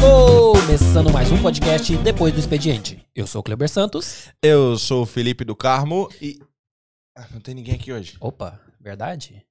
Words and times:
Começando 0.00 1.12
mais 1.12 1.30
um 1.30 1.40
podcast 1.40 1.96
depois 1.98 2.34
do 2.34 2.40
expediente. 2.40 3.06
Eu 3.14 3.28
sou 3.28 3.40
o 3.40 3.44
Kleber 3.44 3.68
Santos. 3.68 4.32
Eu 4.42 4.76
sou 4.76 5.04
o 5.04 5.06
Felipe 5.06 5.44
do 5.44 5.54
Carmo 5.54 6.08
e. 6.20 6.40
Ah, 7.16 7.28
não 7.30 7.38
tem 7.38 7.54
ninguém 7.54 7.76
aqui 7.76 7.92
hoje. 7.92 8.16
Opa, 8.18 8.60
verdade? 8.80 9.46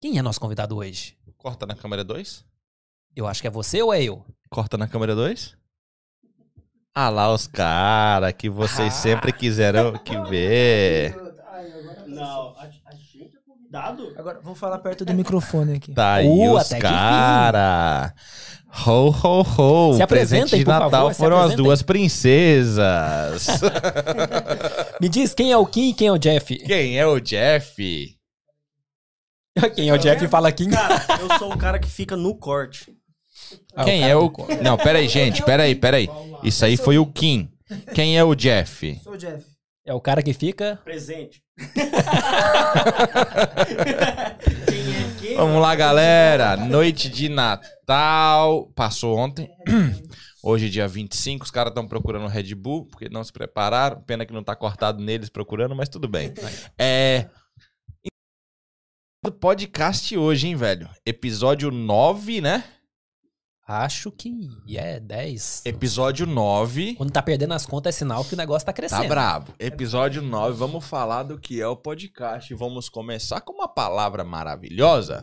Quem 0.00 0.18
é 0.18 0.22
nosso 0.22 0.40
convidado 0.40 0.76
hoje? 0.76 1.16
Corta 1.36 1.66
na 1.66 1.76
câmera 1.76 2.02
2? 2.02 2.44
Eu 3.14 3.28
acho 3.28 3.40
que 3.40 3.46
é 3.46 3.50
você 3.50 3.80
ou 3.80 3.94
é 3.94 4.02
eu? 4.02 4.26
Corta 4.50 4.76
na 4.76 4.88
câmera 4.88 5.14
2? 5.14 5.56
Ah 6.92 7.10
lá 7.10 7.32
os 7.32 7.46
caras 7.46 8.32
que 8.32 8.50
vocês 8.50 8.92
sempre 8.92 9.32
quiseram 9.32 9.96
que 9.98 10.20
ver. 10.22 11.16
Não, 12.08 12.54
a, 12.56 12.62
a 12.86 12.94
gente 12.94 13.36
é 13.36 13.40
convidado? 13.46 14.14
Agora, 14.16 14.40
vamos 14.42 14.58
falar 14.58 14.78
perto 14.78 15.04
do 15.04 15.14
microfone 15.14 15.74
aqui. 15.76 15.92
Tá 15.92 16.14
aí 16.14 16.26
Uh, 16.26 16.54
os 16.54 16.68
cara. 16.68 18.14
Ho, 18.86 19.08
ho, 19.10 19.40
ho. 19.40 19.94
Se 19.94 20.02
O 20.02 20.06
presente 20.06 20.42
apresentem, 20.44 20.58
de 20.60 20.64
por 20.64 20.70
Natal 20.70 20.90
favor, 20.90 21.14
foram 21.14 21.38
as 21.38 21.54
duas 21.54 21.82
princesas. 21.82 23.46
Me 25.00 25.08
diz 25.08 25.34
quem 25.34 25.52
é 25.52 25.56
o 25.56 25.66
Kim 25.66 25.90
e 25.90 25.94
quem 25.94 26.08
é 26.08 26.12
o 26.12 26.18
Jeff. 26.18 26.56
Quem 26.58 26.98
é 26.98 27.06
o 27.06 27.18
Jeff? 27.20 28.16
Quem 29.74 29.88
é 29.88 29.92
o 29.92 29.98
Jeff 29.98 30.28
fala 30.28 30.52
Kim. 30.52 30.70
Cara, 30.70 31.04
eu 31.20 31.38
sou 31.38 31.52
o 31.52 31.58
cara 31.58 31.78
que 31.78 31.88
fica 31.88 32.16
no 32.16 32.34
corte. 32.34 32.96
Ah, 33.74 33.84
Quem 33.84 34.08
é 34.08 34.14
o. 34.16 34.30
Não, 34.62 34.76
peraí, 34.76 35.08
gente, 35.08 35.42
peraí, 35.42 35.74
peraí. 35.74 36.08
Isso 36.42 36.64
aí 36.64 36.76
foi 36.76 36.98
o 36.98 37.06
Kim. 37.06 37.48
Quem 37.94 38.18
é 38.18 38.24
o 38.24 38.34
Jeff? 38.34 39.00
Sou 39.02 39.14
o 39.14 39.16
Jeff. 39.16 39.44
É 39.88 39.94
o 39.94 40.00
cara 40.02 40.22
que 40.22 40.34
fica. 40.34 40.78
Presente. 40.84 41.42
quem 45.18 45.32
é? 45.32 45.36
Vamos 45.36 45.62
lá, 45.62 45.74
galera. 45.74 46.58
Noite 46.58 47.08
de 47.08 47.30
Natal. 47.30 48.70
Passou 48.76 49.16
ontem. 49.16 49.48
Hoje, 50.42 50.68
dia 50.68 50.86
25, 50.86 51.46
os 51.46 51.50
caras 51.50 51.70
estão 51.70 51.88
procurando 51.88 52.26
Red 52.26 52.54
Bull, 52.54 52.84
porque 52.84 53.08
não 53.08 53.24
se 53.24 53.32
prepararam. 53.32 54.02
Pena 54.02 54.26
que 54.26 54.32
não 54.34 54.44
tá 54.44 54.54
cortado 54.54 55.02
neles 55.02 55.30
procurando, 55.30 55.74
mas 55.74 55.88
tudo 55.88 56.06
bem. 56.06 56.34
É. 56.78 57.30
Podcast 59.40 60.14
hoje, 60.18 60.48
hein, 60.48 60.54
velho? 60.54 60.86
Episódio 61.06 61.70
9, 61.70 62.42
né? 62.42 62.62
Acho 63.70 64.10
que 64.10 64.48
é 64.74 64.98
10. 64.98 65.66
Episódio 65.66 66.26
9. 66.26 66.94
Quando 66.94 67.10
tá 67.12 67.20
perdendo 67.20 67.52
as 67.52 67.66
contas 67.66 67.94
é 67.94 67.98
sinal 67.98 68.24
que 68.24 68.32
o 68.32 68.36
negócio 68.36 68.64
tá 68.64 68.72
Tá 68.72 68.76
crescendo. 68.76 69.06
brabo. 69.08 69.52
Episódio 69.58 70.22
9, 70.22 70.56
vamos 70.56 70.86
falar 70.86 71.22
do 71.24 71.38
que 71.38 71.60
é 71.60 71.66
o 71.66 71.76
podcast. 71.76 72.54
Vamos 72.54 72.88
começar 72.88 73.42
com 73.42 73.52
uma 73.52 73.68
palavra 73.68 74.24
maravilhosa. 74.24 75.22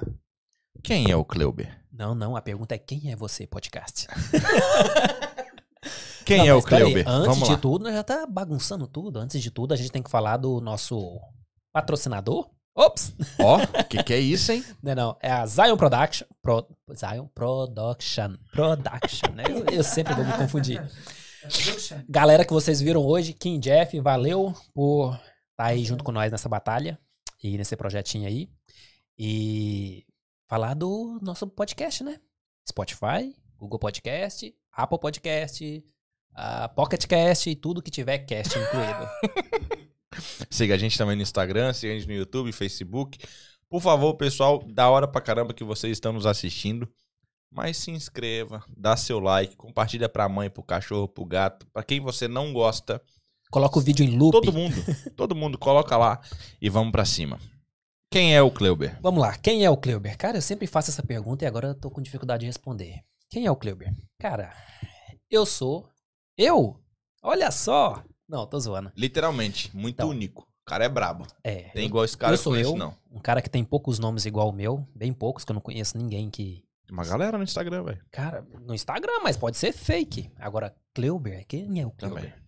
Quem 0.84 1.10
é 1.10 1.16
o 1.16 1.26
Kleuber? 1.26 1.76
Não, 1.92 2.14
não, 2.14 2.36
a 2.36 2.42
pergunta 2.42 2.76
é 2.76 2.78
quem 2.78 3.12
é 3.12 3.16
você, 3.16 3.48
podcast? 3.48 4.06
Quem 6.26 6.40
Não, 6.40 6.46
é 6.48 6.54
o 6.56 6.62
Kleuber? 6.62 7.08
Antes 7.08 7.28
Vamos 7.28 7.48
de 7.48 7.54
lá. 7.54 7.60
tudo, 7.60 7.84
nós 7.84 7.94
já 7.94 8.04
tá 8.04 8.26
bagunçando 8.26 8.88
tudo. 8.88 9.20
Antes 9.20 9.40
de 9.44 9.52
tudo, 9.52 9.74
a 9.76 9.78
gente 9.78 9.92
tem 9.92 10.02
que 10.02 10.10
falar 10.10 10.38
do 10.38 10.60
nosso 10.60 11.20
patrocinador. 11.72 12.50
Ops! 12.78 13.16
Ó, 13.40 13.56
o 13.56 13.84
que, 13.86 14.04
que 14.04 14.14
é 14.14 14.20
isso, 14.20 14.52
hein? 14.52 14.62
Não, 14.84 14.94
não, 14.94 15.18
é 15.22 15.32
a 15.32 15.46
Zion 15.46 15.78
Production. 15.78 16.28
Pro, 16.42 16.68
Zion 16.94 17.26
Production. 17.28 18.36
Production, 18.52 19.32
né? 19.34 19.46
Eu, 19.48 19.78
eu 19.78 19.84
sempre 19.84 20.14
vou 20.14 20.26
me 20.26 20.34
confundir. 20.34 20.86
Galera 22.10 22.44
que 22.44 22.52
vocês 22.52 22.82
viram 22.82 23.02
hoje, 23.06 23.32
Kim 23.32 23.62
Jeff, 23.62 23.98
valeu 24.02 24.54
por 24.74 25.14
estar 25.52 25.68
aí 25.68 25.86
junto 25.86 26.04
com 26.04 26.12
nós 26.12 26.30
nessa 26.34 26.50
batalha 26.50 27.00
e 27.42 27.58
nesse 27.58 27.78
projetinho 27.78 28.28
aí. 28.28 28.50
E 29.18 30.06
falar 30.50 30.74
do 30.74 31.18
nosso 31.22 31.48
podcast, 31.48 32.04
né? 32.04 32.20
Spotify, 32.68 33.34
Google 33.58 33.80
Podcast, 33.80 34.54
Apple 34.74 35.00
Podcast, 35.00 35.86
a 36.34 36.68
Pocket 36.68 37.06
Cast 37.06 37.50
e 37.50 37.56
tudo 37.56 37.82
que 37.82 37.90
tiver 37.90 38.20
cast 38.20 38.60
incluído. 38.60 39.86
Siga 40.50 40.76
a 40.76 40.78
gente 40.78 40.98
também 40.98 41.16
no 41.16 41.22
Instagram, 41.22 41.74
siga 41.74 41.94
a 41.94 41.98
gente 41.98 42.08
no 42.08 42.14
YouTube, 42.14 42.52
Facebook. 42.52 43.20
Por 43.70 43.82
favor, 43.82 44.14
pessoal, 44.16 44.64
da 44.68 44.90
hora 44.90 45.08
pra 45.08 45.22
caramba 45.22 45.54
que 45.54 45.64
vocês 45.64 45.94
estão 45.94 46.14
nos 46.14 46.26
assistindo. 46.26 46.88
Mas 47.52 47.78
se 47.78 47.92
inscreva, 47.92 48.64
dá 48.76 48.98
seu 48.98 49.20
like, 49.20 49.56
compartilha 49.56 50.10
pra 50.10 50.28
mãe, 50.28 50.50
pro 50.50 50.62
cachorro, 50.62 51.08
pro 51.08 51.26
gato, 51.26 51.66
pra 51.72 51.84
quem 51.84 52.02
você 52.02 52.28
não 52.28 52.52
gosta. 52.52 53.02
Coloca 53.50 53.80
o 53.80 53.82
vídeo 53.82 54.06
em 54.06 54.18
loop. 54.18 54.34
Todo 54.34 54.52
mundo, 54.52 54.76
todo 55.16 55.36
mundo 55.36 55.58
coloca 55.58 55.96
lá 55.96 56.20
e 56.62 56.70
vamos 56.70 56.92
pra 56.92 57.06
cima. 57.06 57.40
Quem 58.12 58.36
é 58.36 58.42
o 58.42 58.52
Kleuber? 58.52 59.00
Vamos 59.02 59.22
lá, 59.22 59.38
quem 59.38 59.64
é 59.64 59.70
o 59.70 59.78
Kleuber? 59.78 60.18
Cara, 60.18 60.38
eu 60.38 60.42
sempre 60.42 60.68
faço 60.68 60.92
essa 60.92 61.04
pergunta 61.04 61.46
e 61.46 61.48
agora 61.48 61.70
eu 61.70 61.76
tô 61.76 61.90
com 61.90 62.02
dificuldade 62.02 62.42
de 62.42 62.48
responder. 62.48 63.02
Quem 63.30 63.46
é 63.46 63.52
o 63.52 63.56
Kleuber? 63.56 63.94
Cara, 64.20 64.54
eu 65.30 65.46
sou. 65.46 65.90
Eu? 66.38 66.80
Olha 67.24 67.52
só! 67.52 68.04
Não, 68.28 68.46
tô 68.48 68.60
zoando. 68.60 68.92
Literalmente, 68.96 69.76
muito 69.76 69.96
Então. 69.96 70.10
único. 70.10 70.44
O 70.44 70.66
cara 70.66 70.86
é 70.86 70.90
brabo. 70.90 71.28
É. 71.44 71.70
Tem 71.70 71.84
eu- 71.84 71.88
igual 71.90 72.04
esse 72.06 72.18
cara 72.18 72.34
eu 72.34 72.38
que 72.38 72.44
sou 72.44 72.54
conheço, 72.54 72.72
eu. 72.72 72.78
não. 72.78 72.98
Um 73.12 73.20
cara 73.20 73.42
que 73.42 73.50
tem 73.50 73.64
poucos 73.64 74.00
nomes 74.00 74.26
igual 74.26 74.50
o 74.50 74.54
meu, 74.54 74.88
bem 74.96 75.14
poucos, 75.14 75.46
que 75.46 75.52
eu 75.52 75.54
não 75.54 75.62
conheço 75.62 75.98
ninguém 75.98 76.30
que. 76.30 76.64
Tem 76.88 76.94
uma 76.96 77.06
galera 77.06 77.38
no 77.38 77.44
Instagram, 77.44 77.84
velho. 77.84 78.04
Cara, 78.12 78.42
no 78.62 78.74
Instagram, 78.74 79.20
mas 79.24 79.38
pode 79.38 79.58
ser 79.58 79.72
fake. 79.72 80.32
Agora, 80.38 80.76
Kleuber, 80.94 81.46
quem 81.48 81.82
é 81.82 81.86
o 81.86 81.92
Kleuber? 81.92 82.24
Também. 82.32 82.46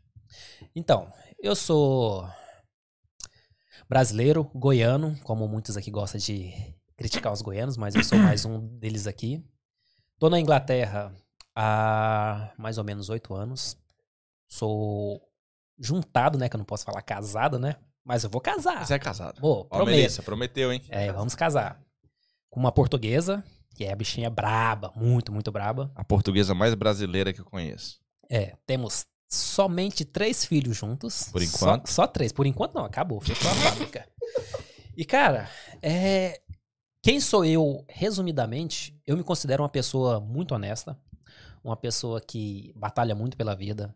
Então, 0.75 1.11
eu 1.39 1.55
sou 1.55 2.27
brasileiro, 3.89 4.44
goiano, 4.53 5.17
como 5.23 5.47
muitos 5.47 5.77
aqui 5.77 5.89
gostam 5.91 6.19
de 6.19 6.51
criticar 6.95 7.31
os 7.31 7.41
goianos, 7.41 7.77
mas 7.77 7.95
eu 7.95 8.03
sou 8.03 8.17
mais 8.17 8.44
um 8.45 8.59
deles 8.79 9.07
aqui. 9.07 9.44
Tô 10.19 10.29
na 10.29 10.39
Inglaterra 10.39 11.13
há 11.55 12.51
mais 12.57 12.77
ou 12.77 12.83
menos 12.83 13.09
oito 13.09 13.33
anos. 13.35 13.77
Sou 14.47 15.21
juntado, 15.79 16.38
né? 16.38 16.49
Que 16.49 16.55
eu 16.55 16.59
não 16.59 16.65
posso 16.65 16.83
falar 16.85 17.01
casado, 17.01 17.59
né? 17.59 17.75
Mas 18.03 18.23
eu 18.23 18.29
vou 18.29 18.39
casar. 18.41 18.85
Você 18.85 18.93
é 18.93 18.99
casado. 18.99 19.39
Ó, 19.41 19.63
prometo. 19.65 19.95
Melissa, 19.95 20.23
prometeu, 20.23 20.71
hein? 20.71 20.81
É, 20.89 21.11
vamos 21.11 21.35
casar. 21.35 21.81
Com 22.49 22.59
uma 22.59 22.71
portuguesa, 22.71 23.43
que 23.75 23.83
é 23.83 23.91
a 23.91 23.95
bichinha 23.95 24.29
braba, 24.29 24.93
muito, 24.95 25.31
muito 25.31 25.51
braba. 25.51 25.91
A 25.93 26.03
portuguesa 26.03 26.53
mais 26.55 26.73
brasileira 26.73 27.33
que 27.33 27.41
eu 27.41 27.45
conheço. 27.45 27.99
É, 28.29 28.55
temos 28.65 29.05
somente 29.29 30.05
três 30.05 30.45
filhos 30.45 30.77
juntos. 30.77 31.23
Por 31.31 31.41
Só- 31.41 31.47
enquanto. 31.47 31.88
Só, 31.89 32.07
três. 32.07 32.31
Por 32.31 32.45
enquanto 32.45 32.75
não, 32.75 32.85
acabou. 32.85 33.19
Fechou 33.19 33.51
a 33.51 33.53
fábrica. 33.55 34.07
E, 34.95 35.03
cara, 35.05 35.49
é... 35.81 36.39
quem 37.03 37.19
sou 37.19 37.44
eu, 37.45 37.85
resumidamente, 37.89 38.97
eu 39.05 39.17
me 39.17 39.23
considero 39.23 39.63
uma 39.63 39.69
pessoa 39.69 40.19
muito 40.19 40.55
honesta. 40.55 40.97
Uma 41.63 41.75
pessoa 41.75 42.21
que 42.21 42.71
batalha 42.75 43.13
muito 43.13 43.35
pela 43.35 43.53
vida. 43.53 43.94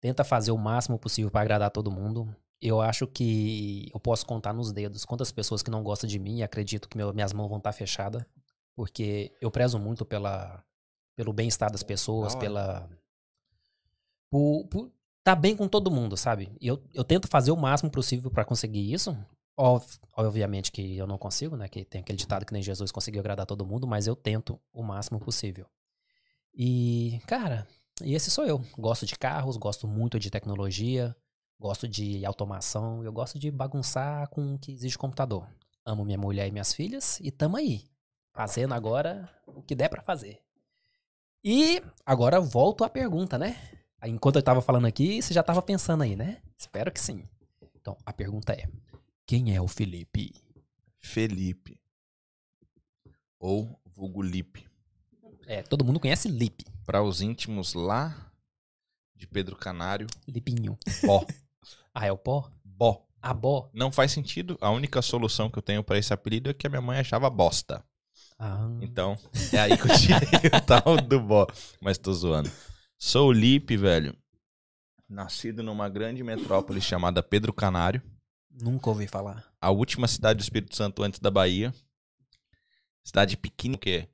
Tenta 0.00 0.24
fazer 0.24 0.50
o 0.50 0.56
máximo 0.58 0.98
possível 0.98 1.30
para 1.30 1.42
agradar 1.42 1.70
todo 1.70 1.90
mundo. 1.90 2.34
Eu 2.60 2.80
acho 2.80 3.06
que 3.06 3.90
eu 3.92 4.00
posso 4.00 4.24
contar 4.26 4.52
nos 4.52 4.72
dedos 4.72 5.04
quantas 5.04 5.30
pessoas 5.32 5.62
que 5.62 5.70
não 5.70 5.82
gostam 5.82 6.08
de 6.08 6.18
mim 6.18 6.38
e 6.38 6.42
acredito 6.42 6.88
que 6.88 6.96
meu- 6.96 7.12
minhas 7.12 7.32
mãos 7.32 7.48
vão 7.48 7.58
estar 7.58 7.72
fechadas. 7.72 8.24
Porque 8.74 9.32
eu 9.40 9.50
prezo 9.50 9.78
muito 9.78 10.04
pela, 10.04 10.62
pelo 11.16 11.32
bem-estar 11.32 11.70
das 11.70 11.82
pessoas, 11.82 12.32
hora. 12.32 12.40
pela. 12.40 12.90
Por, 14.30 14.66
por 14.68 14.92
tá 15.24 15.34
bem 15.34 15.56
com 15.56 15.68
todo 15.68 15.90
mundo, 15.90 16.16
sabe? 16.16 16.50
E 16.60 16.66
eu, 16.66 16.82
eu 16.94 17.04
tento 17.04 17.28
fazer 17.28 17.50
o 17.50 17.56
máximo 17.56 17.90
possível 17.90 18.30
para 18.30 18.44
conseguir 18.44 18.92
isso. 18.92 19.16
Ov- 19.56 19.98
obviamente 20.16 20.72
que 20.72 20.96
eu 20.96 21.06
não 21.06 21.18
consigo, 21.18 21.56
né? 21.56 21.68
Que 21.68 21.84
tem 21.84 22.00
aquele 22.00 22.16
ditado 22.16 22.46
que 22.46 22.52
nem 22.52 22.62
Jesus 22.62 22.90
conseguiu 22.92 23.20
agradar 23.20 23.44
todo 23.44 23.66
mundo, 23.66 23.86
mas 23.86 24.06
eu 24.06 24.16
tento 24.16 24.58
o 24.72 24.82
máximo 24.82 25.18
possível. 25.20 25.66
E, 26.54 27.20
cara, 27.26 27.66
e 28.02 28.14
esse 28.14 28.30
sou 28.30 28.46
eu. 28.46 28.64
Gosto 28.78 29.06
de 29.06 29.16
carros, 29.18 29.56
gosto 29.56 29.86
muito 29.86 30.18
de 30.18 30.30
tecnologia, 30.30 31.14
gosto 31.58 31.86
de 31.86 32.24
automação, 32.24 33.04
eu 33.04 33.12
gosto 33.12 33.38
de 33.38 33.50
bagunçar 33.50 34.28
com 34.28 34.54
o 34.54 34.58
que 34.58 34.72
exige 34.72 34.98
computador. 34.98 35.46
Amo 35.84 36.04
minha 36.04 36.18
mulher 36.18 36.48
e 36.48 36.50
minhas 36.50 36.72
filhas 36.72 37.18
e 37.20 37.30
tamo 37.30 37.56
aí, 37.56 37.84
fazendo 38.32 38.74
agora 38.74 39.28
o 39.46 39.62
que 39.62 39.74
der 39.74 39.88
pra 39.88 40.02
fazer. 40.02 40.40
E 41.42 41.82
agora 42.04 42.40
volto 42.40 42.84
à 42.84 42.88
pergunta, 42.88 43.38
né? 43.38 43.56
Enquanto 44.04 44.36
eu 44.36 44.42
tava 44.42 44.62
falando 44.62 44.86
aqui, 44.86 45.20
você 45.20 45.32
já 45.34 45.42
tava 45.42 45.60
pensando 45.60 46.02
aí, 46.02 46.16
né? 46.16 46.42
Espero 46.56 46.90
que 46.92 47.00
sim. 47.00 47.24
Então, 47.74 47.96
a 48.04 48.12
pergunta 48.12 48.52
é: 48.52 48.68
quem 49.26 49.54
é 49.54 49.60
o 49.60 49.68
Felipe? 49.68 50.34
Felipe. 50.98 51.80
Ou 53.38 53.80
vulgo 53.86 54.22
Lipe. 54.22 54.68
É, 55.46 55.62
todo 55.62 55.84
mundo 55.84 55.98
conhece 55.98 56.28
Lipe. 56.28 56.64
Para 56.90 57.04
os 57.04 57.20
íntimos 57.22 57.72
lá 57.74 58.32
de 59.14 59.24
Pedro 59.24 59.54
Canário, 59.54 60.08
Lipinho. 60.26 60.76
Bó. 61.04 61.24
Ah, 61.94 62.04
é 62.06 62.10
o 62.10 62.18
pó? 62.18 62.50
Bó. 62.64 63.06
A 63.22 63.32
bó. 63.32 63.70
Não 63.72 63.92
faz 63.92 64.10
sentido. 64.10 64.58
A 64.60 64.70
única 64.70 65.00
solução 65.00 65.48
que 65.48 65.56
eu 65.56 65.62
tenho 65.62 65.84
pra 65.84 65.98
esse 65.98 66.12
apelido 66.12 66.50
é 66.50 66.54
que 66.54 66.66
a 66.66 66.70
minha 66.70 66.82
mãe 66.82 66.98
achava 66.98 67.30
bosta. 67.30 67.84
Ah, 68.36 68.68
Então, 68.80 69.16
é 69.52 69.58
aí 69.60 69.76
que 69.78 69.88
eu 69.88 69.96
tirei 69.96 70.50
o 70.52 70.60
tal 70.66 70.96
do 70.96 71.20
Bó. 71.20 71.46
Mas 71.80 71.96
tô 71.96 72.12
zoando. 72.12 72.50
Sou 72.98 73.28
o 73.28 73.32
Lipe, 73.32 73.76
velho. 73.76 74.16
Nascido 75.08 75.62
numa 75.62 75.88
grande 75.88 76.24
metrópole 76.24 76.80
chamada 76.80 77.22
Pedro 77.22 77.52
Canário. 77.52 78.02
Nunca 78.50 78.90
ouvi 78.90 79.06
falar. 79.06 79.44
A 79.60 79.70
última 79.70 80.08
cidade 80.08 80.38
do 80.38 80.42
Espírito 80.42 80.74
Santo 80.74 81.04
antes 81.04 81.20
da 81.20 81.30
Bahia. 81.30 81.72
Cidade 83.04 83.36
pequena, 83.36 83.78
que 83.78 84.08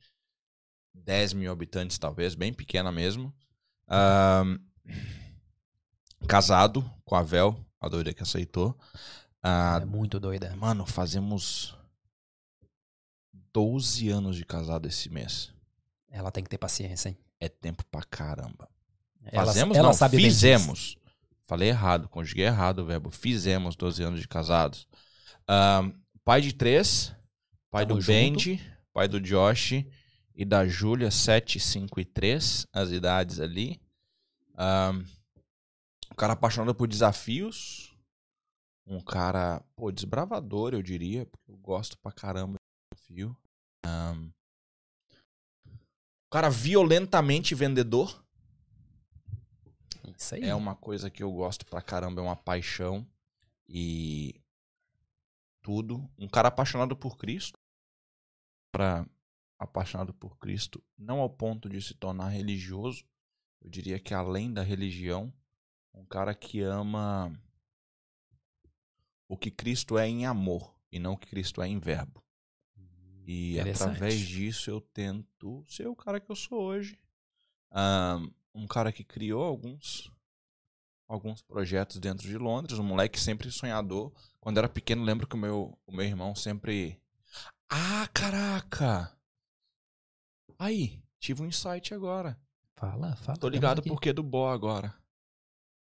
10 1.04 1.34
mil 1.34 1.52
habitantes, 1.52 1.98
talvez, 1.98 2.34
bem 2.34 2.52
pequena 2.52 2.90
mesmo. 2.90 3.34
Ahn, 3.88 4.58
casado 6.26 6.88
com 7.04 7.14
a 7.14 7.22
Vel, 7.22 7.58
a 7.80 7.88
doida 7.88 8.12
que 8.12 8.22
aceitou. 8.22 8.78
Ah, 9.42 9.78
é 9.80 9.84
muito 9.84 10.18
doida. 10.18 10.54
Mano, 10.56 10.84
fazemos 10.84 11.76
12 13.52 14.08
anos 14.08 14.36
de 14.36 14.44
casado 14.44 14.88
esse 14.88 15.08
mês. 15.08 15.52
Ela 16.10 16.30
tem 16.30 16.42
que 16.42 16.50
ter 16.50 16.58
paciência, 16.58 17.10
hein? 17.10 17.18
É 17.38 17.48
tempo 17.48 17.84
pra 17.86 18.02
caramba. 18.02 18.68
Ela, 19.24 19.46
Fazemos, 19.46 19.76
ela 19.76 19.88
não, 19.88 19.94
sabe 19.94 20.16
fizemos. 20.16 20.96
Falei 21.44 21.68
errado, 21.68 22.08
conjuguei 22.08 22.46
errado 22.46 22.80
o 22.80 22.84
verbo. 22.84 23.10
Fizemos 23.10 23.76
12 23.76 24.02
anos 24.02 24.20
de 24.20 24.26
casados. 24.26 24.88
Ahn, 25.46 25.92
pai 26.24 26.40
de 26.40 26.52
três, 26.52 27.14
pai 27.70 27.86
Tamo 27.86 28.00
do 28.00 28.00
junto. 28.00 28.12
Bendy, 28.12 28.60
pai 28.92 29.06
do 29.06 29.20
Josh 29.20 29.84
e 30.36 30.44
da 30.44 30.68
Júlia, 30.68 31.10
7, 31.10 31.58
5 31.58 31.98
e 31.98 32.04
3, 32.04 32.66
as 32.70 32.90
idades 32.90 33.40
ali. 33.40 33.80
Ahn, 34.54 35.02
um 36.12 36.14
cara 36.14 36.34
apaixonado 36.34 36.74
por 36.74 36.86
desafios. 36.86 37.96
Um 38.86 39.00
cara, 39.00 39.64
pô, 39.74 39.90
desbravador, 39.90 40.74
eu 40.74 40.82
diria, 40.82 41.24
porque 41.26 41.50
eu 41.50 41.56
gosto 41.56 41.98
pra 41.98 42.12
caramba 42.12 42.54
de 42.54 42.96
desafio. 42.96 43.36
Ahn, 43.84 44.30
um 45.66 46.30
cara 46.30 46.50
violentamente 46.50 47.54
vendedor. 47.54 48.22
Isso 50.18 50.34
aí. 50.34 50.44
É 50.44 50.54
uma 50.54 50.76
coisa 50.76 51.10
que 51.10 51.22
eu 51.22 51.32
gosto 51.32 51.64
pra 51.64 51.80
caramba, 51.80 52.20
é 52.20 52.24
uma 52.24 52.36
paixão 52.36 53.06
e 53.66 54.38
tudo. 55.62 56.08
Um 56.18 56.28
cara 56.28 56.48
apaixonado 56.48 56.94
por 56.94 57.16
Cristo. 57.16 57.58
Para 58.70 59.06
apaixonado 59.58 60.12
por 60.12 60.36
Cristo, 60.38 60.82
não 60.96 61.20
ao 61.20 61.30
ponto 61.30 61.68
de 61.68 61.80
se 61.80 61.94
tornar 61.94 62.28
religioso, 62.28 63.04
eu 63.60 63.70
diria 63.70 63.98
que 63.98 64.14
além 64.14 64.52
da 64.52 64.62
religião, 64.62 65.32
um 65.94 66.04
cara 66.04 66.34
que 66.34 66.60
ama 66.60 67.32
o 69.28 69.36
que 69.36 69.50
Cristo 69.50 69.98
é 69.98 70.06
em 70.06 70.26
amor 70.26 70.74
e 70.92 70.98
não 70.98 71.14
o 71.14 71.18
que 71.18 71.26
Cristo 71.26 71.62
é 71.62 71.68
em 71.68 71.78
verbo. 71.78 72.22
E 73.26 73.54
Interessante. 73.54 73.82
através 73.82 74.20
disso 74.20 74.70
eu 74.70 74.80
tento 74.80 75.64
ser 75.66 75.88
o 75.88 75.96
cara 75.96 76.20
que 76.20 76.30
eu 76.30 76.36
sou 76.36 76.60
hoje. 76.60 76.98
Ahn, 77.72 78.30
um 78.54 78.66
cara 78.66 78.92
que 78.92 79.02
criou 79.02 79.42
alguns 79.42 80.12
alguns 81.08 81.40
projetos 81.42 81.98
dentro 81.98 82.26
de 82.26 82.36
Londres, 82.36 82.78
um 82.78 82.84
moleque 82.84 83.18
sempre 83.18 83.50
sonhador. 83.50 84.12
Quando 84.40 84.58
era 84.58 84.68
pequeno, 84.68 85.04
lembro 85.04 85.26
que 85.26 85.34
o 85.34 85.38
meu, 85.38 85.78
o 85.86 85.92
meu 85.92 86.04
irmão 86.04 86.34
sempre. 86.34 87.00
Ah, 87.68 88.08
caraca! 88.12 89.15
Aí, 90.58 91.00
tive 91.18 91.42
um 91.42 91.46
insight 91.46 91.92
agora. 91.94 92.38
Fala, 92.76 93.16
fala. 93.16 93.38
Tô 93.38 93.48
ligado 93.48 93.80
aqui. 93.80 93.88
por 93.88 94.00
que 94.00 94.12
do 94.12 94.22
Bo 94.22 94.46
agora. 94.46 94.94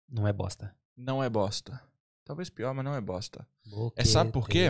Não 0.07 0.27
é 0.27 0.33
bosta. 0.33 0.75
Não 0.97 1.23
é 1.23 1.29
bosta. 1.29 1.79
Talvez 2.25 2.49
pior, 2.49 2.73
mas 2.73 2.83
não 2.85 2.93
é 2.93 3.01
bosta. 3.01 3.47
Boquetei. 3.65 4.03
É, 4.03 4.05
sabe 4.05 4.31
por 4.31 4.47
quê? 4.47 4.69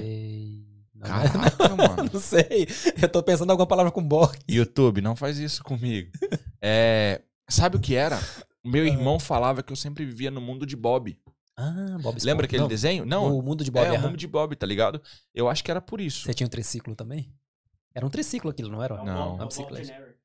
Não, 0.93 1.07
Caraca, 1.07 1.75
mano. 1.75 2.09
não 2.13 2.19
sei. 2.19 2.67
Eu 3.01 3.09
tô 3.09 3.23
pensando 3.23 3.49
em 3.49 3.51
alguma 3.51 3.67
palavra 3.67 3.91
com 3.91 4.03
bo. 4.05 4.29
YouTube, 4.49 5.01
não 5.01 5.15
faz 5.15 5.37
isso 5.37 5.63
comigo. 5.63 6.11
É, 6.61 7.21
sabe 7.49 7.77
o 7.77 7.79
que 7.79 7.95
era? 7.95 8.19
Meu 8.63 8.85
irmão 8.85 9.19
falava 9.19 9.63
que 9.63 9.71
eu 9.71 9.77
sempre 9.77 10.05
vivia 10.05 10.29
no 10.29 10.41
mundo 10.41 10.65
de 10.65 10.75
Bob. 10.75 11.17
Ah, 11.55 11.97
Bob 12.01 12.15
Esponja. 12.17 12.25
Lembra 12.25 12.45
aquele 12.45 12.61
Não, 12.61 12.67
desenho? 12.69 13.05
Não, 13.05 13.37
O 13.37 13.41
mundo 13.41 13.63
de 13.63 13.71
Bob. 13.71 13.85
é 13.85 13.91
o 13.91 14.01
mundo 14.01 14.17
de 14.17 14.27
Bob, 14.27 14.55
tá 14.55 14.65
ligado? 14.65 15.01
Eu 15.33 15.49
acho 15.49 15.63
que 15.63 15.71
era 15.71 15.81
por 15.81 15.99
isso. 15.99 16.23
Você 16.25 16.33
tinha 16.33 16.47
um 16.47 16.49
triciclo 16.49 16.95
também? 16.95 17.33
Era 17.99 18.05
um 18.05 18.09
triciclo 18.09 18.49
aquilo, 18.49 18.69
não 18.69 18.81
era? 18.81 18.95
É 18.95 19.03
Não. 19.03 19.13
É 19.13 19.25
Uma 19.25 19.37
Bob 19.39 19.47
bicicleta. 19.49 20.17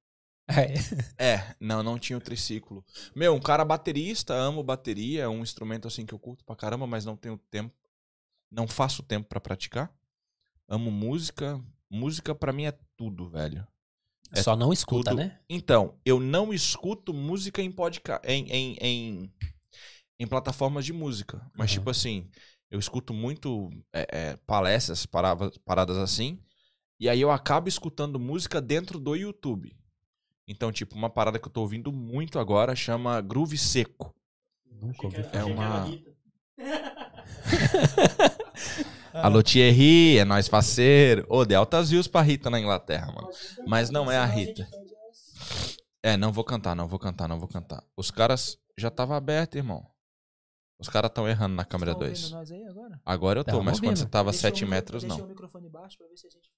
É. 1.18 1.34
É, 1.34 1.56
não, 1.58 1.82
não 1.82 1.98
tinha 1.98 2.16
o 2.16 2.20
triciclo. 2.20 2.84
Meu, 3.16 3.34
um 3.34 3.40
cara 3.40 3.64
baterista, 3.64 4.32
amo 4.32 4.62
bateria, 4.62 5.22
é 5.22 5.28
um 5.28 5.42
instrumento 5.42 5.88
assim 5.88 6.06
que 6.06 6.14
eu 6.14 6.18
curto 6.20 6.44
pra 6.44 6.54
caramba, 6.54 6.86
mas 6.86 7.04
não 7.04 7.16
tenho 7.16 7.36
tempo. 7.50 7.74
Não 8.48 8.68
faço 8.68 9.02
tempo 9.02 9.28
pra 9.28 9.40
praticar. 9.40 9.92
Amo 10.68 10.88
música. 10.92 11.60
Música 11.90 12.32
pra 12.32 12.52
mim 12.52 12.66
é 12.66 12.72
tudo, 12.96 13.28
velho. 13.28 13.66
É 14.30 14.40
Só 14.40 14.54
não 14.54 14.72
escuta, 14.72 15.10
tudo. 15.10 15.18
né? 15.20 15.40
Então, 15.48 15.98
eu 16.04 16.20
não 16.20 16.54
escuto 16.54 17.12
música 17.12 17.60
em 17.60 17.72
podcast, 17.72 18.24
em, 18.28 18.48
em, 18.50 18.76
em, 18.80 19.32
em 20.20 20.26
plataformas 20.28 20.84
de 20.84 20.92
música. 20.92 21.38
Mas, 21.56 21.70
Aham. 21.70 21.78
tipo 21.78 21.90
assim, 21.90 22.30
eu 22.70 22.78
escuto 22.78 23.12
muito 23.12 23.70
é, 23.92 24.06
é, 24.10 24.36
palestras, 24.46 25.06
paradas, 25.06 25.58
paradas 25.58 25.96
assim. 25.96 26.38
E 26.98 27.08
aí 27.08 27.20
eu 27.20 27.30
acabo 27.30 27.68
escutando 27.68 28.18
música 28.18 28.60
dentro 28.60 28.98
do 28.98 29.14
YouTube. 29.14 29.76
Então, 30.46 30.70
tipo, 30.70 30.94
uma 30.94 31.10
parada 31.10 31.38
que 31.38 31.46
eu 31.48 31.52
tô 31.52 31.62
ouvindo 31.62 31.90
muito 31.92 32.38
agora 32.38 32.76
chama 32.76 33.20
Groove 33.20 33.56
Seco. 33.58 34.14
Nunca 34.70 35.06
ouvi 35.06 35.22
que 35.22 35.36
era 35.36 35.46
uma-. 35.46 35.86
Alô, 39.12 39.42
Thierry, 39.42 40.18
é 40.18 40.24
nós 40.24 40.48
parceiro. 40.48 41.24
Ô, 41.28 41.44
de 41.44 41.54
altas 41.54 41.90
views 41.90 42.06
pra 42.08 42.20
Rita 42.20 42.50
na 42.50 42.58
Inglaterra, 42.60 43.06
mano. 43.12 43.28
Mas 43.66 43.90
não 43.90 44.10
é 44.10 44.18
a 44.18 44.24
Rita. 44.26 44.68
É, 46.02 46.16
não 46.16 46.32
vou 46.32 46.44
cantar, 46.44 46.74
não 46.74 46.86
vou 46.88 46.98
cantar, 46.98 47.28
não 47.28 47.38
vou 47.38 47.48
cantar. 47.48 47.82
Os 47.96 48.10
caras 48.10 48.58
já 48.76 48.90
tava 48.90 49.16
aberto, 49.16 49.56
irmão. 49.56 49.86
Os 50.78 50.88
caras 50.88 51.10
tão 51.14 51.28
errando 51.28 51.54
na 51.54 51.64
câmera 51.64 51.92
Estão 51.92 52.06
2. 52.06 52.18
ouvindo 52.24 52.36
nós 52.38 52.50
aí 52.50 52.64
agora? 52.66 53.00
Agora 53.06 53.40
eu 53.40 53.44
tô, 53.44 53.52
Tamo 53.52 53.62
mas 53.62 53.78
quando 53.80 53.96
você 53.96 54.06
tava 54.06 54.30
Deixa 54.32 54.48
7 54.48 54.64
o 54.64 54.66
mi- 54.66 54.70
metros, 54.72 55.02
deixa 55.04 55.16
não. 55.16 55.24
o 55.24 55.28
microfone 55.28 55.68
baixo 55.70 55.96
pra 55.96 56.06
ver 56.08 56.16
se 56.18 56.26
a 56.26 56.30
gente. 56.30 56.50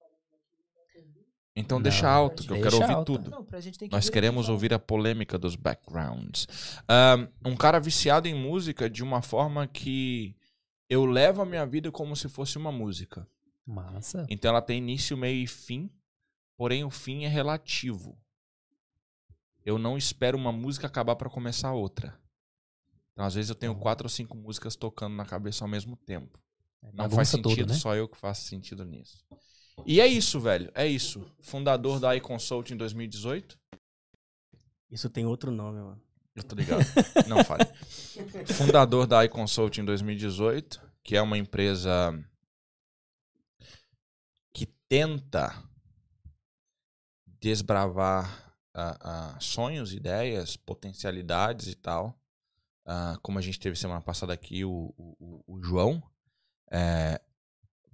Então 1.58 1.78
Não, 1.78 1.82
deixa 1.82 2.06
alto, 2.08 2.42
que 2.42 2.52
eu 2.52 2.60
quero 2.60 2.76
ouvir 2.76 2.92
alto. 2.92 3.12
tudo. 3.16 3.30
Não, 3.30 3.42
pra 3.44 3.60
gente 3.62 3.78
tem 3.78 3.88
que 3.88 3.94
Nós 3.94 4.10
queremos 4.10 4.48
ouvir 4.50 4.74
a 4.74 4.78
polêmica 4.78 5.38
dos 5.38 5.56
backgrounds. 5.56 6.46
Ahn, 6.86 7.28
um 7.44 7.56
cara 7.56 7.80
viciado 7.80 8.28
em 8.28 8.34
música 8.34 8.90
de 8.90 9.02
uma 9.02 9.22
forma 9.22 9.66
que 9.66 10.36
eu 10.88 11.06
levo 11.06 11.40
a 11.40 11.46
minha 11.46 11.64
vida 11.64 11.90
como 11.90 12.14
se 12.14 12.28
fosse 12.28 12.58
uma 12.58 12.70
música. 12.70 13.26
Massa. 13.66 14.26
Então 14.28 14.50
ela 14.50 14.60
tem 14.60 14.76
início, 14.78 15.16
meio 15.16 15.42
e 15.42 15.46
fim, 15.46 15.90
porém 16.58 16.84
o 16.84 16.90
fim 16.90 17.24
é 17.24 17.28
relativo. 17.28 18.18
Eu 19.64 19.78
não 19.78 19.96
espero 19.96 20.36
uma 20.36 20.52
música 20.52 20.86
acabar 20.86 21.16
pra 21.16 21.30
começar 21.30 21.72
outra. 21.72 22.20
Então 23.12 23.24
às 23.24 23.34
vezes 23.34 23.48
eu 23.48 23.56
tenho 23.56 23.72
Então- 23.72 23.82
quatro 23.82 24.04
ou 24.04 24.10
cinco 24.10 24.36
músicas 24.36 24.76
tocando 24.76 25.16
na 25.16 25.24
cabeça 25.24 25.64
ao 25.64 25.68
mesmo 25.68 25.96
tempo. 25.96 26.38
Não 26.82 26.92
Bagunça 26.92 27.16
faz 27.16 27.30
tudo, 27.30 27.48
sentido, 27.48 27.72
né? 27.72 27.78
só 27.78 27.96
eu 27.96 28.06
que 28.06 28.16
faço 28.18 28.46
sentido 28.46 28.84
nisso. 28.84 29.24
E 29.84 30.00
é 30.00 30.06
isso, 30.06 30.40
velho. 30.40 30.70
É 30.74 30.86
isso. 30.86 31.24
Fundador 31.40 32.00
da 32.00 32.16
iConsult 32.16 32.72
em 32.72 32.76
2018. 32.76 33.58
Isso 34.90 35.10
tem 35.10 35.26
outro 35.26 35.50
nome, 35.50 35.80
mano. 35.80 36.00
Eu 36.34 36.42
tô 36.42 36.54
ligado. 36.54 36.84
Não 37.28 37.42
fale. 37.44 37.64
Fundador 38.52 39.06
da 39.06 39.24
iConsult 39.24 39.80
em 39.80 39.84
2018, 39.84 40.80
que 41.02 41.16
é 41.16 41.22
uma 41.22 41.38
empresa 41.38 42.12
que 44.52 44.66
tenta 44.88 45.62
desbravar 47.40 48.54
ah, 48.74 49.34
ah, 49.34 49.40
sonhos, 49.40 49.92
ideias, 49.92 50.56
potencialidades 50.56 51.68
e 51.68 51.74
tal. 51.74 52.18
Ah, 52.84 53.18
como 53.22 53.38
a 53.38 53.42
gente 53.42 53.58
teve 53.58 53.76
semana 53.76 54.00
passada 54.00 54.32
aqui, 54.32 54.64
o, 54.64 54.94
o- 54.96 55.16
o- 55.46 55.54
o 55.56 55.62
João. 55.62 56.02
É, 56.70 57.20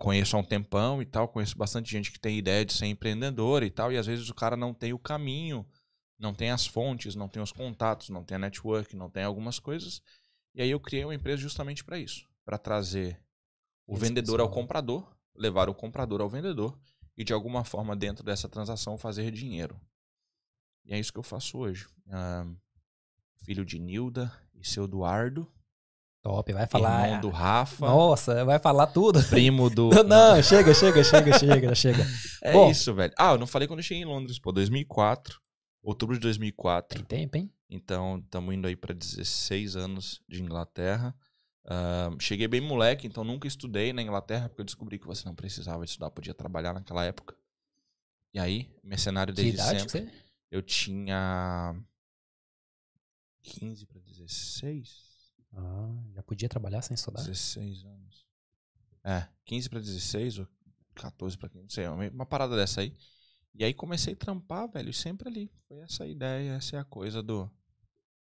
conheço 0.02 0.36
há 0.36 0.40
um 0.40 0.44
tempão 0.44 1.00
e 1.00 1.06
tal, 1.06 1.28
conheço 1.28 1.56
bastante 1.56 1.88
gente 1.88 2.10
que 2.10 2.18
tem 2.18 2.36
ideia 2.36 2.64
de 2.64 2.72
ser 2.72 2.86
empreendedor 2.86 3.62
e 3.62 3.70
tal, 3.70 3.92
e 3.92 3.96
às 3.96 4.04
vezes 4.04 4.28
o 4.28 4.34
cara 4.34 4.56
não 4.56 4.74
tem 4.74 4.92
o 4.92 4.98
caminho, 4.98 5.64
não 6.18 6.34
tem 6.34 6.50
as 6.50 6.66
fontes, 6.66 7.14
não 7.14 7.28
tem 7.28 7.40
os 7.40 7.52
contatos, 7.52 8.08
não 8.08 8.24
tem 8.24 8.34
a 8.34 8.38
network, 8.40 8.96
não 8.96 9.08
tem 9.08 9.22
algumas 9.22 9.60
coisas. 9.60 10.02
E 10.56 10.60
aí 10.60 10.68
eu 10.68 10.80
criei 10.80 11.04
uma 11.04 11.14
empresa 11.14 11.40
justamente 11.40 11.84
para 11.84 12.00
isso, 12.00 12.28
para 12.44 12.58
trazer 12.58 13.22
o 13.86 13.94
Esse 13.94 14.02
vendedor 14.02 14.40
ao 14.40 14.48
pessoal. 14.48 14.62
comprador, 14.62 15.16
levar 15.36 15.68
o 15.68 15.74
comprador 15.74 16.20
ao 16.20 16.28
vendedor 16.28 16.76
e 17.16 17.22
de 17.22 17.32
alguma 17.32 17.62
forma 17.62 17.94
dentro 17.94 18.24
dessa 18.24 18.48
transação 18.48 18.98
fazer 18.98 19.30
dinheiro. 19.30 19.80
E 20.84 20.92
é 20.92 20.98
isso 20.98 21.12
que 21.12 21.18
eu 21.20 21.22
faço 21.22 21.58
hoje. 21.58 21.86
Ah, 22.08 22.44
filho 23.44 23.64
de 23.64 23.78
Nilda 23.78 24.32
e 24.52 24.66
seu 24.66 24.82
Eduardo, 24.82 25.48
Top, 26.22 26.52
vai 26.52 26.66
falar. 26.68 27.06
irmão 27.06 27.20
do 27.20 27.30
Rafa, 27.30 27.84
Nossa, 27.86 28.44
vai 28.44 28.58
falar 28.60 28.86
tudo. 28.86 29.20
primo 29.24 29.68
do 29.68 29.90
Não, 30.04 30.40
chega, 30.42 30.72
chega, 30.72 31.02
chega, 31.02 31.36
chega, 31.38 31.74
chega. 31.74 32.06
É 32.42 32.52
Bom. 32.52 32.70
isso, 32.70 32.94
velho. 32.94 33.12
Ah, 33.18 33.32
eu 33.32 33.38
não 33.38 33.46
falei 33.46 33.66
quando 33.68 33.80
eu 33.80 33.84
cheguei 33.84 34.02
em 34.02 34.06
Londres, 34.06 34.38
pô, 34.38 34.50
2004, 34.52 35.40
outubro 35.82 36.14
de 36.16 36.20
2004. 36.22 36.98
Tem 37.04 37.20
tempo, 37.20 37.36
hein? 37.38 37.52
Então, 37.68 38.18
estamos 38.18 38.54
indo 38.54 38.66
aí 38.68 38.76
para 38.76 38.92
16 38.94 39.76
anos 39.76 40.20
de 40.28 40.42
Inglaterra. 40.42 41.14
Ahn, 41.64 42.16
cheguei 42.20 42.46
bem 42.48 42.60
moleque, 42.60 43.06
então 43.06 43.22
nunca 43.24 43.46
estudei 43.48 43.92
na 43.92 44.02
Inglaterra, 44.02 44.48
porque 44.48 44.60
eu 44.60 44.64
descobri 44.66 44.98
que 44.98 45.06
você 45.06 45.24
não 45.24 45.34
precisava 45.34 45.84
estudar, 45.84 46.10
podia 46.10 46.34
trabalhar 46.34 46.72
naquela 46.72 47.04
época. 47.04 47.36
E 48.34 48.38
aí, 48.38 48.68
mercenário 48.82 49.32
Que 49.34 49.42
desde 49.42 49.60
idade 49.60 49.84
que 49.86 49.90
sempre. 49.92 50.10
você? 50.10 50.22
Eu 50.50 50.62
tinha 50.62 51.74
15 53.42 53.86
para 53.86 54.00
16, 54.00 54.88
Ah, 55.54 55.94
já 56.14 56.22
podia 56.22 56.48
trabalhar 56.48 56.82
sem 56.82 56.94
estudar? 56.94 57.22
16 57.22 57.84
anos. 57.84 58.26
É, 59.04 59.26
15 59.44 59.68
pra 59.68 59.80
16 59.80 60.38
ou 60.38 60.48
14 60.94 61.36
pra 61.36 61.48
15, 61.48 61.62
não 61.62 61.70
sei, 61.70 61.86
uma 62.08 62.24
parada 62.26 62.56
dessa 62.56 62.80
aí. 62.80 62.96
E 63.54 63.64
aí 63.64 63.74
comecei 63.74 64.14
a 64.14 64.16
trampar, 64.16 64.68
velho, 64.70 64.92
sempre 64.94 65.28
ali. 65.28 65.52
Foi 65.68 65.78
essa 65.80 66.04
a 66.04 66.06
ideia, 66.06 66.52
essa 66.52 66.76
é 66.76 66.78
a 66.78 66.84
coisa 66.84 67.22
do 67.22 67.50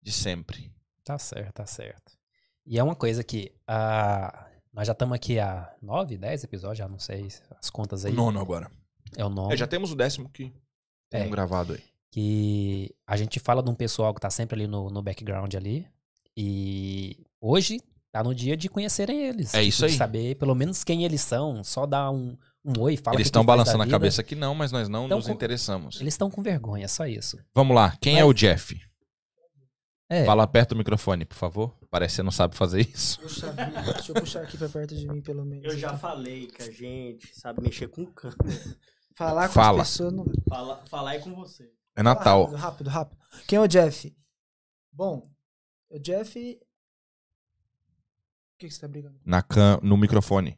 de 0.01 0.11
sempre. 0.11 0.73
Tá 1.03 1.17
certo, 1.17 1.53
tá 1.53 1.65
certo. 1.65 2.17
E 2.65 2.77
é 2.77 2.83
uma 2.83 2.95
coisa 2.95 3.23
que 3.23 3.53
ah, 3.67 4.49
nós 4.73 4.85
já 4.87 4.93
estamos 4.93 5.15
aqui 5.15 5.39
há 5.39 5.73
9, 5.81 6.17
10 6.17 6.43
episódios, 6.43 6.79
já 6.79 6.87
não 6.87 6.99
sei 6.99 7.27
as 7.59 7.69
contas 7.69 8.03
aí. 8.05 8.11
Nono 8.13 8.39
agora. 8.41 8.69
É 9.15 9.23
o 9.23 9.29
nome. 9.29 9.53
É, 9.53 9.57
já 9.57 9.67
temos 9.67 9.91
o 9.91 9.95
décimo 9.95 10.29
que 10.29 10.53
tem 11.09 11.21
É. 11.21 11.25
um 11.25 11.29
gravado 11.29 11.73
aí. 11.73 11.83
que 12.09 12.93
a 13.07 13.15
gente 13.15 13.39
fala 13.39 13.63
de 13.63 13.69
um 13.69 13.75
pessoal 13.75 14.13
que 14.13 14.19
tá 14.19 14.29
sempre 14.29 14.55
ali 14.55 14.67
no, 14.67 14.89
no 14.89 15.01
background 15.01 15.53
ali. 15.55 15.87
E 16.37 17.25
hoje 17.39 17.79
tá 18.11 18.23
no 18.23 18.33
dia 18.35 18.55
de 18.57 18.69
conhecerem 18.69 19.21
eles. 19.25 19.53
É 19.53 19.63
isso 19.63 19.79
De 19.85 19.91
aí. 19.91 19.97
saber 19.97 20.35
pelo 20.35 20.55
menos 20.55 20.83
quem 20.83 21.03
eles 21.03 21.21
são, 21.21 21.63
só 21.63 21.85
dar 21.85 22.11
um, 22.11 22.37
um 22.63 22.79
oi, 22.79 22.97
fala 22.97 23.15
Eles 23.15 23.25
que 23.25 23.29
estão 23.29 23.41
que 23.43 23.47
balançando 23.47 23.83
a 23.83 23.87
cabeça 23.87 24.21
aqui, 24.21 24.35
não, 24.35 24.53
mas 24.55 24.71
nós 24.71 24.87
não 24.89 25.05
Então, 25.05 25.17
nos 25.17 25.27
com- 25.27 25.33
interessamos. 25.33 25.99
Eles 26.01 26.13
estão 26.13 26.29
com 26.29 26.41
vergonha, 26.41 26.87
só 26.87 27.05
isso. 27.05 27.37
Vamos 27.53 27.75
lá, 27.75 27.95
quem 28.01 28.15
é 28.17 28.21
Mas- 28.21 28.29
o 28.29 28.33
Jeff? 28.33 28.79
É, 30.09 30.25
Fala 30.25 30.45
perto 30.45 30.69
do 30.69 30.75
microfone, 30.75 31.23
por 31.23 31.35
favor. 31.37 31.77
Parece 31.89 32.13
que 32.13 32.15
você 32.17 32.23
não 32.23 32.31
sabe 32.33 32.53
fazer 32.53 32.81
isso. 32.81 33.17
Puxa, 33.21 33.53
deixa 33.53 34.11
eu 34.11 34.15
puxar 34.15 34.41
aqui 34.41 34.57
pra 34.57 34.67
perto 34.67 34.93
de 34.93 35.07
mim, 35.07 35.21
pelo 35.21 35.45
menos. 35.45 35.63
Eu 35.63 35.77
já 35.77 35.87
então. 35.87 35.99
falei 35.99 36.47
que 36.47 36.61
a 36.63 36.69
gente 36.69 37.33
sabe 37.33 37.61
mexer 37.61 37.87
com 37.87 38.05
câmera. 38.07 38.77
Falar 39.15 39.47
com 39.47 39.53
Fala. 39.53 39.81
as 39.83 39.89
pessoas 39.89 40.11
não. 40.11 40.25
Fala, 40.49 40.83
falar 40.87 41.11
aí 41.11 41.21
com 41.21 41.33
você. 41.33 41.71
É 41.95 42.03
Natal. 42.03 42.43
Rápido, 42.43 42.57
rápido, 42.59 42.89
rápido. 42.89 43.17
Quem 43.47 43.55
é 43.57 43.61
o 43.61 43.67
Jeff? 43.67 44.13
Bom, 44.91 45.23
o 45.91 45.99
Jeff. 45.99 46.33
Por 46.33 46.59
que, 48.59 48.67
que 48.67 48.73
você 48.73 48.81
tá 48.81 48.87
brigando? 48.87 49.19
Na 49.25 49.41
cam... 49.41 49.79
No 49.81 49.97
microfone. 49.97 50.57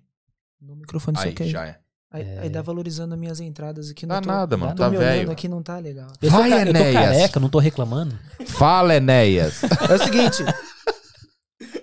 No 0.59 0.75
microfone 0.75 1.17
só 1.17 1.23
Aí, 1.23 1.33
que 1.33 1.43
aí, 1.43 1.49
já 1.49 1.65
é. 1.65 1.79
aí, 2.11 2.23
É. 2.23 2.39
aí 2.39 2.49
dá 2.49 2.61
valorizando 2.61 3.13
as 3.13 3.19
minhas 3.19 3.39
entradas 3.39 3.89
aqui. 3.89 4.05
Dá 4.05 4.15
Não 4.15 4.21
tô, 4.21 4.27
nada, 4.29 4.57
mano. 4.57 4.75
tô 4.75 4.83
Tá 4.83 4.89
me 4.89 4.97
olhando 4.97 5.09
velho. 5.11 5.31
aqui, 5.31 5.47
não 5.47 5.63
tá 5.63 5.77
legal. 5.79 6.09
eu 6.21 6.29
tô, 6.29 6.37
Vai, 6.37 6.49
ca- 6.49 6.59
eu 6.59 6.63
tô 6.65 6.69
Enéas. 6.71 6.93
careca, 6.93 7.39
não 7.39 7.49
tô 7.49 7.59
reclamando. 7.59 8.19
Fala, 8.47 8.95
Enéas. 8.95 9.61
É 9.89 9.93
o 9.95 10.03
seguinte. 10.03 10.43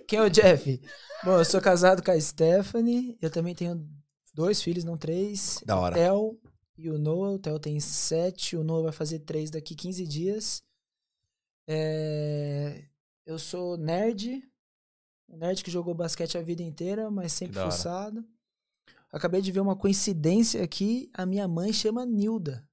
Quem 0.07 0.19
é 0.19 0.23
o 0.23 0.31
Jeff? 0.31 0.81
Bom, 1.25 1.39
eu 1.39 1.45
sou 1.45 1.61
casado 1.61 2.03
com 2.03 2.11
a 2.11 2.21
Stephanie. 2.21 3.17
Eu 3.21 3.31
também 3.31 3.55
tenho 3.55 3.87
dois 4.35 4.63
filhos, 4.63 4.85
não 4.85 4.97
três. 4.97 5.63
Da 5.65 5.79
hora. 5.79 5.95
Theo 5.95 6.39
e 6.77 6.91
o 6.91 6.99
Noah. 6.99 7.33
O 7.35 7.39
Theo 7.39 7.59
tem 7.59 7.79
sete, 7.81 8.57
o 8.57 8.65
Noah 8.65 8.85
vai 8.85 8.93
fazer 8.93 9.21
três 9.21 9.51
daqui 9.51 9.75
15 9.75 10.07
dias. 10.07 10.63
É, 11.69 12.85
Eu 13.31 13.39
sou 13.39 13.77
nerd. 13.77 14.43
Um 15.29 15.37
nerd 15.37 15.63
que 15.63 15.71
jogou 15.71 15.95
basquete 15.95 16.37
a 16.37 16.43
vida 16.43 16.65
inteira, 16.65 17.09
mas 17.13 17.33
sempre 17.33 17.61
fuçado. 17.61 18.25
Acabei 19.13 19.41
de 19.41 19.53
ver 19.53 19.61
uma 19.61 19.77
coincidência 19.77 20.61
aqui. 20.65 21.09
A 21.15 21.25
minha 21.25 21.47
mãe 21.47 21.73
chama 21.73 22.05
Nilda. 22.05 22.69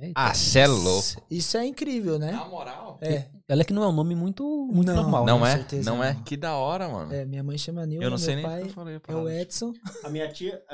Eita. 0.00 0.14
Ah, 0.16 0.32
cê 0.32 0.60
é 0.60 0.66
louco. 0.66 1.22
Isso 1.30 1.58
é 1.58 1.66
incrível, 1.66 2.18
né? 2.18 2.32
moral? 2.48 2.96
É, 3.02 3.28
Olha 3.50 3.66
que 3.66 3.74
não 3.74 3.82
é 3.82 3.88
um 3.88 3.92
nome 3.92 4.14
muito, 4.14 4.42
muito 4.72 4.88
Não. 4.88 5.02
normal. 5.02 5.26
Não 5.26 5.40
né? 5.40 5.52
é? 5.52 5.56
certeza 5.58 5.90
Não 5.90 6.02
é? 6.02 6.14
não. 6.14 6.22
Que 6.22 6.38
da 6.38 6.56
hora, 6.56 6.88
mano. 6.88 7.12
é, 7.12 7.26
minha 7.26 7.42
mãe 7.42 7.58
chama 7.58 7.84
Nilda, 7.84 8.06
eu 8.06 8.10
não 8.10 8.16
sei 8.16 8.36
meu 8.36 8.48
nem 8.48 8.50
pai 8.50 8.62
eu 8.62 8.72
falei. 8.72 8.96
a 8.96 9.12
é 9.12 9.14
o. 9.14 9.28
Edson. 9.28 9.74
A 10.02 10.08
minha 10.08 10.32
tia. 10.32 10.64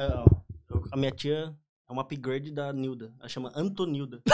a 0.92 0.96
minha 0.96 1.10
tia 1.10 1.52
é 1.88 1.92
uma 1.92 2.02
upgrade 2.02 2.50
da 2.50 2.70
Nilda. 2.70 3.10
Ela 3.18 3.28
chama 3.30 3.50
Antonilda. 3.56 4.20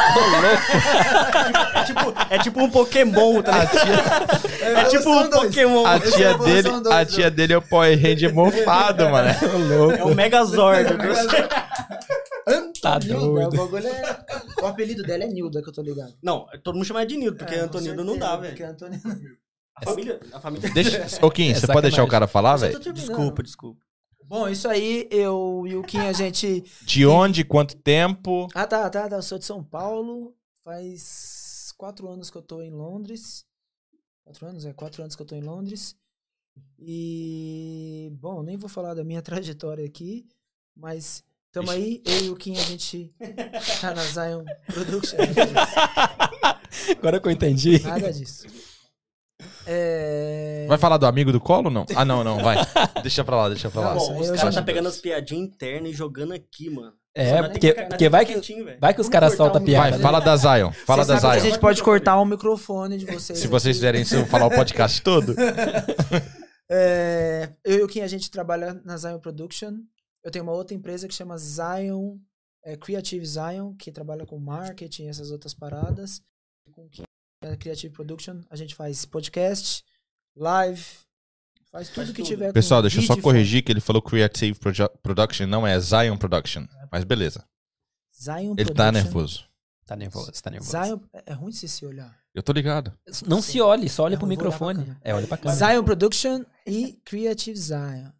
é, 1.74 1.84
tipo, 1.84 2.00
é 2.30 2.38
tipo 2.38 2.60
um 2.60 2.68
Pokémon, 2.68 3.40
tá 3.42 3.52
ligado? 3.64 4.46
É 4.60 4.84
tipo 4.86 5.08
um 5.08 5.30
Pokémon. 5.30 5.86
A 5.86 6.00
tia, 6.00 6.30
é 6.30 6.38
dele, 6.38 6.68
dois, 6.80 6.86
a 6.86 7.04
tia 7.04 7.30
dele 7.30 7.52
é 7.52 7.56
o 7.58 7.62
Power 7.62 7.96
Ranger 7.96 8.34
mofado, 8.34 9.08
mano. 9.08 9.28
É 9.96 10.04
um 10.04 10.14
Megazord. 10.14 10.88
Tá 12.82 12.98
Nilda, 12.98 13.20
doido. 13.20 13.54
o 13.54 13.56
bagulho 13.56 13.86
é... 13.86 14.24
O 14.60 14.66
apelido 14.66 15.02
dela 15.04 15.22
é 15.24 15.26
Nilda, 15.28 15.62
que 15.62 15.68
eu 15.68 15.72
tô 15.72 15.80
ligado. 15.80 16.12
Não, 16.22 16.46
todo 16.62 16.74
mundo 16.74 16.84
chama 16.84 17.00
ela 17.00 17.06
de 17.08 17.16
Nilda, 17.16 17.38
porque 17.38 17.54
É, 17.54 17.60
Antonilda 17.60 18.02
não 18.02 18.18
dá, 18.18 18.36
porque 18.36 18.62
velho. 18.62 18.70
Antônio- 18.72 19.00
A 19.76 19.84
família. 19.84 20.20
A 20.32 20.40
família... 20.40 20.70
Deixa, 20.70 21.06
ô, 21.24 21.30
Kim, 21.30 21.50
É 21.52 21.54
você 21.54 21.66
pode 21.68 21.82
deixar 21.82 22.02
o 22.02 22.08
cara 22.08 22.26
falar, 22.26 22.56
velho? 22.56 22.78
Desculpa, 22.92 23.42
desculpa. 23.44 23.83
Bom, 24.26 24.48
isso 24.48 24.66
aí, 24.68 25.06
eu 25.10 25.64
e 25.66 25.76
o 25.76 25.82
Kim, 25.82 25.98
a 25.98 26.12
gente... 26.12 26.64
De 26.82 27.06
onde, 27.06 27.44
quanto 27.44 27.76
tempo? 27.76 28.48
Ah, 28.54 28.66
tá, 28.66 28.88
tá, 28.88 29.08
tá. 29.08 29.16
Eu 29.16 29.22
sou 29.22 29.38
de 29.38 29.44
São 29.44 29.62
Paulo. 29.62 30.34
Faz 30.62 31.74
quatro 31.76 32.08
anos 32.08 32.30
que 32.30 32.36
eu 32.36 32.42
tô 32.42 32.62
em 32.62 32.70
Londres. 32.70 33.44
Quatro 34.24 34.46
anos? 34.46 34.64
É, 34.64 34.72
quatro 34.72 35.02
anos 35.02 35.14
que 35.14 35.20
eu 35.20 35.26
tô 35.26 35.34
em 35.34 35.42
Londres. 35.42 35.94
E, 36.78 38.10
bom, 38.14 38.42
nem 38.42 38.56
vou 38.56 38.68
falar 38.68 38.94
da 38.94 39.04
minha 39.04 39.20
trajetória 39.22 39.84
aqui, 39.84 40.26
mas 40.74 41.22
tamo 41.52 41.70
aí, 41.70 42.02
eu 42.04 42.24
e 42.24 42.30
o 42.30 42.36
Kim, 42.36 42.56
a 42.56 42.62
gente 42.62 43.12
tá 43.80 43.94
na 43.94 44.04
Zion 44.04 44.44
Production. 44.66 45.18
Agora 46.98 47.20
que 47.20 47.28
eu 47.28 47.32
entendi. 47.32 47.80
Nada 47.82 48.12
disso. 48.12 48.46
É... 49.66 50.66
Vai 50.68 50.78
falar 50.78 50.96
do 50.98 51.06
amigo 51.06 51.32
do 51.32 51.40
colo, 51.40 51.70
não? 51.70 51.84
Ah, 51.94 52.04
não, 52.04 52.22
não, 52.24 52.38
vai. 52.42 52.56
Deixa 53.02 53.22
pra 53.24 53.36
lá, 53.36 53.48
deixa 53.48 53.70
pra 53.70 53.80
lá. 53.80 53.94
Nossa, 53.94 54.12
Bom, 54.12 54.20
os 54.20 54.26
já- 54.28 54.36
caras 54.36 54.54
tá 54.54 54.62
pegando 54.62 54.88
as 54.88 54.98
piadinhas 54.98 55.48
internas 55.48 55.90
e 55.90 55.94
jogando 55.94 56.32
aqui, 56.32 56.70
mano. 56.70 56.92
É, 57.16 57.42
porque, 57.44 57.72
porque 57.72 58.08
vai 58.08 58.26
que, 58.26 58.34
vai 58.80 58.92
que 58.92 59.00
os 59.00 59.08
caras 59.08 59.34
soltam 59.36 59.62
um- 59.62 59.64
piada. 59.64 59.90
Vai, 59.90 59.98
né? 59.98 60.02
fala 60.02 60.20
da 60.20 60.36
Zion. 60.36 60.72
Fala 60.72 61.04
da 61.04 61.16
Zion. 61.16 61.30
A 61.30 61.38
gente 61.38 61.58
pode 61.60 61.82
cortar 61.82 62.18
o 62.20 62.24
microfone 62.24 62.98
de 62.98 63.06
vocês. 63.06 63.38
Se 63.38 63.46
vocês 63.46 63.76
aqui. 63.76 63.80
fizerem 63.80 64.02
isso, 64.02 64.14
eu 64.16 64.20
vou 64.20 64.28
falar 64.28 64.46
o 64.46 64.50
podcast 64.50 65.00
todo. 65.04 65.34
É, 66.70 67.50
eu 67.64 67.78
e 67.78 67.82
o 67.82 67.86
Kim, 67.88 68.00
a 68.00 68.06
gente 68.08 68.30
trabalha 68.30 68.80
na 68.84 68.96
Zion 68.96 69.18
Production. 69.18 69.74
Eu 70.24 70.30
tenho 70.30 70.42
uma 70.44 70.52
outra 70.52 70.74
empresa 70.74 71.06
que 71.06 71.14
chama 71.14 71.36
Zion, 71.38 72.16
é, 72.64 72.76
Creative 72.76 73.24
Zion, 73.26 73.74
que 73.78 73.92
trabalha 73.92 74.24
com 74.26 74.38
marketing 74.38 75.04
e 75.04 75.08
essas 75.08 75.30
outras 75.30 75.52
paradas. 75.54 76.22
Com 76.72 76.86
o 76.86 76.88
Kim, 76.88 77.02
é 77.42 77.56
Creative 77.56 77.92
Production, 77.92 78.40
a 78.50 78.56
gente 78.56 78.74
faz 78.74 79.04
podcast, 79.04 79.84
live, 80.36 80.82
faz 81.70 81.88
tudo 81.88 81.96
Faz 81.96 82.08
que 82.10 82.14
tudo. 82.16 82.26
tiver 82.26 82.46
com 82.48 82.52
Pessoal, 82.52 82.80
deixa 82.82 82.98
eu 82.98 83.02
só 83.02 83.20
corrigir 83.20 83.62
que 83.62 83.70
ele 83.72 83.80
falou 83.80 84.00
Creative 84.02 84.58
Produ- 84.58 84.90
Production, 85.02 85.46
não 85.46 85.66
é 85.66 85.78
Zion 85.80 86.16
Production. 86.16 86.66
Mas 86.90 87.04
beleza. 87.04 87.44
Zion 88.16 88.54
Ele 88.56 88.72
tá 88.72 88.84
Production. 88.86 88.92
nervoso. 88.92 89.44
Tá 89.86 89.96
nervoso, 89.96 90.32
tá 90.42 90.50
nervoso. 90.50 90.70
Zion, 90.70 90.98
é 91.12 91.22
é 91.26 91.32
ruim 91.34 91.50
de 91.50 91.58
você 91.58 91.68
se 91.68 91.84
olhar. 91.84 92.16
Eu 92.34 92.42
tô 92.42 92.52
ligado. 92.52 92.92
Não 93.26 93.42
se 93.42 93.60
olhe, 93.60 93.88
só 93.88 94.04
olha 94.04 94.14
Eu 94.14 94.18
pro 94.18 94.26
microfone. 94.26 94.96
É, 95.02 95.14
olha 95.14 95.26
pra 95.26 95.36
câmera. 95.36 95.56
Zion 95.58 95.84
Production 95.84 96.44
e 96.66 96.94
Creative 97.04 97.56
Zion. 97.56 98.10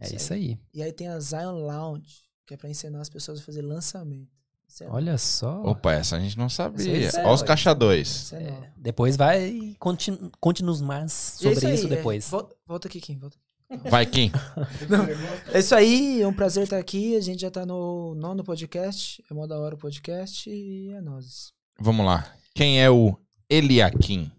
É 0.00 0.16
isso 0.16 0.32
aí. 0.34 0.58
E 0.74 0.82
aí 0.82 0.92
tem 0.92 1.06
a 1.06 1.20
Zion 1.20 1.52
Lounge, 1.64 2.24
que 2.46 2.54
é 2.54 2.56
pra 2.56 2.68
ensinar 2.68 3.00
as 3.00 3.08
pessoas 3.08 3.38
a 3.38 3.42
fazer 3.44 3.62
lançamento. 3.62 4.33
É 4.80 4.88
Olha 4.88 5.16
só. 5.18 5.62
Opa, 5.62 5.92
essa 5.92 6.16
a 6.16 6.20
gente 6.20 6.36
não 6.36 6.48
sabia. 6.48 6.92
É 7.08 7.08
Olha 7.18 7.32
os 7.32 7.40
nóis. 7.40 7.42
caixa 7.42 7.70
é 7.70 7.74
É, 8.32 8.70
depois 8.76 9.16
vai, 9.16 9.76
conte- 9.78 10.18
conte-nos 10.40 10.80
mais 10.80 11.40
E 11.40 11.48
é 11.48 11.54
sobre 11.54 11.74
isso, 11.74 11.86
aí, 11.86 11.92
é, 11.92 11.96
depois. 11.96 12.28
volta, 12.30 12.56
volta 12.66 12.88
aqui, 12.88 13.00
Kim. 13.00 13.18
Volta. 13.18 13.36
Vai, 13.90 14.04
Kim. 14.06 14.30
É 15.52 15.58
isso 15.58 15.74
aí, 15.74 16.20
é 16.22 16.26
um 16.26 16.32
prazer 16.32 16.64
estar 16.64 16.78
aqui. 16.78 17.16
A 17.16 17.20
gente 17.20 17.40
já 17.40 17.50
tá 17.50 17.64
no 17.64 18.14
nono 18.14 18.42
podcast. 18.44 19.24
É 19.30 19.34
mó 19.34 19.46
da 19.46 19.58
hora 19.58 19.74
o 19.74 19.78
podcast 19.78 20.48
e 20.50 20.90
é 20.90 21.00
nóis. 21.00 21.52
Vamos 21.78 22.04
lá. 22.04 22.32
Quem 22.54 22.82
é 22.82 22.90
o 22.90 23.16
Eliakim? 23.48 24.30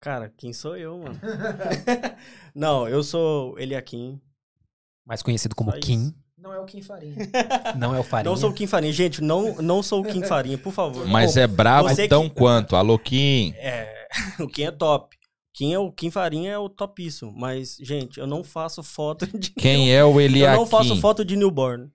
Cara, 0.00 0.32
quem 0.36 0.52
sou 0.52 0.76
eu, 0.76 0.98
mano? 0.98 1.18
não, 2.54 2.88
eu 2.88 3.02
sou 3.02 3.58
Eliakim. 3.58 4.20
Mais 5.06 5.22
conhecido 5.22 5.54
como. 5.54 5.72
Kim. 5.80 6.14
Não 6.40 6.54
é 6.54 6.58
o 6.58 6.64
Kim 6.64 6.80
Farinha. 6.80 7.16
Não 7.76 7.94
é 7.94 8.00
o 8.00 8.02
Farinha. 8.02 8.30
Não 8.30 8.36
sou 8.36 8.50
o 8.50 8.54
Kim 8.54 8.66
Farinha. 8.66 8.92
Gente, 8.92 9.20
não, 9.22 9.56
não 9.56 9.82
sou 9.82 10.00
o 10.00 10.04
Kim 10.04 10.22
Farinha, 10.24 10.56
por 10.56 10.72
favor. 10.72 11.06
Mas 11.06 11.36
é 11.36 11.46
brabo 11.46 11.88
tão 12.08 12.28
que- 12.30 12.34
quanto. 12.34 12.76
Alô, 12.76 12.98
Kim. 12.98 13.52
É, 13.56 14.06
o 14.40 14.48
Kim 14.48 14.62
é 14.64 14.70
top. 14.70 15.16
Kim 15.54 15.74
é 15.74 15.78
o 15.78 15.92
Kim 15.92 16.10
Farinha 16.10 16.52
é 16.52 16.58
o 16.58 16.68
topíssimo. 16.70 17.30
Mas, 17.36 17.76
gente, 17.82 18.18
eu 18.18 18.26
não 18.26 18.42
faço 18.42 18.82
foto 18.82 19.26
de. 19.38 19.50
Quem 19.50 19.94
é 19.94 20.02
o 20.02 20.12
Eu 20.14 20.20
Eliakim? 20.22 20.56
não 20.60 20.66
faço 20.66 20.96
foto 21.00 21.24
de 21.24 21.36
newborn. 21.36 21.90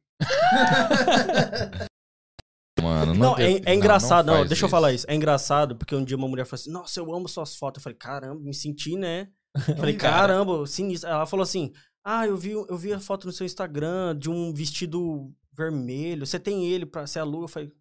Mano, 2.82 3.16
não, 3.16 3.32
Não, 3.32 3.38
é, 3.40 3.62
é 3.66 3.74
engraçado. 3.74 4.28
Não, 4.28 4.36
faz 4.36 4.48
deixa 4.50 4.66
eu 4.66 4.70
falar 4.70 4.94
isso. 4.94 5.06
É 5.10 5.16
engraçado 5.16 5.76
porque 5.76 5.96
um 5.96 6.04
dia 6.04 6.18
uma 6.18 6.28
mulher 6.28 6.46
falou 6.46 6.62
assim: 6.62 6.72
Nossa, 6.72 7.00
eu 7.00 7.12
amo 7.16 7.28
suas 7.28 7.56
fotos. 7.56 7.80
Eu 7.80 7.84
falei: 7.84 7.98
Caramba, 7.98 8.40
me 8.42 8.54
senti, 8.54 8.96
né? 8.96 9.28
Eu 9.68 9.78
falei: 9.78 9.96
Caramba, 9.96 10.68
sinistro. 10.68 11.10
Ela 11.10 11.26
falou 11.26 11.44
assim: 11.44 11.72
Ah, 12.08 12.28
eu 12.28 12.38
vi, 12.38 12.52
eu 12.52 12.78
vi 12.78 12.94
a 12.94 13.00
foto 13.00 13.26
no 13.26 13.34
seu 13.34 13.48
Instagram 13.48 14.16
de 14.16 14.30
um 14.30 14.54
vestido 14.54 15.32
vermelho. 15.52 16.24
Você 16.24 16.38
tem 16.38 16.64
ele 16.68 16.86
pra 16.86 17.08
ser 17.08 17.18
a 17.18 17.24
lua? 17.24 17.46
Eu 17.46 17.48
falei. 17.48 17.72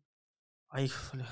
Aí 0.72 0.84
eu 0.84 0.88
falei. 0.88 1.26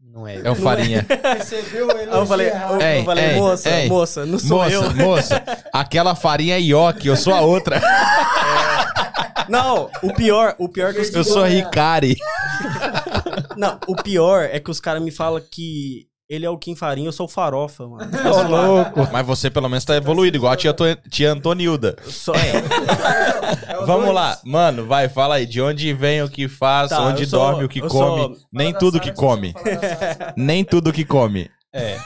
Não 0.00 0.26
é. 0.26 0.36
É 0.42 0.50
o 0.50 0.54
Farinha. 0.54 1.04
Recebeu 1.36 1.90
ele. 1.90 2.10
Aí 2.10 2.16
eu 2.16 2.26
falei, 2.26 2.48
eu, 2.48 2.80
Ei, 2.80 3.00
eu 3.00 3.04
falei 3.04 3.24
ei, 3.26 3.36
moça, 3.36 3.70
ei. 3.70 3.88
moça, 3.90 4.24
não 4.24 4.38
sou 4.38 4.66
eu. 4.66 4.82
Moça, 4.84 4.94
moça, 4.94 5.44
aquela 5.70 6.14
farinha 6.14 6.56
é 6.56 6.60
Yoki, 6.60 7.08
eu 7.08 7.16
sou 7.16 7.34
a 7.34 7.42
outra. 7.42 7.78
Não, 9.46 9.90
o 10.02 10.14
pior, 10.14 10.54
o 10.58 10.70
pior 10.70 10.90
é 10.90 10.94
que 10.94 11.00
os, 11.02 11.12
Eu 11.12 11.22
sou 11.22 11.44
a 11.44 11.46
Ricari. 11.46 12.16
não, 13.58 13.78
o 13.86 13.94
pior 13.94 14.44
é 14.44 14.58
que 14.58 14.70
os 14.70 14.80
caras 14.80 15.02
me 15.02 15.10
falam 15.10 15.38
que 15.50 16.08
ele 16.28 16.46
é 16.46 16.50
o 16.50 16.56
Kim 16.58 16.74
Farinha, 16.74 17.08
eu 17.08 17.12
sou 17.12 17.26
o 17.26 17.28
Farofa, 17.28 17.86
mano. 17.86 18.10
Ô, 18.28 18.42
louco. 18.48 19.08
Mas 19.12 19.26
você 19.26 19.50
pelo 19.50 19.68
menos 19.68 19.84
tá 19.84 19.94
evoluído, 19.96 20.36
igual 20.36 20.52
a 20.52 20.56
tia, 20.56 20.74
tia 21.10 21.32
Antonilda. 21.32 21.96
eu 22.04 22.10
sou- 22.10 22.34
vamos 23.86 24.04
dois. 24.04 24.14
lá. 24.14 24.38
Mano, 24.44 24.86
vai, 24.86 25.08
fala 25.08 25.36
aí. 25.36 25.46
De 25.46 25.60
onde 25.60 25.92
vem 25.92 26.22
o 26.22 26.28
que 26.28 26.48
faz, 26.48 26.90
Tá, 26.90 27.02
onde 27.02 27.24
eu 27.24 27.28
sou- 27.28 27.38
dorme, 27.38 27.64
o 27.64 27.68
que 27.68 27.80
come. 27.80 27.90
sou- 28.22 28.36
Nem 28.52 28.68
Fala 28.68 28.78
tudo 28.80 29.00
que 29.00 29.12
come. 29.12 29.54
Nem 30.36 30.64
tudo 30.64 30.92
que 30.92 31.04
come. 31.04 31.50
É. 31.72 31.98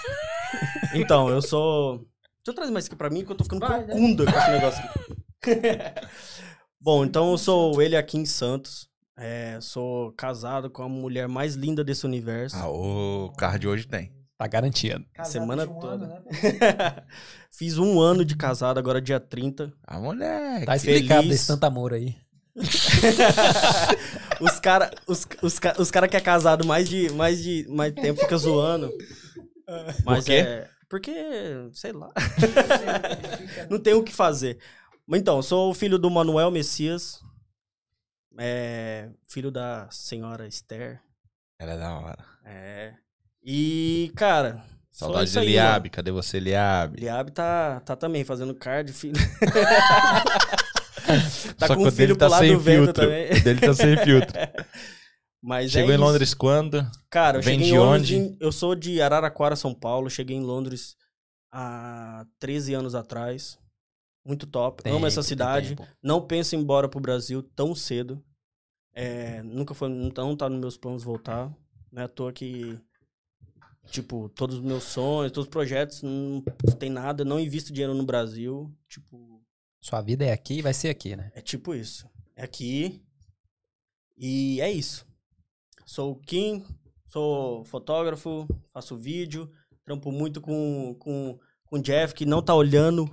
Então, 0.95 1.29
eu 1.29 1.41
sou. 1.43 1.99
Deixa 1.99 2.07
eu 2.49 2.55
trazer 2.55 2.73
mais 2.73 2.87
aqui 2.87 2.97
pra 2.97 3.11
mim, 3.11 3.25
que 3.25 3.31
eu 3.31 3.37
tô 3.37 3.45
ficando 3.45 3.61
Vai, 3.61 3.81
né? 3.81 3.87
corcunda 3.87 4.25
com 4.25 4.39
esse 4.39 4.51
negócio 4.51 4.83
aqui. 4.85 5.19
Bom, 6.81 7.05
então 7.05 7.31
eu 7.33 7.39
sou 7.39 7.83
ele 7.83 7.97
aqui 7.97 8.17
em 8.17 8.25
Santos. 8.25 8.88
É, 9.19 9.59
sou 9.61 10.13
casado 10.13 10.71
com 10.71 10.83
a 10.83 10.89
mulher 10.89 11.27
mais 11.27 11.55
linda 11.55 11.83
desse 11.83 12.07
universo. 12.07 12.57
Ah, 12.57 12.69
o 12.69 13.33
card 13.37 13.67
hoje 13.67 13.87
tem. 13.87 14.13
Tá 14.37 14.47
garantido. 14.47 15.05
Casado 15.13 15.33
Semana 15.33 15.67
de 15.67 15.73
um 15.73 15.81
toda. 15.81 16.05
ano, 16.05 16.07
né? 16.07 16.23
Fiz 17.51 17.77
um 17.77 18.01
ano 18.01 18.25
de 18.25 18.37
casado, 18.37 18.79
agora 18.79 19.01
dia 19.01 19.19
30. 19.19 19.73
A 19.85 19.99
moleque. 19.99 20.67
Tá 20.67 20.77
explicado 20.77 21.23
feliz. 21.23 21.39
desse 21.39 21.47
tanto 21.49 21.65
amor 21.65 21.93
aí. 21.93 22.15
os 24.41 24.61
cara, 24.61 24.91
os, 25.07 25.27
os, 25.43 25.61
os 25.79 25.91
cara 25.91 26.09
que 26.09 26.17
é 26.17 26.21
casado 26.21 26.67
mais 26.67 26.89
de 26.89 27.11
mais 27.13 27.43
de 27.43 27.67
mais 27.69 27.93
tempo 27.93 28.21
fica 28.21 28.37
zoando. 28.37 28.91
Mas 30.05 30.25
quê? 30.25 30.33
é 30.35 30.69
porque, 30.89 31.13
sei 31.73 31.93
lá. 31.93 32.11
Não 33.69 33.79
tem 33.79 33.93
o 33.93 34.03
que 34.03 34.13
fazer. 34.13 34.59
Então, 35.13 35.43
sou 35.43 35.71
o 35.71 35.75
filho 35.75 35.99
do 35.99 36.11
Manuel 36.11 36.51
Messias. 36.51 37.21
É, 38.39 39.11
filho 39.29 39.51
da 39.51 39.89
senhora 39.91 40.47
Esther. 40.47 41.01
Era 41.61 41.77
da 41.77 41.99
hora. 41.99 42.25
É. 42.45 42.95
E, 43.43 44.13
cara, 44.17 44.63
Saudade 44.91 45.31
de 45.31 45.41
Liab. 45.41 45.91
Cadê 45.91 46.11
você, 46.11 46.39
Liab? 46.39 46.99
Liab 47.01 47.31
tá, 47.33 47.81
tá 47.81 47.97
também 47.97 48.25
fazendo 48.25 48.55
card, 48.55 48.93
filho. 48.93 49.15
tá 51.59 51.67
Só 51.67 51.75
com 51.75 51.83
o 51.83 51.85
dele 51.85 51.97
filho 51.97 52.17
tá 52.17 52.27
pro 52.27 52.33
lado 52.33 52.45
sem 52.45 52.53
do 52.55 52.61
vento 52.61 52.93
também. 52.93 53.31
O 53.33 53.45
dele 53.45 53.61
tá 53.61 53.75
sem 53.75 53.97
filtro. 53.99 54.39
Mas 55.43 55.71
Chegou 55.71 55.93
é 55.93 55.95
em. 55.95 55.99
Londres 55.99 56.35
quando? 56.35 56.85
Cara, 57.09 57.39
eu 57.39 57.43
Vem 57.43 57.59
cheguei 57.59 57.73
de 57.73 57.79
onde? 57.79 58.17
em- 58.17 58.37
eu 58.41 58.51
sou 58.51 58.75
de 58.75 59.01
Araraquara, 59.01 59.55
São 59.55 59.73
Paulo. 59.73 60.11
Cheguei 60.11 60.37
em 60.37 60.43
Londres 60.43 60.97
há 61.53 62.27
13 62.41 62.75
anos 62.75 62.95
atrás. 62.97 63.57
Muito 64.27 64.47
top. 64.49 64.83
Amo 64.91 65.07
essa 65.07 65.21
Tempo, 65.21 65.29
cidade. 65.29 65.69
tempo. 65.77 65.87
Não 66.03 66.21
penso 66.21 66.55
em 66.55 66.59
ir 66.59 66.63
embora 66.63 66.89
pro 66.89 67.01
Brasil 67.01 67.41
tão 67.55 67.73
cedo. 67.75 68.23
É, 69.01 69.45
nunca 69.45 69.75
foi. 69.75 69.89
Não 69.89 70.37
tá 70.37 70.49
nos 70.49 70.59
meus 70.59 70.77
planos 70.77 71.05
voltar. 71.05 71.57
Não 71.93 72.03
é 72.03 72.07
à 72.07 72.09
toa 72.09 72.33
que. 72.33 72.77
Tipo, 73.87 74.29
todos 74.31 74.57
os 74.57 74.63
meus 74.63 74.83
sonhos, 74.83 75.31
todos 75.31 75.47
os 75.47 75.51
projetos, 75.51 76.03
não 76.03 76.43
tem 76.81 76.91
nada. 76.91 77.25
Não 77.25 77.39
invisto 77.39 77.73
dinheiro 77.73 77.95
no 77.95 78.05
Brasil. 78.05 78.75
Tipo, 78.89 79.41
Sua 79.81 80.03
vida 80.03 80.25
é 80.25 80.33
aqui 80.33 80.55
e 80.55 80.63
vai 80.63 80.75
ser 80.75 80.89
aqui, 80.89 81.15
né? 81.15 81.31
é 81.33 81.41
tipo 81.41 81.77
isso. 81.77 82.11
É 82.35 82.43
aqui. 82.43 83.01
E 84.17 84.61
é 84.61 84.69
isso. 84.69 85.07
Sou 85.87 86.11
o 86.11 86.17
Kim, 86.17 86.65
sou 87.07 87.65
fotógrafo, 87.65 88.49
faço 88.73 88.97
vídeo, 88.97 89.49
trampo 89.85 90.11
muito 90.11 90.41
com, 90.41 90.97
com, 90.99 91.39
com 91.65 91.79
o 91.79 91.81
Jeff, 91.81 92.13
que 92.13 92.27
não 92.27 92.43
tá 92.43 92.53
olhando. 92.53 93.09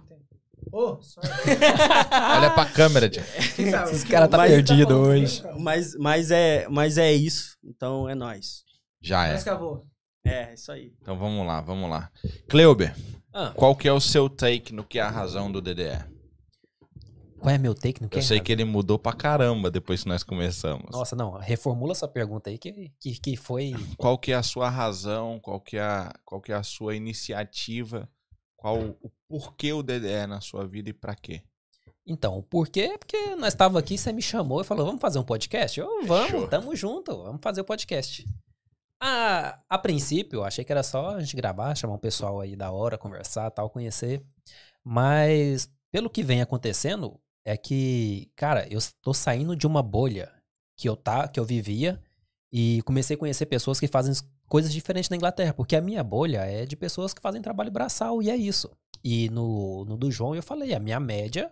Ô, 0.77 1.01
sorry. 1.01 1.29
Olha 2.38 2.50
pra 2.51 2.65
câmera, 2.65 3.10
sabe? 3.13 3.91
Esses 3.91 4.03
caras 4.03 4.29
tá 4.29 4.38
Mas- 4.38 4.51
perdido 4.51 4.89
falando, 4.89 5.08
hoje. 5.08 5.41
cara. 5.41 5.55
Mas, 5.58 5.96
mas, 5.96 6.32
é, 6.32 6.67
mas 6.70 6.98
é 6.98 7.13
isso. 7.13 7.55
Então 7.63 8.10
é 8.10 8.13
nóis. 8.15 8.63
Já 9.01 9.25
é. 9.27 9.34
Mas 9.34 9.41
acabou. 9.44 9.86
É, 10.25 10.53
isso 10.53 10.72
aí. 10.72 10.91
Então 11.01 11.17
vamos 11.17 11.46
lá, 11.48 11.62
vamos 11.62 11.89
lá. 11.89 12.12
Cleuber, 12.50 12.94
Ah, 13.34 13.53
qual 13.55 13.74
que 13.75 13.88
é 13.88 13.94
o 13.94 14.01
seu 14.01 14.27
take 14.29 14.74
no 14.74 14.84
que 14.84 15.00
é 15.00 15.01
a 15.01 15.10
razão 15.10 15.50
do 15.51 15.62
DDE? 15.62 16.03
qual 17.39 17.53
é 17.53 17.58
meu 17.60 17.75
take 17.75 18.01
no 18.01 18.10
que 18.10 18.15
Eu 18.17 18.20
é 18.20 18.24
sei 18.24 18.38
razão? 18.38 18.44
que 18.46 18.51
ele 18.51 18.65
mudou 18.65 18.98
pra 18.98 19.13
caramba 19.13 19.70
depois 19.70 20.01
que 20.01 20.10
nós 20.10 20.24
começamos. 20.24 20.89
Nossa, 20.91 21.15
não, 21.15 21.34
reformula 21.38 21.91
essa 21.91 22.08
pergunta 22.08 22.49
aí 22.49 22.58
que, 22.58 22.91
que, 22.99 23.19
que 23.19 23.38
foi. 23.38 23.73
Qual 23.97 24.17
que 24.17 24.32
é 24.32 24.36
a 24.36 24.41
sua 24.43 24.67
razão? 24.69 25.39
Qual 25.39 25.62
que 25.62 25.78
é 25.78 25.82
a, 25.84 26.12
qual 26.26 26.41
que 26.41 26.52
é 26.52 26.56
a 26.56 26.63
sua 26.63 26.95
iniciativa? 26.95 28.10
Qual 28.65 28.80
o 28.80 29.12
porquê 29.28 29.71
o 29.73 29.84
DDE 29.84 30.25
na 30.28 30.41
sua 30.41 30.65
vida 30.65 30.89
e 30.89 30.93
pra 30.93 31.13
quê? 31.13 31.43
Então, 32.04 32.41
por 32.41 32.67
quê? 32.67 32.95
Porque 32.97 33.36
nós 33.36 33.49
estávamos 33.54 33.80
aqui, 33.80 33.95
você 33.95 34.12
me 34.12 34.23
chamou 34.23 34.60
e 34.60 34.63
falou: 34.63 34.88
vamos 34.88 34.99
fazer 34.99 35.19
um 35.19 35.23
podcast? 35.23 35.80
Eu, 35.80 36.04
vamos, 36.04 36.32
Fechou. 36.32 36.47
tamo 36.47 36.75
junto, 36.75 37.15
vamos 37.15 37.41
fazer 37.43 37.62
o 37.62 37.63
podcast. 37.63 38.25
A, 38.99 39.60
a 39.69 39.78
princípio, 39.78 40.38
eu 40.38 40.43
achei 40.43 40.65
que 40.65 40.71
era 40.71 40.82
só 40.82 41.12
a 41.12 41.19
gente 41.19 41.36
gravar, 41.36 41.75
chamar 41.75 41.93
um 41.93 41.99
pessoal 41.99 42.41
aí 42.41 42.56
da 42.56 42.71
hora, 42.71 42.97
conversar 42.97 43.51
tal, 43.51 43.69
conhecer. 43.69 44.25
Mas, 44.84 45.69
pelo 45.91 46.10
que 46.10 46.23
vem 46.23 46.41
acontecendo, 46.41 47.21
é 47.45 47.56
que, 47.56 48.32
cara, 48.36 48.67
eu 48.73 48.80
tô 48.99 49.13
saindo 49.13 49.56
de 49.56 49.67
uma 49.67 49.84
bolha 49.84 50.34
que 50.75 50.89
eu, 50.89 50.95
tá, 50.95 51.28
que 51.28 51.39
eu 51.39 51.45
vivia 51.45 52.01
e 52.58 52.82
comecei 52.84 53.18
a 53.18 53.20
conhecer 53.20 53.48
pessoas 53.48 53.82
que 53.82 53.88
fazem 53.88 54.13
coisas 54.48 54.72
diferentes 54.72 55.10
na 55.10 55.18
Inglaterra, 55.18 55.54
porque 55.54 55.76
a 55.76 55.82
minha 55.82 56.02
bolha 56.02 56.38
é 56.38 56.65
de 56.65 56.78
pessoas 56.78 57.13
que 57.13 57.22
fazem 57.22 57.41
trabalho 57.41 57.70
braçal 57.70 58.24
e 58.24 58.30
é 58.30 58.36
isso. 58.38 58.72
E 59.04 59.30
no, 59.30 59.84
no 59.84 59.98
do 59.98 60.10
João 60.10 60.34
eu 60.34 60.41
falei, 60.41 60.74
a 60.74 60.80
minha 60.80 60.98
média 60.98 61.52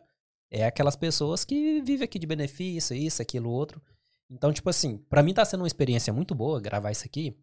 é 0.49 0.65
aquelas 0.65 0.95
pessoas 0.95 1.43
que 1.43 1.81
vivem 1.81 2.05
aqui 2.05 2.17
de 2.17 2.25
benefício, 2.25 2.95
isso, 2.95 3.21
aquilo, 3.21 3.49
outro. 3.49 3.81
Então, 4.29 4.53
tipo 4.53 4.69
assim, 4.69 4.95
pra 5.09 5.21
mim 5.21 5.33
tá 5.33 5.43
sendo 5.43 5.59
uma 5.59 5.67
experiência 5.67 6.13
muito 6.13 6.33
boa 6.33 6.61
gravar 6.61 6.91
isso 6.91 7.05
aqui, 7.05 7.35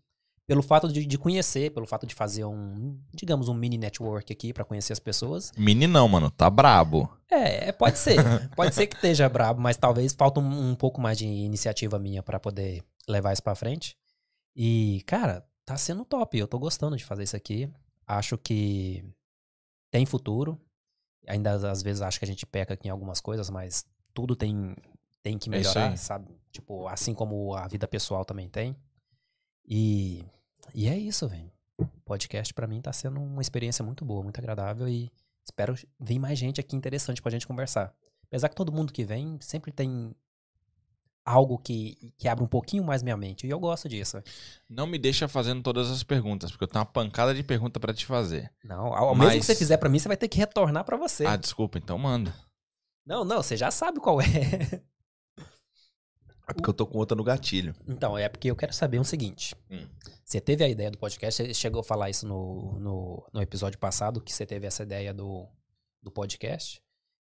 pelo 0.51 0.63
fato 0.63 0.89
de, 0.93 1.07
de 1.07 1.17
conhecer, 1.17 1.71
pelo 1.71 1.87
fato 1.87 2.05
de 2.05 2.13
fazer 2.13 2.45
um, 2.45 2.99
digamos, 3.15 3.49
um 3.49 3.55
mini 3.55 3.79
network 3.79 4.33
aqui 4.33 4.53
pra 4.53 4.65
conhecer 4.65 4.93
as 4.93 4.99
pessoas. 4.99 5.53
Mini 5.57 5.87
não, 5.87 6.09
mano, 6.09 6.29
tá 6.29 6.51
brabo. 6.51 7.09
É, 7.31 7.69
é, 7.69 7.73
pode 7.73 7.97
ser. 7.97 8.17
pode 8.57 8.75
ser 8.75 8.89
que 8.89 8.97
esteja 8.97 9.29
brabo, 9.29 9.61
mas 9.61 9.77
talvez 9.77 10.13
falta 10.13 10.41
um, 10.41 10.71
um 10.71 10.75
pouco 10.75 11.01
mais 11.01 11.17
de 11.19 11.25
iniciativa 11.25 12.01
minha 12.01 12.21
pra 12.21 12.41
poder 12.41 12.83
levar 13.07 13.33
isso 13.33 13.45
pra 13.45 13.55
frente. 13.55 13.97
E, 14.57 15.05
cara, 15.07 15.47
tá 15.65 15.77
sendo 15.77 16.05
top. 16.05 16.37
Eu 16.37 16.49
tô 16.49 16.59
gostando 16.59 16.97
de 16.97 17.05
fazer 17.05 17.23
isso 17.23 17.37
aqui. 17.37 17.71
Acho 18.05 18.37
que 18.37 19.05
tem 19.89 20.05
futuro. 20.05 20.61
Ainda 21.29 21.71
às 21.71 21.81
vezes 21.81 22.03
acho 22.03 22.19
que 22.19 22.25
a 22.25 22.29
gente 22.29 22.45
peca 22.45 22.75
aqui 22.75 22.89
em 22.89 22.91
algumas 22.91 23.21
coisas, 23.21 23.49
mas 23.51 23.87
tudo 24.13 24.35
tem, 24.35 24.75
tem 25.23 25.39
que 25.39 25.49
É 25.49 25.53
melhorar, 25.53 25.91
aí. 25.91 25.97
sabe? 25.97 26.27
Tipo, 26.51 26.89
assim 26.89 27.15
como 27.15 27.55
a 27.55 27.69
vida 27.69 27.87
pessoal 27.87 28.25
também 28.25 28.49
tem. 28.49 28.75
E, 29.65 30.25
e 30.75 30.89
é 30.89 30.97
isso, 30.97 31.29
velho. 31.29 31.51
Podcast 32.05 32.53
pra 32.53 32.67
mim 32.67 32.81
tá 32.81 32.93
sendo 32.93 33.21
uma 33.21 33.41
experiência 33.41 33.85
muito 33.85 34.05
boa, 34.05 34.23
muito 34.23 34.39
agradável 34.39 34.89
e 34.89 35.11
espero 35.45 35.75
vir 35.99 36.19
mais 36.19 36.39
gente 36.39 36.61
aqui 36.61 36.77
interessante 36.77 37.23
pra 37.23 37.31
gente 37.31 37.47
conversar. 37.47 37.95
Apesar 38.25 38.49
que 38.49 38.55
todo 38.55 38.73
mundo 38.73 38.93
que 38.93 39.05
vem 39.05 39.39
sempre 39.41 39.73
tem 39.73 40.15
algo 41.25 41.59
que, 41.59 42.13
que 42.19 42.29
abre 42.29 42.45
um 42.45 42.49
pouquinho 42.49 42.85
mais 42.85 43.03
minha 43.03 43.17
mente. 43.17 43.47
E 43.47 43.51
eu 43.51 43.59
gosto 43.59 43.89
disso. 43.89 44.23
Não 44.69 44.87
me 44.87 44.99
deixa 44.99 45.29
fazendo 45.29 45.63
todas 45.63 45.91
as 45.91 46.03
perguntas, 46.03 46.51
porque 46.51 46.65
eu 46.65 46.69
tenho 46.69 46.85
uma 46.85 46.91
pancada 46.91 47.35
de 47.35 47.43
pergunta 47.43 47.79
pra 47.79 47.95
te 47.95 48.07
fazer. 48.07 48.51
Não, 48.65 48.87
ao, 48.87 49.09
ao 49.09 49.15
mesmo 49.15 49.31
que 49.31 49.37
Mas- 49.39 49.47
você 49.47 49.55
fizer 49.55 49.77
pra 49.77 49.89
mim, 49.89 49.99
você 49.99 50.09
vai 50.09 50.17
ter 50.17 50.29
que 50.29 50.39
retornar 50.39 50.85
pra 50.85 50.97
você. 50.97 51.27
Ah, 51.27 51.37
desculpa, 51.37 51.79
então 51.79 51.99
manda. 51.99 52.35
Não, 53.07 53.25
não, 53.25 53.43
você 53.43 53.57
já 53.57 53.71
sabe 53.71 54.01
qual 54.01 54.21
é. 54.21 54.25
É 56.51 56.53
porque 56.53 56.69
eu 56.69 56.75
tô 56.75 56.85
com 56.87 56.99
outra 56.99 57.17
no 57.17 57.23
gatilho. 57.23 57.75
Então, 57.87 58.19
é 58.19 58.29
porque 58.29 58.51
eu 58.51 58.57
quero 58.57 58.73
saber 58.73 58.99
o 58.99 59.05
seguinte. 59.05 59.55
Hum. 59.71 59.87
Você 60.25 60.41
teve 60.41 60.65
a 60.65 60.69
ideia 60.69 60.91
do 60.91 60.99
podcast, 60.99 61.43
você 61.43 61.55
chegou 61.55 61.81
a 61.81 61.85
falar 61.85 62.11
isso 62.11 62.27
no, 62.27 62.79
no, 62.81 63.29
no 63.33 63.41
episódio 63.41 63.79
passado, 63.79 64.21
que 64.21 64.33
você 64.33 64.45
teve 64.45 64.67
essa 64.67 64.83
ideia 64.83 65.15
do, 65.15 65.47
do 66.03 66.11
podcast. 66.11 66.83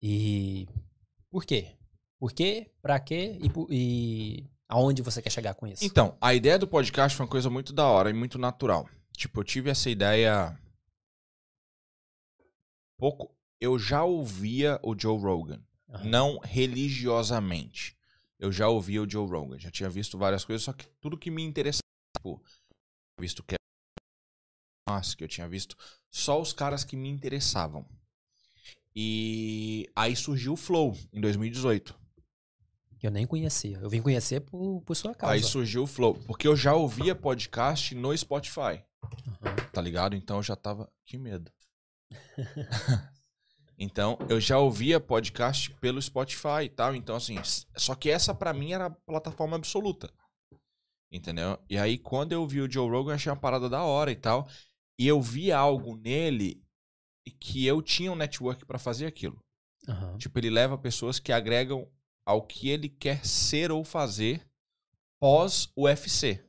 E 0.02 0.68
por 1.30 1.44
quê? 1.44 1.76
Por 2.18 2.32
quê? 2.32 2.70
Pra 2.82 3.00
quê? 3.00 3.38
E, 3.40 3.50
e 3.70 4.50
aonde 4.68 5.00
você 5.00 5.22
quer 5.22 5.30
chegar 5.30 5.54
com 5.54 5.66
isso? 5.66 5.84
Então, 5.84 6.16
a 6.20 6.34
ideia 6.34 6.58
do 6.58 6.68
podcast 6.68 7.16
foi 7.16 7.24
uma 7.24 7.30
coisa 7.30 7.48
muito 7.48 7.72
da 7.72 7.86
hora 7.86 8.10
e 8.10 8.14
muito 8.14 8.38
natural. 8.38 8.86
Tipo, 9.12 9.40
eu 9.40 9.44
tive 9.44 9.70
essa 9.70 9.88
ideia. 9.88 10.58
Pouco. 12.98 13.34
Eu 13.58 13.78
já 13.78 14.04
ouvia 14.04 14.78
o 14.82 14.98
Joe 14.98 15.18
Rogan. 15.18 15.62
Aham. 15.88 16.04
Não 16.04 16.38
religiosamente. 16.42 17.95
Eu 18.38 18.52
já 18.52 18.68
ouvia 18.68 19.02
o 19.02 19.08
Joe 19.08 19.28
Rogan. 19.28 19.58
Já 19.58 19.70
tinha 19.70 19.88
visto 19.88 20.18
várias 20.18 20.44
coisas, 20.44 20.62
só 20.62 20.72
que 20.72 20.86
tudo 21.00 21.16
que 21.16 21.30
me 21.30 21.42
interessava. 21.42 21.82
Tipo, 22.16 22.42
visto 23.18 23.42
que 23.42 23.56
que 25.16 25.24
eu 25.24 25.28
tinha 25.28 25.48
visto 25.48 25.76
só 26.10 26.40
os 26.40 26.52
caras 26.52 26.84
que 26.84 26.96
me 26.96 27.08
interessavam. 27.08 27.86
E 28.94 29.86
aí 29.94 30.16
surgiu 30.16 30.54
o 30.54 30.56
Flow 30.56 30.96
em 31.12 31.20
2018. 31.20 31.94
Que 32.98 33.06
eu 33.06 33.10
nem 33.10 33.26
conhecia. 33.26 33.78
Eu 33.78 33.90
vim 33.90 34.00
conhecer 34.00 34.40
por, 34.40 34.80
por 34.82 34.94
sua 34.94 35.14
causa. 35.14 35.34
Aí 35.34 35.42
surgiu 35.42 35.82
o 35.82 35.86
Flow. 35.86 36.14
Porque 36.26 36.48
eu 36.48 36.56
já 36.56 36.74
ouvia 36.74 37.14
podcast 37.14 37.94
no 37.94 38.16
Spotify. 38.16 38.82
Aham. 39.02 39.56
Tá 39.72 39.82
ligado? 39.82 40.16
Então 40.16 40.38
eu 40.38 40.42
já 40.42 40.56
tava. 40.56 40.90
Que 41.04 41.18
medo. 41.18 41.52
então, 43.78 44.18
eu 44.28 44.40
já 44.40 44.58
ouvia 44.58 44.98
podcast 44.98 45.70
pelo 45.72 46.00
Spotify 46.00 46.64
e 46.64 46.68
tal. 46.68 46.94
Então, 46.94 47.16
assim. 47.16 47.36
Só 47.76 47.94
que 47.94 48.10
essa 48.10 48.34
pra 48.34 48.54
mim 48.54 48.72
era 48.72 48.86
a 48.86 48.90
plataforma 48.90 49.56
absoluta. 49.56 50.10
Entendeu? 51.12 51.58
E 51.68 51.76
aí, 51.76 51.98
quando 51.98 52.32
eu 52.32 52.46
vi 52.46 52.60
o 52.60 52.70
Joe 52.70 52.88
Rogan, 52.88 53.12
eu 53.12 53.14
achei 53.14 53.30
uma 53.30 53.38
parada 53.38 53.68
da 53.68 53.84
hora 53.84 54.10
e 54.10 54.16
tal. 54.16 54.48
E 54.98 55.06
eu 55.06 55.20
vi 55.20 55.52
algo 55.52 55.96
nele 55.96 56.62
que 57.38 57.66
eu 57.66 57.82
tinha 57.82 58.10
um 58.10 58.16
network 58.16 58.64
pra 58.64 58.78
fazer 58.78 59.06
aquilo. 59.06 59.38
Aham. 59.86 60.16
Tipo, 60.16 60.38
ele 60.38 60.50
leva 60.50 60.78
pessoas 60.78 61.18
que 61.18 61.32
agregam 61.32 61.86
ao 62.24 62.42
que 62.42 62.70
ele 62.70 62.88
quer 62.88 63.24
ser 63.24 63.70
ou 63.70 63.84
fazer 63.84 64.44
pós 65.20 65.70
UFC. 65.76 66.42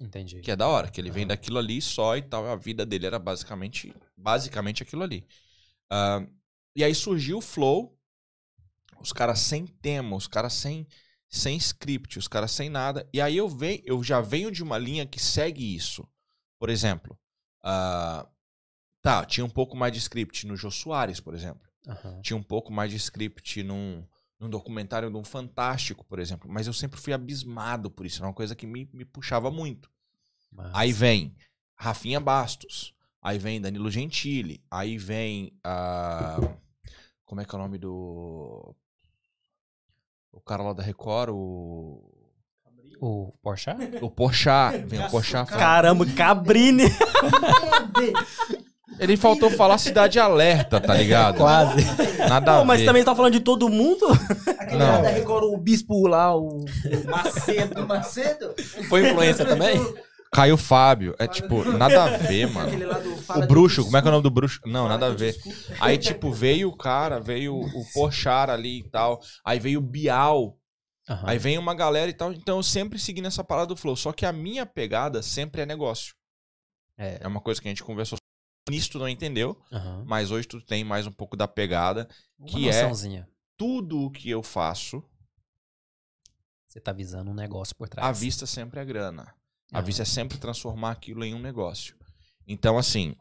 Entendi. 0.00 0.40
Que 0.40 0.50
é 0.50 0.56
da 0.56 0.68
hora, 0.68 0.90
que 0.90 1.00
ele 1.00 1.10
vem 1.10 1.22
Aham. 1.22 1.28
daquilo 1.28 1.58
ali 1.58 1.80
só 1.80 2.16
e 2.16 2.22
tal. 2.22 2.46
A 2.46 2.56
vida 2.56 2.84
dele 2.84 3.06
era 3.06 3.18
basicamente, 3.18 3.94
basicamente 4.16 4.82
aquilo 4.82 5.02
ali. 5.02 5.26
Ah, 5.90 6.26
e 6.76 6.84
aí 6.84 6.94
surgiu 6.94 7.38
o 7.38 7.40
Flow, 7.40 7.98
os 9.00 9.10
caras 9.10 9.38
sem 9.40 9.66
tema, 9.66 10.14
os 10.14 10.26
caras 10.26 10.52
sem, 10.52 10.86
sem 11.26 11.56
script, 11.56 12.18
os 12.18 12.28
caras 12.28 12.50
sem 12.50 12.68
nada. 12.68 13.08
E 13.14 13.20
aí 13.20 13.34
eu, 13.34 13.48
venho, 13.48 13.82
eu 13.86 14.04
já 14.04 14.20
venho 14.20 14.50
de 14.50 14.62
uma 14.62 14.76
linha 14.76 15.06
que 15.06 15.18
segue 15.18 15.74
isso. 15.74 16.06
Por 16.58 16.68
exemplo, 16.68 17.18
ah, 17.62 18.28
tá, 19.00 19.24
tinha 19.24 19.44
um 19.44 19.50
pouco 19.50 19.74
mais 19.74 19.90
de 19.90 19.98
script 20.00 20.46
no 20.46 20.54
Jô 20.54 20.70
Soares, 20.70 21.18
por 21.18 21.34
exemplo. 21.34 21.66
Aham. 21.88 22.20
Tinha 22.20 22.36
um 22.36 22.42
pouco 22.42 22.70
mais 22.70 22.90
de 22.90 22.96
script 22.98 23.62
num, 23.62 24.06
num 24.38 24.50
documentário 24.50 25.10
de 25.10 25.16
um 25.16 25.24
Fantástico, 25.24 26.04
por 26.04 26.18
exemplo. 26.18 26.50
Mas 26.50 26.66
eu 26.66 26.74
sempre 26.74 27.00
fui 27.00 27.14
abismado 27.14 27.90
por 27.90 28.04
isso. 28.04 28.18
Era 28.18 28.26
uma 28.28 28.34
coisa 28.34 28.54
que 28.54 28.66
me, 28.66 28.86
me 28.92 29.04
puxava 29.06 29.50
muito. 29.50 29.90
Massa. 30.52 30.72
Aí 30.74 30.92
vem 30.92 31.34
Rafinha 31.74 32.20
Bastos. 32.20 32.94
Aí 33.22 33.38
vem 33.38 33.60
Danilo 33.60 33.90
Gentili. 33.90 34.62
Aí 34.70 34.98
vem. 34.98 35.58
ah, 35.64 36.38
como 37.26 37.40
é 37.40 37.44
que 37.44 37.54
é 37.54 37.58
o 37.58 37.62
nome 37.62 37.76
do. 37.76 38.74
O 40.32 40.40
cara 40.40 40.62
lá 40.62 40.72
da 40.72 40.82
Record, 40.82 41.30
o. 41.30 42.02
O 42.98 43.30
Porsche? 43.42 43.70
O 44.00 44.10
Porchat. 44.10 44.78
Vem 44.86 45.04
o 45.04 45.10
Porchat. 45.10 45.50
Caramba, 45.52 46.06
Cabrini. 46.06 46.84
Ele 48.98 49.16
faltou 49.16 49.50
falar 49.50 49.76
Cidade 49.76 50.18
Alerta, 50.18 50.80
tá 50.80 50.94
ligado? 50.94 51.36
Quase. 51.36 51.84
Nada 52.28 52.56
a 52.56 52.58
Pô, 52.60 52.64
mas 52.64 52.80
ver. 52.80 52.86
também 52.86 53.04
tá 53.04 53.14
falando 53.14 53.34
de 53.34 53.40
todo 53.40 53.68
mundo? 53.68 54.06
Aquele 54.58 54.78
Não. 54.78 54.86
lá 54.86 55.02
da 55.02 55.08
Record, 55.10 55.44
o 55.44 55.58
bispo 55.58 56.06
lá, 56.06 56.34
o 56.34 56.64
Macedo. 57.04 57.82
o 57.82 57.86
Macedo. 57.86 58.54
Foi 58.88 59.10
influência 59.10 59.44
também? 59.44 59.76
Caio 60.32 60.56
Fábio. 60.56 61.14
É 61.18 61.26
tipo, 61.26 61.64
nada 61.64 62.04
a 62.04 62.16
ver, 62.18 62.46
mano. 62.52 62.70
O 63.36 63.46
bruxo, 63.46 63.84
como 63.84 63.96
é 63.96 64.02
que 64.02 64.06
é 64.08 64.10
o 64.10 64.12
nome 64.12 64.22
do 64.22 64.30
bruxo? 64.30 64.60
Não, 64.66 64.82
Fala 64.86 64.88
nada 64.88 65.06
a 65.06 65.10
ver. 65.14 65.36
Aí, 65.80 65.96
tipo, 65.98 66.32
veio 66.32 66.68
o 66.68 66.76
cara, 66.76 67.18
veio 67.20 67.54
o 67.58 67.92
Porchat 67.92 68.50
ali 68.50 68.80
e 68.80 68.90
tal. 68.90 69.20
Aí 69.44 69.58
veio 69.58 69.78
o 69.78 69.82
Bial. 69.82 70.58
Aí 71.22 71.38
vem 71.38 71.56
uma 71.56 71.74
galera 71.74 72.10
e 72.10 72.14
tal. 72.14 72.32
Então 72.32 72.56
eu 72.58 72.62
sempre 72.62 72.98
segui 72.98 73.20
nessa 73.20 73.44
parada 73.44 73.68
do 73.68 73.76
flow. 73.76 73.94
Só 73.96 74.12
que 74.12 74.26
a 74.26 74.32
minha 74.32 74.66
pegada 74.66 75.22
sempre 75.22 75.62
é 75.62 75.66
negócio. 75.66 76.14
É. 76.98 77.18
É 77.20 77.28
uma 77.28 77.40
coisa 77.40 77.60
que 77.62 77.68
a 77.68 77.70
gente 77.70 77.84
conversou. 77.84 78.18
Nisso 78.68 78.90
tu 78.90 78.98
não 78.98 79.08
entendeu, 79.08 79.56
mas 80.04 80.32
hoje 80.32 80.48
tu 80.48 80.60
tem 80.60 80.82
mais 80.82 81.06
um 81.06 81.12
pouco 81.12 81.36
da 81.36 81.46
pegada. 81.46 82.08
Uma 82.36 82.48
que 82.48 82.68
é- 82.68 82.82
noçãozinha. 82.82 83.28
Tudo 83.56 84.00
o 84.02 84.10
que 84.10 84.28
eu 84.28 84.42
faço, 84.42 85.02
Você 86.66 86.80
tá 86.80 86.92
visando 86.92 87.30
um 87.30 87.34
negócio 87.34 87.74
por 87.76 87.88
trás. 87.88 88.06
a 88.06 88.12
vista 88.12 88.44
sempre 88.44 88.80
é 88.80 88.84
grana. 88.84 89.32
A 89.72 89.78
Aham. 89.78 89.86
vista 89.86 90.02
é 90.02 90.04
sempre 90.04 90.38
transformar 90.38 90.92
aquilo 90.92 91.24
em 91.24 91.34
um 91.34 91.38
negócio. 91.40 91.96
Então, 92.46 92.78
assim, 92.78 93.16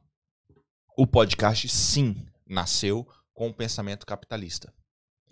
o 0.98 1.08
podcast 1.08 1.68
sim 1.70 2.16
nasceu 2.46 3.08
com 3.34 3.50
o 3.50 3.54
pensamento 3.54 4.06
capitalista. 4.06 4.74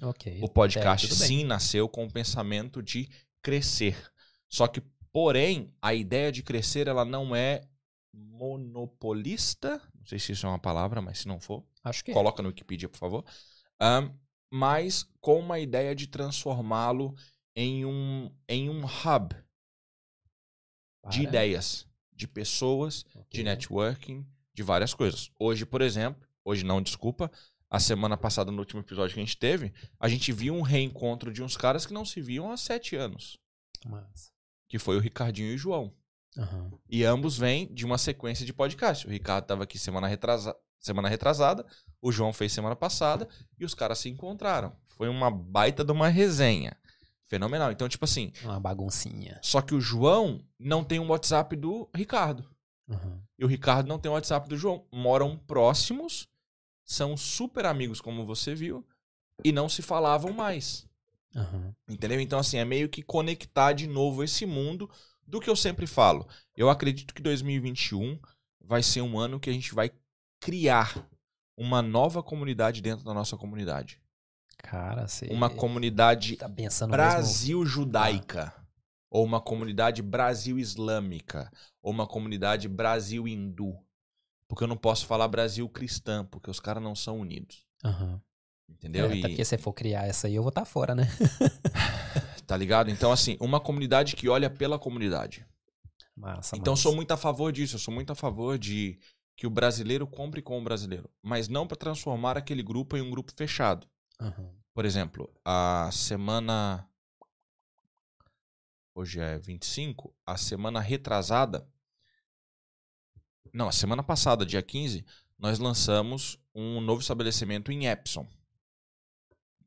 Ok. 0.01 0.39
O 0.41 0.49
podcast 0.49 1.05
É, 1.11 1.15
sim 1.15 1.43
nasceu 1.43 1.87
com 1.87 2.05
o 2.05 2.11
pensamento 2.11 2.81
de 2.81 3.07
crescer. 3.41 3.95
Só 4.49 4.67
que, 4.67 4.81
porém, 5.11 5.73
a 5.81 5.93
ideia 5.93 6.31
de 6.31 6.41
crescer 6.43 6.87
ela 6.87 7.05
não 7.05 7.35
é 7.35 7.61
monopolista. 8.13 9.81
Não 9.95 10.05
sei 10.05 10.19
se 10.19 10.31
isso 10.31 10.45
é 10.45 10.49
uma 10.49 10.59
palavra, 10.59 11.01
mas 11.01 11.19
se 11.19 11.27
não 11.27 11.39
for, 11.39 11.63
Acho 11.83 12.03
que 12.03 12.11
é. 12.11 12.13
coloca 12.13 12.41
no 12.41 12.49
Wikipedia, 12.49 12.89
por 12.89 12.97
favor. 12.97 13.25
Ahn, 13.79 14.09
mas 14.51 15.03
com 15.21 15.39
uma 15.39 15.59
ideia 15.59 15.95
de 15.95 16.07
transformá-lo 16.07 17.15
em 17.55 17.85
um, 17.85 18.31
em 18.47 18.69
um 18.69 18.83
hub 18.85 19.35
de 21.09 21.23
ideias, 21.23 21.87
de 22.13 22.27
pessoas, 22.27 23.05
Ok. 23.15 23.25
de 23.31 23.43
networking, 23.43 24.25
de 24.53 24.63
várias 24.63 24.93
coisas. 24.93 25.29
Hoje, 25.39 25.65
por 25.65 25.81
exemplo, 25.81 26.21
hoje 26.45 26.63
não, 26.63 26.81
desculpa, 26.81 27.31
a 27.69 27.79
semana 27.79 28.15
passada, 28.15 28.51
no 28.51 28.59
último 28.59 28.81
episódio 28.81 29.13
que 29.15 29.19
a 29.19 29.23
gente 29.25 29.37
teve, 29.37 29.73
a 29.99 30.07
gente 30.07 30.31
viu 30.31 30.53
um 30.53 30.61
reencontro 30.61 31.33
de 31.33 31.41
uns 31.41 31.57
caras 31.57 31.85
que 31.85 31.93
não 31.93 32.05
se 32.05 32.21
viam 32.21 32.51
há 32.51 32.57
sete 32.57 32.95
anos, 32.95 33.39
Massa. 33.85 34.31
que 34.69 34.77
foi 34.77 34.95
o 34.95 34.99
Ricardinho 34.99 35.51
e 35.51 35.55
o 35.55 35.57
João. 35.57 35.93
Aham. 36.37 36.71
E 36.89 37.03
ambos 37.03 37.37
vêm 37.37 37.71
de 37.73 37.85
uma 37.85 37.97
sequência 37.97 38.45
de 38.45 38.53
podcast. 38.53 39.05
O 39.05 39.09
Ricardo 39.09 39.43
estava 39.45 39.63
aqui 39.63 39.77
semana, 39.79 40.07
retrasa- 40.07 40.55
semana 40.79 41.07
retrasada, 41.09 41.65
o 42.01 42.11
João 42.11 42.33
fez 42.33 42.51
semana 42.51 42.75
passada, 42.75 43.27
e 43.59 43.63
os 43.65 43.73
caras 43.73 43.99
se 43.99 44.09
encontraram. 44.09 44.75
Foi 44.89 45.07
uma 45.09 45.29
baita 45.31 45.83
de 45.83 45.91
uma 45.91 46.07
resenha. 46.09 46.75
Fenomenal. 47.27 47.71
Então, 47.71 47.87
tipo 47.89 48.05
assim, 48.05 48.31
Uma 48.43 48.59
baguncinha. 48.59 49.39
só 49.41 49.61
que 49.61 49.73
o 49.73 49.81
João 49.81 50.39
não 50.59 50.83
tem 50.83 50.99
um 50.99 51.07
WhatsApp 51.09 51.55
do 51.55 51.89
Ricardo. 51.95 52.45
Aham. 52.89 53.21
E 53.39 53.45
o 53.45 53.47
Ricardo 53.47 53.87
não 53.87 53.97
tem 53.97 54.09
o 54.11 54.13
WhatsApp 54.13 54.47
do 54.47 54.57
João. 54.57 54.85
Moram 54.91 55.37
próximos, 55.37 56.27
são 56.85 57.15
super 57.17 57.65
amigos, 57.65 57.99
como 58.01 58.25
você 58.25 58.53
viu, 58.53 58.85
e 59.43 59.51
não 59.51 59.67
se 59.67 59.81
falavam 59.81 60.31
mais. 60.33 60.85
Aham. 61.35 61.73
Entendeu? 61.89 62.19
Então, 62.19 62.37
assim, 62.39 62.57
é 62.57 62.65
meio 62.65 62.87
que 62.89 63.01
conectar 63.01 63.73
de 63.73 63.87
novo 63.87 64.23
esse 64.23 64.45
mundo 64.45 64.89
do 65.25 65.39
que 65.39 65.49
eu 65.49 65.55
sempre 65.55 65.87
falo. 65.87 66.27
Eu 66.55 66.69
acredito 66.69 67.13
que 67.13 67.21
2021 67.21 68.19
vai 68.61 68.83
ser 68.83 69.01
um 69.01 69.17
ano 69.17 69.39
que 69.39 69.49
a 69.49 69.53
gente 69.53 69.73
vai 69.73 69.89
criar 70.39 71.09
uma 71.57 71.81
nova 71.81 72.21
comunidade 72.21 72.81
dentro 72.81 73.03
da 73.05 73.13
nossa 73.13 73.37
comunidade. 73.37 73.99
Cara, 74.57 75.05
Uma 75.29 75.49
comunidade 75.49 76.35
tá 76.37 76.49
pensando 76.49 76.91
mesmo... 76.91 77.03
Brasil 77.03 77.65
judaica. 77.65 78.53
Ou 79.09 79.23
uma 79.23 79.39
comunidade 79.41 80.01
Brasil 80.01 80.57
islâmica. 80.57 81.51
Ou 81.81 81.91
uma 81.91 82.07
comunidade 82.07 82.67
Brasil 82.67 83.27
hindu. 83.27 83.77
Porque 84.47 84.63
eu 84.63 84.67
não 84.67 84.77
posso 84.77 85.05
falar 85.05 85.27
Brasil 85.27 85.67
cristã, 85.69 86.25
porque 86.25 86.49
os 86.49 86.59
caras 86.59 86.81
não 86.81 86.95
são 86.95 87.19
unidos. 87.19 87.65
Aham. 87.83 88.21
Entendeu? 88.69 89.09
É, 89.11 89.15
E- 89.15 89.21
porque 89.21 89.45
se 89.45 89.57
for 89.57 89.73
criar 89.73 90.05
essa 90.07 90.27
aí, 90.27 90.35
eu 90.35 90.41
vou 90.41 90.49
estar 90.49 90.65
fora, 90.65 90.95
né? 90.95 91.07
tá 92.47 92.57
ligado? 92.57 92.89
Então, 92.89 93.11
assim, 93.11 93.37
uma 93.39 93.59
comunidade 93.59 94.15
que 94.15 94.27
olha 94.29 94.49
pela 94.49 94.79
comunidade. 94.79 95.45
Massa, 96.15 96.55
Então, 96.55 96.71
eu 96.71 96.75
massa. 96.75 96.83
sou 96.83 96.95
muito 96.95 97.11
a 97.11 97.17
favor 97.17 97.51
disso. 97.51 97.75
Eu 97.75 97.79
sou 97.79 97.93
muito 97.93 98.11
a 98.11 98.15
favor 98.15 98.57
de 98.57 98.99
que 99.35 99.47
o 99.47 99.49
brasileiro 99.49 100.05
compre 100.07 100.41
com 100.41 100.59
o 100.59 100.63
brasileiro. 100.63 101.09
Mas 101.21 101.47
não 101.47 101.67
para 101.67 101.77
transformar 101.77 102.37
aquele 102.37 102.61
grupo 102.63 102.95
em 102.97 103.01
um 103.01 103.09
grupo 103.09 103.31
fechado. 103.35 103.87
Aham. 104.19 104.53
Por 104.73 104.85
exemplo, 104.85 105.31
a 105.45 105.89
semana. 105.91 106.89
Hoje 108.95 109.19
é 109.19 109.37
25. 109.37 110.15
A 110.25 110.37
semana 110.37 110.79
retrasada. 110.79 111.67
Não, 113.53 113.67
a 113.67 113.71
semana 113.71 114.01
passada, 114.01 114.45
dia 114.45 114.63
15, 114.63 115.05
nós 115.37 115.59
lançamos 115.59 116.39
um 116.55 116.81
novo 116.81 117.01
estabelecimento 117.01 117.71
em 117.71 117.85
Epson. 117.87 118.27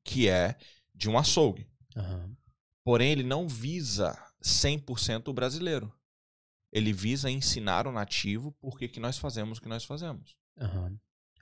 Que 0.02 0.28
é 0.28 0.56
de 0.94 1.08
um 1.08 1.18
açougue. 1.18 1.68
Aham. 1.96 2.36
Porém, 2.84 3.10
ele 3.10 3.24
não 3.24 3.48
visa 3.48 4.16
100% 4.42 5.28
o 5.28 5.32
brasileiro. 5.32 5.92
Ele 6.72 6.92
visa 6.92 7.30
ensinar 7.30 7.86
o 7.86 7.92
nativo 7.92 8.52
por 8.52 8.78
que 8.78 9.00
nós 9.00 9.18
fazemos 9.18 9.58
o 9.58 9.62
que 9.62 9.68
nós 9.68 9.84
fazemos. 9.84 10.36
Aham. 10.58 10.98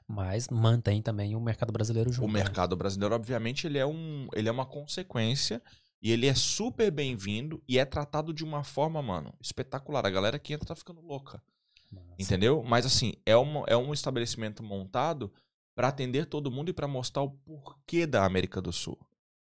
Mas 0.07 0.49
mantém 0.49 1.01
também 1.01 1.35
o 1.35 1.41
mercado 1.41 1.73
brasileiro 1.73 2.13
junto. 2.13 2.29
O 2.29 2.33
né? 2.33 2.41
mercado 2.41 2.77
brasileiro, 2.77 3.15
obviamente, 3.15 3.67
ele 3.67 3.79
é, 3.79 3.87
um, 3.87 4.29
ele 4.35 4.49
é 4.49 4.53
uma 4.53 4.67
consequência 4.67 5.63
e 6.03 6.11
ele 6.11 6.27
é 6.27 6.35
super 6.35 6.91
bem-vindo 6.91 7.63
e 7.67 7.79
é 7.79 7.85
tratado 7.85 8.33
de 8.33 8.45
uma 8.45 8.63
forma, 8.63 9.01
mano, 9.01 9.33
espetacular. 9.41 10.05
A 10.05 10.11
galera 10.11 10.39
que 10.39 10.53
entra 10.53 10.69
tá 10.69 10.77
ficando 10.77 11.01
louca, 11.01 11.43
Massa. 11.91 12.07
entendeu? 12.19 12.63
Mas 12.63 12.85
assim, 12.85 13.15
é, 13.25 13.35
uma, 13.35 13.65
é 13.67 13.77
um 13.77 13.93
estabelecimento 13.95 14.63
montado 14.63 15.33
para 15.75 15.89
atender 15.89 16.27
todo 16.27 16.51
mundo 16.51 16.69
e 16.69 16.75
para 16.75 16.87
mostrar 16.87 17.23
o 17.23 17.31
porquê 17.31 18.07
da 18.07 18.25
América 18.25 18.61
do 18.61 18.73
Sul. 18.73 18.99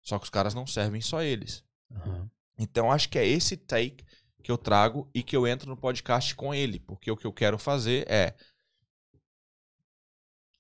Só 0.01 0.19
que 0.19 0.25
os 0.25 0.31
caras 0.31 0.55
não 0.55 0.67
servem 0.67 1.03
só 1.03 1.23
eles. 1.23 1.63
Aham. 1.95 2.31
Então 2.59 2.91
acho 2.91 3.09
que 3.09 3.19
é 3.19 3.27
esse 3.27 3.57
take 3.57 4.05
que 4.43 4.51
eu 4.51 4.59
trago 4.59 5.09
e 5.15 5.23
que 5.23 5.37
eu 5.37 5.47
entro 5.47 5.69
no 5.69 5.77
podcast 5.77 6.35
com 6.35 6.55
ele, 6.55 6.81
porque 6.81 7.11
o 7.11 7.17
que 7.17 7.27
eu 7.27 7.33
quero 7.33 7.59
fazer 7.59 8.11
é 8.11 8.35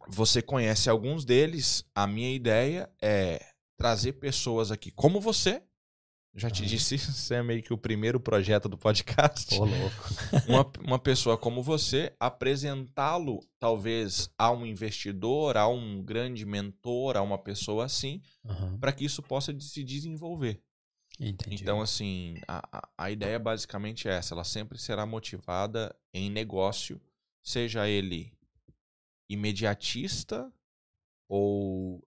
você 0.08 0.40
conhece 0.40 0.88
alguns 0.88 1.24
deles, 1.24 1.84
a 1.94 2.06
minha 2.06 2.34
ideia 2.34 2.90
é 3.00 3.44
trazer 3.76 4.14
pessoas 4.14 4.72
aqui 4.72 4.90
como 4.90 5.20
você. 5.20 5.62
Já 6.34 6.50
te 6.50 6.62
Aham. 6.62 6.68
disse, 6.68 6.94
isso 6.96 7.34
é 7.34 7.42
meio 7.42 7.62
que 7.62 7.72
o 7.72 7.78
primeiro 7.78 8.18
projeto 8.18 8.68
do 8.68 8.78
podcast. 8.78 9.54
Ô, 9.54 9.64
louco. 9.64 10.04
Uma, 10.48 10.72
uma 10.80 10.98
pessoa 10.98 11.36
como 11.36 11.62
você, 11.62 12.14
apresentá-lo 12.18 13.40
talvez 13.58 14.30
a 14.38 14.50
um 14.50 14.64
investidor, 14.64 15.58
a 15.58 15.68
um 15.68 16.02
grande 16.02 16.46
mentor, 16.46 17.18
a 17.18 17.22
uma 17.22 17.36
pessoa 17.36 17.84
assim, 17.84 18.22
Aham. 18.46 18.78
para 18.78 18.92
que 18.92 19.04
isso 19.04 19.22
possa 19.22 19.54
se 19.60 19.84
desenvolver. 19.84 20.62
Entendi. 21.20 21.62
Então, 21.62 21.82
assim, 21.82 22.36
a, 22.46 22.78
a, 22.78 22.88
a 22.96 23.10
ideia 23.10 23.38
basicamente 23.38 24.08
é 24.08 24.12
essa. 24.12 24.34
Ela 24.34 24.44
sempre 24.44 24.78
será 24.78 25.04
motivada 25.04 25.94
em 26.14 26.30
negócio, 26.30 27.00
seja 27.42 27.88
ele 27.88 28.32
imediatista 29.28 30.52
ou 31.28 32.02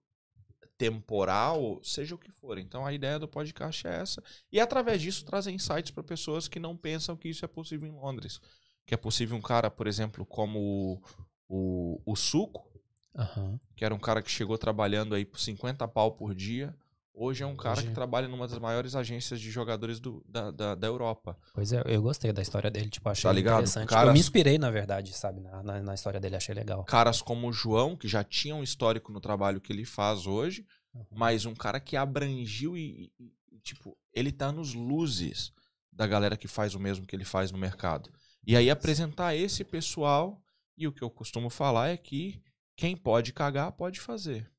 temporal, 0.78 1.80
seja 1.84 2.16
o 2.16 2.18
que 2.18 2.32
for. 2.32 2.58
Então 2.58 2.84
a 2.86 2.92
ideia 2.92 3.20
do 3.20 3.28
podcast 3.28 3.86
é 3.88 4.02
essa. 4.02 4.24
E 4.52 4.60
através 4.60 5.00
disso 5.00 5.24
trazer 5.24 5.52
insights 5.52 5.92
para 5.92 6.02
pessoas 6.02 6.48
que 6.48 6.60
não 6.60 6.76
pensam 6.76 7.16
que 7.16 7.30
isso 7.30 7.46
é 7.46 7.48
possível 7.48 7.88
em 7.88 7.92
Londres. 7.92 8.42
Que 8.86 8.96
é 8.96 8.98
possível 8.98 9.38
um 9.38 9.42
cara, 9.42 9.70
por 9.70 9.86
exemplo, 9.86 10.26
como 10.26 10.60
o, 10.60 11.02
o, 11.48 12.02
o 12.04 12.16
Suco, 12.16 12.68
Aham. 13.16 13.60
que 13.76 13.86
era 13.86 13.94
um 13.94 14.00
cara 14.00 14.24
que 14.24 14.32
chegou 14.32 14.58
trabalhando 14.58 15.14
aí 15.14 15.24
por 15.24 15.40
50 15.40 15.88
pau 15.88 16.14
por 16.14 16.34
dia. 16.34 16.76
Hoje 17.14 17.44
é 17.44 17.46
um 17.46 17.56
cara 17.56 17.78
Hoje- 17.80 17.88
que 17.88 17.94
trabalha 17.94 18.28
numa 18.28 18.48
das 18.48 18.58
maiores 18.58 18.96
agências 18.96 19.40
de 19.40 19.52
jogadores 19.52 20.00
do- 20.00 20.24
da, 20.28 20.50
da, 20.50 20.76
da 20.76 20.88
Europa. 20.88 21.38
Pois 21.54 21.74
é, 21.74 21.84
eu 21.86 22.02
gostei 22.02 22.32
da 22.32 22.42
história 22.42 22.72
dele, 22.72 22.90
tipo, 22.90 23.08
achei 23.10 23.28
Tá 23.30 23.34
ligado? 23.34 23.56
interessante. 23.56 23.90
Caras- 23.90 24.08
Eu 24.08 24.14
me 24.14 24.20
inspirei, 24.20 24.58
na 24.58 24.72
verdade, 24.72 25.14
sabe, 25.14 25.42
na, 25.42 25.62
na, 25.62 25.82
na 25.82 25.94
história 25.94 26.20
dele, 26.20 26.38
achei 26.38 26.56
legal. 26.56 26.84
Caras 26.86 27.22
como 27.22 27.50
o 27.50 27.54
João, 27.54 27.96
que 27.98 28.08
já 28.08 28.24
tinha 28.24 28.56
um 28.56 28.64
histórico 28.64 29.12
no 29.12 29.20
trabalho 29.20 29.60
que 29.60 29.72
ele 29.74 29.84
faz 29.86 30.26
hoje, 30.26 30.66
Uhum. 30.94 31.06
mas 31.12 31.46
um 31.46 31.54
cara 31.54 31.80
que 31.80 31.98
abrangiu 31.98 32.78
e, 32.78 33.12
e- 33.20 33.34
e, 33.52 33.60
tipo, 33.60 33.98
ele 34.14 34.32
tá 34.32 34.52
nos 34.52 34.74
luzes 34.74 35.52
da 35.92 36.08
galera 36.08 36.38
que 36.38 36.48
faz 36.48 36.76
o 36.76 36.80
mesmo 36.80 37.06
que 37.06 37.16
ele 37.16 37.26
faz 37.26 37.52
no 37.52 37.58
mercado. 37.58 38.10
E 38.48 38.56
aí 38.56 38.70
apresentar 38.70 39.36
esse 39.36 39.64
pessoal, 39.66 40.42
e 40.78 40.88
o 40.88 40.92
que 40.94 41.04
eu 41.04 41.10
costumo 41.10 41.50
falar 41.50 41.90
é 41.90 41.98
que 41.98 42.42
quem 42.78 42.96
pode 42.96 43.34
cagar, 43.34 43.74
pode 43.74 44.00
fazer. 44.00 44.50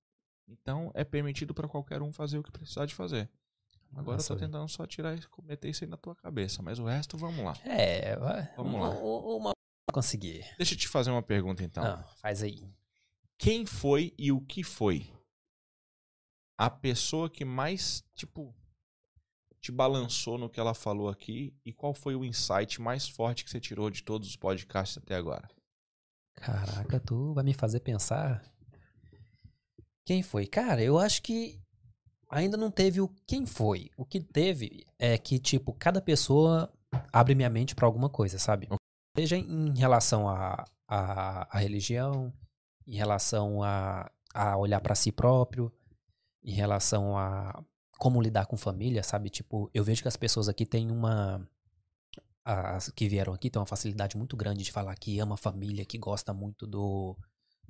Então 0.49 0.91
é 0.95 1.05
permitido 1.05 1.55
pra 1.55 1.69
qualquer 1.69 2.03
um 2.03 2.13
fazer 2.13 2.39
o 2.39 2.43
que 2.43 2.51
precisar 2.51 2.87
de 2.87 2.95
fazer. 2.95 3.31
Agora 3.95 4.17
Nossa, 4.17 4.33
eu 4.33 4.37
tô 4.37 4.45
tentando 4.45 4.69
só 4.69 4.87
tirar 4.87 5.15
isso, 5.15 5.29
meter 5.43 5.69
isso 5.69 5.85
aí 5.85 5.91
na 5.91 5.97
tua 5.97 6.15
cabeça, 6.17 6.63
mas 6.63 6.79
o 6.79 6.85
resto, 6.85 7.17
vamos 7.19 7.45
lá. 7.45 7.55
É, 7.65 8.17
vai. 8.17 8.51
Vamos 8.57 8.75
uma, 8.75 8.89
lá. 8.89 8.99
Uma, 8.99 9.53
conseguir. 9.93 10.47
Deixa 10.57 10.75
eu 10.75 10.79
te 10.79 10.89
fazer 10.89 11.11
uma 11.11 11.23
pergunta 11.23 11.63
então. 11.63 11.85
Não, 11.85 12.03
faz 12.21 12.43
aí. 12.43 12.73
quem 13.37 13.67
foi 13.67 14.15
e 14.19 14.33
o 14.33 14.41
que 14.41 14.65
foi 14.65 15.13
a 16.57 16.71
pessoa 16.71 17.29
que 17.29 17.45
mais, 17.45 18.05
tipo, 18.15 18.55
te 19.61 19.73
balançou 19.73 20.39
no 20.39 20.49
que 20.49 20.61
ela 20.61 20.75
falou 20.75 21.09
aqui 21.09 21.55
e 21.65 21.73
qual 21.73 21.93
foi 21.93 22.15
o 22.15 22.25
insight 22.25 22.81
mais 22.81 23.09
forte 23.09 23.45
que 23.45 23.51
você 23.51 23.61
tirou 23.61 23.91
de 23.91 24.03
todos 24.03 24.29
os 24.29 24.37
podcasts 24.37 24.97
até 24.97 25.15
agora? 25.15 25.49
Caraca, 26.35 27.01
tu 27.01 27.35
vai 27.35 27.45
me 27.45 27.53
fazer 27.53 27.81
pensar. 27.81 28.43
Quem 30.05 30.23
foi? 30.23 30.47
Cara, 30.47 30.83
eu 30.83 30.99
acho 30.99 31.23
que 31.23 31.61
ainda 32.29 32.57
não 32.57 32.71
teve 32.71 33.01
o 33.01 33.09
quem 33.27 33.47
foi. 33.47 33.91
O 33.97 34.05
que 34.05 34.21
teve 34.21 34.85
é 34.99 35.17
que, 35.19 35.39
tipo, 35.39 35.73
cada 35.73 36.01
pessoa 36.01 36.73
abre 37.13 37.35
minha 37.35 37.51
mente 37.51 37.75
pra 37.75 37.87
alguma 37.87 38.09
coisa, 38.09 38.39
sabe? 38.39 38.69
Seja 39.17 39.37
em 39.37 39.77
relação 39.77 40.29
à 40.29 40.65
a, 40.89 41.57
a, 41.57 41.59
religião, 41.59 42.33
em 42.87 42.97
relação 42.97 43.63
a, 43.63 44.11
a 44.35 44.57
olhar 44.57 44.81
pra 44.81 44.95
si 44.95 45.13
próprio, 45.13 45.73
em 46.43 46.53
relação 46.53 47.17
a 47.17 47.63
como 47.99 48.21
lidar 48.21 48.47
com 48.47 48.57
família, 48.57 49.03
sabe? 49.03 49.31
Tipo, 49.31 49.71
eu 49.73 49.85
vejo 49.85 50.03
que 50.03 50.09
as 50.09 50.17
pessoas 50.17 50.49
aqui 50.49 50.67
têm 50.67 50.91
uma 50.91 51.47
as 52.45 52.91
que 52.91 53.09
vieram 53.09 53.33
aqui 53.33 53.49
têm 53.49 53.61
uma 53.61 53.67
facilidade 53.67 54.17
muito 54.17 54.37
grande 54.37 54.65
de 54.65 54.73
falar 54.73 54.97
que 54.97 55.21
ama 55.21 55.35
a 55.35 55.39
família, 55.39 55.85
que 55.85 55.97
gosta 55.97 56.35
muito 56.35 56.67
do, 56.67 57.17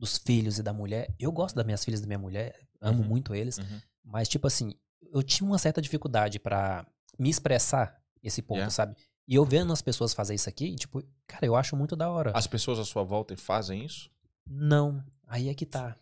dos 0.03 0.19
filhos 0.19 0.59
e 0.59 0.63
da 0.65 0.73
mulher. 0.73 1.15
Eu 1.17 1.31
gosto 1.31 1.55
das 1.55 1.65
minhas 1.65 1.85
filhas 1.85 2.01
e 2.01 2.03
da 2.03 2.09
minha 2.09 2.19
mulher, 2.19 2.59
amo 2.81 3.03
Uhum. 3.03 3.09
muito 3.09 3.35
eles, 3.37 3.59
Uhum. 3.59 3.81
mas 4.05 4.29
tipo 4.29 4.49
assim, 4.49 4.75
eu 5.13 5.23
tinha 5.23 5.47
uma 5.49 5.59
certa 5.59 5.81
dificuldade 5.81 6.41
pra 6.41 6.85
me 7.17 7.31
expressar 7.31 8.03
esse 8.21 8.43
ponto, 8.43 8.57
Yeah. 8.59 8.71
sabe? 8.71 8.97
E 9.29 9.37
eu 9.37 9.45
vendo 9.45 9.73
as 9.73 9.81
pessoas 9.81 10.13
fazer 10.13 10.35
isso 10.35 10.49
aqui, 10.49 10.75
tipo, 10.75 11.01
cara, 11.29 11.47
eu 11.47 11.55
acho 11.55 11.77
muito 11.77 11.95
da 11.95 12.11
hora. 12.11 12.33
As 12.35 12.49
pessoas 12.49 12.81
à 12.81 12.85
sua 12.85 13.05
volta 13.05 13.37
fazem 13.37 13.85
isso? 13.85 14.11
Não, 14.45 15.01
aí 15.29 15.49
é 15.49 15.55
que 15.55 15.65
tá. 15.65 15.97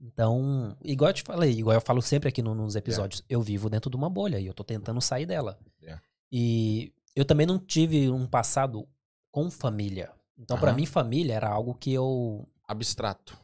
Então, 0.00 0.76
igual 0.84 1.10
eu 1.10 1.14
te 1.14 1.22
falei, 1.22 1.50
igual 1.50 1.74
eu 1.74 1.80
falo 1.80 2.00
sempre 2.00 2.28
aqui 2.28 2.40
no- 2.42 2.54
nos 2.54 2.76
episódios, 2.76 3.22
eu 3.28 3.42
vivo 3.42 3.68
dentro 3.68 3.90
de 3.90 3.96
uma 3.96 4.08
bolha 4.08 4.38
e 4.38 4.46
eu 4.46 4.54
tô 4.54 4.62
tentando 4.64 5.00
sair 5.00 5.26
dela. 5.26 5.58
Yeah. 5.82 6.00
E 6.32 6.92
eu 7.16 7.24
também 7.24 7.46
não 7.46 7.58
tive 7.58 8.08
um 8.10 8.26
passado 8.26 8.88
com 9.32 9.50
família. 9.50 10.12
Então, 10.38 10.56
pra 10.58 10.70
Aham. 10.70 10.76
mim, 10.76 10.86
família 10.86 11.34
era 11.34 11.48
algo 11.48 11.74
que 11.74 11.92
eu 11.92 12.48
Abstrato. 12.70 13.36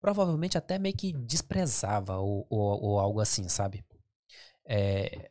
provavelmente 0.00 0.58
até 0.58 0.78
meio 0.78 0.96
que 0.96 1.12
desprezava 1.12 2.18
ou, 2.18 2.46
ou- 2.50 2.82
ou 2.82 3.00
algo 3.00 3.20
assim, 3.20 3.48
sabe? 3.48 3.84
É, 4.66 5.30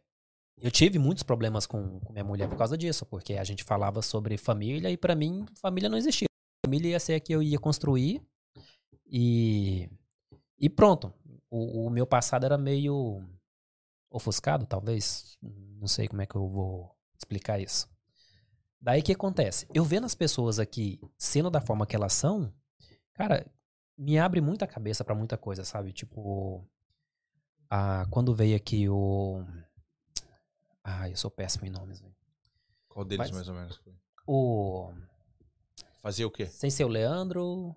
eu 0.58 0.72
tive 0.72 1.00
muitos 1.00 1.24
problemas 1.24 1.66
com, 1.68 2.00
com 2.02 2.14
minha 2.14 2.24
mulher 2.26 2.50
por 2.50 2.58
causa 2.58 2.78
disso, 2.78 3.06
porque 3.06 3.36
a 3.36 3.44
gente 3.44 3.64
falava 3.64 4.02
sobre 4.02 4.38
família 4.38 4.90
e 4.92 4.98
pra 4.98 5.16
mim 5.16 5.46
família 5.62 5.90
não 5.90 5.98
existia. 5.98 6.28
Família 6.66 6.92
ia 6.92 7.00
ser 7.00 7.16
a 7.16 7.20
que 7.22 7.34
eu 7.34 7.44
ia 7.44 7.60
construir 7.60 8.22
e 9.08 9.90
e 10.60 10.70
pronto. 10.70 11.14
O, 11.50 11.88
o 11.88 11.90
meu 11.92 12.08
passado 12.08 12.46
era 12.46 12.58
meio 12.58 13.24
ofuscado, 14.10 14.66
talvez. 14.66 15.38
Não 15.42 15.88
sei 15.88 16.08
como 16.08 16.22
é 16.22 16.26
que 16.26 16.36
eu 16.36 16.48
vou 16.50 16.96
explicar 17.18 17.60
isso. 17.60 17.90
Daí 18.82 19.02
o 19.02 19.04
que 19.04 19.14
acontece? 19.14 19.68
Eu 19.74 19.84
vendo 19.84 20.06
as 20.06 20.16
pessoas 20.16 20.60
aqui 20.60 21.00
sendo 21.18 21.50
da 21.52 21.62
forma 21.62 21.86
que 21.86 21.96
elas 21.96 22.14
são, 22.14 22.54
cara, 23.14 23.46
me 23.98 24.18
abre 24.18 24.42
muita 24.42 24.66
cabeça 24.68 25.04
pra 25.04 25.16
muita 25.16 25.38
coisa, 25.38 25.64
sabe? 25.64 25.92
Tipo, 25.92 26.66
ah, 27.70 28.06
quando 28.10 28.34
veio 28.36 28.56
aqui 28.56 28.90
o. 28.90 29.44
Ah, 30.84 31.10
eu 31.10 31.16
sou 31.16 31.30
péssimo 31.30 31.66
em 31.66 31.70
nomes, 31.70 32.00
velho. 32.00 32.16
Qual 32.90 33.06
deles 33.06 33.28
Mas- 33.28 33.32
mais 33.32 33.48
ou 33.48 33.56
menos? 33.56 33.82
O. 34.28 34.92
Fazia 36.02 36.26
o 36.26 36.32
quê? 36.32 36.48
Sem 36.48 36.70
ser 36.72 36.84
o 36.84 36.88
Leandro, 36.88 37.76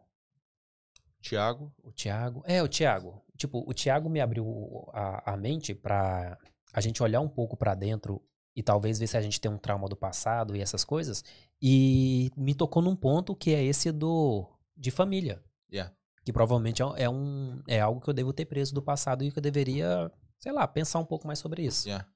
Tiago? 1.20 1.72
o 1.82 1.92
Thiago. 1.92 2.42
É, 2.46 2.62
o 2.62 2.68
Thiago. 2.68 3.22
Tipo, 3.36 3.62
o 3.68 3.74
Thiago 3.74 4.08
me 4.08 4.20
abriu 4.20 4.88
a, 4.92 5.32
a 5.32 5.36
mente 5.36 5.74
pra 5.74 6.38
a 6.72 6.80
gente 6.80 7.02
olhar 7.02 7.20
um 7.20 7.28
pouco 7.28 7.56
pra 7.56 7.74
dentro 7.74 8.22
e 8.56 8.62
talvez 8.62 8.98
ver 8.98 9.06
se 9.06 9.16
a 9.16 9.22
gente 9.22 9.40
tem 9.40 9.50
um 9.50 9.58
trauma 9.58 9.88
do 9.88 9.96
passado 9.96 10.56
e 10.56 10.60
essas 10.60 10.84
coisas. 10.84 11.22
E 11.60 12.30
me 12.36 12.54
tocou 12.54 12.82
num 12.82 12.96
ponto 12.96 13.34
que 13.36 13.54
é 13.54 13.62
esse 13.62 13.92
do. 13.92 14.46
De 14.76 14.90
família. 14.90 15.42
Yeah. 15.72 15.94
Que 16.24 16.32
provavelmente 16.32 16.80
é 16.82 16.86
um- 16.86 16.96
é, 16.96 17.08
um, 17.10 17.62
é 17.66 17.80
algo 17.80 18.00
que 18.00 18.08
eu 18.08 18.14
devo 18.14 18.32
ter 18.32 18.44
preso 18.46 18.74
do 18.74 18.82
passado 18.82 19.22
e 19.24 19.30
que 19.30 19.38
eu 19.38 19.42
deveria, 19.42 20.10
sei 20.38 20.52
lá, 20.52 20.66
pensar 20.66 20.98
um 20.98 21.04
pouco 21.04 21.26
mais 21.26 21.38
sobre 21.38 21.62
isso. 21.64 21.86
Yeah. 21.88 22.06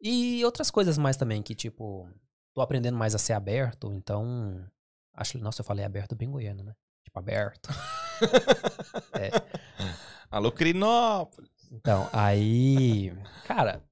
E 0.00 0.42
outras 0.44 0.70
coisas 0.70 0.96
mais 0.96 1.16
também, 1.16 1.42
que 1.42 1.54
tipo, 1.54 2.08
tô 2.54 2.60
aprendendo 2.62 2.96
mais 2.96 3.14
a 3.14 3.18
ser 3.18 3.34
aberto, 3.34 3.92
então. 3.92 4.66
Acho, 5.12 5.38
nossa, 5.38 5.60
eu 5.60 5.64
falei 5.64 5.84
aberto 5.84 6.14
bem 6.16 6.30
goiano, 6.30 6.62
né? 6.64 6.74
Tipo, 7.04 7.18
aberto. 7.18 7.68
É. 9.14 9.30
Alô, 10.30 10.52
Crinópolis! 10.52 11.50
Então, 11.72 12.08
aí. 12.12 13.12
Cara. 13.46 13.82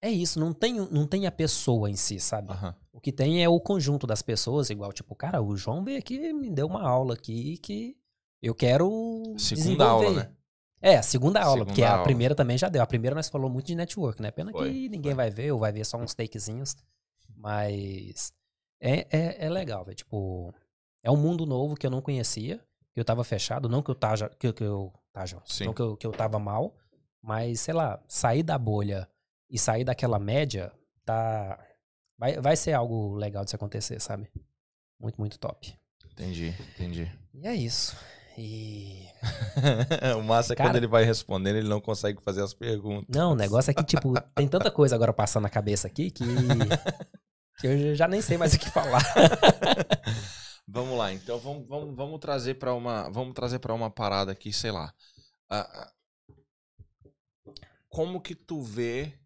É 0.00 0.10
isso, 0.10 0.38
não 0.38 0.52
tem, 0.52 0.74
não 0.74 1.06
tem 1.06 1.26
a 1.26 1.32
pessoa 1.32 1.90
em 1.90 1.96
si, 1.96 2.20
sabe? 2.20 2.52
Aham. 2.52 2.74
O 2.92 3.00
que 3.00 3.12
tem 3.12 3.42
é 3.42 3.48
o 3.48 3.60
conjunto 3.60 4.06
das 4.06 4.22
pessoas, 4.22 4.70
igual, 4.70 4.92
tipo, 4.92 5.14
cara, 5.14 5.40
o 5.42 5.56
João 5.56 5.84
veio 5.84 5.98
aqui 5.98 6.14
e 6.16 6.32
me 6.32 6.50
deu 6.50 6.66
uma 6.66 6.82
aula 6.82 7.14
aqui 7.14 7.58
que 7.58 7.96
eu 8.42 8.54
quero. 8.54 9.34
Segunda 9.38 9.86
aula, 9.86 10.12
né? 10.12 10.30
É, 10.80 10.96
a 10.96 11.02
segunda 11.02 11.40
aula, 11.40 11.52
Segunda 11.58 11.66
porque 11.66 11.82
a 11.82 11.92
aula. 11.92 12.02
primeira 12.04 12.34
também 12.34 12.56
já 12.56 12.68
deu. 12.68 12.80
A 12.82 12.86
primeira 12.86 13.14
nós 13.14 13.28
falou 13.28 13.50
muito 13.50 13.66
de 13.66 13.74
network, 13.74 14.22
né? 14.22 14.30
Pena 14.30 14.52
Foi, 14.52 14.70
que 14.72 14.88
ninguém 14.88 15.10
foi. 15.12 15.14
vai 15.14 15.30
ver, 15.30 15.52
ou 15.52 15.58
vai 15.58 15.72
ver 15.72 15.84
só 15.84 15.96
uns 15.98 16.14
takezinhos. 16.14 16.76
Mas 17.36 18.32
é, 18.80 19.06
é, 19.10 19.46
é 19.46 19.50
legal, 19.50 19.84
velho. 19.84 19.96
Tipo, 19.96 20.52
é 21.02 21.10
um 21.10 21.16
mundo 21.16 21.44
novo 21.46 21.74
que 21.74 21.86
eu 21.86 21.90
não 21.90 22.00
conhecia, 22.00 22.60
que 22.92 23.00
eu 23.00 23.04
tava 23.04 23.24
fechado, 23.24 23.68
não 23.68 23.82
que 23.82 23.90
eu 23.90 23.94
taja, 23.94 24.28
que, 24.38 24.52
que 24.52 24.62
eu 24.64 24.92
taja, 25.12 25.40
Sim. 25.46 25.64
não 25.66 25.74
que 25.74 25.82
eu, 25.82 25.96
que 25.96 26.06
eu 26.06 26.12
tava 26.12 26.38
mal, 26.38 26.74
mas 27.22 27.60
sei 27.60 27.74
lá, 27.74 28.00
sair 28.06 28.42
da 28.42 28.56
bolha 28.58 29.08
e 29.50 29.58
sair 29.58 29.84
daquela 29.84 30.18
média 30.18 30.72
tá 31.04 31.58
vai, 32.18 32.40
vai 32.40 32.56
ser 32.56 32.72
algo 32.72 33.14
legal 33.14 33.44
de 33.44 33.50
se 33.50 33.56
acontecer, 33.56 34.00
sabe? 34.00 34.30
Muito, 35.00 35.18
muito 35.18 35.38
top. 35.38 35.74
Entendi, 36.12 36.54
entendi. 36.74 37.10
E 37.34 37.46
é 37.46 37.54
isso. 37.54 37.96
E 38.36 39.04
o 40.16 40.22
massa 40.22 40.52
é 40.52 40.56
Cara- 40.56 40.70
quando 40.70 40.76
ele 40.76 40.86
vai 40.86 41.04
respondendo, 41.04 41.56
ele 41.56 41.68
não 41.68 41.80
consegue 41.80 42.22
fazer 42.22 42.42
as 42.42 42.54
perguntas. 42.54 43.08
Não, 43.14 43.32
o 43.32 43.36
negócio 43.36 43.70
é 43.70 43.74
que, 43.74 43.82
tipo, 43.82 44.12
tem 44.34 44.48
tanta 44.48 44.70
coisa 44.70 44.94
agora 44.94 45.12
passando 45.12 45.42
na 45.44 45.50
cabeça 45.50 45.88
aqui 45.88 46.10
que, 46.10 46.24
que 47.58 47.66
eu 47.66 47.94
já 47.94 48.06
nem 48.06 48.20
sei 48.20 48.36
mais 48.36 48.54
o 48.54 48.58
que 48.58 48.70
falar. 48.70 49.02
Vamos 50.70 50.98
lá, 50.98 51.10
então 51.10 51.38
vamos, 51.38 51.66
vamos, 51.66 51.96
vamos 51.96 52.20
trazer 52.20 52.56
para 52.56 52.74
uma, 52.74 53.08
vamos 53.08 53.32
trazer 53.32 53.58
para 53.58 53.72
uma 53.72 53.90
parada 53.90 54.32
aqui, 54.32 54.52
sei 54.52 54.70
lá. 54.70 54.92
Ah, 55.50 55.90
como 57.88 58.20
que 58.20 58.34
tu 58.34 58.60
vê 58.60 59.18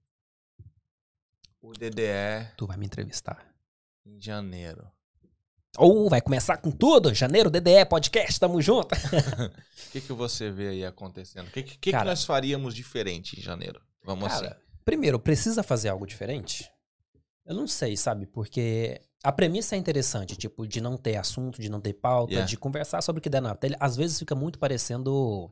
o 1.63 1.73
DDE 1.73 2.49
Tu 2.57 2.67
vai 2.67 2.77
me 2.77 2.87
entrevistar. 2.87 3.47
em 4.05 4.21
janeiro? 4.21 4.87
Ou 5.79 6.11
vai 6.11 6.21
começar 6.21 6.59
com 6.59 6.71
tudo, 6.71 7.15
janeiro, 7.15 7.49
DDE, 7.51 7.87
podcast, 7.89 8.39
tamo 8.39 8.61
junto. 8.61 8.95
O 8.95 8.99
que 9.91 10.03
que 10.03 10.13
você 10.13 10.51
vê 10.51 10.69
aí 10.69 10.85
acontecendo? 10.85 11.49
O 11.49 11.51
que, 11.51 11.63
que, 11.63 11.79
que 11.79 11.93
nós 12.05 12.25
faríamos 12.25 12.75
diferente 12.75 13.39
em 13.39 13.43
janeiro? 13.43 13.81
Vamos 14.05 14.29
Cara, 14.29 14.49
assim. 14.49 14.57
primeiro, 14.85 15.19
precisa 15.19 15.63
fazer 15.63 15.89
algo 15.89 16.07
diferente? 16.07 16.71
Eu 17.47 17.55
não 17.55 17.67
sei, 17.67 17.97
sabe? 17.97 18.27
Porque 18.27 19.01
a 19.25 19.33
premissa 19.33 19.75
é 19.75 19.79
interessante, 19.79 20.37
tipo, 20.37 20.67
de 20.67 20.81
não 20.81 20.97
ter 20.99 21.17
assunto, 21.17 21.61
de 21.61 21.71
não 21.71 21.81
ter 21.81 21.95
pauta, 21.95 22.33
Yeah. 22.33 22.47
de 22.49 22.57
conversar 22.59 23.01
sobre 23.01 23.21
o 23.21 23.23
que 23.23 23.31
der 23.31 23.41
na 23.41 23.55
telha. 23.55 23.77
Às 23.81 23.97
vezes 23.97 24.19
fica 24.19 24.35
muito 24.35 24.59
parecendo 24.59 25.51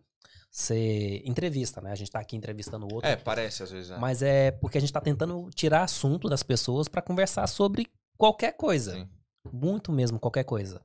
ser 0.51 1.23
entrevista, 1.25 1.81
né? 1.81 1.93
A 1.93 1.95
gente 1.95 2.11
tá 2.11 2.19
aqui 2.19 2.37
entrevistando 2.37 2.87
o 2.87 2.95
outro. 2.95 3.09
É, 3.09 3.15
parece 3.17 3.63
às 3.63 3.71
vezes. 3.71 3.91
né? 3.91 3.99
Mas 3.99 4.21
é 4.21 4.51
porque 4.51 4.79
a 4.79 4.81
gente 4.81 4.93
tá 4.93 5.01
tentando 5.01 5.49
tirar 5.55 5.85
assunto 5.85 6.29
das 6.29 6.43
pessoas 6.43 6.89
pra 6.89 7.01
conversar 7.01 7.47
sobre 7.47 7.87
qualquer 8.19 8.53
coisa. 8.53 8.95
Sim. 8.95 9.09
Muito 9.53 9.93
mesmo, 9.93 10.19
qualquer 10.19 10.45
coisa. 10.45 10.83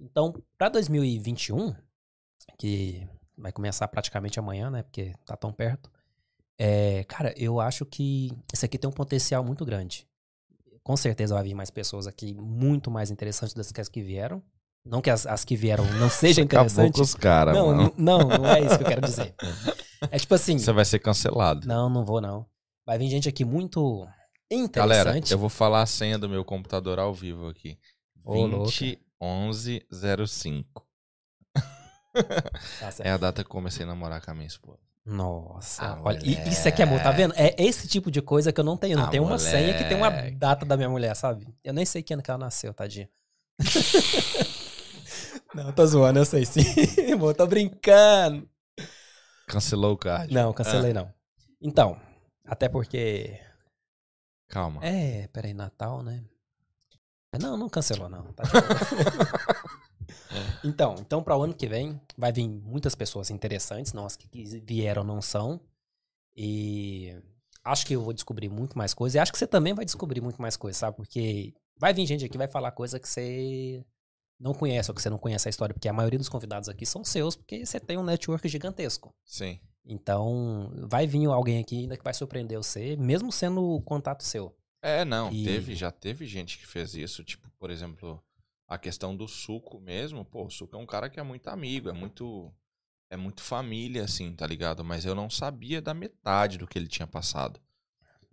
Então, 0.00 0.34
pra 0.56 0.68
2021, 0.68 1.74
que 2.58 3.06
vai 3.36 3.52
começar 3.52 3.86
praticamente 3.88 4.38
amanhã, 4.38 4.70
né? 4.70 4.82
Porque 4.82 5.12
tá 5.26 5.36
tão 5.36 5.52
perto. 5.52 5.90
É, 6.58 7.04
cara, 7.04 7.34
eu 7.36 7.60
acho 7.60 7.84
que 7.84 8.30
isso 8.52 8.64
aqui 8.64 8.78
tem 8.78 8.88
um 8.88 8.92
potencial 8.92 9.44
muito 9.44 9.64
grande. 9.64 10.06
Com 10.82 10.96
certeza 10.96 11.34
vai 11.34 11.44
vir 11.44 11.54
mais 11.54 11.70
pessoas 11.70 12.06
aqui 12.06 12.34
muito 12.34 12.90
mais 12.90 13.10
interessantes 13.10 13.54
das 13.54 13.70
que 13.70 13.80
as 13.80 13.88
que 13.88 14.02
vieram. 14.02 14.42
Não 14.84 15.00
que 15.00 15.10
as, 15.10 15.26
as 15.26 15.44
que 15.44 15.54
vieram 15.56 15.84
não 15.94 16.08
sejam 16.10 16.44
interessantes. 16.44 16.96
com 16.98 17.02
os 17.02 17.14
caras, 17.14 17.54
Não, 17.54 17.66
mano. 17.68 17.94
não, 17.96 18.18
não 18.18 18.46
é 18.46 18.60
isso 18.60 18.76
que 18.76 18.82
eu 18.84 18.88
quero 18.88 19.00
dizer. 19.02 19.34
É 20.10 20.18
tipo 20.18 20.34
assim. 20.34 20.58
Você 20.58 20.72
vai 20.72 20.84
ser 20.84 20.98
cancelado. 20.98 21.66
Não, 21.68 21.88
não 21.88 22.04
vou, 22.04 22.20
não. 22.20 22.44
Vai 22.84 22.98
vir 22.98 23.08
gente 23.08 23.28
aqui 23.28 23.44
muito 23.44 24.04
Galera, 24.72 25.10
interessante. 25.10 25.32
eu 25.32 25.38
vou 25.38 25.48
falar 25.48 25.82
a 25.82 25.86
senha 25.86 26.18
do 26.18 26.28
meu 26.28 26.44
computador 26.44 26.98
ao 26.98 27.14
vivo 27.14 27.46
aqui. 27.48 27.78
Ô, 28.24 28.44
louco. 28.44 28.70
201105. 29.20 30.84
Tá. 32.14 32.90
É 33.00 33.10
a 33.10 33.16
data 33.16 33.42
que 33.42 33.48
eu 33.48 33.52
comecei 33.52 33.84
a 33.84 33.86
namorar 33.88 34.20
com 34.20 34.30
a 34.30 34.34
minha 34.34 34.46
esposa. 34.46 34.80
Nossa, 35.06 35.84
Ah, 35.84 36.00
olha, 36.04 36.20
isso 36.48 36.68
aqui 36.68 36.80
é 36.82 36.84
amor, 36.84 37.00
tá 37.02 37.10
vendo? 37.10 37.32
É 37.36 37.54
esse 37.58 37.88
tipo 37.88 38.10
de 38.10 38.20
coisa 38.20 38.52
que 38.52 38.60
eu 38.60 38.64
não 38.64 38.76
tenho. 38.76 38.96
Não 38.98 39.04
Ah, 39.06 39.08
tenho 39.08 39.24
uma 39.24 39.38
senha 39.38 39.72
que 39.76 39.84
tem 39.84 39.96
uma 39.96 40.10
data 40.32 40.66
da 40.66 40.76
minha 40.76 40.88
mulher, 40.90 41.14
sabe? 41.16 41.46
Eu 41.64 41.72
nem 41.72 41.84
sei 41.86 42.02
que 42.02 42.12
ano 42.12 42.22
que 42.22 42.30
ela 42.30 42.38
nasceu, 42.38 42.74
tadinha. 42.74 43.08
não, 45.54 45.72
tô 45.72 45.86
zoando, 45.86 46.18
eu 46.18 46.24
sei 46.24 46.44
sim. 46.46 46.62
Amor, 47.12 47.34
tô 47.34 47.46
brincando. 47.46 48.48
Cancelou 49.46 49.94
o 49.94 49.98
card. 49.98 50.32
Não, 50.32 50.50
Ah. 50.50 50.54
cancelei 50.54 50.92
não. 50.92 51.12
Então, 51.60 52.00
até 52.44 52.68
porque. 52.68 53.38
Calma. 54.48 54.84
É, 54.84 55.28
peraí, 55.28 55.54
Natal, 55.54 56.02
né? 56.02 56.22
Não, 57.40 57.56
não 57.56 57.68
cancelou, 57.68 58.10
não. 58.10 58.24
Tá 58.34 58.42
então, 60.62 60.96
então 61.00 61.22
para 61.22 61.36
o 61.36 61.42
ano 61.42 61.54
que 61.54 61.66
vem, 61.66 61.98
vai 62.16 62.30
vir 62.32 62.46
muitas 62.46 62.94
pessoas 62.94 63.30
interessantes, 63.30 63.94
não 63.94 64.04
as 64.04 64.16
que 64.16 64.28
vieram 64.66 65.02
não 65.02 65.22
são. 65.22 65.58
E 66.36 67.16
acho 67.64 67.86
que 67.86 67.94
eu 67.94 68.02
vou 68.02 68.12
descobrir 68.12 68.50
muito 68.50 68.76
mais 68.76 68.92
coisas. 68.92 69.14
E 69.14 69.18
acho 69.18 69.32
que 69.32 69.38
você 69.38 69.46
também 69.46 69.72
vai 69.74 69.84
descobrir 69.84 70.20
muito 70.20 70.40
mais 70.42 70.56
coisas, 70.56 70.78
sabe? 70.78 70.96
Porque 70.96 71.54
vai 71.78 71.94
vir 71.94 72.06
gente 72.06 72.24
aqui 72.24 72.36
vai 72.36 72.48
falar 72.48 72.72
coisa 72.72 73.00
que 73.00 73.08
você 73.08 73.82
não 74.42 74.52
conhece, 74.52 74.90
ou 74.90 74.94
que 74.94 75.00
você 75.00 75.08
não 75.08 75.18
conhece 75.18 75.48
a 75.48 75.50
história, 75.50 75.72
porque 75.72 75.88
a 75.88 75.92
maioria 75.92 76.18
dos 76.18 76.28
convidados 76.28 76.68
aqui 76.68 76.84
são 76.84 77.04
seus, 77.04 77.36
porque 77.36 77.64
você 77.64 77.78
tem 77.78 77.96
um 77.96 78.02
network 78.04 78.46
gigantesco. 78.48 79.14
Sim. 79.24 79.60
Então, 79.84 80.70
vai 80.88 81.06
vir 81.06 81.26
alguém 81.26 81.58
aqui 81.60 81.80
ainda 81.80 81.96
que 81.96 82.04
vai 82.04 82.14
surpreender 82.14 82.58
você, 82.58 82.96
mesmo 82.96 83.30
sendo 83.32 83.80
contato 83.82 84.22
seu. 84.22 84.54
É, 84.82 85.04
não, 85.04 85.32
E- 85.32 85.44
teve, 85.44 85.74
já 85.74 85.90
teve 85.90 86.26
gente 86.26 86.58
que 86.58 86.66
fez 86.66 86.94
isso, 86.94 87.22
tipo, 87.24 87.48
por 87.58 87.70
exemplo, 87.70 88.22
a 88.68 88.76
questão 88.78 89.14
do 89.16 89.28
suco 89.28 89.80
mesmo, 89.80 90.24
pô, 90.24 90.44
o 90.46 90.50
suco 90.50 90.74
é 90.76 90.78
um 90.78 90.86
cara 90.86 91.08
que 91.08 91.20
é 91.20 91.22
muito 91.22 91.48
amigo, 91.48 91.88
é 91.88 91.92
muito 91.92 92.52
é 93.10 93.16
muito 93.16 93.42
família 93.42 94.04
assim, 94.04 94.34
tá 94.34 94.46
ligado? 94.46 94.82
Mas 94.82 95.04
eu 95.04 95.14
não 95.14 95.28
sabia 95.28 95.82
da 95.82 95.92
metade 95.92 96.56
do 96.56 96.66
que 96.66 96.78
ele 96.78 96.88
tinha 96.88 97.06
passado. 97.06 97.60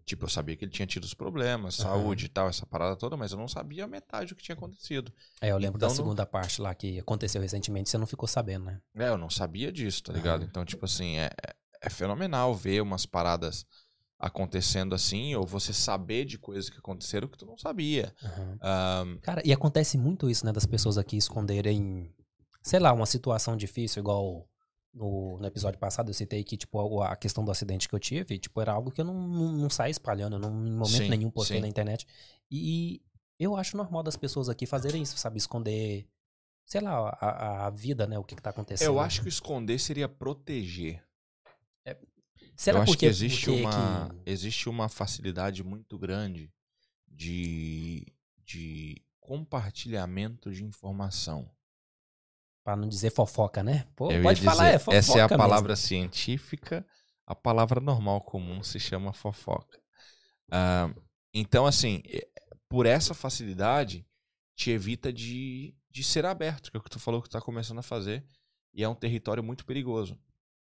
Tipo, 0.09 0.25
eu 0.25 0.29
sabia 0.29 0.55
que 0.57 0.65
ele 0.65 0.71
tinha 0.71 0.87
tido 0.87 1.03
os 1.03 1.13
problemas, 1.13 1.79
Aham. 1.79 1.91
saúde 1.91 2.25
e 2.25 2.29
tal, 2.29 2.49
essa 2.49 2.65
parada 2.65 2.95
toda, 2.95 3.15
mas 3.15 3.31
eu 3.31 3.37
não 3.37 3.47
sabia 3.47 3.83
a 3.83 3.87
metade 3.87 4.29
do 4.29 4.35
que 4.35 4.41
tinha 4.41 4.55
acontecido. 4.55 5.13
É, 5.39 5.51
eu 5.51 5.57
lembro 5.59 5.77
Então, 5.77 5.87
da 5.87 5.87
não- 5.87 5.95
segunda 5.95 6.25
parte 6.25 6.59
lá 6.59 6.73
que 6.73 6.97
aconteceu 6.97 7.39
recentemente, 7.39 7.91
você 7.91 7.97
não 7.99 8.07
ficou 8.07 8.27
sabendo, 8.27 8.65
né? 8.65 8.81
É, 8.95 9.07
eu 9.09 9.19
não 9.19 9.29
sabia 9.29 9.71
disso, 9.71 10.01
tá 10.01 10.11
ligado? 10.11 10.41
Aham. 10.41 10.47
Então, 10.49 10.65
tipo 10.65 10.83
assim, 10.83 11.17
é, 11.17 11.25
é- 11.45 11.53
é 11.83 11.89
fenomenal 11.91 12.55
ver 12.55 12.81
umas 12.81 13.05
paradas 13.05 13.67
acontecendo 14.17 14.95
assim, 14.95 15.35
ou 15.35 15.45
você 15.45 15.71
saber 15.71 16.25
de 16.25 16.39
coisas 16.39 16.71
que 16.71 16.79
aconteceram 16.79 17.27
que 17.27 17.37
tu 17.37 17.45
não 17.45 17.55
sabia. 17.55 18.11
Ahn, 18.63 19.19
Cara, 19.21 19.43
e 19.45 19.53
acontece 19.53 19.95
muito 19.95 20.27
isso, 20.27 20.43
né, 20.43 20.51
das 20.51 20.65
pessoas 20.65 20.97
aqui 20.97 21.17
esconderem, 21.17 22.11
sei 22.63 22.79
lá, 22.79 22.91
uma 22.91 23.05
situação 23.05 23.55
difícil, 23.55 23.99
igual 24.01 24.49
no, 24.93 25.37
no 25.39 25.45
episódio 25.45 25.79
passado 25.79 26.09
eu 26.09 26.13
citei 26.13 26.43
que, 26.43 26.57
tipo, 26.57 27.01
a, 27.01 27.11
a 27.11 27.15
questão 27.15 27.43
do 27.45 27.51
acidente 27.51 27.87
que 27.87 27.95
eu 27.95 27.99
tive, 27.99 28.39
tipo, 28.39 28.59
era 28.59 28.71
algo 28.71 28.91
que 28.91 29.01
eu 29.01 29.05
não, 29.05 29.13
não, 29.13 29.51
não 29.53 29.69
saí 29.69 29.91
espalhando, 29.91 30.35
eu 30.35 30.39
não, 30.39 30.49
em 30.67 30.71
momento 30.71 31.03
Sim, 31.03 31.09
nenhum 31.09 31.29
postei 31.29 31.57
sim. 31.57 31.61
na 31.61 31.67
internet. 31.67 32.07
E 32.49 33.01
eu 33.39 33.55
acho 33.55 33.77
normal 33.77 34.03
das 34.03 34.17
pessoas 34.17 34.49
aqui 34.49 34.65
fazerem 34.65 35.01
isso, 35.01 35.17
sabe? 35.17 35.37
Esconder, 35.37 36.07
sei 36.65 36.81
lá, 36.81 37.09
a, 37.19 37.67
a- 37.67 37.69
vida, 37.69 38.05
né, 38.07 38.17
o 38.17 38.23
que, 38.23 38.35
que 38.35 38.41
tá 38.41 38.49
acontecendo. 38.49 38.87
Eu 38.87 38.99
acho 38.99 39.21
que 39.21 39.29
esconder 39.29 39.79
seria 39.79 40.09
proteger. 40.09 41.03
Será 42.55 42.79
eu 42.79 42.81
acho 42.81 42.91
porque, 42.91 43.05
que 43.05 43.09
existe 43.09 43.45
porque 43.45 43.61
uma, 43.61 44.09
que- 44.09 44.31
existe 44.31 44.67
uma 44.67 44.89
facilidade 44.89 45.63
muito 45.63 45.97
grande 45.97 46.51
de, 47.07 48.05
de 48.43 49.01
compartilhamento 49.21 50.51
de 50.51 50.63
informação. 50.65 51.49
Pra 52.69 52.75
não 52.75 52.87
dizer 52.87 53.09
fofoca, 53.09 53.63
né? 53.63 53.87
Pô, 53.95 54.11
Eu 54.11 54.21
pode 54.21 54.43
falar, 54.43 54.65
dizer, 54.65 54.75
é 54.75 54.77
fofoca 54.77 54.97
Essa 54.97 55.17
é 55.17 55.21
a 55.21 55.27
mesmo. 55.27 55.37
palavra 55.39 55.75
científica, 55.75 56.85
a 57.25 57.33
palavra 57.33 57.79
normal 57.81 58.21
comum 58.21 58.61
se 58.61 58.79
chama 58.79 59.11
fofoca. 59.11 59.81
Ah, 60.51 60.93
então, 61.33 61.65
assim, 61.65 62.03
por 62.69 62.85
essa 62.85 63.15
facilidade, 63.15 64.05
te 64.55 64.69
evita 64.69 65.11
de, 65.11 65.75
de 65.89 66.03
ser 66.03 66.27
aberto, 66.27 66.69
que 66.69 66.77
é 66.77 66.79
o 66.79 66.83
que 66.83 66.91
tu 66.91 66.99
falou 66.99 67.23
que 67.23 67.27
tu 67.29 67.31
tá 67.31 67.41
começando 67.41 67.79
a 67.79 67.81
fazer, 67.81 68.23
e 68.71 68.83
é 68.83 68.87
um 68.87 68.93
território 68.93 69.43
muito 69.43 69.65
perigoso. 69.65 70.15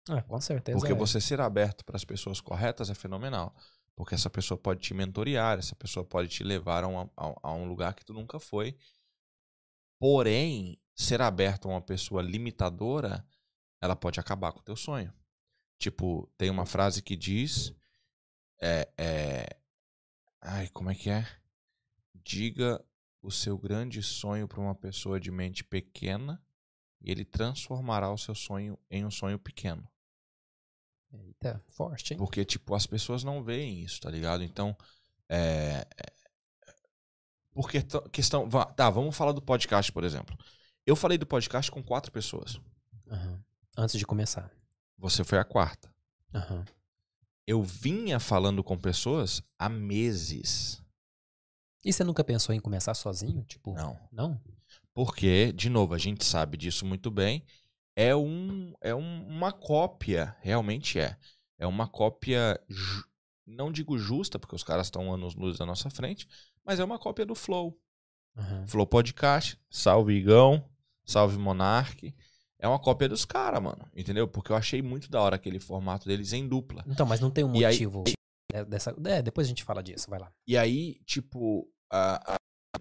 Ah, 0.10 0.22
com 0.22 0.40
certeza. 0.40 0.78
Porque 0.80 0.94
é. 0.94 0.96
você 0.96 1.20
ser 1.20 1.42
aberto 1.42 1.84
para 1.84 1.98
as 1.98 2.06
pessoas 2.06 2.40
corretas 2.40 2.90
é 2.90 2.96
fenomenal. 2.96 3.54
Porque 3.98 4.16
essa 4.16 4.30
pessoa 4.30 4.58
pode 4.58 4.80
te 4.80 4.94
mentorear, 4.94 5.60
essa 5.60 5.76
pessoa 5.76 6.06
pode 6.06 6.30
te 6.30 6.42
levar 6.42 6.86
a, 6.86 6.88
uma- 6.88 7.12
a- 7.18 7.36
a 7.44 7.54
um 7.54 7.66
lugar 7.68 7.94
que 7.96 8.06
tu 8.06 8.14
nunca 8.14 8.40
foi. 8.40 8.78
Porém, 10.00 10.80
ser 10.98 11.22
aberto 11.22 11.68
a 11.70 11.74
uma 11.74 11.82
pessoa 11.82 12.24
limitadora, 12.24 13.26
ela 13.80 13.96
pode 13.96 14.20
acabar 14.20 14.52
com 14.52 14.60
o 14.60 14.64
teu 14.64 14.76
sonho. 14.76 15.14
Tipo, 15.78 16.28
tem 16.38 16.50
uma 16.50 16.66
frase 16.66 17.04
que 17.04 17.16
diz. 17.16 17.72
É, 18.60 18.90
é, 18.98 19.60
ai, 20.42 20.68
como 20.70 20.90
é 20.90 20.96
que 20.96 21.12
é? 21.12 21.26
Diga 22.16 22.84
o 23.22 23.30
seu 23.30 23.58
grande 23.58 24.02
sonho 24.02 24.48
para 24.48 24.60
uma 24.60 24.74
pessoa 24.74 25.20
de 25.20 25.30
mente 25.30 25.64
pequena 25.64 26.44
e 27.00 27.12
ele 27.12 27.24
transformará 27.24 28.12
o 28.12 28.18
seu 28.18 28.34
sonho 28.34 28.78
em 28.90 29.06
um 29.06 29.12
sonho 29.12 29.38
pequeno. 29.38 29.88
Eita, 31.14 31.64
forte, 31.70 32.14
hein? 32.14 32.18
Porque, 32.18 32.44
tipo, 32.44 32.74
as 32.74 32.88
pessoas 32.88 33.24
não 33.24 33.44
veem 33.44 33.82
isso, 33.82 34.02
tá 34.02 34.10
ligado? 34.10 34.44
Então, 34.44 34.76
é. 35.30 35.86
é- 35.96 36.14
Porque 37.54 37.84
questão. 38.12 38.50
Tá, 38.76 38.90
vamos 38.90 39.16
falar 39.16 39.32
do 39.32 39.42
podcast, 39.42 39.92
por 39.92 40.04
exemplo. 40.04 40.36
Eu 40.88 40.96
falei 40.96 41.18
do 41.18 41.28
podcast 41.28 41.70
com 41.70 41.84
quatro 41.84 42.12
pessoas. 42.12 42.60
Aham. 43.12 43.44
Antes 43.78 44.00
de 44.00 44.06
começar. 44.06 44.50
Você 44.98 45.24
foi 45.24 45.38
a 45.38 45.44
quarta. 45.44 45.94
Aham. 46.34 46.66
Eu 47.46 47.62
vinha 47.62 48.20
falando 48.20 48.64
com 48.64 48.78
pessoas 48.78 49.44
há 49.60 49.70
meses. 49.70 50.82
E 51.86 51.94
você 51.94 52.04
nunca 52.04 52.24
pensou 52.24 52.56
em 52.56 52.60
começar 52.60 52.94
sozinho? 52.94 53.44
Tipo, 53.44 53.74
Não. 53.76 54.00
não? 54.12 54.42
Porque, 54.94 55.52
de 55.54 55.70
novo, 55.70 55.94
a 55.94 55.98
gente 55.98 56.26
sabe 56.26 56.58
disso 56.58 56.86
muito 56.86 57.12
bem. 57.12 57.46
É, 57.96 58.16
um, 58.16 58.74
é 58.82 58.96
um- 58.96 59.28
uma 59.28 59.52
cópia, 59.52 60.36
realmente 60.42 61.00
é. 61.00 61.18
É 61.60 61.68
uma 61.68 61.88
cópia, 61.88 62.60
não 63.46 63.72
digo 63.72 63.98
justa, 63.98 64.40
porque 64.40 64.56
os 64.56 64.64
caras 64.64 64.88
estão 64.88 65.14
anos 65.14 65.36
luz 65.36 65.60
à 65.62 65.66
nossa 65.66 65.90
frente, 65.90 66.28
mas 66.66 66.80
é 66.80 66.84
uma 66.84 66.98
cópia 67.00 67.26
do 67.26 67.36
Flow. 67.36 67.78
Aham. 68.36 68.68
Flow 68.68 68.86
Podcast, 68.88 69.60
salve 69.70 70.14
Igão, 70.14 70.64
salve 71.08 71.38
Monark. 71.38 72.14
É 72.60 72.68
uma 72.68 72.80
cópia 72.80 73.08
dos 73.08 73.24
caras, 73.24 73.62
mano. 73.62 73.88
Entendeu? 73.96 74.28
Porque 74.28 74.52
eu 74.52 74.56
achei 74.56 74.82
muito 74.82 75.10
da 75.10 75.22
hora 75.22 75.36
aquele 75.36 75.60
formato 75.60 76.08
deles 76.08 76.34
em 76.34 76.48
dupla. 76.48 76.84
Então, 76.88 77.06
mas 77.06 77.20
não 77.20 77.32
tem 77.32 77.44
um 77.44 77.56
E 77.56 77.64
aí- 77.66 77.74
motivo 77.74 78.04
de- 78.04 78.66
dessa. 78.66 78.96
É, 79.06 79.22
depois 79.22 79.46
a 79.46 79.50
gente 79.50 79.64
fala 79.64 79.82
disso, 79.84 80.10
vai 80.10 80.20
lá. 80.20 80.32
E 80.48 80.58
aí, 80.58 80.96
tipo, 81.06 81.72
a- 81.92 82.34
a- 82.36 82.80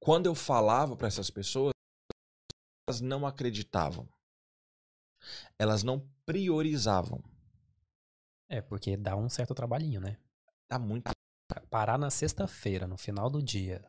quando 0.00 0.26
eu 0.26 0.34
falava 0.34 0.96
pra 0.96 1.06
essas 1.08 1.30
pessoas, 1.30 1.72
elas 2.88 3.00
não 3.00 3.26
acreditavam. 3.26 4.08
Elas 5.58 5.82
não 5.82 6.08
priorizavam. 6.26 7.22
É, 8.50 8.60
porque 8.62 8.96
dá 8.96 9.14
um 9.16 9.28
certo 9.28 9.54
trabalhinho, 9.54 10.00
né? 10.00 10.16
Tá 10.68 10.78
muito. 10.78 11.10
Parar 11.70 11.98
na 11.98 12.10
sexta-feira, 12.10 12.86
no 12.86 12.96
final 12.96 13.28
do 13.30 13.42
dia, 13.42 13.84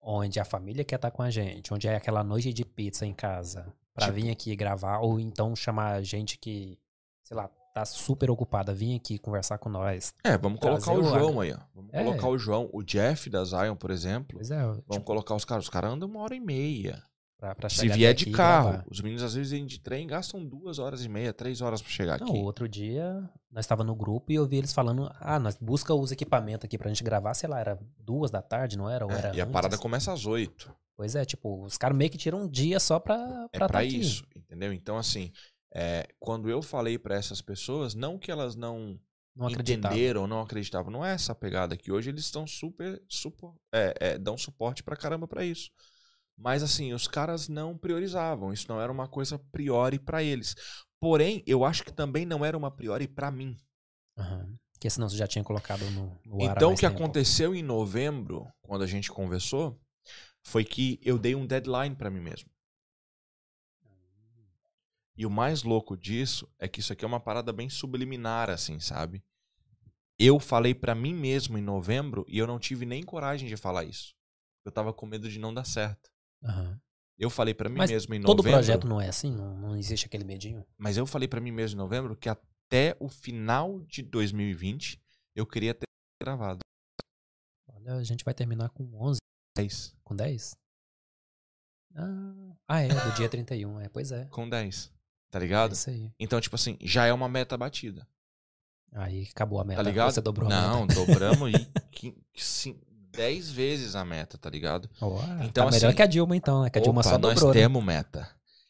onde 0.00 0.38
a 0.40 0.44
família 0.44 0.84
quer 0.84 0.96
estar 0.96 1.10
com 1.10 1.22
a 1.22 1.30
gente, 1.30 1.72
onde 1.72 1.86
é 1.88 1.96
aquela 1.96 2.22
noite 2.24 2.52
de 2.52 2.64
pizza 2.64 3.04
em 3.06 3.12
casa, 3.14 3.72
pra 3.94 4.06
Tipo- 4.06 4.16
vir 4.20 4.30
aqui 4.30 4.54
gravar, 4.56 4.98
ou 5.00 5.18
então 5.20 5.54
chamar 5.56 6.02
gente 6.02 6.38
que, 6.38 6.78
sei 7.22 7.36
lá, 7.36 7.48
tá 7.74 7.84
super 7.84 8.30
ocupada, 8.30 8.72
vir 8.74 8.96
aqui 8.96 9.18
conversar 9.18 9.58
com 9.58 9.68
nós. 9.68 10.12
É, 10.24 10.36
vamos 10.36 10.58
colocar 10.58 10.92
o 10.92 11.02
João 11.04 11.40
aí, 11.40 11.52
ó. 11.52 11.58
Vamos 11.74 11.92
É. 11.92 12.02
colocar 12.02 12.28
o 12.28 12.38
João. 12.38 12.68
O 12.72 12.82
Jeff 12.82 13.28
da 13.30 13.44
Zion, 13.44 13.76
por 13.76 13.90
exemplo. 13.90 14.36
Pois 14.36 14.50
é, 14.50 14.60
Vamos 14.60 14.84
tipo, 14.90 15.04
colocar 15.04 15.34
os 15.34 15.44
caras. 15.44 15.64
Os 15.64 15.70
caras 15.70 15.92
andam 15.92 16.08
uma 16.08 16.20
hora 16.20 16.34
e 16.34 16.40
meia. 16.40 17.02
Pra, 17.38 17.54
pra 17.54 17.68
Se 17.68 17.88
vier 17.88 18.12
de 18.14 18.32
carro, 18.32 18.82
os 18.90 19.00
meninos 19.00 19.22
às 19.22 19.34
vezes 19.34 19.52
vêm 19.52 19.64
de 19.64 19.78
trem 19.78 20.02
e 20.02 20.06
gastam 20.08 20.44
duas 20.44 20.80
horas 20.80 21.04
e 21.04 21.08
meia, 21.08 21.32
três 21.32 21.60
horas 21.60 21.80
pra 21.80 21.88
chegar 21.90 22.18
Não, 22.18 22.26
aqui. 22.26 22.36
outro 22.38 22.68
dia, 22.68 23.30
nós 23.48 23.64
estava 23.64 23.84
no 23.84 23.94
grupo 23.94 24.32
e 24.32 24.34
eu 24.34 24.44
vi 24.44 24.56
eles 24.56 24.72
falando, 24.72 25.08
ah, 25.20 25.38
nós 25.38 25.56
busca 25.56 25.94
os 25.94 26.10
equipamentos 26.10 26.64
aqui 26.64 26.76
pra 26.76 26.88
gente 26.88 27.04
gravar, 27.04 27.34
sei 27.34 27.48
lá, 27.48 27.60
era 27.60 27.78
duas 27.96 28.32
da 28.32 28.42
tarde, 28.42 28.76
não 28.76 28.90
era? 28.90 29.06
Ou 29.06 29.12
É, 29.12 29.18
era 29.18 29.36
e 29.36 29.40
a 29.40 29.46
parada 29.46 29.78
começa 29.78 30.12
às 30.12 30.26
oito. 30.26 30.74
Pois 30.96 31.14
é, 31.14 31.24
tipo, 31.24 31.64
os 31.64 31.78
caras 31.78 31.96
meio 31.96 32.10
que 32.10 32.18
tiram 32.18 32.40
um 32.42 32.48
dia 32.48 32.80
só 32.80 32.98
pra, 32.98 33.14
É 33.52 33.58
pra 33.58 33.68
pra 33.68 33.68
tá 33.68 33.78
aqui. 33.86 34.00
isso, 34.00 34.24
entendeu? 34.34 34.72
Então, 34.72 34.98
assim, 34.98 35.30
é, 35.72 36.08
quando 36.18 36.50
eu 36.50 36.60
falei 36.60 36.98
pra 36.98 37.14
essas 37.14 37.40
pessoas, 37.40 37.94
não 37.94 38.18
que 38.18 38.32
elas 38.32 38.56
não 38.56 38.98
Não 39.36 39.48
entenderam, 39.48 40.26
não 40.26 40.40
acreditavam, 40.40 40.90
não 40.90 41.06
é 41.06 41.12
essa 41.14 41.36
pegada 41.36 41.76
que 41.76 41.92
hoje 41.92 42.10
eles 42.10 42.24
estão 42.24 42.48
super, 42.48 43.00
super 43.08 43.52
é, 43.72 43.94
é, 44.00 44.18
dão 44.18 44.36
suporte 44.36 44.82
pra 44.82 44.96
caramba 44.96 45.28
pra 45.28 45.44
isso. 45.44 45.70
Mas 46.38 46.62
assim, 46.62 46.92
os 46.92 47.08
caras 47.08 47.48
não 47.48 47.76
priorizavam, 47.76 48.52
isso 48.52 48.66
não 48.68 48.80
era 48.80 48.92
uma 48.92 49.08
coisa 49.08 49.38
priori 49.50 49.98
pra 49.98 50.22
eles. 50.22 50.54
Porém, 51.00 51.42
eu 51.46 51.64
acho 51.64 51.84
que 51.84 51.92
também 51.92 52.24
não 52.24 52.44
era 52.44 52.56
uma 52.56 52.70
priori 52.70 53.08
pra 53.08 53.30
mim. 53.30 53.56
Aham. 54.16 54.56
Porque 54.72 54.88
senão 54.88 55.08
você 55.08 55.16
já 55.16 55.26
tinha 55.26 55.42
colocado 55.42 55.82
no, 55.90 56.16
no 56.24 56.44
ar 56.44 56.54
Então, 56.54 56.72
o 56.72 56.76
que 56.76 56.86
tempo. 56.86 56.94
aconteceu 56.94 57.54
em 57.54 57.62
novembro, 57.62 58.46
quando 58.62 58.82
a 58.82 58.86
gente 58.86 59.10
conversou, 59.10 59.80
foi 60.46 60.64
que 60.64 61.00
eu 61.02 61.18
dei 61.18 61.34
um 61.34 61.46
deadline 61.46 61.96
pra 61.96 62.10
mim 62.10 62.20
mesmo. 62.20 62.48
E 65.16 65.26
o 65.26 65.30
mais 65.30 65.64
louco 65.64 65.96
disso 65.96 66.48
é 66.60 66.68
que 66.68 66.78
isso 66.78 66.92
aqui 66.92 67.04
é 67.04 67.08
uma 67.08 67.18
parada 67.18 67.52
bem 67.52 67.68
subliminar, 67.68 68.48
assim, 68.48 68.78
sabe? 68.78 69.24
Eu 70.16 70.38
falei 70.38 70.74
pra 70.74 70.94
mim 70.94 71.12
mesmo 71.12 71.58
em 71.58 71.62
novembro 71.62 72.24
e 72.28 72.38
eu 72.38 72.46
não 72.46 72.58
tive 72.58 72.86
nem 72.86 73.02
coragem 73.02 73.48
de 73.48 73.56
falar 73.56 73.84
isso. 73.84 74.14
Eu 74.64 74.70
tava 74.70 74.92
com 74.92 75.06
medo 75.06 75.28
de 75.28 75.38
não 75.40 75.52
dar 75.52 75.64
certo. 75.64 76.10
Aham. 76.42 76.80
Eu 77.18 77.28
falei 77.30 77.52
pra 77.52 77.68
mim 77.68 77.78
Mas 77.78 77.90
mesmo 77.90 78.14
em 78.14 78.20
Todo 78.22 78.38
novembro. 78.38 78.58
projeto 78.58 78.86
não 78.86 79.00
é 79.00 79.08
assim? 79.08 79.32
Não, 79.34 79.56
não 79.56 79.76
existe 79.76 80.06
aquele 80.06 80.22
medinho? 80.24 80.64
Mas 80.76 80.96
eu 80.96 81.04
falei 81.04 81.26
pra 81.26 81.40
mim 81.40 81.50
mesmo 81.50 81.76
em 81.76 81.82
novembro 81.82 82.14
que 82.16 82.28
até 82.28 82.96
o 83.00 83.08
final 83.08 83.80
de 83.82 84.02
2020 84.02 85.00
eu 85.34 85.44
queria 85.44 85.74
ter 85.74 85.86
gravado. 86.22 86.60
Olha, 87.66 87.94
a 87.96 88.04
gente 88.04 88.24
vai 88.24 88.32
terminar 88.34 88.68
com 88.70 88.84
11, 89.02 89.18
10. 89.56 89.96
com 90.04 90.14
10? 90.14 90.54
Ah, 91.96 92.54
ah, 92.68 92.80
é, 92.82 92.88
do 92.88 93.14
dia 93.16 93.28
31, 93.28 93.80
é, 93.80 93.88
pois 93.88 94.12
é. 94.12 94.26
Com 94.26 94.48
10. 94.48 94.92
Tá 95.30 95.38
É 95.38 95.42
ligado? 95.42 95.72
isso 95.72 95.90
aí. 95.90 96.12
Então, 96.20 96.40
tipo 96.40 96.54
assim, 96.54 96.76
já 96.80 97.04
é 97.06 97.12
uma 97.12 97.28
meta 97.28 97.56
batida. 97.56 98.06
Aí 98.92 99.28
acabou 99.30 99.60
a 99.60 99.64
meta. 99.64 99.82
Tá 99.82 99.88
ligado? 99.88 100.12
Você 100.12 100.20
dobrou 100.20 100.46
a 100.46 100.50
Não, 100.50 100.82
meta. 100.82 100.94
dobramos 100.94 101.50
e 101.52 101.66
10 103.10 103.50
vezes 103.50 103.94
a 103.94 104.04
meta, 104.04 104.36
tá 104.38 104.48
ligado? 104.50 104.88
Ó, 105.00 105.18
Então, 105.42 105.66
tá 105.66 105.70
melhor 105.72 105.88
assim, 105.88 105.96
que 105.96 106.02
a 106.02 106.06
Dilma, 106.06 106.36
então, 106.36 106.62
né? 106.62 106.70
Que 106.70 106.78
a 106.78 106.82
Dilma 106.82 107.00
Opa, 107.00 107.10
só 107.10 107.18
nós 107.18 107.34
dobrou, 107.34 107.52
né? 107.54 107.60
temos 107.60 107.84
meta. 107.84 108.28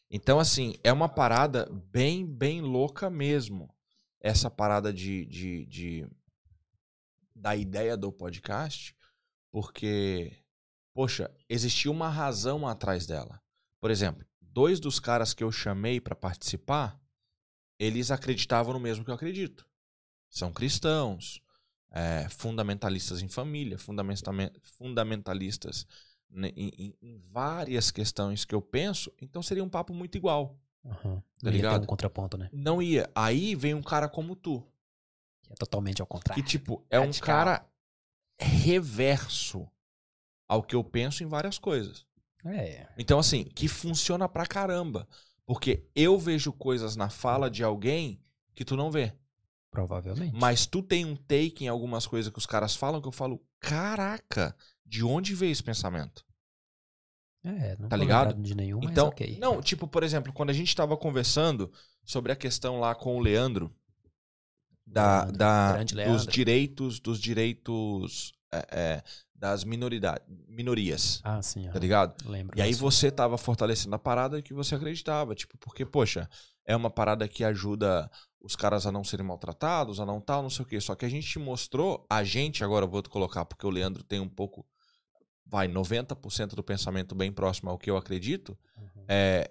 Então, 0.09 0.39
assim, 0.39 0.75
é 0.83 0.91
uma 0.91 1.07
parada 1.09 1.69
bem, 1.91 2.25
bem 2.25 2.61
louca 2.61 3.09
mesmo. 3.09 3.73
Essa 4.21 4.49
parada 4.49 4.91
de, 4.91 5.25
de, 5.25 5.65
de- 5.65 6.07
da 7.35 7.55
ideia 7.55 7.95
do 7.95 8.11
podcast, 8.11 8.95
porque, 9.51 10.35
poxa, 10.93 11.31
existia 11.47 11.91
uma 11.91 12.09
razão 12.09 12.67
atrás 12.67 13.05
dela. 13.05 13.41
Por 13.79 13.91
exemplo, 13.91 14.25
dois 14.41 14.79
dos 14.79 14.99
caras 14.99 15.33
que 15.33 15.43
eu 15.43 15.51
chamei 15.51 16.01
pra 16.01 16.15
participar, 16.15 16.99
eles 17.79 18.11
acreditavam 18.11 18.73
no 18.73 18.79
mesmo 18.79 19.05
que 19.05 19.11
eu 19.11 19.15
acredito. 19.15 19.65
São 20.29 20.51
cristãos, 20.51 21.41
é, 21.91 22.27
fundamentalistas 22.29 23.21
em 23.21 23.27
família, 23.27 23.77
fundamentalistas 24.63 25.85
né, 26.29 26.51
em, 26.55 26.71
em- 26.77 26.97
em 27.01 27.17
várias 27.31 27.89
questões 27.91 28.45
que 28.45 28.53
eu 28.53 28.61
penso, 28.61 29.11
então 29.21 29.41
seria 29.41 29.63
um 29.63 29.69
papo 29.69 29.93
muito 29.93 30.15
igual. 30.17 30.59
Aham. 30.85 31.15
Tá 31.41 31.47
ia 31.47 31.51
ter 31.51 31.51
ligado? 31.51 31.83
um 31.83 31.87
contraponto, 31.87 32.37
né? 32.37 32.49
Não 32.53 32.81
ia. 32.81 33.09
Aí 33.15 33.55
vem 33.55 33.73
um 33.73 33.81
cara 33.81 34.07
como 34.07 34.35
tu, 34.35 34.61
Que 35.43 35.51
é 35.53 35.55
totalmente 35.55 36.01
ao 36.01 36.07
contrário. 36.07 36.41
que 36.43 36.47
tipo, 36.49 36.85
é 36.89 36.99
um 36.99 37.05
Radical. 37.05 37.25
cara 37.27 37.65
reverso 38.39 39.67
ao 40.47 40.63
que 40.63 40.75
eu 40.75 40.83
penso 40.83 41.23
em 41.23 41.27
várias 41.27 41.57
coisas. 41.57 42.05
É. 42.45 42.87
Então, 42.97 43.19
assim, 43.19 43.43
que 43.43 43.67
funciona 43.67 44.27
pra 44.29 44.45
caramba. 44.45 45.07
Porque 45.45 45.87
eu 45.95 46.17
vejo 46.17 46.53
coisas 46.53 46.95
na 46.95 47.09
fala 47.09 47.49
de 47.49 47.63
alguém 47.63 48.21
que 48.53 48.63
tu 48.63 48.75
não 48.77 48.91
vê. 48.91 49.13
Provavelmente. 49.71 50.35
Mas 50.35 50.65
tu 50.65 50.81
tem 50.81 51.05
um 51.05 51.15
take 51.15 51.65
em 51.65 51.67
algumas 51.67 52.05
coisas 52.07 52.31
que 52.31 52.39
os 52.39 52.45
caras 52.45 52.75
falam 52.75 53.01
que 53.01 53.07
eu 53.07 53.11
falo, 53.11 53.39
caraca, 53.59 54.55
de 54.85 55.03
onde 55.03 55.35
veio 55.35 55.51
esse 55.51 55.63
pensamento? 55.63 56.25
É, 57.43 57.77
não 57.79 57.87
Tá 57.87 57.95
ligado? 57.95 58.33
de 58.41 58.55
nenhum, 58.55 58.81
Então, 58.83 59.13
não, 59.39 59.61
tipo, 59.61 59.87
por 59.87 60.03
exemplo, 60.03 60.33
quando 60.33 60.49
a 60.49 60.53
gente 60.53 60.75
tava 60.75 60.97
conversando 60.97 61.71
sobre 62.03 62.31
a 62.31 62.35
questão 62.35 62.79
lá 62.79 62.93
com 62.93 63.15
o 63.15 63.19
Leandro 63.21 63.73
da, 64.85 65.19
Leandro, 65.23 65.37
da 65.37 65.83
dos 65.83 65.91
Leandro. 65.93 66.31
direitos, 66.31 66.99
dos 66.99 67.19
direitos 67.19 68.33
é, 68.51 68.65
é, 68.71 69.03
das 69.33 69.63
minoridade, 69.63 70.23
minorias, 70.47 71.21
Ah, 71.23 71.41
sim. 71.41 71.69
tá 71.71 71.79
ligado? 71.79 72.27
Lembro. 72.27 72.57
E 72.57 72.61
aí 72.61 72.73
você 72.73 73.09
tava 73.11 73.37
fortalecendo 73.37 73.95
a 73.95 73.99
parada 73.99 74.41
que 74.41 74.53
você 74.53 74.75
acreditava, 74.75 75.33
tipo, 75.35 75.57
porque, 75.59 75.85
poxa, 75.85 76.27
é 76.69 76.75
uma 76.75 76.89
parada 76.91 77.27
que 77.27 77.43
ajuda 77.43 78.09
os 78.39 78.55
caras 78.55 78.85
a 78.85 78.91
não 78.91 79.03
serem 79.03 79.25
maltratados, 79.25 79.99
a 79.99 80.05
não 80.05 80.21
tal, 80.21 80.43
não 80.43 80.49
sei 80.51 80.63
o 80.63 80.67
quê. 80.67 80.79
Só 80.79 80.93
que 80.95 81.03
a 81.03 81.09
gente 81.09 81.39
mostrou, 81.39 82.05
a 82.07 82.23
gente, 82.23 82.63
agora 82.63 82.85
eu 82.85 82.89
vou 82.89 83.01
te 83.01 83.09
colocar, 83.09 83.43
porque 83.43 83.65
o 83.65 83.71
Leandro 83.71 84.03
tem 84.03 84.19
um 84.19 84.29
pouco, 84.29 84.63
vai, 85.45 85.67
90% 85.67 86.49
do 86.55 86.63
pensamento 86.63 87.15
bem 87.15 87.31
próximo 87.31 87.71
ao 87.71 87.77
que 87.79 87.89
eu 87.89 87.97
acredito, 87.97 88.55
Uhum. 88.77 89.03
é 89.07 89.49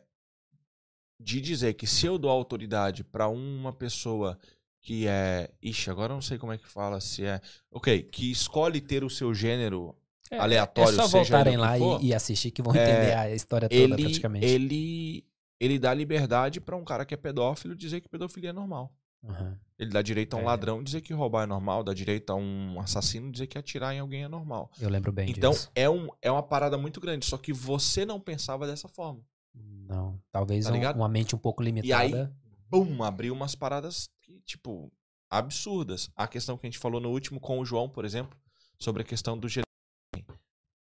de 1.21 1.41
dizer 1.41 1.75
que 1.75 1.87
se 1.87 2.07
eu 2.07 2.17
dou 2.17 2.31
autoridade 2.31 3.03
pra 3.03 3.27
uma 3.29 3.73
pessoa 3.73 4.39
que 4.81 5.09
é. 5.09 5.51
Ixi, 5.61 5.91
agora 5.91 6.13
eu 6.13 6.15
não 6.15 6.23
sei 6.23 6.39
como 6.39 6.53
é 6.53 6.57
que 6.59 6.69
fala, 6.69 7.01
se 7.01 7.25
é. 7.25 7.41
Ok, 7.73 8.05
que 8.05 8.31
escolhe 8.31 8.81
ter 8.81 9.03
o 9.03 9.11
seu 9.11 9.35
gênero 9.35 9.95
É, 10.31 10.39
aleatório, 10.39 10.93
É 10.93 11.03
só 11.03 11.09
voltarem 11.09 11.57
lá 11.57 11.77
for, 11.77 12.01
e, 12.03 12.15
assistir 12.15 12.53
que 12.53 12.63
vão 12.63 12.73
é, 12.75 12.79
entender 12.83 13.15
a 13.17 13.35
história 13.35 13.69
toda, 13.69 13.81
ele, 13.83 14.03
praticamente. 14.05 14.47
ele, 14.47 15.25
ele 15.61 15.79
dá 15.79 15.93
liberdade 15.95 16.61
pra 16.61 16.77
um 16.77 16.85
cara 16.85 17.05
que 17.05 17.15
é 17.15 17.17
pedófilo 17.17 17.75
dizer 17.75 18.01
que 18.01 18.09
pedofilia 18.09 18.51
é 18.51 18.53
normal. 18.53 18.95
Uhum. 19.23 19.57
Ele 19.79 19.91
dá 19.91 20.01
direito 20.01 20.35
a 20.35 20.37
um 20.37 20.43
É. 20.43 20.45
ladrão 20.45 20.83
dizer 20.83 21.01
que 21.01 21.13
roubar 21.13 21.43
é 21.43 21.47
normal, 21.47 21.83
dá 21.83 21.93
direito 21.93 22.31
a 22.31 22.37
um 22.37 22.81
assassino 22.81 23.31
dizer 23.33 23.49
que 23.49 23.59
atirar 23.59 23.93
em 23.95 23.99
alguém 23.99 24.23
é 24.25 24.29
normal. 24.29 24.71
Eu 24.81 24.89
lembro 24.89 25.11
bem 25.11 25.29
Então, 25.31 25.51
disso. 25.51 25.71
é, 25.75 25.91
um, 25.91 26.09
é 26.23 26.31
uma 26.31 26.43
parada 26.43 26.79
muito 26.79 27.01
grande, 27.01 27.27
só 27.27 27.37
que 27.37 27.53
você 27.53 28.07
não 28.07 28.21
pensava 28.21 28.67
dessa 28.67 28.89
forma. 28.89 29.21
Não, 29.55 30.21
talvez 30.31 30.67
Tá 30.67 30.73
um- 30.73 30.93
uma 30.95 31.09
mente 31.09 31.35
um 31.35 31.39
pouco 31.39 31.63
limitada. 31.63 32.33
Bum, 32.71 33.03
abriu 33.03 33.33
umas 33.35 33.55
paradas 33.57 34.09
que, 34.23 34.41
tipo, 34.43 34.93
absurdas. 35.29 36.11
A 36.15 36.29
questão 36.29 36.57
que 36.57 36.67
a 36.67 36.71
gente 36.71 36.79
falou 36.79 37.01
no 37.01 37.11
último 37.11 37.41
com 37.41 37.59
o 37.59 37.65
João, 37.65 37.89
por 37.89 38.05
exemplo, 38.05 38.39
sobre 38.79 39.03
a 39.03 39.05
questão 39.05 39.37
do 39.37 39.49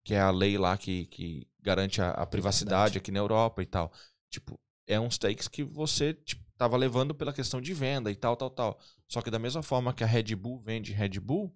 que 0.03 0.13
é 0.15 0.19
a 0.19 0.31
lei 0.31 0.57
lá 0.57 0.77
que, 0.77 1.05
que 1.07 1.47
garante 1.59 2.01
a, 2.01 2.11
a 2.11 2.25
privacidade 2.25 2.97
aqui 2.97 3.11
na 3.11 3.19
Europa 3.19 3.61
e 3.61 3.65
tal. 3.65 3.91
Tipo, 4.31 4.59
é 4.87 4.99
uns 4.99 5.19
takes 5.19 5.47
que 5.47 5.63
você 5.63 6.13
tipo, 6.15 6.43
tava 6.57 6.75
levando 6.77 7.13
pela 7.13 7.31
questão 7.33 7.61
de 7.61 7.73
venda 7.73 8.09
e 8.09 8.15
tal, 8.15 8.35
tal, 8.35 8.49
tal. 8.49 8.79
Só 9.07 9.21
que 9.21 9.29
da 9.29 9.37
mesma 9.37 9.61
forma 9.61 9.93
que 9.93 10.03
a 10.03 10.07
Red 10.07 10.35
Bull 10.35 10.59
vende 10.59 10.93
Red 10.93 11.19
Bull, 11.19 11.55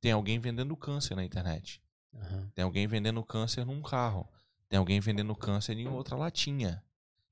tem 0.00 0.12
alguém 0.12 0.38
vendendo 0.40 0.76
câncer 0.76 1.14
na 1.14 1.24
internet. 1.24 1.80
Uhum. 2.12 2.48
Tem 2.54 2.64
alguém 2.64 2.86
vendendo 2.86 3.22
câncer 3.22 3.64
num 3.66 3.82
carro. 3.82 4.28
Tem 4.68 4.78
alguém 4.78 4.98
vendendo 4.98 5.34
câncer 5.36 5.76
em 5.76 5.88
outra 5.88 6.16
latinha. 6.16 6.82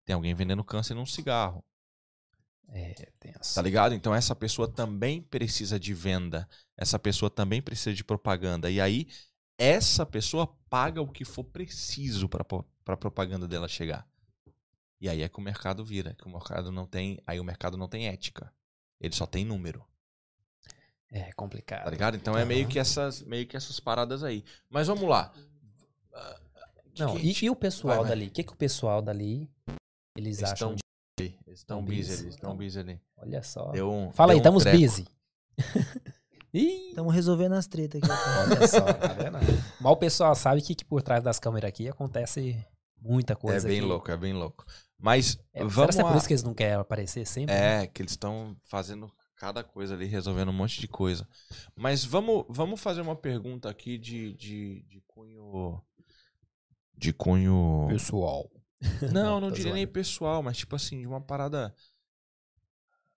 Tem 0.04 0.14
alguém 0.14 0.34
vendendo 0.34 0.62
câncer 0.62 0.94
num 0.94 1.06
cigarro. 1.06 1.64
É, 2.68 2.94
tenso. 3.20 3.54
Tá 3.54 3.62
ligado? 3.62 3.94
Então 3.94 4.14
essa 4.14 4.34
pessoa 4.34 4.66
também 4.68 5.22
precisa 5.22 5.78
de 5.78 5.94
venda. 5.94 6.48
Essa 6.76 6.98
pessoa 6.98 7.30
também 7.30 7.62
precisa 7.62 7.94
de 7.94 8.02
propaganda. 8.04 8.70
E 8.70 8.80
aí, 8.80 9.08
essa 9.56 10.04
pessoa 10.04 10.46
paga 10.68 11.00
o 11.00 11.08
que 11.10 11.24
for 11.24 11.44
preciso 11.44 12.28
pra 12.28 12.44
po- 12.44 12.66
pra 12.84 12.96
propaganda 12.96 13.46
dela 13.46 13.68
chegar. 13.68 14.06
E 15.00 15.08
aí 15.08 15.22
é 15.22 15.28
que 15.28 15.38
o 15.38 15.42
mercado 15.42 15.84
vira. 15.84 16.14
Que 16.14 16.26
o 16.26 16.30
mercado 16.30 16.72
não 16.72 16.86
tem. 16.86 17.20
Aí 17.26 17.38
o 17.40 17.44
mercado 17.44 17.76
não 17.76 17.88
tem 17.88 18.08
ética. 18.08 18.52
Ele 19.00 19.14
só 19.14 19.26
tem 19.26 19.44
número. 19.44 19.84
É 21.12 21.32
complicado. 21.32 21.84
Tá 21.84 21.90
ligado? 21.90 22.16
Então 22.16 22.36
é 22.36 22.44
meio 22.44 22.66
que 22.66 22.78
essas, 22.78 23.22
meio 23.22 23.46
que 23.46 23.56
essas 23.56 23.78
paradas 23.78 24.24
aí. 24.24 24.44
Mas 24.70 24.86
vamos 24.88 25.08
lá. 25.08 25.32
Ah, 26.14 26.40
que 26.94 27.02
Não, 27.02 27.16
que 27.16 27.22
e, 27.26 27.44
e 27.46 27.50
o 27.50 27.56
pessoal 27.56 27.96
Vai, 27.98 28.04
vai. 28.04 28.08
dali? 28.10 28.26
O 28.28 28.30
que, 28.30 28.42
que 28.42 28.52
o 28.52 28.56
pessoal 28.56 29.00
dali 29.02 29.48
eles, 30.16 30.38
Eles 30.38 30.42
acham 30.42 30.74
estão 30.74 30.74
de... 30.74 31.38
Eles 31.46 31.60
estão 31.60 31.78
Tão 31.78 31.84
busy 31.86 31.96
busy. 32.00 32.12
ali, 32.12 32.22
eles 32.22 32.34
estão 32.34 32.56
busy 32.56 32.78
ali. 32.80 33.00
Olha 33.18 33.42
só. 33.42 33.70
Deu 33.70 33.90
um, 33.92 34.10
Fala 34.12 34.28
deu 34.28 34.34
aí, 34.34 34.36
um 34.38 34.40
estamos 34.40 34.62
treco. 34.62 34.78
busy. 34.78 35.06
Estamos 36.52 37.14
resolvendo 37.14 37.52
as 37.52 37.66
tretas 37.66 38.00
aqui. 38.02 38.12
olha 38.50 38.66
só, 38.66 38.80
tá 38.94 39.08
vendo? 39.08 39.38
Mal 39.78 39.92
o 39.92 39.96
pessoal 39.96 40.34
sabe 40.34 40.62
que, 40.62 40.74
que 40.74 40.84
por 40.86 41.02
trás 41.02 41.22
das 41.22 41.38
câmeras 41.38 41.68
aqui 41.68 41.86
acontece 41.88 42.64
muita 42.98 43.34
É 43.34 43.36
coisa. 43.36 43.68
bem 43.68 43.78
aqui. 43.78 43.86
louco, 43.86 44.10
é 44.10 44.16
bem 44.16 44.32
louco. 44.32 44.64
Mas 44.98 45.38
É, 45.52 45.58
será 45.60 45.68
vamos 45.68 45.94
que 45.96 46.00
é 46.00 46.04
por 46.04 46.16
isso 46.16 46.26
que 46.26 46.32
eles 46.32 46.42
não 46.42 46.54
querem 46.54 46.74
aparecer 46.74 47.26
sempre? 47.26 47.54
né? 47.54 47.82
É, 47.82 47.86
que 47.86 48.00
eles 48.02 48.12
estão 48.12 48.56
fazendo 48.64 49.10
cada 49.36 49.62
coisa 49.62 49.94
ali, 49.94 50.06
resolvendo 50.06 50.48
um 50.48 50.52
monte 50.54 50.80
de 50.80 50.88
coisa. 50.88 51.28
Mas 51.74 52.04
vamos, 52.04 52.44
vamos 52.48 52.80
fazer 52.80 53.02
uma 53.02 53.14
pergunta 53.16 53.68
aqui 53.68 53.98
de, 53.98 54.32
de, 54.34 54.82
de 54.88 55.00
cunho 55.06 55.82
de 56.96 57.12
cunho. 57.12 57.86
Pessoal. 57.88 58.50
Não, 59.12 59.40
não 59.40 59.48
Tá 59.48 59.54
diria 59.56 59.72
zoando. 59.72 59.74
nem 59.76 59.86
pessoal, 59.86 60.42
mas 60.42 60.56
tipo 60.58 60.74
assim, 60.76 61.00
de 61.00 61.06
uma 61.06 61.20
parada. 61.20 61.74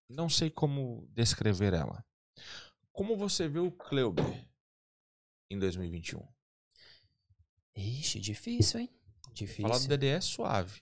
Não 0.09 0.27
sei 0.29 0.49
como 0.49 1.07
descrever 1.13 1.73
ela. 1.73 2.03
Como 2.91 3.15
você 3.15 3.47
vê 3.47 3.59
o 3.59 3.71
Kleuber 3.71 4.25
em 5.49 5.59
2021? 5.59 6.25
Ixi, 7.75 8.19
difícil, 8.19 8.79
hein? 8.81 8.89
Difícil. 9.33 9.63
Falar 9.67 9.79
do 9.79 9.87
DDE 9.87 10.07
é 10.07 10.21
suave. 10.21 10.81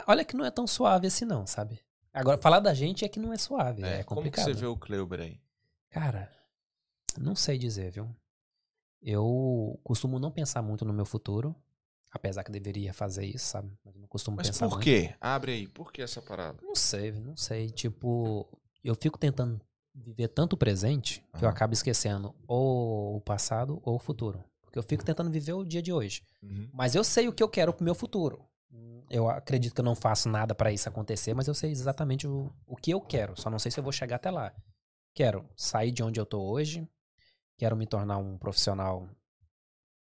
É, 0.00 0.04
olha 0.06 0.24
que 0.24 0.36
não 0.36 0.44
é 0.44 0.50
tão 0.50 0.66
suave 0.66 1.06
assim, 1.06 1.24
não, 1.24 1.46
sabe? 1.46 1.80
Agora, 2.12 2.38
falar 2.38 2.60
da 2.60 2.74
gente 2.74 3.04
é 3.04 3.08
que 3.08 3.20
não 3.20 3.32
é 3.32 3.38
suave. 3.38 3.82
É, 3.82 4.02
como 4.02 4.22
que 4.22 4.28
complicado. 4.28 4.44
você 4.44 4.52
vê 4.52 4.66
o 4.66 4.76
Kleuber 4.76 5.20
aí? 5.20 5.40
Cara, 5.90 6.30
não 7.18 7.34
sei 7.34 7.56
dizer, 7.58 7.90
viu? 7.90 8.08
Eu 9.00 9.78
costumo 9.82 10.18
não 10.18 10.30
pensar 10.30 10.62
muito 10.62 10.84
no 10.84 10.92
meu 10.92 11.06
futuro. 11.06 11.54
Apesar 12.12 12.42
que 12.42 12.50
deveria 12.50 12.92
fazer 12.92 13.24
isso, 13.24 13.46
sabe? 13.46 13.70
Mas 13.84 13.94
não 13.94 14.08
costumo 14.08 14.36
Mas 14.36 14.48
pensar 14.48 14.66
por 14.66 14.72
muito. 14.72 14.84
quê? 14.84 15.14
Abre 15.20 15.52
aí, 15.52 15.68
por 15.68 15.92
que 15.92 16.02
essa 16.02 16.20
parada? 16.20 16.58
Não 16.60 16.74
sei, 16.74 17.12
não 17.12 17.36
sei. 17.36 17.70
Tipo, 17.70 18.48
eu 18.82 18.96
fico 18.96 19.16
tentando 19.16 19.60
viver 19.94 20.26
tanto 20.28 20.54
o 20.54 20.56
presente 20.56 21.24
que 21.38 21.44
eu 21.44 21.48
acabo 21.48 21.72
esquecendo 21.72 22.34
ou 22.48 23.16
o 23.16 23.20
passado 23.20 23.80
ou 23.84 23.94
o 23.94 23.98
futuro. 24.00 24.42
Porque 24.62 24.76
eu 24.76 24.82
fico 24.82 25.04
tentando 25.04 25.30
viver 25.30 25.52
o 25.52 25.64
dia 25.64 25.80
de 25.80 25.92
hoje. 25.92 26.24
Mas 26.72 26.96
eu 26.96 27.04
sei 27.04 27.28
o 27.28 27.32
que 27.32 27.42
eu 27.42 27.48
quero 27.48 27.72
pro 27.72 27.84
meu 27.84 27.94
futuro. 27.94 28.44
Eu 29.08 29.28
acredito 29.28 29.74
que 29.74 29.80
eu 29.80 29.84
não 29.84 29.96
faço 29.96 30.28
nada 30.28 30.54
pra 30.54 30.70
isso 30.72 30.88
acontecer, 30.88 31.34
mas 31.34 31.48
eu 31.48 31.54
sei 31.54 31.70
exatamente 31.70 32.26
o, 32.28 32.52
o 32.66 32.76
que 32.76 32.92
eu 32.92 33.00
quero. 33.00 33.38
Só 33.40 33.50
não 33.50 33.58
sei 33.58 33.70
se 33.70 33.80
eu 33.80 33.84
vou 33.84 33.92
chegar 33.92 34.16
até 34.16 34.30
lá. 34.30 34.54
Quero 35.14 35.48
sair 35.56 35.90
de 35.90 36.02
onde 36.02 36.20
eu 36.20 36.26
tô 36.26 36.40
hoje. 36.40 36.88
Quero 37.58 37.76
me 37.76 37.86
tornar 37.86 38.18
um 38.18 38.38
profissional 38.38 39.08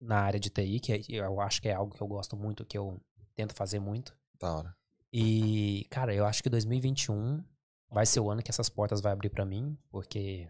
na 0.02 0.20
área 0.20 0.40
de 0.40 0.50
TI, 0.50 0.80
que 0.80 0.94
é- 0.94 1.02
eu 1.10 1.40
acho 1.40 1.62
que 1.62 1.70
é 1.70 1.74
algo 1.74 1.96
que 1.96 2.02
eu 2.02 2.08
gosto 2.08 2.36
muito, 2.36 2.66
que 2.66 2.78
eu 2.78 3.00
tento 3.36 3.54
fazer 3.56 3.80
muito. 3.80 4.14
Da 4.40 4.54
hora. 4.58 4.76
E, 5.12 5.86
cara, 5.90 6.14
eu 6.14 6.26
acho 6.26 6.44
que 6.44 6.50
2021 6.50 7.44
vai 7.90 8.06
ser 8.06 8.20
o 8.20 8.30
ano 8.30 8.44
que 8.44 8.52
essas 8.52 8.70
portas 8.70 9.02
vai 9.02 9.12
abrir 9.14 9.30
pra 9.30 9.46
mim, 9.46 9.78
porque 9.90 10.48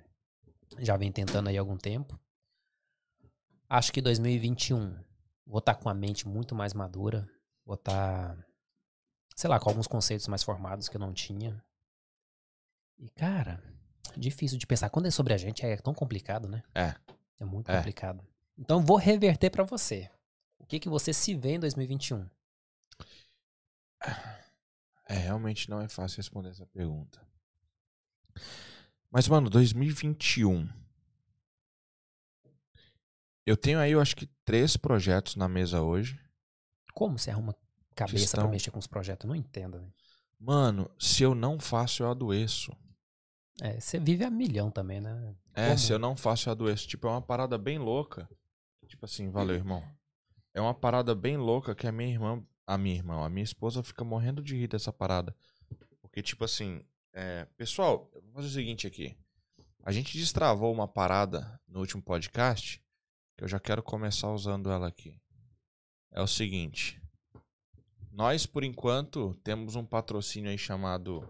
já 0.79 0.97
vem 0.97 1.11
tentando 1.11 1.49
aí 1.49 1.57
algum 1.57 1.77
tempo. 1.77 2.19
Acho 3.69 3.93
que 3.93 4.01
2021 4.01 4.95
vou 5.45 5.59
estar 5.59 5.75
com 5.75 5.89
a 5.89 5.93
mente 5.93 6.27
muito 6.27 6.55
mais 6.55 6.73
madura, 6.73 7.27
vou 7.69 7.75
estar, 7.75 8.35
sei 9.35 9.47
lá, 9.47 9.59
com 9.59 9.69
alguns 9.69 9.85
conceitos 9.85 10.27
mais 10.27 10.41
formados 10.41 10.89
que 10.89 10.97
eu 10.97 10.99
não 10.99 11.13
tinha. 11.13 11.63
E, 12.97 13.07
cara, 13.11 13.63
difícil 14.17 14.57
de 14.57 14.65
pensar. 14.65 14.89
Quando 14.89 15.05
é 15.05 15.11
sobre 15.11 15.35
a 15.35 15.37
gente 15.37 15.63
é 15.63 15.77
tão 15.77 15.93
complicado, 15.93 16.49
né? 16.49 16.63
É. 16.73 16.95
É 17.39 17.45
muito 17.45 17.69
É. 17.69 17.77
complicado. 17.77 18.25
Então 18.57 18.83
vou 18.83 18.97
reverter 18.97 19.51
pra 19.51 19.63
você. 19.63 20.09
O 20.57 20.65
que 20.65 20.79
que 20.79 20.89
você 20.89 21.13
se 21.13 21.35
vê 21.35 21.51
em 21.51 21.59
2021? 21.59 22.27
É, 25.07 25.13
realmente 25.13 25.69
não 25.69 25.79
é 25.79 25.87
fácil 25.87 26.17
responder 26.17 26.49
essa 26.49 26.65
pergunta. 26.65 27.21
Mas, 29.11 29.27
mano, 29.27 29.47
2021. 29.49 30.67
Eu 33.45 33.55
tenho 33.55 33.79
aí, 33.79 33.91
eu 33.91 34.01
acho 34.01 34.15
que 34.15 34.25
três 34.43 34.75
projetos 34.75 35.35
na 35.35 35.47
mesa 35.47 35.81
hoje. 35.81 36.19
Como 36.93 37.17
você 37.17 37.31
arruma 37.31 37.55
cabeça 37.95 38.25
estão- 38.25 38.43
pra 38.43 38.51
mexer 38.51 38.71
com 38.71 38.79
os 38.79 38.87
projetos? 38.87 39.25
Eu 39.25 39.29
não 39.29 39.35
entendo, 39.35 39.79
né? 39.79 39.87
Mano, 40.39 40.89
se 40.97 41.23
eu 41.23 41.35
não 41.35 41.59
faço, 41.59 42.03
eu 42.03 42.09
adoeço. 42.09 42.71
É, 43.61 43.79
você 43.79 43.99
vive 43.99 44.23
a 44.23 44.29
milhão 44.29 44.71
também, 44.71 45.01
né? 45.01 45.35
É, 45.53 45.67
Como? 45.67 45.77
se 45.79 45.91
eu 45.91 45.99
não 45.99 46.15
faço, 46.15 46.47
eu 46.47 46.51
adoeço. 46.51 46.87
Tipo, 46.87 47.07
é 47.07 47.11
uma 47.11 47.21
parada 47.21 47.57
bem 47.57 47.77
louca. 47.77 48.29
Tipo 48.87 49.05
assim, 49.05 49.29
valeu, 49.29 49.55
irmão. 49.55 49.83
É 50.53 50.61
uma 50.61 50.73
parada 50.73 51.13
bem 51.13 51.35
louca 51.37 51.75
que 51.75 51.85
a 51.85 51.91
minha 51.91 52.09
irmã, 52.09 52.41
a 52.65 52.77
minha 52.77 52.95
irmã, 52.95 53.23
a 53.25 53.29
minha 53.29 53.43
esposa 53.43 53.83
fica 53.83 54.03
morrendo 54.03 54.41
de 54.41 54.55
rir 54.55 54.67
dessa 54.67 54.91
parada. 54.93 55.35
Porque, 56.01 56.21
tipo 56.23 56.43
assim, 56.45 56.81
é, 57.13 57.45
pessoal, 57.57 58.09
eu 58.15 58.21
vou 58.21 58.31
fazer 58.33 58.47
o 58.47 58.51
seguinte 58.51 58.87
aqui. 58.87 59.15
A 59.83 59.91
gente 59.91 60.17
destravou 60.17 60.73
uma 60.73 60.87
parada 60.87 61.59
no 61.67 61.79
último 61.81 62.01
podcast 62.01 62.81
que 63.37 63.43
eu 63.43 63.47
já 63.47 63.59
quero 63.59 63.83
começar 63.83 64.31
usando 64.31 64.71
ela 64.71 64.87
aqui. 64.87 65.19
É 66.11 66.21
o 66.21 66.27
seguinte. 66.27 66.99
Nós, 68.11 68.45
por 68.45 68.63
enquanto, 68.63 69.33
temos 69.43 69.75
um 69.75 69.85
patrocínio 69.85 70.49
aí 70.49 70.57
chamado 70.57 71.27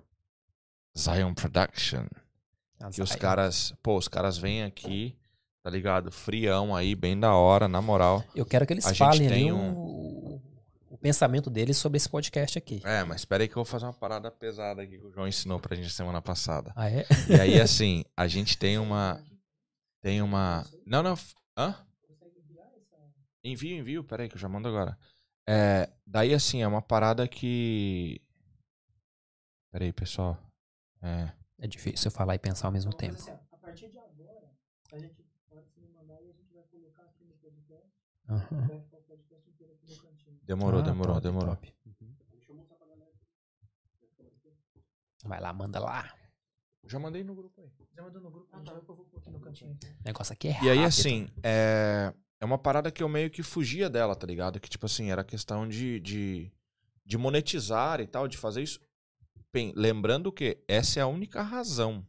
Zion 0.98 1.34
Production. 1.34 2.06
Que 2.92 3.02
os 3.02 3.12
Azar. 3.12 3.20
caras, 3.20 3.74
pô, 3.84 3.98
os 3.98 4.08
caras 4.08 4.38
vêm 4.38 4.64
aqui, 4.64 5.16
tá 5.62 5.70
ligado? 5.70 6.12
Frião 6.12 6.74
aí, 6.74 6.96
bem 6.96 7.20
da 7.20 7.36
hora, 7.36 7.68
na 7.68 7.82
moral. 7.82 8.24
Eu 8.34 8.46
quero 8.46 8.66
que 8.66 8.74
eles 8.74 8.86
a 8.86 8.96
falem 8.96 9.28
ali 9.28 9.36
tem 9.36 9.52
o, 9.52 10.42
o 10.90 10.98
pensamento 10.98 11.50
deles 11.50 11.76
sobre 11.76 11.98
esse 11.98 12.08
podcast 12.08 12.58
aqui. 12.58 12.82
É, 12.86 13.04
mas 13.04 13.22
espera 13.22 13.44
aí 13.44 13.50
que 13.50 13.54
eu 13.54 13.64
vou 13.64 13.66
fazer 13.66 13.86
uma 13.86 13.94
parada 13.94 14.32
pesada 14.32 14.82
aqui 14.82 14.98
que 14.98 15.06
o 15.06 15.12
João 15.12 15.28
ensinou 15.28 15.60
pra 15.60 15.76
gente 15.76 15.90
semana 15.92 16.22
passada. 16.22 16.72
Ah, 16.74 16.90
é? 16.90 17.06
E 17.30 17.40
aí, 17.40 17.60
assim, 17.60 18.06
a 18.16 18.28
gente 18.28 18.58
tem 18.58 18.78
uma. 18.78 19.22
Tem 20.02 20.22
uma. 20.22 20.66
Não, 20.86 21.04
não. 21.04 21.18
Hã? 21.58 21.76
Envio, 23.44 23.78
envio, 23.78 24.04
pera 24.04 24.24
aí 24.24 24.30
que 24.30 24.36
eu 24.36 24.40
já 24.40 24.50
mando 24.50 24.68
agora. 24.68 24.98
É, 25.48 25.90
daí, 26.06 26.34
assim, 26.34 26.62
é 26.62 26.68
uma 26.68 26.82
parada 26.82 27.28
que. 27.28 28.22
Pera 29.72 29.86
aí, 29.86 29.94
pessoal. 29.94 30.38
É. 31.02 31.32
É 31.60 31.68
difícil 31.68 32.08
eu 32.08 32.12
falar 32.12 32.36
e 32.36 32.40
pensar 32.40 32.68
ao 32.68 32.72
mesmo 32.72 32.94
tempo. 32.94 33.16
assim, 33.16 33.32
a 33.52 33.58
partir 33.58 33.90
de 33.90 33.98
agora, 34.00 34.50
a 34.94 34.98
gente 35.00 35.24
pode 35.50 35.68
se 35.72 35.80
mandar 35.88 36.22
e 36.22 36.30
a 36.30 36.34
gente 36.34 36.54
vai 36.54 36.64
colocar 36.64 37.04
aqui 37.04 37.24
no 37.26 37.34
podcast, 37.36 37.88
Aham. 38.30 38.68
vai 38.68 38.80
ficar 38.80 38.98
o 38.98 39.02
podcast 39.04 39.50
inteiro 39.50 39.74
aqui 39.74 39.94
no 39.94 40.02
cantinho. 40.02 40.40
Demorou, 40.44 40.80
Ah, 40.80 40.84
demorou, 40.84 41.14
top, 41.16 41.24
demorou. 41.28 41.56
top. 41.56 41.74
Uhum. 41.86 42.16
Vai 45.26 45.40
lá, 45.42 45.52
manda 45.54 45.80
lá. 45.80 46.14
Já 46.86 46.98
mandei 46.98 47.24
no 47.24 47.36
grupo 47.36 47.60
aí. 47.62 47.70
Já 47.94 48.02
mandou 48.04 48.22
no 48.22 48.32
grupo? 48.32 48.48
Ah, 48.54 48.62
tá, 48.62 48.72
eu 48.72 48.82
vou 48.84 48.96
pôr 49.06 49.20
aqui 49.20 49.30
no 49.30 49.40
cantinho. 49.40 49.72
O 49.74 50.04
negócio 50.06 50.34
aqui 50.34 50.48
é 50.48 50.52
E 50.52 50.70
aí, 50.70 50.78
rápido. 50.78 50.86
assim, 50.88 51.30
é, 51.44 52.14
é 52.42 52.46
uma 52.46 52.58
parada 52.58 52.92
que 52.92 53.04
eu 53.04 53.10
meio 53.10 53.30
que 53.30 53.44
fugia 53.44 53.90
dela, 53.90 54.16
tá 54.16 54.26
ligado? 54.26 54.60
Que, 54.60 54.70
tipo 54.70 54.86
assim, 54.86 55.12
era 55.12 55.24
questão 55.24 55.68
de, 55.68 56.00
de, 56.00 56.52
de 57.06 57.18
monetizar 57.18 58.00
e 58.00 58.08
tal, 58.08 58.28
de 58.28 58.38
fazer 58.38 58.64
isso. 58.64 58.80
Bem, 59.52 59.74
lembrando 59.76 60.32
que 60.32 60.64
essa 60.68 61.00
é 61.00 61.04
a 61.04 61.08
única 61.08 61.42
razão, 61.42 62.06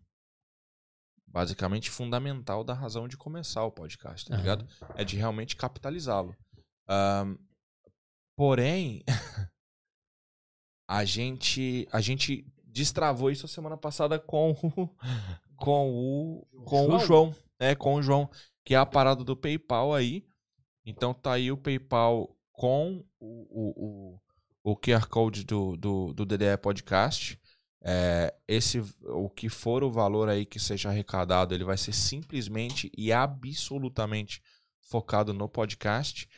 basicamente 1.26 1.90
fundamental 1.90 2.62
da 2.62 2.74
razão 2.74 3.08
de 3.08 3.16
começar 3.16 3.64
o 3.64 3.72
podcast, 3.72 4.28
tá 4.28 4.36
ligado? 4.36 4.66
É 4.94 5.04
de 5.04 5.16
realmente 5.16 5.56
capitalizá-lo. 5.56 6.36
Ahn, 6.86 7.36
porém, 8.36 9.02
a 10.88 11.04
gente, 11.04 11.88
a 11.90 12.00
gente 12.00 12.46
destravou 12.64 13.30
isso 13.30 13.46
a 13.46 13.48
semana 13.48 13.76
passada 13.76 14.18
com 14.18 14.52
o, 14.52 14.88
com 15.56 15.90
o, 15.90 16.64
com 16.64 16.88
o 16.88 16.98
João? 17.00 17.34
Né? 17.58 17.74
Com 17.74 17.94
o 17.94 18.02
João, 18.02 18.30
que 18.70 18.74
é 18.76 18.78
a 18.78 18.86
parada 18.86 19.24
do 19.24 19.36
PayPal 19.36 19.92
aí. 19.92 20.24
Então 20.86 21.12
tá 21.12 21.32
aí 21.32 21.50
o 21.50 21.56
PayPal 21.56 22.38
com 22.52 23.04
o, 23.18 23.48
o, 23.50 24.20
o, 24.62 24.72
o 24.72 24.76
QR 24.76 25.08
Code 25.08 25.42
do, 25.42 25.76
do, 25.76 26.14
do 26.14 26.24
DDE 26.24 26.56
Podcast. 26.62 27.36
É, 27.82 28.32
esse, 28.46 28.80
o 29.02 29.28
que 29.28 29.48
for 29.48 29.82
o 29.82 29.90
valor 29.90 30.28
aí 30.28 30.46
que 30.46 30.60
seja 30.60 30.88
arrecadado, 30.88 31.52
ele 31.52 31.64
vai 31.64 31.76
ser 31.76 31.92
simplesmente 31.92 32.92
e 32.96 33.12
absolutamente 33.12 34.40
focado 34.80 35.34
no 35.34 35.48
podcast. 35.48 36.28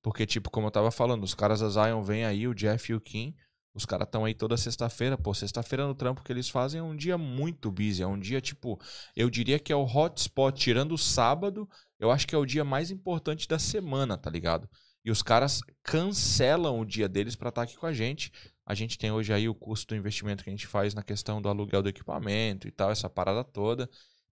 Porque, 0.00 0.24
tipo, 0.24 0.48
como 0.48 0.68
eu 0.68 0.70
tava 0.70 0.92
falando, 0.92 1.24
os 1.24 1.34
caras 1.34 1.58
da 1.58 1.70
Zion 1.70 2.04
vêm 2.04 2.24
aí, 2.24 2.46
o 2.46 2.54
Jeff 2.54 2.92
e 2.92 2.94
o 2.94 3.00
Kim. 3.00 3.34
Os 3.72 3.84
caras 3.84 4.06
estão 4.06 4.24
aí 4.24 4.34
toda 4.34 4.56
sexta-feira. 4.56 5.16
Pô, 5.16 5.32
sexta-feira 5.32 5.86
no 5.86 5.94
trampo 5.94 6.22
que 6.22 6.32
eles 6.32 6.48
fazem 6.48 6.80
é 6.80 6.82
um 6.82 6.96
dia 6.96 7.16
muito 7.16 7.70
busy. 7.70 8.02
É 8.02 8.06
um 8.06 8.18
dia, 8.18 8.40
tipo, 8.40 8.80
eu 9.14 9.30
diria 9.30 9.58
que 9.58 9.72
é 9.72 9.76
o 9.76 9.84
hotspot, 9.84 10.58
tirando 10.58 10.92
o 10.92 10.98
sábado, 10.98 11.68
eu 11.98 12.10
acho 12.10 12.26
que 12.26 12.34
é 12.34 12.38
o 12.38 12.46
dia 12.46 12.64
mais 12.64 12.90
importante 12.90 13.46
da 13.46 13.58
semana, 13.58 14.18
tá 14.18 14.28
ligado? 14.28 14.68
E 15.04 15.10
os 15.10 15.22
caras 15.22 15.60
cancelam 15.82 16.78
o 16.78 16.84
dia 16.84 17.08
deles 17.08 17.36
pra 17.36 17.48
estar 17.48 17.62
aqui 17.62 17.76
com 17.76 17.86
a 17.86 17.92
gente. 17.92 18.32
A 18.66 18.74
gente 18.74 18.98
tem 18.98 19.10
hoje 19.10 19.32
aí 19.32 19.48
o 19.48 19.54
custo 19.54 19.94
do 19.94 19.98
investimento 19.98 20.44
que 20.44 20.50
a 20.50 20.52
gente 20.52 20.66
faz 20.66 20.92
na 20.92 21.02
questão 21.02 21.40
do 21.40 21.48
aluguel 21.48 21.82
do 21.82 21.88
equipamento 21.88 22.68
e 22.68 22.70
tal, 22.70 22.90
essa 22.90 23.08
parada 23.08 23.42
toda. 23.44 23.88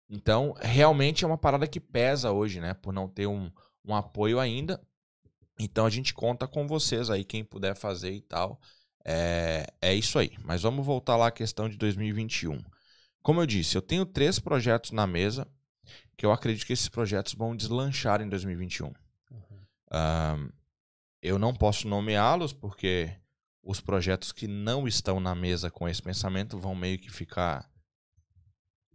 Então, 0.09 0.53
realmente 0.59 1.23
é 1.23 1.27
uma 1.27 1.37
parada 1.37 1.67
que 1.67 1.79
pesa 1.79 2.31
hoje, 2.31 2.59
né? 2.59 2.73
Por 2.73 2.93
não 2.93 3.07
ter 3.07 3.27
um, 3.27 3.51
um 3.83 3.95
apoio 3.95 4.39
ainda. 4.39 4.81
Então 5.59 5.85
a 5.85 5.89
gente 5.89 6.13
conta 6.13 6.47
com 6.47 6.67
vocês 6.67 7.09
aí, 7.09 7.23
quem 7.23 7.43
puder 7.43 7.75
fazer 7.75 8.11
e 8.11 8.21
tal. 8.21 8.59
É, 9.05 9.67
é 9.81 9.93
isso 9.93 10.17
aí. 10.17 10.31
Mas 10.43 10.63
vamos 10.63 10.85
voltar 10.85 11.15
lá 11.15 11.27
à 11.27 11.31
questão 11.31 11.69
de 11.69 11.77
2021. 11.77 12.59
Como 13.21 13.41
eu 13.41 13.45
disse, 13.45 13.77
eu 13.77 13.81
tenho 13.81 14.05
três 14.05 14.39
projetos 14.39 14.91
na 14.91 15.05
mesa 15.05 15.47
que 16.17 16.25
eu 16.25 16.31
acredito 16.31 16.65
que 16.65 16.73
esses 16.73 16.89
projetos 16.89 17.33
vão 17.33 17.55
deslanchar 17.55 18.21
em 18.21 18.29
2021. 18.29 18.93
Ahn, 19.91 20.49
eu 21.21 21.37
não 21.37 21.53
posso 21.53 21.87
nomeá-los 21.87 22.53
porque 22.53 23.11
os 23.63 23.81
projetos 23.81 24.31
que 24.31 24.47
não 24.47 24.87
estão 24.87 25.19
na 25.19 25.35
mesa 25.35 25.71
com 25.71 25.87
esse 25.87 26.01
pensamento 26.01 26.59
vão 26.59 26.75
meio 26.75 26.99
que 26.99 27.11
ficar 27.11 27.69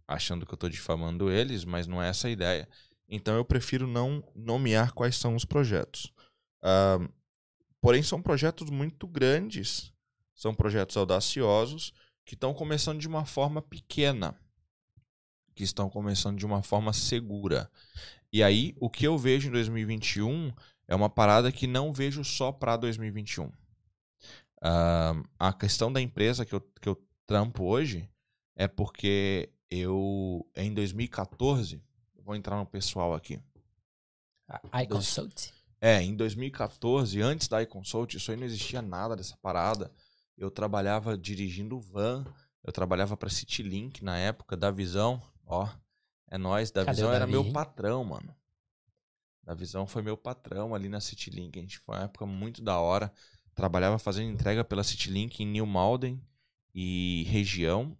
achando 0.07 0.45
que 0.45 0.53
eu 0.53 0.55
estou 0.55 0.69
difamando 0.69 1.31
eles, 1.31 1.63
mas 1.63 1.87
não 1.87 2.01
é 2.01 2.09
essa 2.09 2.27
a 2.27 2.31
ideia. 2.31 2.67
Então 3.07 3.35
eu 3.35 3.45
prefiro 3.45 3.87
não 3.87 4.23
nomear 4.35 4.93
quais 4.93 5.15
são 5.15 5.35
os 5.35 5.45
projetos. 5.45 6.11
Ahn, 6.63 7.07
Porém, 7.81 8.03
são 8.03 8.21
projetos 8.21 8.69
muito 8.69 9.07
grandes, 9.07 9.91
são 10.41 10.55
projetos 10.55 10.97
audaciosos 10.97 11.93
que 12.25 12.33
estão 12.33 12.51
começando 12.51 12.99
de 12.99 13.07
uma 13.07 13.25
forma 13.25 13.61
pequena, 13.61 14.35
que 15.53 15.63
estão 15.63 15.87
começando 15.87 16.35
de 16.35 16.47
uma 16.47 16.63
forma 16.63 16.91
segura. 16.93 17.69
E 18.33 18.41
aí, 18.41 18.75
o 18.79 18.89
que 18.89 19.05
eu 19.05 19.19
vejo 19.19 19.49
em 19.49 19.51
2021 19.51 20.51
é 20.87 20.95
uma 20.95 21.11
parada 21.11 21.51
que 21.51 21.67
não 21.67 21.93
vejo 21.93 22.23
só 22.23 22.51
para 22.51 22.75
2021. 22.75 23.45
Uh, 23.45 25.23
a 25.37 25.53
questão 25.53 25.93
da 25.93 26.01
empresa 26.01 26.43
que 26.43 26.53
eu, 26.55 26.61
que 26.61 26.89
eu 26.89 26.99
trampo 27.27 27.63
hoje 27.65 28.09
é 28.55 28.67
porque 28.67 29.47
eu, 29.69 30.43
em 30.55 30.73
2014, 30.73 31.79
vou 32.23 32.35
entrar 32.35 32.57
no 32.57 32.65
pessoal 32.65 33.13
aqui. 33.13 33.39
IConsult? 34.81 35.53
É, 35.79 36.01
em 36.01 36.15
2014, 36.15 37.21
antes 37.21 37.47
da 37.47 37.61
iConsult, 37.61 38.17
isso 38.17 38.31
aí 38.31 38.37
não 38.37 38.45
existia 38.47 38.81
nada 38.81 39.15
dessa 39.15 39.37
parada. 39.37 39.91
Eu 40.41 40.49
trabalhava 40.49 41.15
dirigindo 41.15 41.79
van, 41.79 42.25
eu 42.63 42.71
trabalhava 42.71 43.15
para 43.15 43.29
Citylink 43.29 44.03
na 44.03 44.17
época, 44.17 44.57
da 44.57 44.71
Visão, 44.71 45.21
ó, 45.45 45.69
é 46.27 46.35
nós, 46.35 46.71
da 46.71 46.83
Cadê 46.83 46.95
Visão 46.95 47.13
era 47.13 47.27
meu 47.27 47.51
patrão, 47.51 48.03
mano. 48.03 48.35
Da 49.43 49.53
Visão 49.53 49.85
foi 49.85 50.01
meu 50.01 50.17
patrão 50.17 50.73
ali 50.73 50.89
na 50.89 50.99
Citylink, 50.99 51.59
a 51.59 51.61
gente 51.61 51.77
foi 51.77 51.95
uma 51.95 52.05
época 52.05 52.25
muito 52.25 52.61
da 52.61 52.79
hora. 52.79 53.13
Trabalhava 53.53 53.99
fazendo 53.99 54.31
entrega 54.31 54.63
pela 54.63 54.83
Citylink 54.83 55.43
em 55.43 55.45
New 55.45 55.65
Malden 55.65 56.19
e 56.73 57.23
região. 57.27 57.95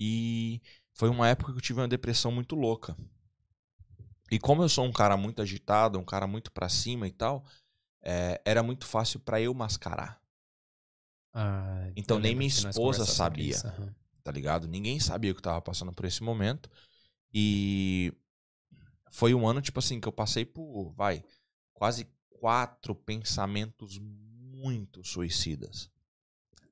E 0.00 0.62
foi 0.92 1.10
uma 1.10 1.28
época 1.28 1.52
que 1.52 1.58
eu 1.58 1.62
tive 1.62 1.80
uma 1.80 1.88
depressão 1.88 2.32
muito 2.32 2.54
louca. 2.54 2.96
E 4.30 4.38
como 4.38 4.62
eu 4.62 4.68
sou 4.70 4.86
um 4.86 4.92
cara 4.92 5.16
muito 5.16 5.42
agitado, 5.42 5.98
um 5.98 6.04
cara 6.04 6.26
muito 6.26 6.50
pra 6.50 6.68
cima 6.70 7.06
e 7.06 7.12
tal, 7.12 7.44
é, 8.02 8.40
era 8.44 8.62
muito 8.62 8.86
fácil 8.86 9.20
pra 9.20 9.40
eu 9.40 9.52
mascarar, 9.52 10.20
Ah, 11.34 11.90
Então 11.96 12.18
nem 12.18 12.34
minha 12.34 12.48
esposa 12.48 13.04
sabia. 13.04 13.50
isso, 13.50 13.66
aham. 13.66 13.94
tá 14.22 14.30
ligado? 14.32 14.68
Ninguém 14.68 15.00
sabia 15.00 15.32
o 15.32 15.34
que 15.34 15.40
eu 15.40 15.44
tava 15.44 15.60
passando 15.60 15.92
por 15.92 16.04
esse 16.06 16.22
momento. 16.22 16.70
E 17.32 18.12
foi 19.10 19.34
um 19.34 19.46
ano, 19.46 19.60
tipo 19.60 19.78
assim, 19.78 20.00
que 20.00 20.08
eu 20.08 20.12
passei 20.12 20.44
por, 20.44 20.92
vai, 20.92 21.24
quase 21.72 22.06
quatro 22.30 22.94
pensamentos 22.94 23.98
muito 23.98 25.04
suicidas. 25.04 25.90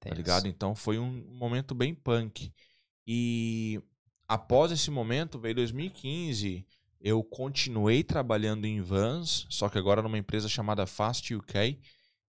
Tá 0.01 0.11
ligado? 0.11 0.49
Então 0.49 0.75
foi 0.75 0.99
um 0.99 1.25
momento 1.35 1.75
bem 1.75 1.95
punk. 1.95 2.53
E 3.07 3.81
após 4.29 4.73
esse 4.73 4.91
momento, 4.91 5.39
veio 5.39 5.55
2015, 5.55 6.67
eu 7.01 7.23
continuei 7.23 8.03
trabalhando 8.05 8.65
em 8.65 8.81
vans, 8.81 9.47
só 9.49 9.69
que 9.69 9.79
agora 9.79 10.03
numa 10.03 10.19
empresa 10.19 10.49
chamada 10.49 10.87
Fast 10.87 11.35
UK, 11.35 11.79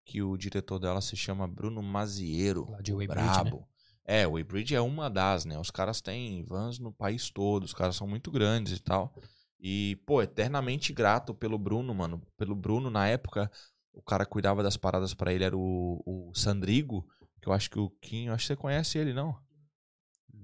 que 0.05 0.23
o 0.23 0.37
diretor 0.37 0.79
dela 0.79 1.01
se 1.01 1.17
chama 1.17 1.47
Bruno 1.47 1.83
Maziero. 1.83 2.71
Lá 2.71 2.81
de 2.81 2.93
Weybridge, 2.93 3.27
né? 3.27 3.33
Brabo. 3.33 3.69
É, 4.05 4.27
o 4.27 4.33
Weybridge 4.33 4.75
é 4.75 4.81
uma 4.81 5.09
das, 5.09 5.45
né? 5.45 5.59
Os 5.59 5.71
caras 5.71 6.01
têm 6.01 6.45
vans 6.45 6.79
no 6.79 6.93
país 6.93 7.31
todo, 7.31 7.65
os 7.65 7.73
caras 7.73 7.97
são 7.97 8.07
muito 8.07 8.31
grandes 8.31 8.79
e 8.79 8.83
tal. 8.83 9.15
E, 9.61 9.97
pô, 10.05 10.21
eternamente 10.21 10.93
grato 10.93 11.33
pelo 11.33 11.57
Bruno, 11.57 11.95
mano. 11.95 12.21
Pelo 12.37 12.55
Bruno, 12.57 12.91
na 12.91 13.07
época, 13.07 13.51
o 13.93 14.03
cara 14.03 14.27
cuidava 14.27 14.63
das 14.63 14.77
paradas 14.77 15.15
pra 15.15 15.33
ele, 15.33 15.45
era 15.45 15.57
o, 15.57 16.03
o 16.05 16.33
Sandrigo, 16.35 17.07
que 17.41 17.49
eu 17.49 17.53
acho 17.53 17.71
que 17.71 17.79
o 17.79 17.91
Kim, 18.01 18.29
acho 18.29 18.45
que 18.45 18.49
você 18.49 18.57
conhece 18.57 18.99
ele, 18.99 19.13
não? 19.13 19.37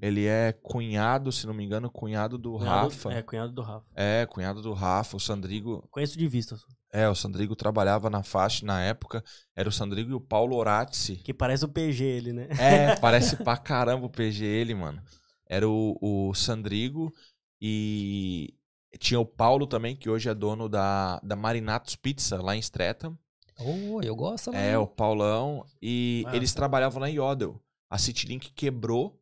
Ele 0.00 0.26
é 0.26 0.52
cunhado, 0.52 1.32
se 1.32 1.46
não 1.46 1.54
me 1.54 1.64
engano, 1.64 1.90
cunhado 1.90 2.38
do 2.38 2.52
Cunhado- 2.58 2.88
Rafa. 2.88 3.12
É, 3.12 3.22
cunhado 3.22 3.52
do 3.52 3.62
Rafa. 3.62 3.86
É, 3.94 4.26
cunhado 4.26 4.62
do 4.62 4.72
Rafa. 4.72 5.16
O 5.16 5.20
Sandrigo. 5.20 5.86
Conheço 5.90 6.16
de 6.16 6.26
vista. 6.28 6.56
É, 6.92 7.08
o 7.08 7.14
Sandrigo 7.14 7.54
trabalhava 7.56 8.08
na 8.08 8.22
faixa 8.22 8.64
na 8.64 8.80
época. 8.82 9.22
Era 9.56 9.68
o 9.68 9.72
Sandrigo 9.72 10.10
e 10.10 10.14
o 10.14 10.20
Paulo 10.20 10.56
Orazzi. 10.56 11.16
Que 11.16 11.34
parece 11.34 11.64
o 11.64 11.68
PG 11.68 12.04
ele, 12.04 12.32
né? 12.32 12.48
É, 12.58 12.96
parece 13.00 13.36
pra 13.36 13.56
caramba 13.56 14.06
o 14.06 14.10
PG 14.10 14.44
ele, 14.44 14.74
mano. 14.74 15.02
Era 15.46 15.68
o, 15.68 15.98
o 16.00 16.34
Sandrigo 16.34 17.12
e 17.60 18.54
tinha 18.98 19.20
o 19.20 19.26
Paulo 19.26 19.66
também, 19.66 19.96
que 19.96 20.08
hoje 20.08 20.28
é 20.28 20.34
dono 20.34 20.68
da, 20.68 21.20
da 21.22 21.36
Marinatos 21.36 21.96
Pizza 21.96 22.40
lá 22.40 22.54
em 22.56 22.60
Streatham. 22.60 23.18
Oh, 23.58 24.00
eu 24.02 24.14
gosto 24.14 24.50
lá. 24.52 24.58
É, 24.58 24.78
o 24.78 24.86
Paulão. 24.86 25.64
E 25.82 26.22
Massa. 26.24 26.36
eles 26.36 26.54
trabalhavam 26.54 27.00
lá 27.00 27.10
em 27.10 27.14
Yodel. 27.16 27.60
A 27.90 27.98
Citylink 27.98 28.52
quebrou. 28.52 29.20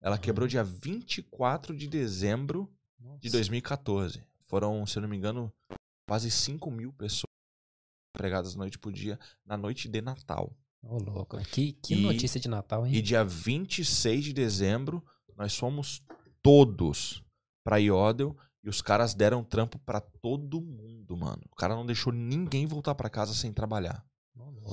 Ela 0.00 0.18
quebrou 0.18 0.48
dia 0.48 0.64
24 0.64 1.76
de 1.76 1.86
dezembro 1.86 2.70
Nossa. 2.98 3.18
de 3.20 3.30
2014. 3.30 4.22
Foram, 4.46 4.84
se 4.86 4.96
eu 4.98 5.02
não 5.02 5.08
me 5.08 5.16
engano, 5.16 5.52
quase 6.08 6.30
5 6.30 6.70
mil 6.70 6.92
pessoas 6.92 7.24
empregadas 8.16 8.54
noite 8.54 8.78
por 8.78 8.92
dia 8.92 9.18
na 9.44 9.56
noite 9.56 9.88
de 9.88 10.00
Natal. 10.00 10.52
Ô, 10.82 10.98
louco. 10.98 11.36
Que, 11.44 11.72
que 11.72 11.94
E- 11.94 12.02
notícia 12.02 12.40
de 12.40 12.48
Natal, 12.48 12.86
hein? 12.86 12.94
E 12.94 13.02
dia 13.02 13.22
26 13.24 14.24
de 14.24 14.32
dezembro, 14.32 15.04
nós 15.36 15.56
fomos 15.56 16.02
todos 16.42 17.22
pra 17.62 17.76
Iodel 17.76 18.36
e 18.64 18.68
os 18.68 18.80
caras 18.80 19.14
deram 19.14 19.44
trampo 19.44 19.78
pra 19.80 20.00
todo 20.00 20.60
mundo, 20.60 21.16
mano. 21.16 21.42
O 21.50 21.54
cara 21.56 21.74
não 21.76 21.84
deixou 21.86 22.12
ninguém 22.12 22.66
voltar 22.66 22.94
pra 22.94 23.10
casa 23.10 23.34
sem 23.34 23.52
trabalhar. 23.52 24.04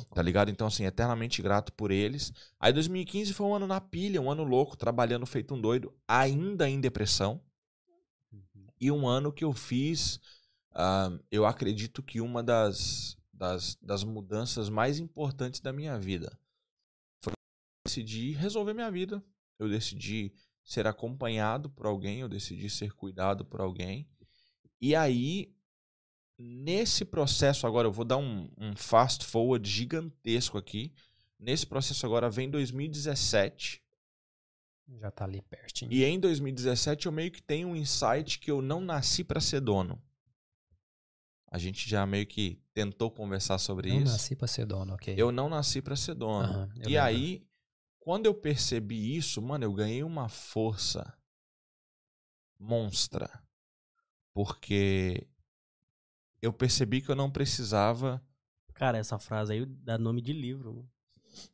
Tá 0.05 0.21
ligado? 0.21 0.49
Então, 0.49 0.67
assim, 0.67 0.85
eternamente 0.85 1.41
grato 1.41 1.71
por 1.73 1.91
eles. 1.91 2.31
Aí 2.59 2.73
2015 2.73 3.33
foi 3.33 3.47
um 3.47 3.55
ano 3.55 3.67
na 3.67 3.81
pilha, 3.81 4.21
um 4.21 4.31
ano 4.31 4.43
louco, 4.43 4.75
trabalhando 4.75 5.25
feito 5.25 5.53
um 5.53 5.61
doido, 5.61 5.93
ainda 6.07 6.69
em 6.69 6.79
depressão. 6.79 7.41
Uhum. 8.31 8.67
E 8.79 8.91
um 8.91 9.07
ano 9.07 9.31
que 9.31 9.43
eu 9.43 9.53
fiz, 9.53 10.19
ah, 10.71 11.09
eu 11.31 11.45
acredito 11.45 12.03
que 12.03 12.21
uma 12.21 12.43
das, 12.43 13.17
das, 13.33 13.75
das 13.81 14.03
mudanças 14.03 14.69
mais 14.69 14.99
importantes 14.99 15.59
da 15.59 15.73
minha 15.73 15.97
vida. 15.99 16.37
Foi 17.21 17.31
eu 17.31 17.89
decidi 17.89 18.31
resolver 18.33 18.73
minha 18.73 18.91
vida. 18.91 19.23
Eu 19.59 19.67
decidi 19.67 20.33
ser 20.63 20.85
acompanhado 20.85 21.69
por 21.69 21.85
alguém, 21.85 22.19
eu 22.19 22.29
decidi 22.29 22.69
ser 22.69 22.93
cuidado 22.93 23.45
por 23.45 23.61
alguém. 23.61 24.07
E 24.79 24.95
aí, 24.95 25.55
nesse 26.37 27.03
processo 27.03 27.65
agora, 27.65 27.87
eu 27.87 27.91
vou 27.91 28.05
dar 28.05 28.17
um, 28.17 28.49
um 28.57 28.75
fast 28.75 29.25
forward 29.25 29.67
gigantesco 29.69 30.57
aqui. 30.57 30.93
Nesse 31.39 31.65
processo 31.65 32.05
agora 32.05 32.29
vem 32.29 32.49
2017. 32.49 33.83
Já 34.99 35.11
tá 35.11 35.25
ali 35.25 35.41
pertinho. 35.41 35.91
E 35.91 36.03
em 36.03 36.19
2017 36.19 37.07
eu 37.07 37.11
meio 37.11 37.31
que 37.31 37.41
tenho 37.41 37.67
um 37.69 37.75
insight 37.75 38.39
que 38.39 38.49
eu 38.49 38.61
não 38.61 38.79
nasci 38.79 39.23
pra 39.23 39.41
ser 39.41 39.59
dono. 39.59 40.01
A 41.49 41.57
gente 41.57 41.89
já 41.89 42.05
meio 42.05 42.25
que 42.25 42.61
tentou 42.73 43.09
conversar 43.09 43.57
sobre 43.57 43.89
eu 43.89 44.01
isso. 44.01 44.11
nasci 44.11 44.35
pra 44.35 44.47
ser 44.47 44.65
dono, 44.65 44.93
ok. 44.93 45.13
Eu 45.17 45.31
não 45.31 45.49
nasci 45.49 45.81
pra 45.81 45.95
ser 45.95 46.13
dono. 46.13 46.69
Eu 46.75 46.83
e 46.83 46.93
lembro. 46.93 47.01
aí, 47.01 47.47
quando 47.99 48.25
eu 48.25 48.33
percebi 48.33 49.15
isso, 49.15 49.41
mano, 49.41 49.63
eu 49.63 49.73
ganhei 49.73 50.03
uma 50.03 50.29
força 50.29 51.17
monstra. 52.59 53.29
Porque 54.33 55.27
eu 56.41 56.53
percebi 56.53 57.01
que 57.01 57.09
eu 57.09 57.15
não 57.15 57.29
precisava. 57.29 58.21
Cara, 58.73 58.97
essa 58.97 59.17
frase 59.17 59.53
aí 59.53 59.65
dá 59.65 59.97
nome 59.97 60.21
de 60.21 60.33
livro. 60.33 60.87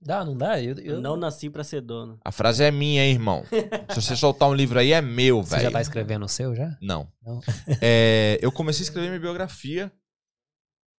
Dá, 0.01 0.23
não 0.23 0.37
dá? 0.37 0.61
Eu, 0.61 0.77
eu 0.79 1.01
não 1.01 1.17
nasci 1.17 1.49
pra 1.49 1.63
ser 1.63 1.81
dono. 1.81 2.17
A 2.23 2.31
frase 2.31 2.63
é 2.63 2.71
minha, 2.71 3.03
hein, 3.03 3.13
irmão. 3.13 3.43
Se 3.93 4.01
você 4.01 4.15
soltar 4.15 4.49
um 4.49 4.53
livro 4.53 4.79
aí, 4.79 4.91
é 4.91 5.01
meu, 5.01 5.43
Você 5.43 5.51
velho. 5.51 5.63
já 5.63 5.71
tá 5.71 5.81
escrevendo 5.81 6.25
o 6.25 6.29
seu 6.29 6.55
já? 6.55 6.77
Não. 6.81 7.11
Não. 7.21 7.41
É, 7.81 8.37
eu 8.41 8.51
comecei 8.51 8.83
a 8.83 8.87
escrever 8.87 9.07
minha 9.07 9.19
biografia. 9.19 9.91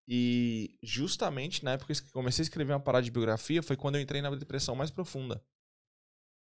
E 0.06 0.76
justamente 0.82 1.64
na 1.64 1.72
época 1.72 1.94
que 1.94 2.12
comecei 2.12 2.42
a 2.42 2.44
escrever 2.44 2.74
uma 2.74 2.80
parada 2.80 3.04
de 3.04 3.10
biografia 3.10 3.62
foi 3.62 3.74
quando 3.74 3.94
eu 3.94 4.02
entrei 4.02 4.20
na 4.20 4.28
depressão 4.34 4.74
mais 4.74 4.90
profunda. 4.90 5.42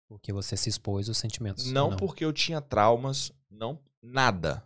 Porque 0.08 0.32
você 0.32 0.56
se 0.56 0.68
expôs 0.68 1.08
aos 1.08 1.18
sentimentos. 1.18 1.70
Não, 1.70 1.90
ou 1.90 1.96
porque 1.96 2.24
eu 2.24 2.32
tinha 2.32 2.60
traumas, 2.60 3.30
não 3.50 3.78
nada. 4.02 4.64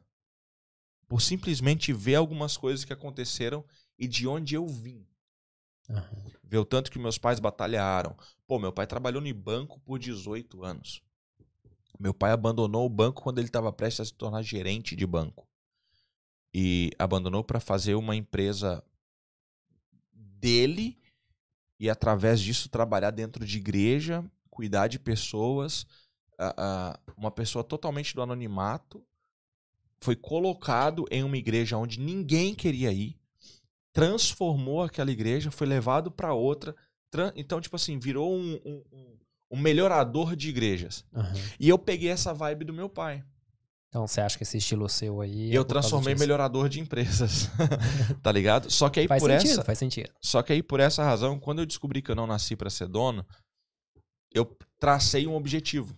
Por 1.09 1.21
simplesmente 1.21 1.93
ver 1.93 2.17
algumas 2.17 2.57
coisas 2.57 2.85
que 2.85 2.93
aconteceram 2.93 3.65
e 3.99 4.09
de 4.09 4.27
onde 4.27 4.55
eu 4.55 4.67
vim. 4.67 5.07
Aham. 5.89 6.33
Ver 6.43 6.59
o 6.59 6.65
tanto 6.65 6.91
que 6.91 6.99
meus 6.99 7.19
pais 7.19 7.41
batalharam. 7.41 8.17
Pô, 8.47 8.59
meu 8.59 8.73
pai 8.73 8.87
trabalhou 8.87 9.21
no 9.21 9.35
banco 9.35 9.81
por 9.81 9.99
18 9.99 10.65
anos. 10.65 11.03
Meu 11.99 12.13
pai 12.13 12.33
abandonou 12.33 12.87
o 12.87 12.91
banco 12.91 13.23
quando 13.23 13.39
ele 13.39 13.49
estava 13.49 13.73
prestes 13.73 14.01
a 14.01 14.05
se 14.05 14.15
tornar 14.15 14.43
gerente 14.43 14.95
de 14.97 15.07
banco. 15.07 15.49
E 16.53 16.91
abandonou 16.99 17.43
para 17.43 17.61
fazer 17.61 17.95
uma 17.95 18.15
empresa 18.15 18.85
dele 20.13 20.99
e, 21.79 21.91
através 21.91 22.41
disso, 22.41 22.69
trabalhar 22.69 23.11
dentro 23.11 23.45
de 23.45 23.59
igreja, 23.59 24.25
cuidar 24.51 24.89
de 24.89 24.99
pessoas. 24.99 25.87
Uma 27.17 27.31
pessoa 27.31 27.65
totalmente 27.65 28.15
do 28.15 28.23
anonimato 28.23 29.05
foi 30.01 30.17
colocado 30.17 31.05
em 31.11 31.23
uma 31.25 31.37
igreja 31.37 31.77
onde 31.77 31.99
ninguém 32.01 32.55
queria 32.55 32.93
ir 32.93 33.17
transformou 33.93 34.83
aquela 34.83 35.11
igreja, 35.13 35.53
foi 35.53 35.67
levado 35.69 36.11
para 36.11 36.35
outra. 36.35 36.75
Então, 37.37 37.61
tipo 37.61 37.77
assim, 37.77 37.97
virou 37.97 38.35
um, 38.37 38.55
um- 38.65 38.83
um- 39.53 39.57
melhorador 39.57 40.35
de 40.35 40.49
igrejas. 40.49 41.05
Aham. 41.15 41.33
E 41.61 41.69
eu 41.69 41.79
peguei 41.79 42.11
essa 42.11 42.35
vibe 42.35 42.65
do 42.65 42.73
meu 42.75 42.89
pai. 42.89 43.23
Então 43.89 44.05
você 44.05 44.21
acha 44.21 44.37
que 44.37 44.43
esse 44.43 44.59
estilo 44.59 44.89
seu 44.89 45.21
aí. 45.21 45.53
é 45.53 45.57
eu 45.57 45.65
transformei 45.65 46.17
melhorador 46.17 46.69
de 46.69 46.81
empresas. 46.81 47.49
tá 48.21 48.33
ligado? 48.33 48.69
Só 48.69 48.89
que 48.91 48.99
aí 48.99 49.07
Faz 49.07 49.23
por 49.23 49.31
sentido, 49.31 49.51
essa, 49.53 49.63
faz 49.63 49.79
sentido. 49.79 50.11
só 50.21 50.43
que 50.43 50.53
aí 50.53 50.61
por 50.61 50.81
essa 50.81 51.05
razão, 51.05 51.39
quando 51.39 51.61
eu 51.61 51.67
descobri 51.67 52.03
que 52.03 52.11
eu 52.11 52.17
não 52.17 52.27
nasci 52.27 52.57
para 52.57 52.69
ser 52.71 52.89
dono, 52.89 53.25
eu 54.33 54.45
tracei 54.81 55.29
um 55.29 55.37
objetivo. 55.37 55.97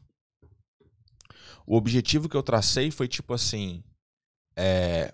O 1.67 1.77
objetivo 1.77 2.29
que 2.29 2.37
eu 2.37 2.43
tracei 2.43 2.93
foi 2.93 3.09
tipo 3.09 3.35
assim, 3.35 3.83
é... 4.55 5.13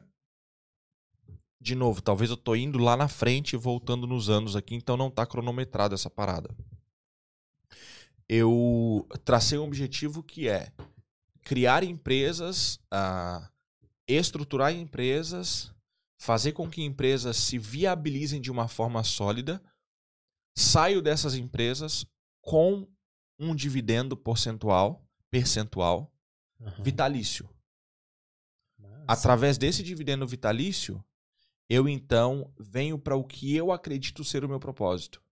de 1.59 1.75
novo, 1.75 2.03
talvez 2.03 2.31
eu 2.31 2.37
tô 2.37 2.55
indo 2.55 2.79
lá 2.79 2.95
na 2.95 3.09
frente 3.09 3.55
e 3.55 3.59
voltando 3.59 4.07
nos 4.07 4.29
anos 4.29 4.55
aqui, 4.55 4.75
então 4.75 4.97
não 4.97 5.11
tá 5.11 5.25
cronometrado 5.25 5.95
essa 5.95 6.11
parada. 6.11 6.55
Eu 8.29 9.09
tracei 9.25 9.59
um 9.59 9.65
objetivo 9.65 10.23
que 10.23 10.47
é 10.47 10.71
criar 11.43 11.83
empresas, 11.83 12.79
ah, 12.91 13.51
estruturar 14.07 14.73
empresas, 14.73 15.73
fazer 16.21 16.53
com 16.53 16.69
que 16.69 16.83
empresas 16.83 17.37
se 17.37 17.59
viabilizem 17.59 18.41
de 18.41 18.51
uma 18.51 18.69
forma 18.69 19.03
sólida, 19.03 19.63
saio 20.57 21.01
dessas 21.01 21.35
empresas 21.35 22.07
com 22.43 22.87
um 23.39 23.55
dividendo 23.55 24.17
percentual, 24.17 25.05
percentual 25.31 26.12
Aham. 26.67 26.85
vitalício. 26.85 27.49
Massa. 28.79 29.07
Através 29.07 29.59
desse 29.59 29.83
dividendo 29.83 30.27
vitalício, 30.27 31.03
eu 31.69 31.89
então 31.89 32.53
venho 32.59 32.99
para 32.99 33.17
o 33.17 33.25
que 33.25 33.55
eu 33.55 33.73
acredito 33.73 34.25
ser 34.25 34.45
o 34.45 34.49
meu 34.49 34.61
propósito, 34.61 35.23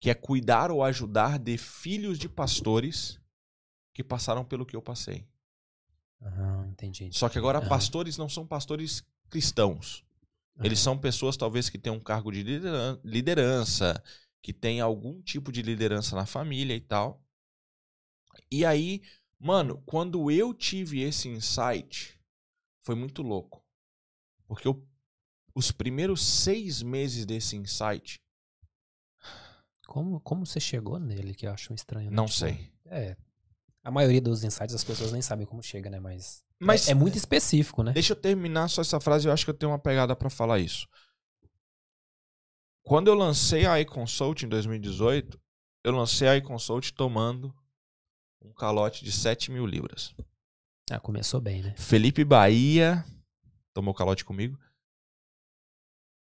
que 0.00 0.10
é 0.10 0.14
cuidar 0.14 0.70
ou 0.70 0.82
ajudar 0.82 1.38
de 1.38 1.56
filhos 1.58 2.18
de 2.18 2.28
pastores 2.28 3.20
que 3.94 4.04
passaram 4.04 4.44
pelo 4.44 4.66
que 4.66 4.76
eu 4.76 4.82
passei. 4.82 5.26
Aham, 6.22 6.68
entendi. 6.68 7.10
Só 7.12 7.28
que 7.28 7.38
agora 7.38 7.58
Aham. 7.58 7.68
pastores 7.68 8.16
não 8.16 8.28
são 8.28 8.46
pastores 8.46 9.04
cristãos. 9.28 10.04
Eles 10.62 10.78
Aham. 10.78 10.84
são 10.84 10.98
pessoas 10.98 11.36
talvez 11.36 11.68
que 11.70 11.78
têm 11.78 11.92
um 11.92 12.00
cargo 12.00 12.32
de 12.32 12.42
lideran- 12.42 13.00
liderança, 13.04 14.02
que 14.42 14.52
tem 14.52 14.80
algum 14.80 15.20
tipo 15.22 15.52
de 15.52 15.62
liderança 15.62 16.16
na 16.16 16.26
família 16.26 16.74
e 16.74 16.80
tal. 16.80 17.22
E 18.50 18.64
aí, 18.64 19.02
mano, 19.38 19.82
quando 19.86 20.30
eu 20.30 20.52
tive 20.54 21.00
esse 21.02 21.28
insight, 21.28 22.18
foi 22.82 22.94
muito 22.94 23.22
louco. 23.22 23.62
Porque 24.46 24.66
eu- 24.68 24.86
os 25.54 25.70
primeiros 25.72 26.22
seis 26.24 26.82
meses 26.82 27.24
desse 27.26 27.56
insight, 27.56 28.20
Como, 29.86 30.20
como 30.20 30.44
você 30.44 30.60
chegou 30.60 30.98
nele, 30.98 31.34
que 31.34 31.46
eu 31.46 31.50
acho 31.52 31.72
estranho. 31.72 32.10
né? 32.10 32.16
não 32.16 32.26
Tipo, 32.26 32.38
sei. 32.38 32.70
É. 32.86 33.16
A 33.82 33.90
maioria 33.90 34.20
dos 34.20 34.44
insights 34.44 34.74
as 34.74 34.84
pessoas 34.84 35.12
nem 35.12 35.22
sabem 35.22 35.46
como 35.46 35.62
chega, 35.62 35.88
né? 35.88 35.98
Mas. 35.98 36.44
Mas 36.60 36.88
é, 36.88 36.90
é 36.90 36.94
muito 36.94 37.16
específico, 37.16 37.82
né? 37.82 37.92
Deixa 37.92 38.12
eu 38.12 38.16
terminar 38.20 38.68
só 38.68 38.82
essa 38.82 39.00
frase, 39.00 39.26
eu 39.26 39.32
acho 39.32 39.44
que 39.46 39.50
eu 39.50 39.54
tenho 39.54 39.72
uma 39.72 39.78
pegada 39.78 40.14
pra 40.14 40.28
falar 40.28 40.58
isso. 40.58 40.86
Quando 42.82 43.08
eu 43.08 43.14
lancei 43.14 43.64
a 43.66 43.80
iConsult 43.80 44.44
em 44.44 44.48
2018, 44.48 45.40
eu 45.84 45.92
lancei 45.92 46.28
a 46.28 46.36
iConsult 46.36 46.92
tomando 46.92 47.54
um 48.42 48.52
calote 48.52 49.04
de 49.04 49.12
7 49.12 49.50
mil 49.50 49.66
libras. 49.66 50.14
Ah, 50.90 50.98
começou 51.00 51.40
bem, 51.40 51.62
né? 51.62 51.74
Felipe 51.76 52.24
Bahia 52.24 53.04
tomou 53.74 53.92
calote 53.94 54.24
comigo. 54.24 54.58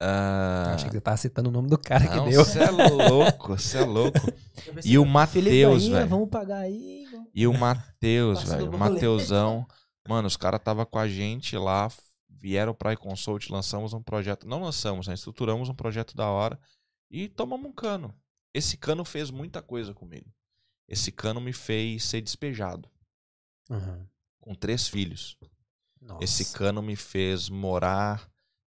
Ah, 0.02 0.74
Achei 0.76 0.88
que 0.88 0.96
você 0.96 1.02
tava 1.02 1.18
citando 1.18 1.50
o 1.50 1.52
nome 1.52 1.68
do 1.68 1.78
cara 1.78 2.06
não, 2.06 2.24
que 2.26 2.32
deu. 2.32 2.46
Você 2.46 2.60
é 2.60 2.70
louco, 2.72 3.58
você 3.58 3.78
é 3.80 3.86
louco. 3.86 4.18
E 4.86 4.98
o 4.98 5.06
Matheus, 5.06 5.88
velho. 5.88 6.08
vamos 6.08 6.30
pagar 6.30 6.60
aí. 6.60 7.06
vamos- 7.12 7.30
E 7.34 7.48
o 7.48 7.54
Matheus, 7.54 8.44
velho. 8.44 8.66
O 8.68 8.72
boleto. 8.72 8.78
Mateusão. 8.78 9.66
Mano, 10.08 10.28
os 10.28 10.38
caras 10.38 10.62
tava 10.64 10.86
com 10.86 11.00
a 11.00 11.08
gente 11.08 11.58
lá, 11.58 11.90
vieram 12.30 12.74
pra 12.74 12.94
iConsult, 12.94 13.50
lançamos 13.52 13.94
um 13.94 14.02
projeto. 14.02 14.48
Não 14.48 14.62
lançamos, 14.62 15.08
né? 15.08 15.14
Estruturamos 15.14 15.70
um 15.70 15.74
projeto 15.74 16.16
da 16.16 16.28
hora 16.30 16.60
e 17.10 17.28
tomamos 17.30 17.70
um 17.70 17.74
cano. 17.74 18.14
Esse 18.54 18.78
cano 18.78 19.04
fez 19.06 19.32
muita 19.32 19.62
coisa 19.62 19.94
comigo. 19.94 20.30
Esse 20.90 21.12
cano 21.12 21.40
me 21.40 21.54
fez 21.54 22.04
ser 22.04 22.20
despejado, 22.20 22.90
Aham. 23.70 24.10
com 24.40 24.56
três 24.56 24.88
filhos. 24.88 25.38
Nossa. 26.02 26.24
Esse 26.24 26.52
cano 26.52 26.82
me 26.82 26.96
fez 26.96 27.48
morar 27.48 28.28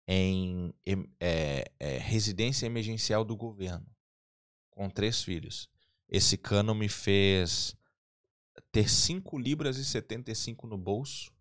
em 0.08 0.74
é, 1.20 1.70
é, 1.78 1.98
residência 1.98 2.66
emergencial 2.66 3.26
do 3.26 3.36
governo, 3.36 3.86
com 4.72 4.90
três 4.90 5.22
filhos. 5.22 5.70
Esse 6.08 6.38
cano 6.38 6.74
me 6.74 6.88
fez 6.88 7.76
ter 8.72 8.90
5 8.90 9.38
libras 9.38 9.76
e 9.78 9.84
75 9.84 10.68
no 10.68 10.78
bolso, 10.78 11.34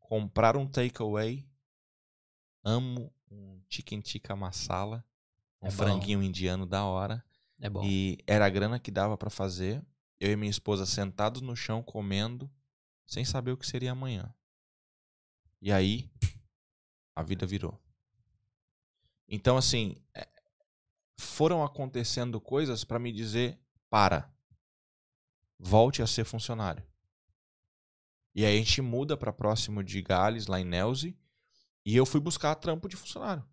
comprar 0.00 0.56
um 0.56 0.66
takeaway, 0.66 1.48
amo 2.64 3.14
um 3.30 3.62
chicken 3.68 4.00
tikka 4.00 4.34
masala, 4.34 5.04
um 5.60 5.68
É 5.68 5.70
franguinho 5.70 6.20
indiano 6.20 6.66
da 6.66 6.84
hora, 6.84 7.24
É 7.62 7.70
bom. 7.70 7.80
e 7.84 8.18
era 8.26 8.44
a 8.44 8.50
grana 8.50 8.80
que 8.80 8.90
dava 8.90 9.16
pra 9.16 9.30
fazer. 9.30 9.82
Eu 10.18 10.32
e 10.32 10.36
minha 10.36 10.50
esposa 10.50 10.84
sentados 10.84 11.40
no 11.40 11.56
chão 11.56 11.82
comendo, 11.82 12.50
sem 13.06 13.24
saber 13.24 13.52
o 13.52 13.56
que 13.56 13.66
seria 13.66 13.92
amanhã. 13.92 14.34
E 15.60 15.70
aí, 15.72 16.10
a 17.14 17.22
vida 17.22 17.46
virou. 17.46 17.80
Então, 19.28 19.56
assim, 19.56 19.96
é, 20.12 20.28
foram 21.16 21.62
acontecendo 21.62 22.40
coisas 22.40 22.82
pra 22.82 22.98
me 22.98 23.12
dizer: 23.12 23.58
para, 23.88 24.28
volte 25.56 26.02
a 26.02 26.06
ser 26.06 26.24
funcionário. 26.24 26.84
E 28.34 28.44
aí 28.44 28.56
a 28.56 28.58
gente 28.58 28.82
muda 28.82 29.16
pra 29.16 29.32
próximo 29.32 29.84
de 29.84 30.02
Gales, 30.02 30.48
lá 30.48 30.58
em 30.58 30.64
Nelze, 30.64 31.16
e 31.84 31.94
eu 31.94 32.04
fui 32.04 32.20
buscar 32.20 32.56
trampo 32.56 32.88
de 32.88 32.96
funcionário. 32.96 33.44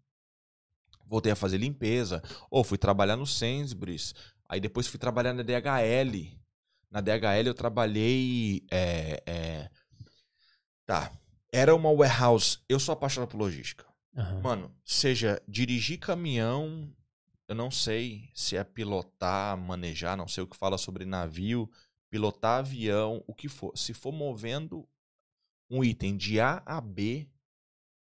Voltei 1.10 1.32
a 1.32 1.36
fazer 1.36 1.58
limpeza, 1.58 2.22
ou 2.52 2.64
fui 2.64 2.78
trabalhar 2.78 3.16
no 3.16 3.26
Sainsbury's, 3.26 4.14
aí 4.48 4.60
depois 4.60 4.86
fui 4.86 5.00
trabalhar 5.00 5.34
na 5.34 5.42
DHL. 5.42 6.38
Na 6.92 7.02
DHL 7.02 7.48
eu 7.48 7.54
trabalhei. 7.54 8.64
é, 8.72 9.24
é, 9.26 9.70
Tá. 10.86 11.12
Era 11.52 11.76
uma 11.76 11.92
warehouse. 11.92 12.60
Eu 12.70 12.80
sou 12.80 12.94
apaixonado 12.94 13.30
por 13.30 13.38
logística. 13.38 13.86
Aham. 14.16 14.42
Mano, 14.42 14.76
seja 14.86 15.42
dirigir 15.48 16.00
caminhão, 16.00 16.92
eu 17.48 17.56
não 17.56 17.72
sei 17.72 18.30
se 18.34 18.56
é 18.56 18.64
pilotar, 18.64 19.58
manejar, 19.58 20.16
não 20.16 20.28
sei 20.28 20.44
o 20.44 20.48
que 20.48 20.58
fala 20.58 20.78
sobre 20.78 21.06
navio, 21.06 21.70
pilotar 22.10 22.60
avião, 22.60 23.24
o 23.28 23.34
que 23.34 23.48
for. 23.48 23.76
Se 23.76 23.94
for 23.94 24.12
movendo 24.12 24.88
um 25.70 25.84
item 25.84 26.18
de 26.18 26.40
A 26.40 26.62
a 26.66 26.82
B, 26.82 27.28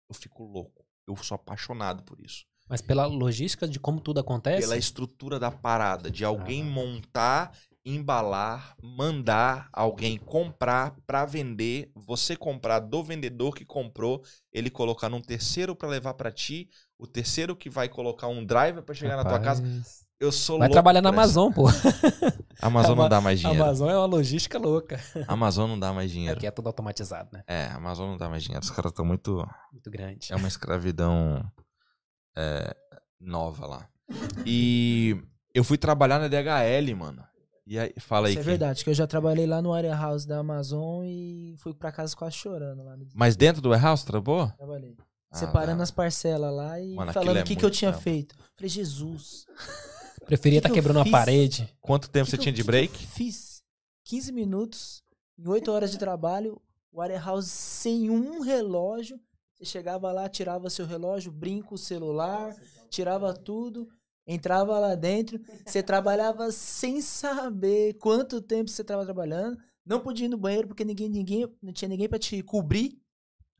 eu 0.08 0.14
fico 0.14 0.44
louco. 0.44 0.84
Eu 1.06 1.16
sou 1.16 1.34
apaixonado 1.34 2.02
por 2.02 2.20
isso. 2.20 2.46
Mas 2.68 2.80
pela 2.80 3.06
logística 3.06 3.66
de 3.68 3.78
como 3.78 4.00
tudo 4.00 4.20
acontece. 4.20 4.60
Pela 4.62 4.76
estrutura 4.76 5.38
da 5.38 5.50
parada, 5.50 6.10
de 6.10 6.24
alguém 6.24 6.62
Ah. 6.62 6.64
montar, 6.64 7.52
embalar, 7.84 8.74
mandar 8.82 9.68
alguém 9.72 10.18
comprar 10.18 10.96
pra 11.06 11.24
vender, 11.24 11.90
você 11.94 12.34
comprar 12.36 12.80
do 12.80 13.02
vendedor 13.04 13.54
que 13.54 13.64
comprou, 13.64 14.22
ele 14.52 14.68
colocar 14.70 15.08
num 15.08 15.20
terceiro 15.20 15.76
pra 15.76 15.88
levar 15.88 16.14
pra 16.14 16.32
ti, 16.32 16.68
o 16.98 17.06
terceiro 17.06 17.54
que 17.54 17.70
vai 17.70 17.88
colocar 17.88 18.26
um 18.26 18.44
driver 18.44 18.82
pra 18.82 18.94
chegar 18.94 19.16
na 19.16 19.24
tua 19.24 19.38
casa. 19.38 19.62
Rapaz, 19.62 20.04
Eu 20.18 20.32
sou 20.32 20.58
Vai 20.58 20.70
trabalhar 20.70 21.02
na. 21.02 21.10
Amazon, 21.10 21.52
pô. 21.52 21.66
Amazon 22.60 22.92
Ama- 22.92 23.02
não 23.02 23.08
dá 23.10 23.20
mais 23.20 23.38
dinheiro. 23.38 23.62
Amazon 23.62 23.90
é 23.90 23.96
uma 23.98 24.06
logística 24.06 24.58
louca. 24.58 24.98
Amazon 25.28 25.68
não 25.68 25.78
dá 25.78 25.92
mais 25.92 26.10
dinheiro. 26.10 26.36
Aqui 26.38 26.46
é 26.46 26.50
tudo 26.50 26.68
automatizado, 26.68 27.28
né? 27.32 27.42
É, 27.46 27.66
Amazon 27.66 28.08
não 28.08 28.16
dá 28.16 28.26
mais 28.28 28.42
dinheiro. 28.42 28.64
Os 28.64 28.70
caras 28.70 28.92
estão 28.92 29.04
muito. 29.04 29.46
Muito 29.70 29.90
grande. 29.90 30.32
É 30.32 30.36
uma 30.36 30.48
escravidão 30.48 31.44
é, 32.36 32.76
nova 33.20 33.66
lá. 33.66 33.88
E 34.44 35.16
eu 35.54 35.64
fui 35.64 35.76
trabalhar 35.78 36.18
na 36.18 36.28
DHL, 36.28 36.94
mano. 36.96 37.24
E 37.66 37.78
aí, 37.78 37.92
fala 37.98 38.28
aí. 38.28 38.34
Isso 38.34 38.40
é 38.40 38.44
verdade, 38.44 38.84
que 38.84 38.90
eu 38.90 38.94
já 38.94 39.06
trabalhei 39.06 39.46
lá 39.46 39.60
no 39.60 39.70
warehouse 39.70 40.26
da 40.26 40.38
Amazon 40.38 41.04
e 41.04 41.56
fui 41.58 41.74
pra 41.74 41.90
casa 41.90 42.14
quase 42.14 42.36
chorando 42.36 42.84
lá. 42.84 42.96
No... 42.96 43.08
Mas 43.14 43.34
dentro 43.36 43.60
do 43.60 43.70
warehouse, 43.70 44.04
trabalhou? 44.06 44.48
Trabalhei. 44.56 44.96
Ah, 45.32 45.36
Separando 45.36 45.78
tá. 45.78 45.82
as 45.82 45.90
parcelas 45.90 46.54
lá 46.54 46.80
e 46.80 46.94
Mano, 46.94 47.12
falando 47.12 47.38
é 47.38 47.42
o 47.42 47.44
que, 47.44 47.56
que 47.56 47.64
eu 47.64 47.70
tinha 47.70 47.90
trampo. 47.90 48.04
feito. 48.04 48.36
Falei, 48.54 48.68
Jesus. 48.70 49.44
Preferia 50.24 50.60
que 50.60 50.66
estar 50.66 50.68
que 50.68 50.78
eu 50.78 50.82
quebrando 50.82 51.02
fiz? 51.02 51.10
parede. 51.12 51.76
Quanto 51.80 52.08
tempo 52.08 52.26
que 52.26 52.30
você 52.30 52.36
que 52.36 52.42
tinha 52.44 52.52
eu- 52.52 52.56
de 52.56 52.62
que 52.62 52.64
que 52.64 52.68
eu 52.68 52.72
break? 52.72 53.06
Fiz 53.08 53.62
15 54.04 54.32
minutos, 54.32 55.02
em 55.36 55.48
8 55.48 55.70
horas 55.72 55.90
de 55.90 55.98
trabalho, 55.98 56.60
warehouse 56.92 57.48
sem 57.50 58.08
um 58.10 58.40
relógio. 58.40 59.18
Você 59.58 59.64
chegava 59.64 60.12
lá, 60.12 60.28
tirava 60.28 60.68
seu 60.68 60.84
relógio, 60.86 61.32
brinco, 61.32 61.78
celular, 61.78 62.54
tirava 62.90 63.32
tudo, 63.32 63.88
entrava 64.26 64.78
lá 64.78 64.94
dentro. 64.94 65.40
Você 65.64 65.82
trabalhava 65.82 66.52
sem 66.52 67.00
saber 67.00 67.94
quanto 67.94 68.40
tempo 68.42 68.68
você 68.70 68.82
estava 68.82 69.04
trabalhando. 69.04 69.58
Não 69.84 70.00
podia 70.00 70.26
ir 70.26 70.28
no 70.28 70.36
banheiro 70.36 70.68
porque 70.68 70.84
ninguém, 70.84 71.08
ninguém, 71.08 71.48
não 71.62 71.72
tinha 71.72 71.88
ninguém 71.88 72.08
para 72.08 72.18
te 72.18 72.42
cobrir. 72.42 73.00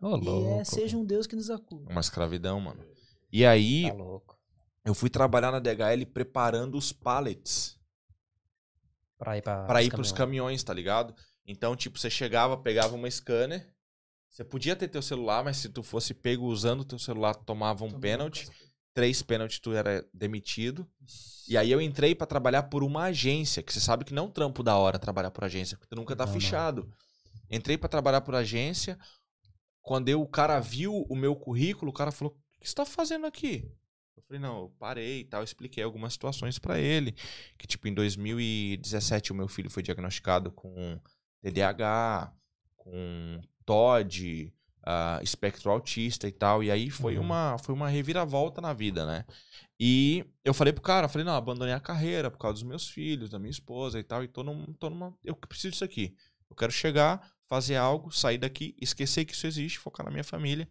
Ô, 0.01 0.19
e 0.19 0.45
é, 0.61 0.65
seja 0.65 0.99
um 0.99 1.05
Deus 1.05 1.27
que 1.27 1.35
nos 1.37 1.49
acuda. 1.51 1.91
Uma 1.91 2.01
escravidão, 2.01 2.61
mano. 2.61 2.85
E 3.33 3.47
aí, 3.47 3.89
Tá 3.89 3.95
louco. 3.95 4.39
eu 4.85 4.93
fui 4.95 5.09
trabalhar 5.09 5.51
na 5.51 5.59
DHL 5.61 6.05
preparando 6.13 6.77
os 6.77 6.93
pallets 6.93 7.79
Pra 9.19 9.39
ir 9.39 9.43
pra. 9.43 9.65
pra 9.65 9.83
ir 9.83 9.89
os 9.89 9.95
pros 9.95 10.13
caminhões. 10.13 10.19
caminhões, 10.63 10.63
tá 10.65 10.75
ligado? 10.75 11.15
Então, 11.47 11.75
tipo, 11.75 11.99
você 11.99 12.11
chegava, 12.11 12.57
pegava 12.59 12.95
uma 12.95 13.11
scanner, 13.11 13.73
você 14.37 14.45
podia 14.45 14.77
ter 14.77 14.89
teu 14.89 15.01
celular, 15.01 15.43
mas 15.43 15.57
se 15.57 15.71
tu 15.71 15.83
fosse 15.83 16.13
pego 16.13 16.45
usando 16.45 16.81
o 16.81 16.85
teu 16.85 16.99
celular, 16.99 17.35
tomava 17.35 17.87
um 17.87 17.91
pênalti. 17.99 18.47
Três 18.93 19.23
pênaltis, 19.23 19.59
tu 19.59 19.73
era 19.73 20.07
demitido. 20.13 20.87
E 21.49 21.57
aí 21.57 21.71
eu 21.71 21.81
entrei 21.81 22.15
pra 22.15 22.27
trabalhar 22.27 22.65
por 22.65 22.83
uma 22.85 23.05
agência, 23.05 23.63
que 23.63 23.73
você 23.73 23.81
sabe 23.81 24.05
que 24.05 24.13
não 24.13 24.25
é 24.25 24.27
um 24.27 24.31
trampo 24.31 24.63
da 24.63 24.77
hora 24.77 24.99
trabalhar 24.99 25.31
por 25.31 25.43
agência, 25.45 25.77
porque 25.79 25.89
tu 25.89 25.97
nunca 25.97 26.15
tá 26.15 26.27
Não, 26.27 26.33
não. 26.35 26.39
fichado. 26.39 26.93
Entrei 27.51 27.79
pra 27.79 27.89
trabalhar 27.89 28.21
por 28.21 28.35
agência. 28.35 28.99
Quando 29.81 30.11
eu, 30.11 30.21
o 30.21 30.29
cara 30.29 30.61
viu 30.61 31.07
o 31.09 31.17
meu 31.17 31.35
currículo, 31.35 31.91
o 31.91 31.95
cara 31.95 32.13
falou: 32.13 32.35
"O 32.35 32.61
que 32.61 32.69
você 32.69 32.75
tá 32.75 32.85
fazendo 32.85 33.25
aqui?" 33.27 33.67
Eu 34.17 34.23
falei: 34.23 34.41
"Não, 34.41 34.63
eu 34.65 34.69
parei 34.79 35.21
e 35.21 35.25
tal, 35.25 35.43
expliquei 35.43 35.83
algumas 35.83 36.13
situações 36.13 36.59
pra 36.59 36.79
ele, 36.79 37.13
que 37.57 37.67
tipo 37.67 37.89
em 37.89 37.95
2017 37.95 39.33
o 39.33 39.35
meu 39.35 39.49
filho 39.49 39.71
foi 39.71 39.83
diagnosticado 39.83 40.51
com 40.51 41.01
TDAH, 41.43 42.35
com 42.77 43.41
TOD, 43.67 44.53
ah, 44.85 45.21
espectro 45.23 45.71
autista 45.71 46.27
e 46.29 46.33
tal, 46.33 46.63
e 46.63 46.71
aí 46.71 46.89
foi 46.91 47.17
Uhum. 47.17 47.25
uma 47.25 47.59
foi 47.59 47.75
uma 47.75 47.89
reviravolta 47.89 48.61
na 48.61 48.73
vida, 48.73 49.05
né? 49.05 49.25
E 49.79 50.25
eu 50.45 50.55
falei 50.55 50.73
pro 50.73 50.83
cara, 50.83 51.09
falei, 51.09 51.25
não, 51.25 51.35
abandonei 51.35 51.75
a 51.75 51.81
carreira 51.81 52.31
por 52.31 52.39
causa 52.39 52.55
dos 52.55 52.63
meus 52.63 52.89
filhos, 52.89 53.29
da 53.29 53.39
minha 53.39 53.51
esposa 53.51 53.99
e 53.99 54.05
tal, 54.05 54.25
e 54.25 54.29
tô, 54.29 54.43
num, 54.43 54.65
tô 54.75 54.89
numa. 54.89 55.15
Eu 55.23 55.35
preciso 55.37 55.73
disso 55.73 55.85
aqui. 55.85 56.17
Eu 56.49 56.57
quero 56.57 56.73
chegar, 56.73 57.31
fazer 57.47 57.77
algo, 57.77 58.11
sair 58.11 58.39
daqui, 58.39 58.75
esquecer 58.81 59.25
que 59.27 59.35
isso 59.35 59.47
existe, 59.47 59.79
focar 59.79 60.07
na 60.07 60.11
minha 60.13 60.25
família. 60.25 60.67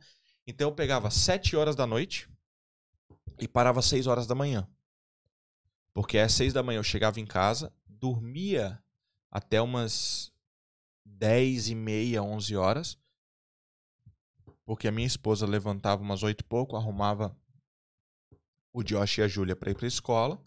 Então 0.48 0.70
eu 0.70 0.74
pegava 0.76 1.12
sete 1.12 1.56
horas 1.56 1.76
da 1.76 1.86
noite 1.86 2.28
e 3.40 3.48
parava 3.48 3.80
às 3.80 3.86
seis 3.86 4.08
horas 4.08 4.26
da 4.26 4.34
manhã. 4.34 4.68
Porque 5.94 6.18
às 6.18 6.34
seis 6.34 6.54
da 6.54 6.64
manhã 6.64 6.80
eu 6.80 6.84
chegava 6.84 7.20
em 7.20 7.26
casa, 7.26 7.72
dormia 7.88 8.80
até 9.32 9.62
umas 9.62 10.32
dez 11.06 11.70
e 11.70 11.76
meia, 11.76 12.24
onze 12.24 12.56
horas. 12.56 12.98
Porque 14.66 14.88
a 14.88 14.92
minha 14.92 15.06
esposa 15.06 15.46
levantava 15.46 16.02
umas 16.02 16.24
oito 16.24 16.42
e 16.42 16.44
pouco, 16.44 16.76
arrumava 16.76 17.38
o 18.74 18.84
Josh 18.84 19.20
e 19.20 19.22
a 19.22 19.28
Júlia 19.28 19.56
para 19.56 19.72
ir 19.72 19.76
para 19.76 19.88
escola. 19.88 20.42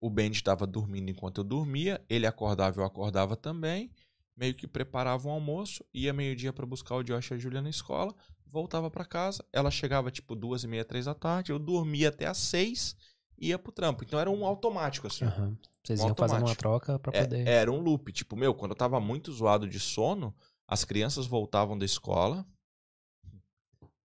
O 0.00 0.10
Bendy 0.10 0.38
estava 0.38 0.66
dormindo 0.66 1.10
enquanto 1.10 1.38
eu 1.38 1.44
dormia. 1.44 2.04
Ele 2.08 2.26
acordava, 2.26 2.80
eu 2.80 2.84
acordava 2.84 3.36
também. 3.36 3.90
Meio 4.36 4.54
que 4.54 4.66
preparava 4.66 5.28
um 5.28 5.30
almoço. 5.30 5.84
Ia 5.94 6.12
meio-dia 6.12 6.52
para 6.52 6.66
buscar 6.66 6.96
o 6.96 7.02
Josh 7.02 7.30
e 7.30 7.34
a 7.34 7.38
Júlia 7.38 7.62
na 7.62 7.70
escola. 7.70 8.14
Voltava 8.46 8.90
para 8.90 9.04
casa. 9.04 9.44
Ela 9.52 9.70
chegava 9.70 10.10
tipo 10.10 10.34
duas 10.34 10.64
e 10.64 10.68
meia, 10.68 10.84
três 10.84 11.04
da 11.04 11.14
tarde. 11.14 11.52
Eu 11.52 11.58
dormia 11.58 12.08
até 12.08 12.26
às 12.26 12.38
seis 12.38 12.94
e 12.94 13.15
ia 13.38 13.58
pro 13.58 13.72
trampo. 13.72 14.04
Então 14.04 14.18
era 14.18 14.30
um 14.30 14.44
automático, 14.46 15.06
assim. 15.06 15.24
Aham. 15.24 15.56
Vocês 15.84 16.00
Um 16.00 16.08
iam 16.08 16.14
fazendo 16.14 16.38
uma 16.38 16.50
automático. 16.50 16.58
troca 16.62 16.98
pra 16.98 17.16
É- 17.16 17.22
poder. 17.22 17.46
era 17.46 17.70
um 17.70 17.80
loop. 17.80 18.12
Tipo, 18.12 18.34
meu, 18.36 18.54
quando 18.54 18.72
eu 18.72 18.76
tava 18.76 18.98
muito 19.00 19.32
zoado 19.32 19.68
de 19.68 19.78
sono, 19.78 20.34
as 20.66 20.84
crianças 20.84 21.26
voltavam 21.26 21.78
da 21.78 21.84
escola. 21.84 22.44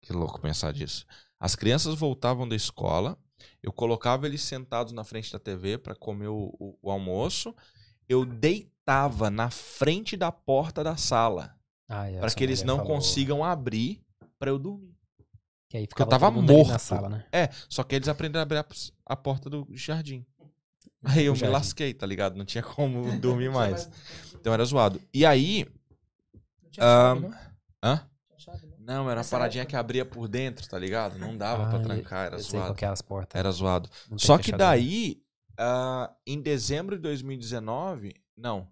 Que 0.02 0.12
louco 0.12 0.40
pensar 0.40 0.72
disso. 0.72 1.06
As 1.38 1.54
crianças 1.54 1.94
voltavam 1.94 2.46
da 2.48 2.54
escola, 2.56 3.18
eu 3.62 3.72
colocava 3.72 4.26
eles 4.26 4.42
sentados 4.42 4.92
na 4.92 5.04
frente 5.04 5.32
da 5.32 5.38
TV 5.38 5.78
pra 5.78 5.94
comer 5.94 6.28
o, 6.28 6.54
o- 6.58 6.78
o 6.82 6.90
almoço. 6.90 7.54
Eu 8.08 8.24
deitava 8.24 9.30
na 9.30 9.50
frente 9.50 10.16
da 10.16 10.32
porta 10.32 10.82
da 10.82 10.96
sala 10.96 11.54
Ah, 11.88 12.10
é, 12.10 12.18
pra 12.18 12.28
sua 12.28 12.36
que 12.36 12.44
eles 12.44 12.62
não 12.62 12.78
falou. 12.78 12.92
consigam 12.94 13.44
abrir 13.44 14.02
pra 14.38 14.50
eu 14.50 14.58
dormir. 14.58 14.94
Que 15.70 15.76
aí 15.78 15.84
eu 15.84 15.88
ficava 15.88 16.10
tava 16.10 16.30
mundo 16.30 16.50
ali 16.50 16.58
morto. 16.58 16.72
na 16.72 16.78
sala, 16.78 17.08
né? 17.08 17.24
É, 17.32 17.48
só 17.68 17.82
que 17.84 17.94
eles 17.94 18.08
aprenderam 18.08 18.40
a 18.40 18.42
abrir 18.42 18.58
a, 18.58 18.66
a 19.06 19.16
porta 19.16 19.48
do 19.48 19.66
jardim. 19.72 20.26
Aí 21.02 21.24
eu 21.24 21.32
me 21.32 21.38
jardim. 21.38 21.52
lasquei, 21.54 21.94
tá 21.94 22.04
ligado? 22.04 22.36
Não 22.36 22.44
tinha 22.44 22.62
como 22.62 23.02
dormir 23.20 23.50
mais. 23.50 23.88
Então 24.34 24.52
era 24.52 24.64
zoado. 24.64 25.00
E 25.14 25.24
aí. 25.24 25.64
Não 26.62 26.70
tinha 26.70 26.84
chave, 26.84 27.20
não? 27.20 27.30
Hã? 27.82 28.06
Não? 28.78 29.08
Era 29.10 29.20
uma 29.20 29.26
paradinha 29.28 29.62
época. 29.62 29.70
que 29.70 29.76
abria 29.76 30.04
por 30.04 30.26
dentro, 30.26 30.68
tá 30.68 30.76
ligado? 30.78 31.16
Não 31.18 31.36
dava 31.36 31.68
pra 31.70 31.78
Ah, 31.78 31.82
trancar, 31.82 32.26
era 32.26 32.36
Eu 32.36 32.42
sei 32.42 32.58
zoado. 32.58 32.74
que 32.74 32.84
é 32.84 32.88
as 32.88 33.00
portas. 33.00 33.38
Era 33.38 33.50
zoado. 33.52 33.88
Só 34.16 34.36
que 34.38 34.50
daí, 34.50 35.22
ah, 35.56 36.12
em 36.26 36.40
dezembro 36.42 36.96
de 36.96 37.02
2019, 37.02 38.12
não, 38.36 38.66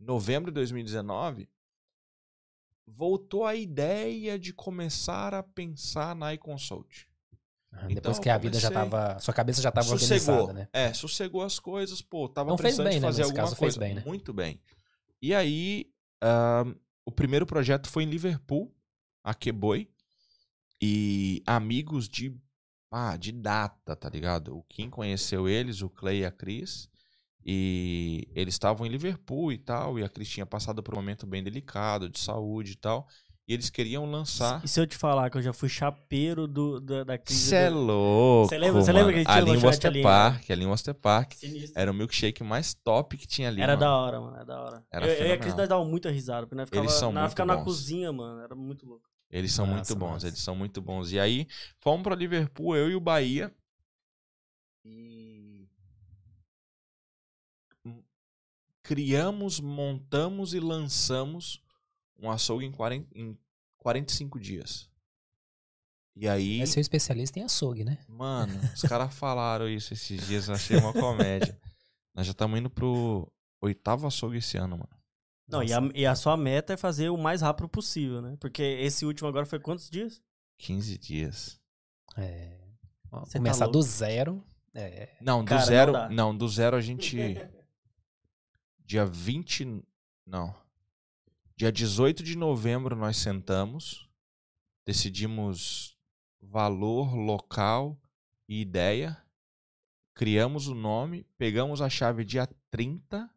novembro 0.00 0.50
de 0.50 0.56
2019, 0.56 1.48
voltou 2.86 3.44
a 3.46 3.54
ideia 3.54 4.38
de 4.38 4.52
começar 4.52 5.34
a 5.34 5.42
pensar 5.42 6.14
na 6.14 6.34
iConsult. 6.34 7.06
Aham, 7.72 7.84
Então, 7.84 7.94
Depois 7.94 8.18
que 8.18 8.28
a 8.28 8.36
vida 8.38 8.58
já 8.60 8.70
tava. 8.70 9.18
Sua 9.18 9.32
cabeça 9.32 9.62
já 9.62 9.72
tava 9.72 9.86
sossegou. 9.86 10.34
organizada, 10.42 10.52
né? 10.52 10.68
É, 10.72 10.92
sossegou 10.92 11.42
as 11.42 11.58
coisas, 11.58 12.02
pô, 12.02 12.28
tava 12.28 12.50
fez 12.50 12.60
precisando 12.60 12.84
bem, 12.86 12.94
de 12.94 13.00
né? 13.00 13.06
fazer 13.06 13.22
Nesse 13.22 13.30
alguma 13.30 13.44
caso, 13.44 13.56
fez 13.56 13.74
coisa. 13.76 13.80
bem, 13.80 13.94
né? 13.94 14.02
Muito 14.06 14.32
bem. 14.32 14.60
E 15.22 15.34
aí, 15.34 15.90
ah, 16.22 16.64
o 17.06 17.10
primeiro 17.12 17.46
projeto 17.46 17.88
foi 17.88 18.02
em 18.04 18.10
Liverpool, 18.10 18.74
a 19.24 19.32
Keboy, 19.32 19.88
e 20.80 21.42
amigos 21.46 22.08
de, 22.08 22.36
ah, 22.90 23.16
de 23.16 23.32
data, 23.32 23.94
tá 23.96 24.08
ligado? 24.08 24.56
O 24.56 24.62
Kim 24.64 24.90
conheceu 24.90 25.48
eles, 25.48 25.80
o 25.80 25.88
Clay 25.88 26.20
e 26.20 26.24
a 26.26 26.30
Cris, 26.30 26.88
e 27.44 28.28
eles 28.34 28.54
estavam 28.54 28.86
em 28.86 28.90
Liverpool 28.90 29.52
e 29.52 29.58
tal, 29.58 29.98
e 29.98 30.04
a 30.04 30.08
Cris 30.08 30.28
tinha 30.28 30.46
passado 30.46 30.82
por 30.82 30.94
um 30.94 30.98
momento 30.98 31.26
bem 31.26 31.42
delicado 31.42 32.08
de 32.08 32.18
saúde 32.18 32.72
e 32.72 32.76
tal, 32.76 33.06
e 33.48 33.52
eles 33.54 33.68
queriam 33.70 34.08
lançar... 34.08 34.64
E 34.64 34.68
se 34.68 34.80
eu 34.80 34.86
te 34.86 34.96
falar 34.96 35.28
que 35.28 35.36
eu 35.36 35.42
já 35.42 35.52
fui 35.52 35.68
chapeiro 35.68 36.46
do, 36.46 36.78
da, 36.80 37.02
da 37.02 37.18
crise 37.18 37.40
Cê 37.48 37.56
é 37.56 37.70
louco, 37.70 38.48
Cê 38.50 38.58
lembra- 38.58 38.82
cê 38.82 38.92
lembra 38.92 39.12
que 39.12 39.18
a 39.18 39.22
gente 39.22 39.28
tinha 39.28 39.38
Ali 39.38 39.50
em 39.50 39.56
Worcester 39.62 39.90
ali, 39.90 39.98
né? 39.98 40.02
Park, 40.04 40.50
ali 40.50 40.64
em 40.64 40.94
Park. 40.94 41.32
Sinistro. 41.34 41.80
Era 41.80 41.90
o 41.90 41.94
milkshake 41.94 42.44
mais 42.44 42.72
top 42.72 43.16
que 43.16 43.26
tinha 43.26 43.48
ali. 43.48 43.60
Era 43.60 43.72
mano. 43.72 43.80
da 43.80 43.96
hora, 43.96 44.20
mano. 44.20 44.36
Era 44.36 44.44
da 44.44 44.60
hora. 44.62 44.84
Era 44.92 45.06
eu, 45.08 45.12
eu 45.14 45.26
e 45.26 45.32
a. 45.32 45.38
Cris 45.38 45.56
nós 45.56 45.68
dava 45.68 45.84
muita 45.84 46.08
risada, 46.10 46.46
porque 46.46 46.54
nós 46.54 46.66
ficava, 46.68 46.84
Eles 46.84 46.94
são 46.94 47.12
nós 47.12 47.34
muito 47.34 47.44
na 47.44 47.56
cozinha, 47.64 48.12
mano. 48.12 48.40
Era 48.40 48.54
muito 48.54 48.86
louco. 48.86 49.10
Eles 49.28 49.52
são 49.52 49.66
Massa, 49.66 49.76
muito 49.76 49.96
bons, 49.96 50.12
massa. 50.12 50.26
eles 50.28 50.38
são 50.38 50.54
muito 50.54 50.80
bons. 50.80 51.10
E 51.10 51.18
aí, 51.18 51.48
fomos 51.80 52.02
pra 52.04 52.14
Liverpool, 52.14 52.76
eu 52.76 52.90
e 52.90 52.94
o 52.94 53.00
Bahia. 53.00 53.50
E. 54.84 55.41
Criamos, 58.82 59.60
montamos 59.60 60.54
e 60.54 60.60
lançamos 60.60 61.62
um 62.18 62.30
açougue 62.30 62.66
em, 62.66 62.72
40, 62.72 63.08
em 63.18 63.38
45 63.78 64.40
dias. 64.40 64.88
E 66.14 66.28
aí. 66.28 66.60
É 66.60 66.66
seu 66.66 66.80
especialista 66.80 67.38
em 67.38 67.42
açougue, 67.44 67.84
né? 67.84 67.98
Mano, 68.08 68.52
os 68.74 68.82
caras 68.82 69.12
falaram 69.16 69.68
isso 69.68 69.94
esses 69.94 70.26
dias, 70.26 70.48
eu 70.48 70.54
achei 70.54 70.76
uma 70.76 70.92
comédia. 70.92 71.58
Nós 72.14 72.26
já 72.26 72.32
estamos 72.32 72.58
indo 72.58 72.68
pro 72.68 73.30
oitavo 73.60 74.06
açougue 74.06 74.38
esse 74.38 74.56
ano, 74.58 74.76
mano. 74.78 75.02
Não, 75.48 75.62
e 75.62 75.72
a, 75.72 75.80
e 75.94 76.06
a 76.06 76.14
sua 76.14 76.36
meta 76.36 76.74
é 76.74 76.76
fazer 76.76 77.08
o 77.10 77.16
mais 77.16 77.42
rápido 77.42 77.68
possível, 77.68 78.22
né? 78.22 78.36
Porque 78.38 78.62
esse 78.62 79.04
último 79.04 79.28
agora 79.28 79.44
foi 79.46 79.58
quantos 79.58 79.90
dias? 79.90 80.22
15 80.58 80.98
dias. 80.98 81.60
É. 82.16 82.58
Ó, 83.10 83.20
tá 83.22 83.38
Começar 83.38 83.64
louco. 83.66 83.78
do 83.78 83.82
zero. 83.82 84.44
É. 84.74 85.10
Não, 85.20 85.42
do 85.44 85.48
Cara, 85.48 85.60
não 85.60 85.66
zero. 85.66 85.92
dá. 85.92 86.08
Não, 86.08 86.36
do 86.36 86.48
zero 86.48 86.76
a 86.76 86.80
gente. 86.80 87.16
Dia 88.92 89.06
20. 89.06 89.82
Não. 90.26 90.54
Dia 91.56 91.72
18 91.72 92.22
de 92.22 92.36
novembro 92.36 92.94
nós 92.94 93.16
sentamos. 93.16 94.06
Decidimos 94.84 95.96
valor, 96.38 97.14
local 97.14 97.98
e 98.46 98.60
ideia. 98.60 99.16
Criamos 100.12 100.68
o 100.68 100.74
nome. 100.74 101.24
Pegamos 101.38 101.80
a 101.80 101.88
chave 101.88 102.22
dia 102.22 102.46
30. 102.70 103.30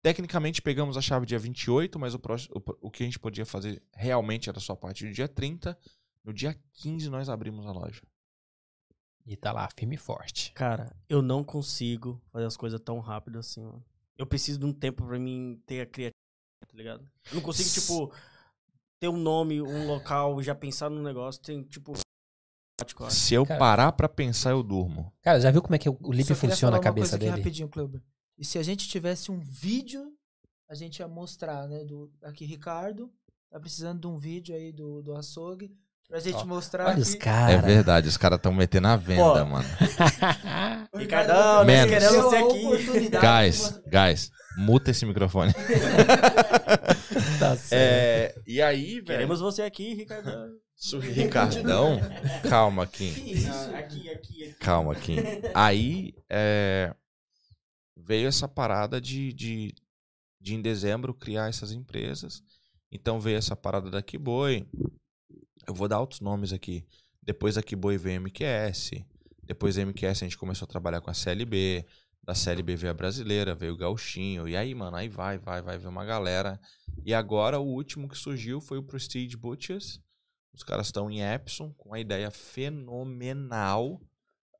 Tecnicamente 0.00 0.62
pegamos 0.62 0.96
a 0.96 1.00
chave 1.00 1.26
dia 1.26 1.40
28, 1.40 1.98
mas 1.98 2.14
o, 2.14 2.18
próximo, 2.20 2.62
o, 2.64 2.86
o 2.86 2.90
que 2.92 3.02
a 3.02 3.06
gente 3.06 3.18
podia 3.18 3.44
fazer 3.44 3.82
realmente 3.92 4.48
era 4.48 4.60
só 4.60 4.74
a 4.74 4.76
partir 4.76 5.08
do 5.08 5.12
dia 5.12 5.26
30. 5.26 5.76
No 6.22 6.32
dia 6.32 6.56
15 6.74 7.10
nós 7.10 7.28
abrimos 7.28 7.66
a 7.66 7.72
loja. 7.72 8.02
E 9.26 9.36
tá 9.36 9.50
lá, 9.50 9.68
firme 9.76 9.96
e 9.96 9.98
forte. 9.98 10.52
Cara, 10.52 10.94
eu 11.08 11.20
não 11.20 11.42
consigo 11.42 12.22
fazer 12.30 12.46
as 12.46 12.56
coisas 12.56 12.80
tão 12.80 13.00
rápido 13.00 13.40
assim, 13.40 13.64
mano. 13.64 13.84
Eu 14.18 14.26
preciso 14.26 14.58
de 14.58 14.66
um 14.66 14.72
tempo 14.72 15.04
pra 15.06 15.18
mim 15.18 15.60
ter 15.66 15.80
a 15.80 15.86
criatividade, 15.86 16.12
tá 16.68 16.76
ligado? 16.76 17.10
Eu 17.30 17.34
não 17.36 17.42
consigo, 17.42 17.68
tipo, 17.70 18.14
ter 19.00 19.08
um 19.08 19.16
nome, 19.16 19.60
um 19.60 19.86
local, 19.86 20.42
já 20.42 20.54
pensar 20.54 20.90
num 20.90 21.02
negócio, 21.02 21.40
tem, 21.42 21.62
tipo... 21.64 21.92
Se 23.10 23.34
eu 23.34 23.46
Cara. 23.46 23.58
parar 23.60 23.92
pra 23.92 24.08
pensar, 24.08 24.50
eu 24.50 24.62
durmo. 24.62 25.12
Cara, 25.22 25.40
já 25.40 25.50
viu 25.50 25.62
como 25.62 25.74
é 25.74 25.78
que 25.78 25.88
o 25.88 25.92
Lipe 26.12 26.28
Só 26.28 26.34
queria 26.34 26.50
funciona 26.50 26.72
falar 26.72 26.76
a 26.76 26.78
uma 26.78 26.82
cabeça 26.82 27.10
coisa 27.10 27.16
aqui 27.16 27.24
dele? 27.26 27.36
rapidinho, 27.36 27.68
Kleber. 27.68 28.02
E 28.36 28.44
se 28.44 28.58
a 28.58 28.62
gente 28.62 28.88
tivesse 28.88 29.30
um 29.30 29.38
vídeo, 29.38 30.12
a 30.68 30.74
gente 30.74 30.98
ia 30.98 31.06
mostrar, 31.06 31.68
né? 31.68 31.84
Do, 31.84 32.12
aqui, 32.22 32.44
Ricardo, 32.44 33.12
tá 33.50 33.60
precisando 33.60 34.00
de 34.00 34.06
um 34.08 34.18
vídeo 34.18 34.54
aí 34.54 34.72
do, 34.72 35.00
do 35.00 35.14
açougue, 35.14 35.72
pra 36.12 36.20
gente 36.20 36.36
Ó, 36.36 36.44
mostrar 36.44 36.88
Olha 36.88 36.98
os 36.98 37.08
aqui. 37.14 37.16
É 37.16 37.24
caras. 37.24 37.64
verdade, 37.64 38.06
os 38.08 38.16
caras 38.18 38.36
estão 38.36 38.52
metendo 38.52 38.86
a 38.86 38.96
venda, 38.96 39.22
Ó, 39.22 39.46
mano. 39.46 39.64
Ricardão, 40.94 41.64
Ricardo 41.64 41.66
nós 41.66 41.88
queremos 41.88 42.16
você 42.16 42.36
aqui. 42.36 43.08
Guys, 43.08 43.80
guys, 43.86 44.30
muta 44.58 44.90
esse 44.90 45.06
microfone. 45.06 45.52
Tá 47.38 47.56
certo. 47.56 47.72
É, 47.72 48.34
e 48.46 48.62
aí, 48.62 48.94
velho. 48.94 49.04
Queremos 49.04 49.40
você 49.40 49.62
aqui, 49.62 49.94
Ricardão. 49.94 50.48
Su- 50.76 50.98
Ricardão, 50.98 52.00
calma, 52.48 52.86
Kim. 52.86 53.12
Ah, 53.48 53.78
aqui, 53.78 54.08
aqui, 54.10 54.44
aqui. 54.44 54.54
Calma, 54.60 54.94
Kim. 54.94 55.16
Aí 55.54 56.14
é, 56.30 56.94
veio 57.96 58.28
essa 58.28 58.46
parada 58.46 59.00
de, 59.00 59.32
de, 59.32 59.74
de 60.40 60.54
em 60.54 60.62
dezembro 60.62 61.12
criar 61.14 61.48
essas 61.48 61.72
empresas. 61.72 62.42
Então 62.90 63.18
veio 63.20 63.38
essa 63.38 63.56
parada 63.56 63.90
da 63.90 64.02
Kiboi. 64.02 64.66
Eu 65.66 65.74
vou 65.74 65.88
dar 65.88 66.00
outros 66.00 66.20
nomes 66.20 66.52
aqui. 66.52 66.84
Depois 67.22 67.54
da 67.54 67.62
Kiboi 67.62 67.96
veio 67.96 68.18
a 68.18 68.20
MQS. 68.20 69.04
Depois 69.44 69.76
da 69.76 69.82
MQS 69.82 70.22
a 70.22 70.26
gente 70.26 70.38
começou 70.38 70.66
a 70.66 70.68
trabalhar 70.68 71.00
com 71.00 71.10
a 71.10 71.14
CLB. 71.14 71.86
Da 72.22 72.34
CLB 72.34 72.76
veio 72.76 72.90
a 72.90 72.94
brasileira, 72.94 73.54
veio 73.54 73.74
o 73.74 73.76
Gauchinho. 73.76 74.48
E 74.48 74.56
aí, 74.56 74.74
mano, 74.74 74.96
aí 74.96 75.08
vai, 75.08 75.38
vai, 75.38 75.60
vai 75.60 75.78
ver 75.78 75.88
uma 75.88 76.04
galera. 76.04 76.60
E 77.04 77.12
agora 77.12 77.58
o 77.58 77.66
último 77.66 78.08
que 78.08 78.16
surgiu 78.16 78.60
foi 78.60 78.78
o 78.78 78.82
Prestige 78.82 79.36
Butchers. 79.36 80.00
Os 80.52 80.62
caras 80.62 80.86
estão 80.86 81.10
em 81.10 81.22
Epson 81.22 81.72
com 81.74 81.90
uma 81.90 82.00
ideia 82.00 82.30
fenomenal. 82.30 84.00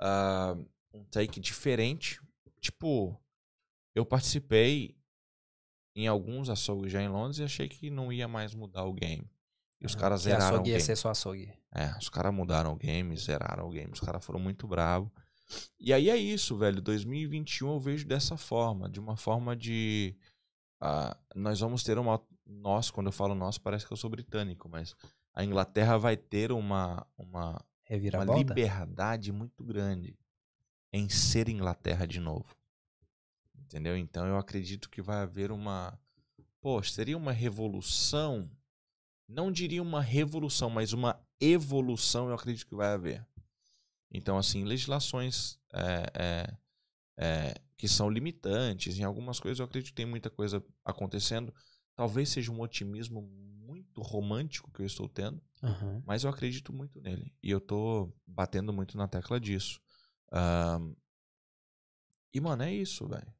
Uh, 0.00 0.66
um 0.92 1.04
take 1.04 1.38
diferente. 1.40 2.20
Tipo, 2.60 3.20
eu 3.94 4.04
participei 4.04 4.96
em 5.94 6.06
alguns 6.06 6.48
açougues 6.48 6.90
já 6.90 7.02
em 7.02 7.08
Londres 7.08 7.38
e 7.38 7.44
achei 7.44 7.68
que 7.68 7.90
não 7.90 8.12
ia 8.12 8.26
mais 8.26 8.54
mudar 8.54 8.84
o 8.84 8.92
game. 8.92 9.30
E 9.82 9.86
os 9.86 9.96
caras 9.96 10.22
zeraram 10.22 10.44
o 10.44 10.48
açougue 10.50 10.70
ia 10.70 10.76
game. 10.76 10.86
ser 10.86 10.96
só 10.96 11.10
açougue. 11.10 11.52
É, 11.74 11.98
os 11.98 12.08
caras 12.08 12.32
mudaram 12.32 12.72
o 12.72 12.76
game, 12.76 13.16
zeraram 13.16 13.66
o 13.66 13.70
game, 13.70 13.90
os 13.90 13.98
caras 13.98 14.24
foram 14.24 14.38
muito 14.38 14.68
bravos. 14.68 15.10
E 15.78 15.92
aí 15.92 16.08
é 16.08 16.16
isso, 16.16 16.56
velho. 16.56 16.80
2021 16.80 17.68
eu 17.68 17.80
vejo 17.80 18.06
dessa 18.06 18.36
forma, 18.36 18.88
de 18.88 19.00
uma 19.00 19.16
forma 19.16 19.56
de. 19.56 20.16
ah, 20.80 21.16
nós 21.34 21.58
vamos 21.58 21.82
ter 21.82 21.98
uma. 21.98 22.22
Nós, 22.46 22.92
quando 22.92 23.08
eu 23.08 23.12
falo 23.12 23.34
nós, 23.34 23.58
parece 23.58 23.84
que 23.84 23.92
eu 23.92 23.96
sou 23.96 24.08
britânico, 24.08 24.68
mas 24.68 24.94
a 25.34 25.44
Inglaterra 25.44 25.98
vai 25.98 26.16
ter 26.16 26.52
uma, 26.52 27.04
uma, 27.18 27.60
uma 28.14 28.36
liberdade 28.36 29.32
muito 29.32 29.64
grande 29.64 30.16
em 30.92 31.08
ser 31.08 31.48
Inglaterra 31.48 32.06
de 32.06 32.20
novo. 32.20 32.54
Entendeu? 33.56 33.96
Então 33.96 34.26
eu 34.28 34.36
acredito 34.36 34.88
que 34.88 35.02
vai 35.02 35.22
haver 35.22 35.50
uma. 35.50 35.98
Pô, 36.60 36.80
seria 36.84 37.16
uma 37.16 37.32
revolução. 37.32 38.48
Não 39.32 39.50
diria 39.50 39.82
uma 39.82 40.00
revolução, 40.02 40.68
mas 40.68 40.92
uma 40.92 41.18
evolução 41.40 42.28
eu 42.28 42.34
acredito 42.34 42.66
que 42.66 42.74
vai 42.74 42.92
haver. 42.92 43.26
Então, 44.10 44.36
assim, 44.36 44.62
legislações 44.64 45.58
é, 45.72 46.12
é, 46.14 46.56
é, 47.16 47.54
que 47.76 47.88
são 47.88 48.10
limitantes, 48.10 48.98
em 48.98 49.04
algumas 49.04 49.40
coisas 49.40 49.58
eu 49.58 49.64
acredito 49.64 49.88
que 49.88 49.94
tem 49.94 50.06
muita 50.06 50.28
coisa 50.28 50.62
acontecendo. 50.84 51.52
Talvez 51.96 52.28
seja 52.28 52.52
um 52.52 52.60
otimismo 52.60 53.22
muito 53.22 54.02
romântico 54.02 54.70
que 54.70 54.82
eu 54.82 54.86
estou 54.86 55.08
tendo. 55.08 55.42
Aham. 55.62 56.02
Mas 56.06 56.24
eu 56.24 56.30
acredito 56.30 56.72
muito 56.72 57.00
nele. 57.00 57.34
E 57.42 57.50
eu 57.50 57.60
tô 57.60 58.12
batendo 58.26 58.72
muito 58.72 58.98
na 58.98 59.08
tecla 59.08 59.40
disso. 59.40 59.80
Ahn, 60.30 60.94
E, 62.34 62.40
mano, 62.40 62.62
é 62.62 62.72
isso, 62.72 63.06
velho. 63.06 63.32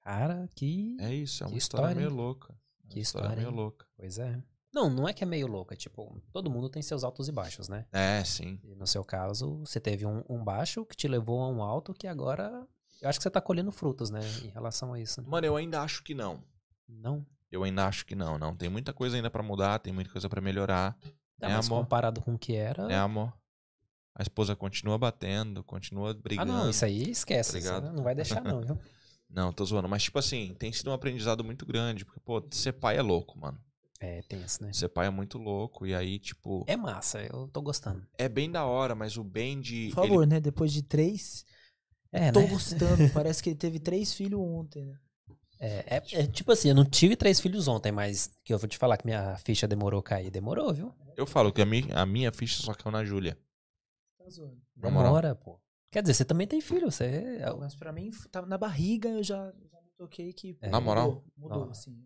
Cara, 0.00 0.48
que. 0.54 0.96
É 1.00 1.14
isso. 1.14 1.42
É 1.42 1.46
uma 1.46 1.56
história, 1.56 1.86
história, 1.86 1.96
meio 1.96 2.14
louca. 2.14 2.54
É 2.84 2.88
Que 2.88 3.00
história, 3.00 3.36
meio 3.36 3.48
hein? 3.48 3.54
louca. 3.54 3.86
Pois 3.96 4.18
é. 4.18 4.42
Não, 4.74 4.90
não 4.90 5.08
é 5.08 5.12
que 5.12 5.22
é 5.22 5.26
meio 5.26 5.46
louca. 5.46 5.76
Tipo, 5.76 6.20
todo 6.32 6.50
mundo 6.50 6.68
tem 6.68 6.82
seus 6.82 7.04
altos 7.04 7.28
e 7.28 7.32
baixos, 7.32 7.68
né? 7.68 7.86
É, 7.92 8.24
sim. 8.24 8.58
E 8.64 8.74
no 8.74 8.88
seu 8.88 9.04
caso, 9.04 9.58
você 9.60 9.78
teve 9.78 10.04
um, 10.04 10.24
um 10.28 10.42
baixo 10.42 10.84
que 10.84 10.96
te 10.96 11.06
levou 11.06 11.40
a 11.42 11.48
um 11.48 11.62
alto 11.62 11.94
que 11.94 12.08
agora. 12.08 12.66
Eu 13.00 13.08
acho 13.08 13.18
que 13.18 13.22
você 13.22 13.30
tá 13.30 13.40
colhendo 13.40 13.70
frutos, 13.70 14.10
né? 14.10 14.20
Em 14.42 14.48
relação 14.48 14.92
a 14.92 14.98
isso. 15.00 15.22
né? 15.22 15.28
Mano, 15.30 15.46
eu 15.46 15.56
ainda 15.56 15.80
acho 15.80 16.02
que 16.02 16.12
não. 16.12 16.42
Não. 16.88 17.24
Eu 17.52 17.62
ainda 17.62 17.86
acho 17.86 18.04
que 18.04 18.16
não. 18.16 18.36
Não. 18.36 18.56
Tem 18.56 18.68
muita 18.68 18.92
coisa 18.92 19.14
ainda 19.14 19.30
pra 19.30 19.42
mudar, 19.44 19.78
tem 19.78 19.92
muita 19.92 20.10
coisa 20.10 20.28
pra 20.28 20.40
melhorar. 20.40 20.98
Tá, 21.38 21.48
É, 21.48 21.54
mas 21.56 21.66
amor. 21.66 21.82
comparado 21.82 22.20
com 22.20 22.34
o 22.34 22.38
que 22.38 22.56
era. 22.56 22.88
Né, 22.88 22.96
amor? 22.98 23.32
A 24.12 24.22
esposa 24.22 24.56
continua 24.56 24.98
batendo, 24.98 25.62
continua 25.62 26.10
ah, 26.10 26.14
brigando. 26.14 26.52
não, 26.52 26.70
isso 26.70 26.84
aí 26.84 27.10
esquece. 27.10 27.52
Tá 27.52 27.58
isso 27.58 27.68
ligado? 27.68 27.92
não 27.92 28.02
vai 28.02 28.14
deixar, 28.14 28.42
não, 28.42 28.60
viu? 28.62 28.76
Não, 29.30 29.52
tô 29.52 29.64
zoando. 29.64 29.88
Mas, 29.88 30.02
tipo 30.04 30.18
assim, 30.18 30.54
tem 30.58 30.72
sido 30.72 30.90
um 30.90 30.94
aprendizado 30.94 31.44
muito 31.44 31.64
grande. 31.64 32.04
Porque, 32.04 32.20
pô, 32.20 32.42
ser 32.50 32.72
pai 32.72 32.96
é 32.96 33.02
louco, 33.02 33.38
mano. 33.38 33.58
É, 34.00 34.22
tenso, 34.22 34.62
né? 34.62 34.72
Ser 34.72 34.88
pai 34.88 35.06
é 35.06 35.10
muito 35.10 35.38
louco. 35.38 35.86
E 35.86 35.94
aí, 35.94 36.18
tipo, 36.18 36.64
É 36.66 36.76
massa, 36.76 37.20
eu 37.22 37.48
tô 37.48 37.62
gostando. 37.62 38.06
é 38.18 38.28
bem 38.28 38.50
da 38.50 38.64
hora, 38.64 38.94
mas 38.94 39.16
o 39.16 39.24
bem 39.24 39.60
de. 39.60 39.88
Por 39.94 40.06
favor, 40.06 40.26
né? 40.26 40.40
Depois 40.40 40.72
de 40.72 40.82
três. 40.82 41.44
É, 42.12 42.30
tô 42.30 42.40
né? 42.40 42.46
gostando. 42.48 43.08
Parece 43.12 43.42
que 43.42 43.50
ele 43.50 43.56
teve 43.56 43.78
três 43.78 44.12
filhos 44.12 44.40
ontem, 44.40 44.84
né? 44.84 44.98
É, 45.58 45.96
é- 45.96 46.20
é 46.20 46.26
tipo 46.26 46.52
assim, 46.52 46.68
eu 46.68 46.74
não 46.74 46.84
tive 46.84 47.16
três 47.16 47.40
filhos 47.40 47.68
ontem, 47.68 47.90
mas 47.92 48.30
que 48.44 48.52
eu 48.52 48.58
vou 48.58 48.68
te 48.68 48.76
falar 48.76 48.96
que 48.98 49.06
minha 49.06 49.36
ficha 49.38 49.66
demorou 49.66 50.00
a 50.00 50.02
cair. 50.02 50.30
Demorou, 50.30 50.72
viu? 50.74 50.92
Eu 51.16 51.26
falo 51.26 51.52
que 51.52 51.62
a 51.62 51.66
minha, 51.66 51.96
a 51.96 52.04
minha 52.04 52.32
ficha 52.32 52.60
só 52.62 52.74
caiu 52.74 52.92
na 52.92 53.04
Júlia. 53.04 53.38
Tá 54.18 54.28
zoando. 54.28 54.60
Demora, 54.76 55.34
pô. 55.34 55.60
Quer 55.90 56.02
dizer, 56.02 56.14
você 56.14 56.24
também 56.24 56.46
tem 56.46 56.60
filho, 56.60 56.90
você. 56.90 57.04
é 57.04 57.54
Mas 57.54 57.74
pra 57.76 57.92
mim, 57.92 58.10
tava 58.30 58.46
na 58.48 58.58
barriga, 58.58 59.08
eu 59.08 59.22
já, 59.22 59.46
já 59.70 59.80
me 59.80 59.90
toquei 59.96 60.32
que. 60.32 60.58
É. 60.60 60.68
Na 60.68 60.80
moral? 60.80 61.24
Mudou, 61.36 61.58
mudou 61.58 61.70
assim. 61.70 61.96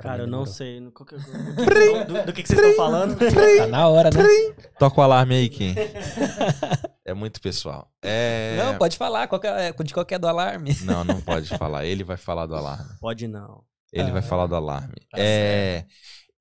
Cara, 0.00 0.22
eu 0.22 0.26
não 0.26 0.46
sei. 0.46 0.80
no- 0.80 0.90
qual 0.92 1.06
que- 1.06 1.16
do, 1.16 1.22
do- 2.06 2.26
do 2.26 2.32
que, 2.32 2.42
que 2.42 2.48
vocês 2.48 2.58
estão 2.58 2.74
falando? 2.76 3.16
Tá 3.18 3.66
na 3.66 3.88
hora, 3.88 4.10
né? 4.10 4.22
Toca 4.78 5.00
o 5.00 5.04
alarme 5.04 5.34
aí, 5.34 5.48
Kim. 5.48 5.74
é 7.04 7.12
muito 7.14 7.40
pessoal. 7.40 7.92
É... 8.02 8.56
Não, 8.56 8.78
pode 8.78 8.96
falar, 8.96 9.28
qualquer, 9.28 9.72
de 9.74 9.94
qualquer 9.94 10.18
do 10.18 10.26
alarme. 10.28 10.74
Não, 10.84 11.04
não 11.04 11.20
pode 11.20 11.48
falar. 11.58 11.84
Ele 11.84 12.02
vai 12.04 12.16
falar 12.16 12.46
do 12.46 12.54
alarme. 12.56 12.90
Pode 13.00 13.28
não. 13.28 13.62
Ele 13.92 14.10
vai 14.10 14.20
Ah, 14.20 14.22
falar 14.22 14.46
do 14.46 14.54
alarme. 14.54 14.94
tá 15.10 15.18
é... 15.18 15.84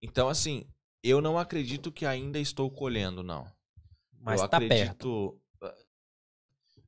Então, 0.02 0.30
assim, 0.30 0.66
eu 1.04 1.20
não 1.20 1.38
acredito 1.38 1.92
que 1.92 2.06
ainda 2.06 2.40
estou 2.40 2.70
colhendo, 2.70 3.24
não. 3.24 3.46
Mas 4.22 4.40
eu 4.42 4.48
tá 4.48 4.60
perto. 4.60 4.72
acredito... 4.72 5.40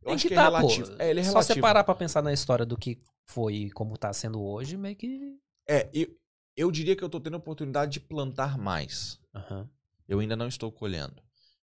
Eu 0.03 0.05
Tem 0.05 0.13
acho 0.15 0.21
que 0.23 0.29
que, 0.29 0.35
tá, 0.35 0.41
é 0.41 0.45
relativo. 0.45 0.95
É, 0.97 1.09
ele 1.11 1.19
é 1.19 1.23
Só 1.23 1.29
relativo. 1.29 1.53
você 1.55 1.61
parar 1.61 1.83
pra 1.83 1.93
pensar 1.93 2.23
na 2.23 2.33
história 2.33 2.65
do 2.65 2.75
que 2.75 2.99
foi 3.27 3.53
e 3.53 3.71
como 3.71 3.95
tá 3.97 4.11
sendo 4.11 4.41
hoje, 4.41 4.75
meio 4.75 4.95
que. 4.95 5.37
É, 5.69 5.87
eu, 5.93 6.07
eu 6.55 6.71
diria 6.71 6.95
que 6.95 7.03
eu 7.03 7.09
tô 7.09 7.19
tendo 7.19 7.35
a 7.35 7.39
oportunidade 7.39 7.93
de 7.93 7.99
plantar 7.99 8.57
mais. 8.57 9.19
Aham. 9.33 9.69
Eu 10.07 10.19
ainda 10.19 10.35
não 10.35 10.47
estou 10.47 10.71
colhendo. 10.71 11.21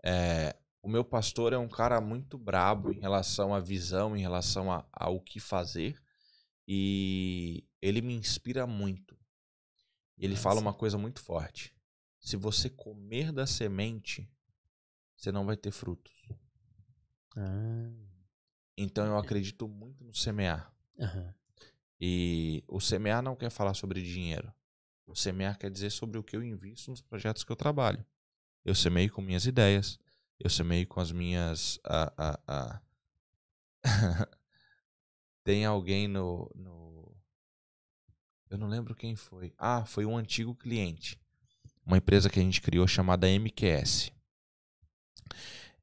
É, 0.05 0.57
o 0.83 0.89
meu 0.89 1.05
pastor 1.05 1.53
é 1.53 1.59
um 1.59 1.69
cara 1.69 2.01
muito 2.01 2.37
brabo 2.37 2.91
em 2.93 2.99
relação 2.99 3.55
à 3.55 3.61
visão, 3.61 4.17
em 4.17 4.21
relação 4.21 4.71
a- 4.73 4.85
ao 4.93 5.21
que 5.21 5.39
fazer. 5.39 5.97
E 6.67 7.65
ele 7.81 8.01
me 8.01 8.15
inspira 8.15 8.67
muito. 8.67 9.17
Ele 10.19 10.37
fala 10.37 10.57
Massa. 10.57 10.67
uma 10.69 10.75
coisa 10.75 10.99
muito 10.99 11.21
forte. 11.21 11.75
Se 12.21 12.37
você 12.37 12.69
comer 12.71 13.33
da 13.33 13.47
semente, 13.47 14.29
você 15.17 15.31
não 15.33 15.45
vai 15.47 15.57
ter 15.57 15.71
frutos. 15.73 16.13
Ah, 17.37 17.91
Então 18.77 19.07
eu 19.07 19.19
acredito 19.19 19.69
muito 19.69 20.05
no 20.05 20.15
semear. 20.15 20.73
aham. 21.01 21.35
E 22.01 22.65
o 22.67 22.81
semear 22.81 23.23
não 23.23 23.37
quer 23.37 23.51
falar 23.51 23.75
sobre 23.75 24.03
dinheiro. 24.03 24.53
O 25.13 25.15
semear 25.15 25.59
quer 25.59 25.71
dizer 25.71 25.91
sobre 25.91 26.17
o 26.17 26.23
que 26.23 26.35
eu 26.35 26.43
invisto 26.43 26.91
nos 26.91 27.03
projetos 27.03 27.45
que 27.45 27.53
eu 27.53 27.57
trabalho. 27.57 28.03
Eu 28.65 28.75
semeio 28.75 29.13
com 29.13 29.21
minhas 29.21 29.45
ideias. 29.45 29.99
Eu 30.41 30.49
semeio 30.49 30.87
com 30.87 31.01
as 31.01 31.13
minhas. 31.13 31.79
ah, 31.85 32.41
ah. 32.49 32.81
Tem 35.45 35.67
alguém 35.67 36.09
no, 36.09 36.51
no. 36.55 37.15
Eu 38.49 38.57
não 38.57 38.67
lembro 38.67 38.95
quem 38.95 39.15
foi. 39.15 39.53
Ah, 39.59 39.85
foi 39.85 40.07
um 40.07 40.17
antigo 40.17 40.55
cliente. 40.55 41.21
Uma 41.85 41.99
empresa 41.99 42.31
que 42.31 42.41
a 42.41 42.43
gente 42.43 42.63
criou 42.63 42.87
chamada 42.87 43.29
MQS. 43.29 44.11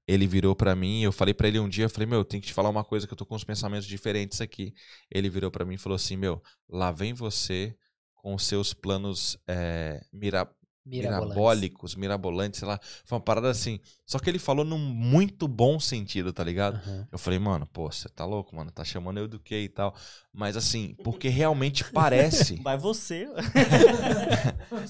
Ele 0.08 0.26
virou 0.26 0.56
pra 0.56 0.76
mim, 0.76 1.04
eu 1.04 1.12
falei 1.12 1.36
pra 1.36 1.48
ele 1.48 1.60
um 1.60 1.70
dia, 1.70 1.86
eu 1.86 1.90
falei, 1.90 2.08
meu, 2.08 2.26
tem 2.26 2.42
que 2.42 2.48
te 2.48 2.54
falar 2.54 2.70
uma 2.70 2.84
coisa 2.84 3.06
que 3.06 3.14
eu 3.14 3.18
tô 3.18 3.28
com 3.28 3.36
uns 3.36 3.44
pensamentos 3.44 3.86
diferentes 3.86 4.42
aqui. 4.42 4.74
Ele 5.12 5.30
virou 5.30 5.52
pra 5.52 5.66
mim 5.66 5.76
e 5.76 5.78
falou 5.78 5.98
assim, 5.98 6.18
meu, 6.18 6.42
lá 6.68 6.92
vem 6.92 7.14
você 7.14 7.78
com 8.22 8.36
os 8.36 8.46
seus 8.46 8.74
planos 8.74 9.38
é, 9.48 10.04
mira, 10.12 10.50
mirabólicos, 10.86 11.96
mirabolantes, 11.96 12.60
sei 12.60 12.68
lá. 12.68 12.80
Foi 13.06 13.18
uma 13.18 13.24
parada 13.24 13.50
assim. 13.50 13.80
Só 14.06 14.18
que 14.18 14.30
ele 14.30 14.40
falou 14.40 14.66
num 14.66 14.78
muito 14.78 15.48
bom 15.48 15.80
sentido, 15.80 16.34
tá 16.34 16.44
ligado? 16.44 16.76
Aham. 16.76 17.08
Eu 17.12 17.18
falei, 17.18 17.40
mano, 17.40 17.68
pô, 17.68 17.92
você 17.92 18.10
tá 18.10 18.26
louco, 18.26 18.56
mano, 18.56 18.72
tá 18.72 18.84
chamando 18.84 19.20
eu 19.20 19.28
do 19.28 19.40
quê 19.40 19.62
e 19.62 19.70
tal. 19.70 19.96
Mas 20.34 20.58
assim, 20.58 20.96
porque 21.04 21.30
realmente 21.30 21.84
parece. 21.92 22.56
Vai 22.64 22.78
você. 22.78 23.28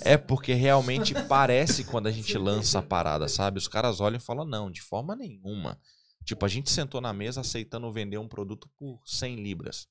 É 0.01 0.17
porque 0.17 0.53
realmente 0.53 1.13
parece 1.27 1.83
quando 1.83 2.07
a 2.07 2.11
gente 2.11 2.37
lança 2.37 2.79
a 2.79 2.81
parada, 2.81 3.27
sabe? 3.27 3.57
Os 3.57 3.67
caras 3.67 3.99
olham 3.99 4.17
e 4.17 4.21
falam, 4.21 4.45
não, 4.45 4.69
de 4.69 4.81
forma 4.81 5.15
nenhuma. 5.15 5.79
Tipo, 6.23 6.45
a 6.45 6.49
gente 6.49 6.69
sentou 6.69 6.99
na 6.99 7.13
mesa 7.13 7.41
aceitando 7.41 7.91
vender 7.91 8.17
um 8.17 8.27
produto 8.27 8.69
por 8.77 9.01
100 9.05 9.37
libras. 9.37 9.87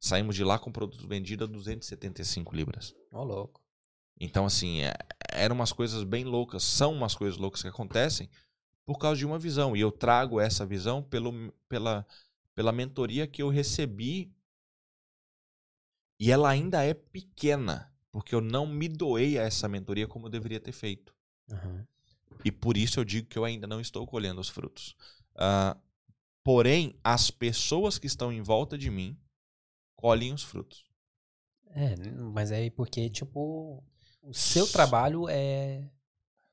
Saímos 0.00 0.36
de 0.36 0.44
lá 0.44 0.58
com 0.58 0.70
o 0.70 0.72
produto 0.72 1.06
vendido 1.08 1.44
a 1.44 1.46
275 1.46 2.54
libras. 2.54 2.94
Ó, 3.12 3.24
louco. 3.24 3.60
Então, 4.20 4.46
assim, 4.46 4.82
é, 4.82 4.94
eram 5.32 5.54
umas 5.54 5.72
coisas 5.72 6.02
bem 6.04 6.24
loucas, 6.24 6.62
são 6.62 6.92
umas 6.92 7.14
coisas 7.14 7.38
loucas 7.38 7.62
que 7.62 7.68
acontecem 7.68 8.28
por 8.84 8.98
causa 8.98 9.18
de 9.18 9.26
uma 9.26 9.38
visão. 9.38 9.76
E 9.76 9.80
eu 9.80 9.92
trago 9.92 10.40
essa 10.40 10.64
visão 10.64 11.02
pelo, 11.02 11.52
pela, 11.68 12.06
pela 12.54 12.72
mentoria 12.72 13.26
que 13.26 13.42
eu 13.42 13.48
recebi. 13.48 14.32
E 16.20 16.32
ela 16.32 16.48
ainda 16.48 16.82
é 16.82 16.94
pequena, 16.94 17.92
porque 18.10 18.34
eu 18.34 18.40
não 18.40 18.66
me 18.66 18.88
doei 18.88 19.38
a 19.38 19.42
essa 19.42 19.68
mentoria 19.68 20.08
como 20.08 20.26
eu 20.26 20.30
deveria 20.30 20.58
ter 20.58 20.72
feito. 20.72 21.14
Aham. 21.50 21.86
E 22.44 22.52
por 22.52 22.76
isso 22.76 23.00
eu 23.00 23.04
digo 23.04 23.28
que 23.28 23.38
eu 23.38 23.44
ainda 23.44 23.66
não 23.66 23.80
estou 23.80 24.06
colhendo 24.06 24.40
os 24.40 24.48
frutos. 24.48 24.96
Ah, 25.36 25.76
porém, 26.42 26.98
as 27.02 27.30
pessoas 27.30 27.98
que 27.98 28.06
estão 28.06 28.32
em 28.32 28.42
volta 28.42 28.76
de 28.76 28.90
mim 28.90 29.16
colhem 29.98 30.32
os 30.32 30.42
frutos. 30.44 30.84
É, 31.74 31.94
mas 32.32 32.50
é 32.50 32.70
porque, 32.70 33.10
tipo, 33.10 33.82
o 34.22 34.32
seu 34.32 34.66
trabalho 34.66 35.28
é, 35.28 35.84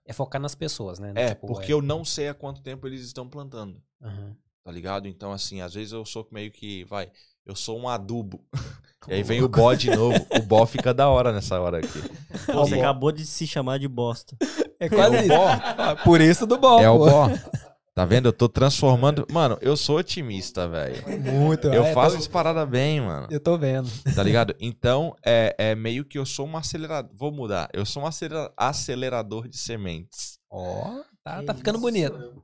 é 0.06 0.12
focar 0.14 0.42
nas 0.42 0.56
pessoas, 0.56 1.00
né? 1.00 1.14
É, 1.16 1.30
Tipo, 1.30 1.48
porque 1.48 1.72
eu 1.72 1.82
não 1.82 2.04
sei 2.04 2.28
há 2.28 2.34
quanto 2.34 2.62
tempo 2.62 2.86
eles 2.88 3.02
estão 3.02 3.30
plantando. 3.30 3.82
Aham. 4.02 4.36
Tá 4.64 4.72
ligado? 4.72 5.08
Então, 5.08 5.32
assim, 5.32 5.62
às 5.62 5.76
vezes 5.76 5.94
eu 5.94 6.04
sou 6.04 6.28
meio 6.32 6.52
que, 6.52 6.84
vai, 6.86 7.12
eu 7.46 7.56
sou 7.56 7.80
um 7.80 7.88
adubo. 7.88 8.44
e 9.08 9.14
aí 9.14 9.24
vem 9.24 9.44
o 9.44 9.48
bó 9.48 9.74
de 9.76 9.92
novo. 9.92 10.18
O 10.32 10.42
bó 10.42 10.66
fica 10.66 10.92
da 10.92 11.08
hora 11.08 11.32
nessa 11.32 11.60
hora 11.62 11.78
aqui. 11.78 12.00
Pô, 12.52 12.66
você 12.66 12.76
acabou 12.80 13.12
de 13.12 13.26
se 13.28 13.46
chamar 13.46 13.78
de 13.78 13.88
bosta. 13.88 14.36
É 14.80 14.90
quase 14.90 15.16
É 15.18 15.20
o 15.20 15.22
isso. 15.22 15.28
bó. 15.30 15.48
Ah, 15.48 15.96
Por 16.04 16.20
isso 16.20 16.46
do 16.48 16.58
bom. 16.58 16.82
É 16.82 16.90
o 16.90 16.98
pô. 16.98 17.06
bó. 17.06 17.28
Tá 17.96 18.04
vendo? 18.04 18.28
Eu 18.28 18.34
tô 18.34 18.50
transformando. 18.50 19.26
Mano, 19.32 19.58
eu 19.62 19.78
sou 19.78 19.98
otimista, 20.00 20.68
velho. 20.68 21.02
Muito. 21.32 21.68
Eu 21.70 21.86
é, 21.86 21.94
faço 21.94 22.18
tô- 22.18 22.22
as 22.24 22.28
paradas 22.28 22.68
bem, 22.68 23.00
mano. 23.00 23.26
Eu 23.32 23.40
tô 23.40 23.58
vendo. 23.58 23.90
Tá 24.14 24.22
ligado? 24.22 24.54
Então, 24.60 25.16
é, 25.26 25.56
é 25.58 25.76
meio 25.76 26.04
que 26.04 26.20
eu 26.20 26.26
sou 26.26 26.46
um 26.46 26.58
acelerador. 26.58 27.10
Vou 27.16 27.32
mudar. 27.32 27.70
Eu 27.72 27.86
sou 27.86 28.04
um 28.04 28.06
acelera- 28.06 28.52
acelerador 28.58 29.48
de 29.48 29.58
sementes. 29.58 30.38
Ó, 30.52 31.02
tá, 31.24 31.40
Que 31.40 31.46
tá 31.46 31.54
ficando 31.54 31.80
bonito. 31.80 32.44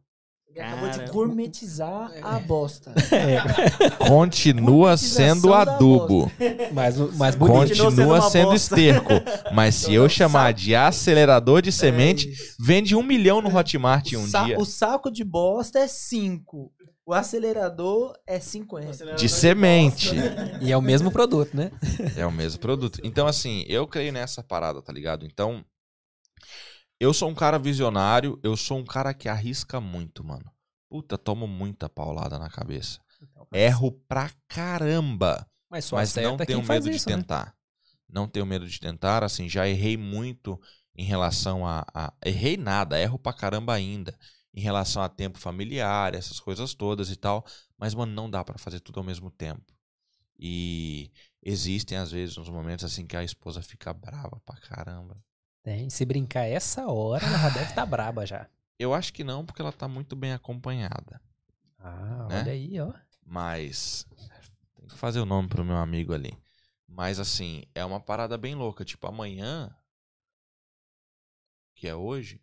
Ele 0.53 0.59
acabou 0.65 0.89
de 0.89 1.11
gourmetizar 1.11 2.11
a 2.21 2.37
bosta. 2.39 2.93
Continua 4.07 4.97
sendo 4.97 5.53
adubo. 5.53 6.31
Mas, 6.73 6.97
mas 7.15 7.35
bonito. 7.35 7.57
Continua 7.69 7.75
sendo 7.75 7.85
Continua 7.85 8.15
uma 8.19 8.29
sendo 8.29 8.49
bosta. 8.51 8.55
esterco. 8.75 9.09
Mas 9.53 9.75
se 9.75 9.93
eu 9.93 10.07
chamar 10.09 10.53
de 10.53 10.75
acelerador 10.75 11.61
de 11.61 11.71
semente, 11.71 12.27
É 12.27 12.31
isso. 12.31 12.55
vende 12.59 12.95
um 12.95 13.03
milhão 13.03 13.41
no 13.41 13.55
Hotmart 13.55 14.11
em 14.11 14.15
o, 14.17 14.19
um 14.21 14.27
sa- 14.27 14.43
dia. 14.43 14.57
o 14.59 14.65
saco 14.65 15.09
de 15.11 15.23
bosta 15.23 15.79
é 15.79 15.87
5. 15.87 16.71
O 17.05 17.13
acelerador 17.13 18.13
é 18.27 18.39
50. 18.39 19.15
De 19.15 19.27
semente. 19.27 20.11
E 20.61 20.71
é 20.71 20.77
o 20.77 20.81
mesmo 20.81 21.11
produto, 21.11 21.55
né? 21.55 21.71
É 22.15 22.25
o 22.25 22.31
mesmo 22.31 22.59
produto. 22.59 22.99
Então, 23.03 23.25
assim, 23.27 23.65
eu 23.67 23.87
creio 23.87 24.13
nessa 24.13 24.43
parada, 24.43 24.81
tá 24.81 24.93
ligado? 24.93 25.25
Então, 25.25 25.63
eu 27.01 27.13
sou 27.13 27.29
um 27.29 27.35
cara 27.35 27.57
visionário, 27.57 28.39
eu 28.43 28.55
sou 28.55 28.77
um 28.77 28.85
cara 28.85 29.13
que 29.13 29.27
arrisca 29.27 29.81
muito, 29.81 30.23
mano. 30.23 30.45
Puta, 30.89 31.17
tomo 31.17 31.47
muita 31.47 31.89
paulada 31.89 32.37
na 32.37 32.49
cabeça. 32.49 32.99
Erro 33.53 33.91
pra 34.07 34.29
caramba. 34.47 35.45
Mas 35.69 35.85
só 35.85 35.95
mas 35.95 36.13
não 36.15 36.37
tenho 36.37 36.61
medo 36.63 36.89
isso, 36.89 37.05
de 37.05 37.15
né? 37.15 37.21
tentar. 37.21 37.55
Não 38.07 38.27
tenho 38.27 38.45
medo 38.45 38.67
de 38.67 38.79
tentar, 38.79 39.23
assim, 39.23 39.47
já 39.49 39.67
errei 39.67 39.95
muito 39.97 40.59
em 40.95 41.03
relação 41.03 41.65
a, 41.65 41.85
a- 41.93 42.13
Errei 42.25 42.57
nada, 42.57 42.99
erro 42.99 43.17
pra 43.17 43.33
caramba 43.33 43.73
ainda. 43.73 44.17
Em 44.53 44.59
relação 44.61 45.01
a 45.01 45.07
tempo 45.09 45.39
familiar, 45.39 46.13
essas 46.13 46.39
coisas 46.39 46.73
todas 46.73 47.09
e 47.09 47.15
tal. 47.15 47.45
Mas, 47.77 47.93
mano, 47.93 48.11
não 48.13 48.29
dá 48.29 48.43
pra 48.43 48.57
fazer 48.57 48.79
tudo 48.81 48.99
ao 48.99 49.05
mesmo 49.05 49.31
tempo. 49.31 49.73
E 50.37 51.11
existem, 51.41 51.97
às 51.97 52.11
vezes, 52.11 52.37
uns 52.37 52.49
momentos 52.49 52.83
assim 52.85 53.05
que 53.07 53.15
a 53.15 53.23
esposa 53.23 53.61
fica 53.61 53.93
brava 53.93 54.41
pra 54.45 54.57
caramba. 54.57 55.17
Tem. 55.63 55.89
Se 55.89 56.05
brincar 56.05 56.45
essa 56.45 56.87
hora, 56.87 57.25
ela 57.25 57.37
já 57.37 57.49
deve 57.49 57.69
estar 57.69 57.85
braba 57.85 58.25
já. 58.25 58.47
Eu 58.79 58.93
acho 58.93 59.13
que 59.13 59.23
não, 59.23 59.45
porque 59.45 59.61
ela 59.61 59.71
tá 59.71 59.87
muito 59.87 60.15
bem 60.15 60.33
acompanhada. 60.33 61.21
Ah, 61.77 62.27
Né? 62.29 62.39
olha 62.41 62.51
aí, 62.51 62.79
ó. 62.79 62.93
Mas. 63.23 64.05
Tem 64.75 64.87
que 64.87 64.95
fazer 64.95 65.19
o 65.19 65.25
nome 65.25 65.47
pro 65.47 65.63
meu 65.63 65.77
amigo 65.77 66.13
ali. 66.13 66.35
Mas 66.87 67.19
assim, 67.19 67.63
é 67.75 67.85
uma 67.85 67.99
parada 67.99 68.37
bem 68.37 68.55
louca. 68.55 68.83
Tipo, 68.83 69.07
amanhã. 69.07 69.73
Que 71.75 71.87
é 71.87 71.95
hoje. 71.95 72.41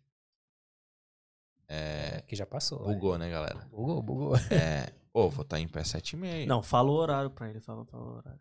É. 1.67 2.21
Que 2.27 2.35
já 2.35 2.45
passou. 2.45 2.83
Bugou, 2.85 3.17
né, 3.17 3.29
galera? 3.29 3.59
é. 3.61 3.65
Bugou, 3.65 4.01
bugou. 4.01 4.35
É. 4.37 4.91
Ô, 5.13 5.29
vou 5.29 5.43
estar 5.43 5.59
em 5.59 5.67
pé 5.67 5.83
7 5.83 6.13
e 6.13 6.17
meia. 6.17 6.45
Não, 6.47 6.61
fala 6.63 6.89
o 6.89 6.93
horário 6.93 7.29
pra 7.29 7.49
ele. 7.49 7.59
Fala, 7.59 7.85
fala 7.85 8.03
o 8.03 8.15
horário. 8.17 8.39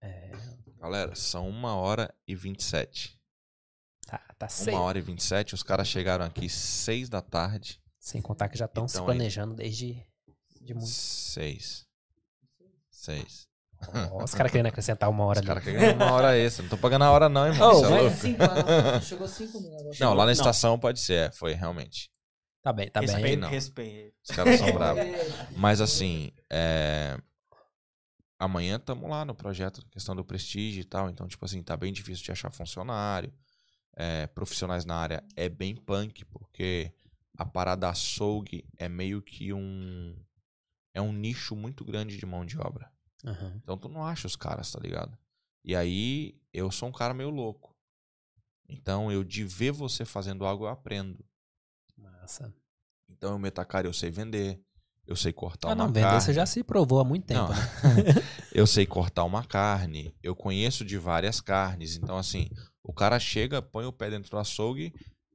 É, 0.00 0.30
Galera, 0.78 1.14
são 1.16 1.48
1 1.50 1.64
hora 1.74 2.14
e 2.26 2.34
27. 2.34 3.17
Tá, 4.08 4.20
tá 4.38 4.46
1 4.46 4.48
cedo. 4.48 4.76
hora 4.76 4.98
e 4.98 5.02
27. 5.02 5.54
Os 5.54 5.62
caras 5.62 5.86
chegaram 5.86 6.24
aqui 6.24 6.48
6 6.48 7.08
da 7.08 7.20
tarde. 7.20 7.80
Sem 8.00 8.22
contar 8.22 8.48
que 8.48 8.56
já 8.56 8.64
estão 8.64 8.88
se 8.88 8.96
Então, 8.96 9.04
planejando 9.04 9.54
desde 9.54 10.02
de 10.60 10.74
muito. 10.74 10.88
6. 10.88 11.86
6. 12.90 13.48
Ó, 14.10 14.24
os 14.24 14.34
caras 14.34 14.50
querendo 14.50 14.66
acrescentar 14.66 15.08
uma 15.08 15.24
hora 15.24 15.40
Os 15.40 15.46
caras 15.46 15.62
querem 15.62 15.78
ganhar 15.78 15.94
uma 15.94 16.12
hora 16.12 16.36
extra. 16.36 16.62
Não 16.62 16.70
tô 16.70 16.76
pagando 16.76 17.04
a 17.04 17.10
hora, 17.10 17.28
não, 17.28 17.46
irmão. 17.46 17.80
Oh, 17.80 17.86
é? 17.94 18.10
Cinco 18.10 18.42
Chegou 19.02 19.28
5 19.28 19.60
no 19.60 19.70
negócio. 19.70 20.04
Não, 20.04 20.14
lá 20.14 20.24
na 20.24 20.26
Não. 20.26 20.32
estação 20.32 20.78
pode 20.78 21.00
ser, 21.00 21.28
é, 21.28 21.30
foi 21.30 21.54
realmente. 21.54 22.10
Tá 22.60 22.72
bem, 22.72 22.90
tá 22.90 23.00
bem. 23.00 23.08
respeito, 23.08 23.40
não. 23.40 23.48
respeito. 23.48 24.14
Os 24.28 24.34
caras 24.34 24.58
são 24.58 24.72
bravos. 24.72 25.04
Mas 25.56 25.80
assim, 25.80 26.32
é... 26.50 27.16
amanhã 28.38 28.76
estamos 28.76 29.08
lá 29.08 29.24
no 29.24 29.34
projeto, 29.34 29.80
questão 29.90 30.16
do 30.16 30.24
prestígio 30.24 30.80
e 30.80 30.84
tal. 30.84 31.08
Então, 31.08 31.28
tipo 31.28 31.44
assim, 31.44 31.62
tá 31.62 31.76
bem 31.76 31.92
difícil 31.92 32.24
de 32.24 32.32
achar 32.32 32.50
funcionário. 32.50 33.32
É, 34.00 34.28
profissionais 34.28 34.84
na 34.84 34.94
área 34.94 35.24
é 35.34 35.48
bem 35.48 35.74
punk, 35.74 36.24
porque 36.26 36.92
a 37.36 37.44
parada 37.44 37.88
açougue 37.88 38.64
é 38.76 38.88
meio 38.88 39.20
que 39.20 39.52
um. 39.52 40.16
É 40.94 41.00
um 41.02 41.12
nicho 41.12 41.56
muito 41.56 41.84
grande 41.84 42.16
de 42.16 42.24
mão 42.24 42.46
de 42.46 42.56
obra. 42.58 42.92
Aham. 43.26 43.54
Então 43.56 43.76
tu 43.76 43.88
não 43.88 44.04
acha 44.04 44.28
os 44.28 44.36
caras, 44.36 44.70
tá 44.70 44.78
ligado? 44.78 45.18
E 45.64 45.74
aí 45.74 46.40
eu 46.52 46.70
sou 46.70 46.88
um 46.88 46.92
cara 46.92 47.12
meio 47.12 47.28
louco. 47.30 47.74
Então 48.68 49.10
eu 49.10 49.24
de 49.24 49.42
ver 49.44 49.72
você 49.72 50.04
fazendo 50.04 50.46
algo 50.46 50.64
eu 50.64 50.68
aprendo. 50.68 51.24
Massa. 51.96 52.54
Então 53.08 53.32
eu 53.32 53.38
meto 53.38 53.58
a 53.58 53.64
cara, 53.64 53.88
eu 53.88 53.92
sei 53.92 54.10
vender, 54.10 54.60
eu 55.08 55.16
sei 55.16 55.32
cortar 55.32 55.70
Ah, 55.70 55.74
uma 55.74 55.86
não, 55.86 55.92
vender 55.92 56.02
carne. 56.02 56.20
você 56.20 56.32
já 56.32 56.46
se 56.46 56.62
provou 56.62 57.00
há 57.00 57.04
muito 57.04 57.26
tempo, 57.26 57.52
né? 57.52 57.62
eu 58.52 58.66
sei 58.66 58.86
cortar 58.86 59.24
uma 59.24 59.44
carne, 59.44 60.14
eu 60.22 60.36
conheço 60.36 60.84
de 60.84 60.96
várias 60.98 61.40
carnes. 61.40 61.96
Então, 61.96 62.16
assim, 62.16 62.48
o 62.88 62.92
cara 62.92 63.20
chega, 63.20 63.60
põe 63.62 63.84
o 63.84 63.92
pé 63.92 64.10
dentro 64.10 64.30
do 64.30 64.38
açougue, 64.38 64.92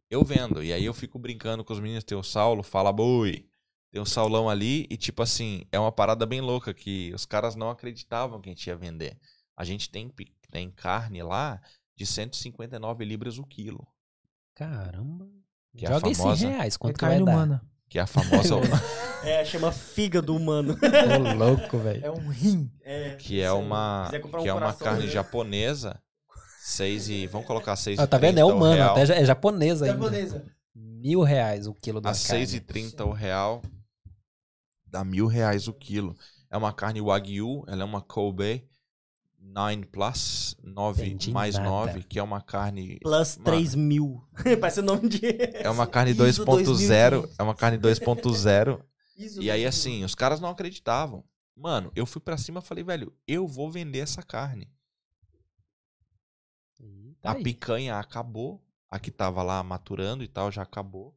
eu 0.10 0.24
vendo. 0.26 0.64
E 0.64 0.74
aí 0.74 0.84
eu 0.84 0.94
fico 0.94 1.18
brincando 1.20 1.64
com 1.64 1.72
os 1.72 1.80
meninos, 1.80 2.04
tem 2.04 2.18
o 2.18 2.24
Saulo, 2.24 2.64
fala 2.64 2.92
boi. 2.92 3.46
Tem 3.92 4.02
o 4.02 4.06
Saulão 4.06 4.50
ali 4.50 4.88
e, 4.90 4.98
tipo 4.98 5.22
assim, 5.22 5.64
é 5.72 5.80
uma 5.80 5.92
parada 5.92 6.26
bem 6.26 6.42
louca 6.42 6.74
que 6.74 7.12
os 7.14 7.26
caras 7.28 7.56
não 7.56 7.70
acreditavam 7.70 8.42
que 8.42 8.50
a 8.50 8.52
gente 8.52 8.66
ia 8.66 8.76
vender. 8.76 9.16
A 9.56 9.64
gente 9.64 9.88
tem, 9.90 10.12
tem 10.50 10.72
carne 10.72 11.22
lá 11.22 11.62
de 11.96 12.06
159 12.08 13.06
libras 13.06 13.38
o 13.38 13.44
quilo. 13.46 13.88
Caramba. 14.56 15.28
Que 15.78 15.86
é 15.86 15.90
a 15.90 15.92
Joga 15.94 16.10
isso 16.10 16.22
em 16.22 16.24
famosa- 16.24 16.48
reais, 16.50 16.76
é 16.76 16.78
quanto 16.78 16.96
que 16.98 17.02
vai 17.06 17.12
carne 17.12 17.26
dar? 17.26 17.32
humana. 17.32 17.62
Que 17.88 18.00
é 18.00 18.02
a 18.02 18.08
famosa. 18.08 18.56
É, 19.24 19.46
chama 19.46 19.72
fígado 19.72 20.36
humano. 20.36 20.76
Ô, 20.84 21.34
louco, 21.34 21.78
velho. 21.78 22.06
É 22.06 22.12
um 22.12 22.28
rim. 22.28 22.70
É, 22.82 23.16
que 23.16 23.40
é 23.40 23.50
uma, 23.54 24.04
Quiser 24.08 24.20
comprar 24.20 24.40
um 24.40 24.44
que 24.44 24.50
é 24.50 24.54
uma 24.54 24.74
carne 24.74 25.06
né? 25.06 25.12
japonesa. 25.12 26.03
6 26.64 27.10
e. 27.10 27.28
Vamos 27.28 27.46
colocar 27.46 27.76
6 27.76 28.00
Ah, 28.00 28.08
tá 28.08 28.18
vendo? 28.18 28.38
É 28.40 28.46
humano, 28.46 28.82
até 28.82 29.02
é 29.02 29.26
japonesa 29.26 29.84
ainda. 29.86 29.98
Japonesa. 29.98 30.46
Mil 30.74 31.22
reais 31.22 31.68
o 31.68 31.74
quilo 31.74 32.00
da 32.00 32.12
A 32.12 32.14
carne. 32.14 32.46
6,30 32.46 33.06
o 33.06 33.12
real. 33.12 33.62
Dá 34.88 35.04
mil 35.04 35.28
reais 35.28 35.68
o 35.68 35.74
quilo. 35.74 36.16
É 36.50 36.56
uma 36.58 36.72
carne 36.72 37.02
Wagyu, 37.02 37.66
ela 37.68 37.82
é 37.82 37.86
uma 37.86 38.00
Kobe 38.00 38.66
9 39.38 39.86
Plus, 39.88 40.56
9 40.64 41.06
Entendi 41.06 41.32
mais 41.32 41.56
nada. 41.56 41.70
9, 41.70 42.04
que 42.04 42.18
é 42.18 42.24
uma 42.24 42.40
carne. 42.40 42.98
Plus 43.02 43.36
Mano. 43.36 43.46
3 43.46 43.76
mil. 43.76 44.24
Parece 44.62 44.80
o 44.80 44.84
nome 44.84 45.10
de. 45.10 45.20
É 45.56 45.70
uma 45.70 45.86
carne 45.86 46.12
ISO 46.12 46.46
2.0. 46.46 47.30
É 47.38 47.44
uma 47.44 47.54
carne 47.54 47.78
2.0. 47.78 48.80
Isso, 49.18 49.42
E 49.42 49.52
aí, 49.52 49.66
assim, 49.66 50.06
os 50.06 50.16
caras 50.16 50.40
não 50.40 50.50
acreditavam. 50.50 51.26
Mano, 51.56 51.92
eu 51.94 52.06
fui 52.06 52.22
pra 52.22 52.38
cima 52.38 52.62
e 52.62 52.64
falei, 52.64 52.86
velho, 52.86 53.14
eu 53.28 53.46
vou 53.46 53.70
vender 53.70 54.00
essa 54.00 54.24
carne. 54.24 54.72
A 57.24 57.32
aí. 57.34 57.44
picanha 57.44 57.98
acabou. 57.98 58.62
A 58.90 59.00
que 59.00 59.10
tava 59.10 59.42
lá 59.42 59.64
maturando 59.64 60.24
e 60.24 60.28
tal 60.28 60.52
já 60.52 60.62
acabou. 60.62 61.16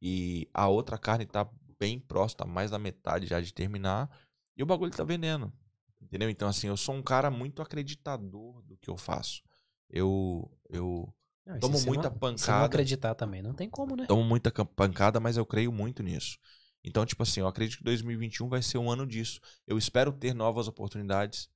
E 0.00 0.48
a 0.54 0.68
outra 0.68 0.96
carne 0.96 1.26
tá 1.26 1.46
bem 1.78 1.98
próxima, 2.00 2.38
tá 2.38 2.46
mais 2.46 2.70
da 2.70 2.78
metade 2.78 3.26
já 3.26 3.40
de 3.40 3.52
terminar. 3.52 4.10
E 4.56 4.62
o 4.62 4.66
bagulho 4.66 4.90
tá 4.90 5.04
vendendo. 5.04 5.52
Entendeu? 6.00 6.30
Então, 6.30 6.48
assim, 6.48 6.68
eu 6.68 6.76
sou 6.78 6.94
um 6.94 7.02
cara 7.02 7.30
muito 7.30 7.60
acreditador 7.60 8.62
do 8.62 8.76
que 8.78 8.88
eu 8.88 8.96
faço. 8.96 9.42
Eu, 9.90 10.50
eu 10.70 11.12
Não, 11.44 11.58
tomo 11.60 11.78
muita 11.82 12.08
não- 12.08 12.16
Se 12.16 12.16
não 12.16 12.20
pancada. 12.20 12.64
acreditar 12.66 13.14
também, 13.14 13.42
não 13.42 13.52
tem 13.52 13.68
como, 13.68 13.94
né? 13.94 14.06
tomo 14.06 14.24
muita 14.24 14.50
pancada, 14.64 15.20
mas 15.20 15.36
eu 15.36 15.44
creio 15.44 15.70
muito 15.70 16.02
nisso. 16.02 16.38
Então, 16.82 17.04
tipo 17.04 17.22
assim, 17.22 17.40
eu 17.40 17.46
acredito 17.46 17.78
que 17.78 17.84
2021 17.84 18.48
vai 18.48 18.62
ser 18.62 18.78
um 18.78 18.90
ano 18.90 19.06
disso. 19.06 19.40
Eu 19.66 19.76
espero 19.76 20.10
ter 20.10 20.32
novas 20.34 20.68
oportunidades. 20.68 21.50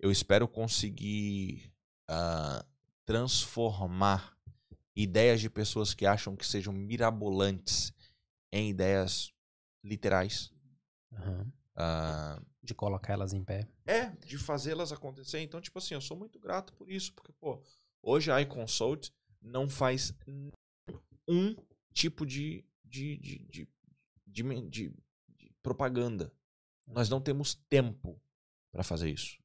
Eu 0.00 0.10
espero 0.10 0.48
conseguir 0.48 1.70
ah, 2.08 2.64
transformar 3.08 4.36
ideias 4.94 5.40
de 5.40 5.48
pessoas 5.48 5.94
que 5.94 6.04
acham 6.04 6.36
que 6.36 6.46
sejam 6.46 6.74
mirabolantes 6.74 7.90
em 8.52 8.68
ideias 8.68 9.32
literais. 9.82 10.52
Aham. 11.14 11.50
Ah, 11.74 12.42
De 12.62 12.74
colocar 12.74 13.14
elas 13.14 13.32
em 13.32 13.42
pé. 13.42 13.66
é, 13.86 14.10
de 14.26 14.36
fazê-las 14.36 14.92
acontecer. 14.92 15.40
Então, 15.40 15.58
tipo 15.58 15.78
assim, 15.78 15.94
eu 15.94 16.02
sou 16.02 16.18
muito 16.18 16.38
grato 16.38 16.74
por 16.74 16.90
isso, 16.90 17.14
porque, 17.14 17.32
pô, 17.32 17.62
hoje 18.02 18.30
a 18.30 18.42
iConsult 18.42 19.10
não 19.40 19.70
faz 19.70 20.12
um 21.26 21.56
tipo 21.94 22.26
de, 22.26 22.62
de, 22.84 23.16
de, 23.16 23.38
de- 23.46 23.68
de 24.70 24.92
propaganda. 25.62 26.30
Nós 26.86 27.08
não 27.08 27.20
temos 27.22 27.54
tempo 27.70 28.20
para 28.70 28.82
fazer 28.84 29.10
isso. 29.10 29.38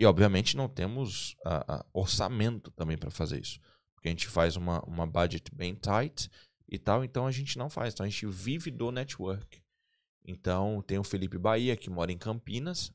E, 0.00 0.06
obviamente, 0.06 0.56
não 0.56 0.66
temos 0.66 1.36
ah, 1.44 1.62
ah, 1.68 1.86
orçamento 1.92 2.70
também 2.70 2.96
para 2.96 3.10
fazer 3.10 3.38
isso. 3.38 3.60
Porque 3.94 4.08
a 4.08 4.10
gente 4.10 4.28
faz 4.28 4.56
uma, 4.56 4.80
uma 4.86 5.06
budget 5.06 5.54
bem 5.54 5.74
tight 5.74 6.30
e 6.66 6.78
tal, 6.78 7.04
então 7.04 7.26
a 7.26 7.30
gente 7.30 7.58
não 7.58 7.68
faz. 7.68 7.92
Então 7.92 8.06
a 8.06 8.08
gente 8.08 8.26
vive 8.26 8.70
do 8.70 8.90
network. 8.90 9.62
Então 10.24 10.80
tem 10.86 10.98
o 10.98 11.04
Felipe 11.04 11.36
Bahia, 11.36 11.76
que 11.76 11.90
mora 11.90 12.10
em 12.10 12.16
Campinas. 12.16 12.90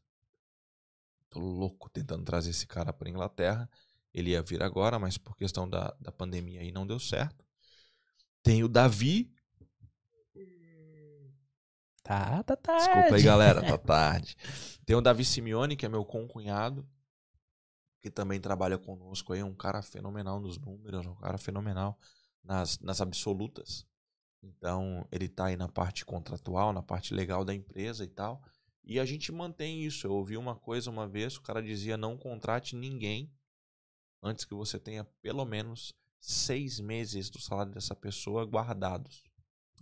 Tô 1.29 1.39
louco 1.39 1.91
tentando 1.91 2.23
trazer 2.23 2.49
esse 2.49 2.65
cara 2.65 2.91
para 2.91 3.07
Inglaterra. 3.07 3.69
Ele 4.11 4.31
ia 4.31 4.41
vir 4.41 4.63
agora, 4.63 4.97
mas 4.97 5.15
por 5.15 5.37
questão 5.37 5.69
da, 5.69 5.95
da 5.99 6.11
pandemia 6.11 6.61
aí 6.61 6.71
não 6.71 6.87
deu 6.87 6.97
certo. 6.97 7.45
Tem 8.41 8.63
o 8.63 8.67
Davi. 8.67 9.31
Tá, 12.01 12.41
tá 12.41 12.55
tarde. 12.55 12.83
Desculpa 12.83 13.15
aí, 13.15 13.21
galera, 13.21 13.61
tá 13.61 13.77
tarde. 13.77 14.35
Tem 14.87 14.95
o 14.95 15.01
Davi 15.01 15.23
Simeone, 15.23 15.75
que 15.75 15.85
é 15.85 15.89
meu 15.89 16.03
concunhado, 16.03 16.87
que 18.05 18.11
também 18.11 18.39
trabalha 18.39 18.77
conosco 18.77 19.33
aí, 19.33 19.41
um 19.41 19.55
cara 19.55 19.81
fenomenal 19.81 20.39
nos 20.39 20.59
números, 20.59 21.07
um 21.07 21.15
cara 21.15 21.39
fenomenal 21.39 21.97
nas, 22.43 22.77
nas 22.77 23.01
absolutas. 23.01 23.83
Então, 24.43 25.07
ele 25.11 25.27
tá 25.27 25.45
aí 25.45 25.57
na 25.57 25.67
parte 25.67 26.05
contratual, 26.05 26.71
na 26.71 26.83
parte 26.83 27.15
legal 27.15 27.43
da 27.43 27.51
empresa 27.51 28.03
e 28.03 28.07
tal. 28.07 28.43
E 28.83 28.99
a 28.99 29.05
gente 29.05 29.31
mantém 29.31 29.83
isso. 29.83 30.05
Eu 30.05 30.11
ouvi 30.11 30.37
uma 30.37 30.55
coisa 30.55 30.91
uma 30.91 31.07
vez, 31.07 31.35
o 31.35 31.41
cara 31.41 31.63
dizia: 31.63 31.97
não 31.97 32.15
contrate 32.15 32.75
ninguém 32.75 33.33
antes 34.21 34.45
que 34.45 34.53
você 34.53 34.77
tenha 34.77 35.03
pelo 35.23 35.43
menos 35.43 35.91
seis 36.19 36.79
meses 36.79 37.27
do 37.31 37.41
salário 37.41 37.71
dessa 37.71 37.95
pessoa 37.95 38.45
guardados. 38.45 39.23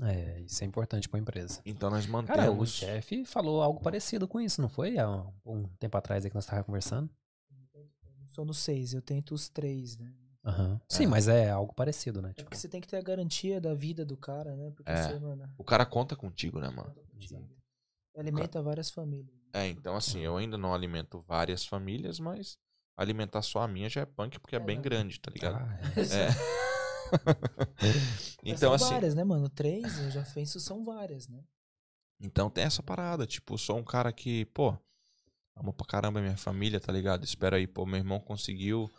É, 0.01 0.39
isso 0.39 0.63
é 0.63 0.67
importante 0.67 1.09
pra 1.09 1.19
empresa. 1.19 1.61
Então 1.65 1.89
nós 1.89 2.05
Cara, 2.05 2.49
o 2.49 2.55
mantemos. 2.55 2.69
chefe 2.69 3.25
falou 3.25 3.61
algo 3.61 3.81
parecido 3.81 4.29
com 4.29 4.39
isso, 4.39 4.61
não 4.61 4.69
foi? 4.69 4.97
Há 4.97 5.09
um, 5.09 5.33
um 5.45 5.63
tempo 5.77 5.97
atrás 5.97 6.23
aí 6.23 6.31
que 6.31 6.35
nós 6.35 6.45
estávamos 6.45 6.67
conversando. 6.67 7.13
Sou 8.33 8.43
no 8.43 8.53
seis, 8.53 8.95
eu 8.95 9.01
tento 9.01 9.35
os 9.35 9.47
três, 9.47 9.95
né? 9.95 10.11
Aham. 10.43 10.81
Sim, 10.89 11.03
É. 11.03 11.07
mas 11.07 11.27
é 11.27 11.51
algo 11.51 11.71
parecido, 11.71 12.19
né? 12.19 12.31
É 12.31 12.33
Tipo, 12.33 12.45
porque 12.45 12.57
você 12.57 12.67
tem 12.67 12.81
que 12.81 12.87
ter 12.87 12.97
a 12.97 13.01
garantia 13.01 13.61
da 13.61 13.75
vida 13.75 14.03
do 14.03 14.17
cara, 14.17 14.55
né? 14.55 14.71
Porque 14.71 14.91
É. 14.91 14.95
você, 14.95 15.19
mano, 15.19 15.47
O 15.55 15.63
cara 15.63 15.85
conta 15.85 16.15
contigo, 16.15 16.59
né, 16.59 16.67
mano? 16.69 16.91
alimenta 18.17 18.59
várias 18.59 18.89
famílias. 18.89 19.35
É, 19.53 19.67
então 19.67 19.95
assim, 19.95 20.21
eu 20.21 20.35
ainda 20.35 20.57
não 20.57 20.73
alimento 20.73 21.21
várias 21.27 21.63
famílias, 21.63 22.19
mas 22.19 22.57
alimentar 22.97 23.43
só 23.43 23.61
a 23.61 23.67
minha 23.67 23.87
já 23.87 24.01
é 24.01 24.05
punk 24.05 24.39
porque 24.39 24.55
é, 24.55 24.59
É, 24.59 24.63
bem 24.63 24.77
não. 24.77 24.81
grande, 24.81 25.19
tá 25.19 25.29
ligado? 25.29 25.57
ah, 25.57 25.77
É. 26.11 26.27
Mas 28.43 28.57
então, 28.57 28.57
são 28.57 28.73
assim, 28.73 28.89
várias, 28.89 29.13
né, 29.13 29.23
mano? 29.23 29.47
Três, 29.47 29.99
eu 29.99 30.09
já 30.09 30.23
penso, 30.33 30.59
são 30.59 30.83
várias, 30.83 31.27
né? 31.27 31.43
então 32.19 32.49
tem 32.49 32.63
essa 32.63 32.81
parada. 32.81 33.27
Tipo, 33.27 33.59
sou 33.59 33.77
um 33.77 33.83
cara 33.83 34.11
que, 34.11 34.45
pô, 34.45 34.75
amo 35.55 35.73
pra 35.73 35.85
caramba 35.85 36.21
minha 36.21 36.37
família, 36.37 36.79
tá 36.79 36.91
ligado? 36.91 37.23
Espero 37.23 37.55
aí, 37.55 37.67
pô, 37.67 37.85
meu 37.85 37.97
irmão 37.97 38.19
conseguiu 38.19 38.91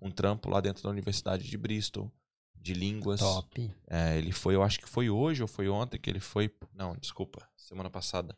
um 0.00 0.10
trampo 0.10 0.48
lá 0.48 0.60
dentro 0.60 0.82
da 0.82 0.90
Universidade 0.90 1.48
de 1.48 1.56
Bristol, 1.56 2.12
de 2.54 2.72
línguas. 2.72 3.20
top. 3.20 3.70
É, 3.86 4.16
ele 4.16 4.32
foi, 4.32 4.54
eu 4.54 4.62
acho 4.62 4.78
que 4.78 4.88
foi 4.88 5.10
hoje 5.10 5.42
ou 5.42 5.48
foi 5.48 5.68
ontem 5.68 5.98
que 5.98 6.08
ele 6.08 6.20
foi. 6.20 6.54
Não, 6.72 6.96
desculpa, 6.96 7.46
semana 7.56 7.90
passada. 7.90 8.36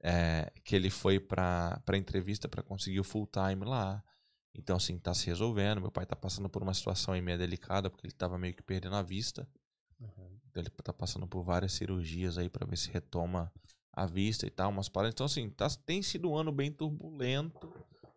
É, 0.00 0.52
que 0.64 0.76
ele 0.76 0.90
foi 0.90 1.18
pra, 1.18 1.80
pra 1.84 1.96
entrevista 1.96 2.48
pra 2.48 2.62
conseguir 2.62 3.00
o 3.00 3.04
full 3.04 3.26
time 3.26 3.64
lá. 3.64 4.02
Então, 4.54 4.76
assim, 4.76 4.98
tá 4.98 5.14
se 5.14 5.26
resolvendo. 5.26 5.80
Meu 5.80 5.90
pai 5.90 6.04
tá 6.04 6.14
passando 6.14 6.48
por 6.48 6.62
uma 6.62 6.74
situação 6.74 7.14
aí 7.14 7.22
meio 7.22 7.38
delicada, 7.38 7.88
porque 7.88 8.06
ele 8.06 8.12
tava 8.12 8.38
meio 8.38 8.54
que 8.54 8.62
perdendo 8.62 8.96
a 8.96 9.02
vista. 9.02 9.48
Uhum. 9.98 10.38
Então, 10.50 10.62
ele 10.62 10.68
tá 10.68 10.92
passando 10.92 11.26
por 11.26 11.42
várias 11.42 11.72
cirurgias 11.72 12.36
aí 12.36 12.50
pra 12.50 12.66
ver 12.66 12.76
se 12.76 12.90
retoma 12.90 13.50
a 13.92 14.06
vista 14.06 14.46
e 14.46 14.50
tal, 14.50 14.70
umas 14.70 14.88
paradas. 14.88 15.14
Então, 15.14 15.26
assim, 15.26 15.50
tá, 15.50 15.68
tem 15.84 16.02
sido 16.02 16.30
um 16.30 16.36
ano 16.36 16.50
bem 16.50 16.72
turbulento, 16.72 17.72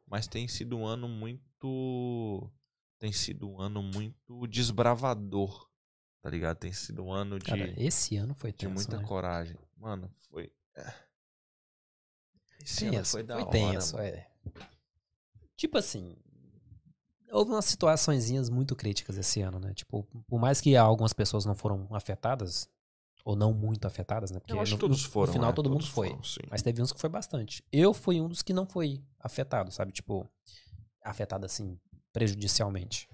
mas 0.08 0.28
tem 0.28 0.48
sido 0.48 0.78
um 0.78 0.86
ano 0.86 1.08
muito. 1.08 2.50
Tem 3.00 3.12
sido 3.12 3.50
um 3.50 3.60
ano 3.60 3.84
muito 3.84 4.48
desbravador, 4.48 5.70
tá 6.22 6.30
ligado? 6.30 6.58
Tem 6.58 6.72
sido 6.72 7.04
um 7.04 7.12
ano 7.12 7.38
de, 7.38 7.46
Cara, 7.46 7.74
esse 7.78 8.16
ano 8.16 8.34
foi 8.34 8.52
de 8.52 8.60
tenso, 8.60 8.74
muita 8.74 8.98
né? 8.98 9.04
coragem. 9.04 9.58
Mano, 9.78 10.10
foi. 10.30 10.52
é. 10.76 10.94
Esse 12.64 12.86
ano 12.86 12.98
Tenso, 12.98 13.12
foi 13.12 13.24
da 13.24 13.36
foi 13.36 13.44
hora. 13.44 13.52
tenso, 13.52 13.96
mano. 13.98 14.08
é. 14.08 14.28
Tipo 15.56 15.78
assim, 15.78 16.16
houve 17.32 17.52
umas 17.52 17.66
situaçõezinhas 17.66 18.50
muito 18.50 18.76
críticas 18.76 19.18
esse 19.18 19.42
ano, 19.42 19.60
né? 19.60 19.74
Tipo, 19.74 20.04
por 20.28 20.40
mais 20.40 20.60
que 20.62 20.76
algumas 20.76 21.14
pessoas 21.14 21.46
não 21.46 21.54
foram 21.54 21.88
afetadas, 21.94 22.68
ou 23.26 23.36
não 23.36 23.52
muito 23.54 23.86
afetadas, 23.86 24.30
né? 24.32 24.40
Porque 24.40 24.54
Eu 24.54 24.62
acho 24.62 24.72
no, 24.74 24.78
que 24.78 24.82
todos 24.82 25.04
foram. 25.04 25.28
no 25.28 25.34
final 25.34 25.50
é, 25.50 25.54
todo 25.54 25.70
mundo 25.70 25.86
foi. 25.86 26.10
foram, 26.10 26.24
sim. 26.24 26.40
Mas 26.50 26.62
teve 26.62 26.82
uns 26.82 26.94
que 26.94 27.00
foi 27.02 27.10
bastante. 27.10 27.62
Eu 27.72 27.94
fui 27.94 28.22
um 28.22 28.30
dos 28.30 28.42
que 28.44 28.54
não 28.54 28.66
foi 28.68 29.04
afetado, 29.20 29.72
sabe? 29.72 29.92
Tipo, 29.92 30.30
afetado 31.04 31.46
assim, 31.46 31.78
prejudicialmente. 32.14 33.10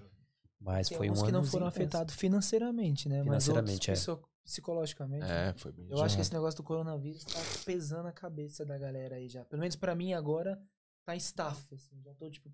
Mas 0.60 0.88
Tem 0.88 0.96
foi 0.98 1.08
um 1.08 1.10
alguns 1.10 1.22
ano. 1.22 1.26
que 1.26 1.32
não 1.32 1.44
foram 1.44 1.66
afetados 1.66 2.14
financeiramente, 2.14 3.08
né? 3.08 3.22
Financeiramente, 3.24 3.90
é. 3.90 3.94
Mas 3.94 4.06
outros 4.06 4.22
psico- 4.22 4.32
psicologicamente. 4.44 5.24
É, 5.24 5.54
foi 5.56 5.72
bem 5.72 5.88
Eu 5.90 6.00
acho 6.02 6.14
que 6.14 6.20
esse 6.22 6.32
negócio 6.32 6.56
do 6.58 6.62
coronavírus 6.62 7.24
tá 7.24 7.40
pesando 7.64 8.06
a 8.06 8.12
cabeça 8.12 8.64
da 8.64 8.78
galera 8.78 9.16
aí 9.16 9.28
já. 9.28 9.44
Pelo 9.46 9.60
menos 9.60 9.74
pra 9.76 9.94
mim 9.94 10.12
agora 10.12 10.60
tá 11.04 11.14
em 11.14 11.18
staff, 11.18 11.74
assim. 11.74 12.00
Já 12.04 12.14
tô 12.14 12.30
tipo, 12.30 12.48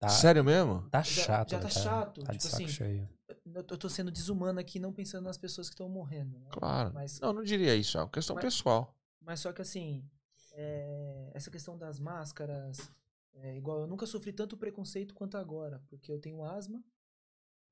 Tá, 0.00 0.08
Sério 0.08 0.42
mesmo? 0.42 0.88
tá 0.90 1.02
Já- 1.02 1.22
chato. 1.24 1.50
já 1.50 1.56
né? 1.58 1.62
tá 1.62 1.68
chato, 1.68 2.22
Tá 2.24 2.32
de 2.32 2.38
tipo 2.38 2.50
saco 2.50 2.62
assim, 2.64 2.68
cheio. 2.72 3.08
Eu 3.54 3.62
tô, 3.64 3.88
sendo 3.88 4.10
desumano 4.10 4.58
aqui 4.60 4.78
não 4.78 4.92
pensando 4.92 5.24
nas 5.24 5.38
pessoas 5.38 5.68
que 5.68 5.74
estão 5.74 5.88
morrendo, 5.88 6.38
né? 6.38 6.48
Claro. 6.52 6.92
Mas, 6.94 7.18
Não, 7.20 7.28
eu 7.30 7.34
não 7.34 7.42
diria 7.42 7.74
isso. 7.74 7.96
É 7.98 8.00
uma 8.02 8.08
questão 8.08 8.34
Mas- 8.36 8.44
pessoal. 8.44 8.94
mas 9.20 9.40
só 9.40 9.52
que 9.52 9.62
assim, 9.62 10.04
é, 10.52 11.30
essa 11.34 11.50
questão 11.50 11.76
das 11.78 11.98
máscaras, 12.00 12.90
é, 13.34 13.56
igual 13.56 13.80
eu 13.80 13.86
nunca 13.86 14.06
sofri 14.06 14.32
tanto 14.32 14.56
preconceito 14.56 15.14
quanto 15.14 15.36
agora, 15.36 15.82
porque 15.88 16.12
eu 16.12 16.18
tenho 16.20 16.42
asma, 16.44 16.82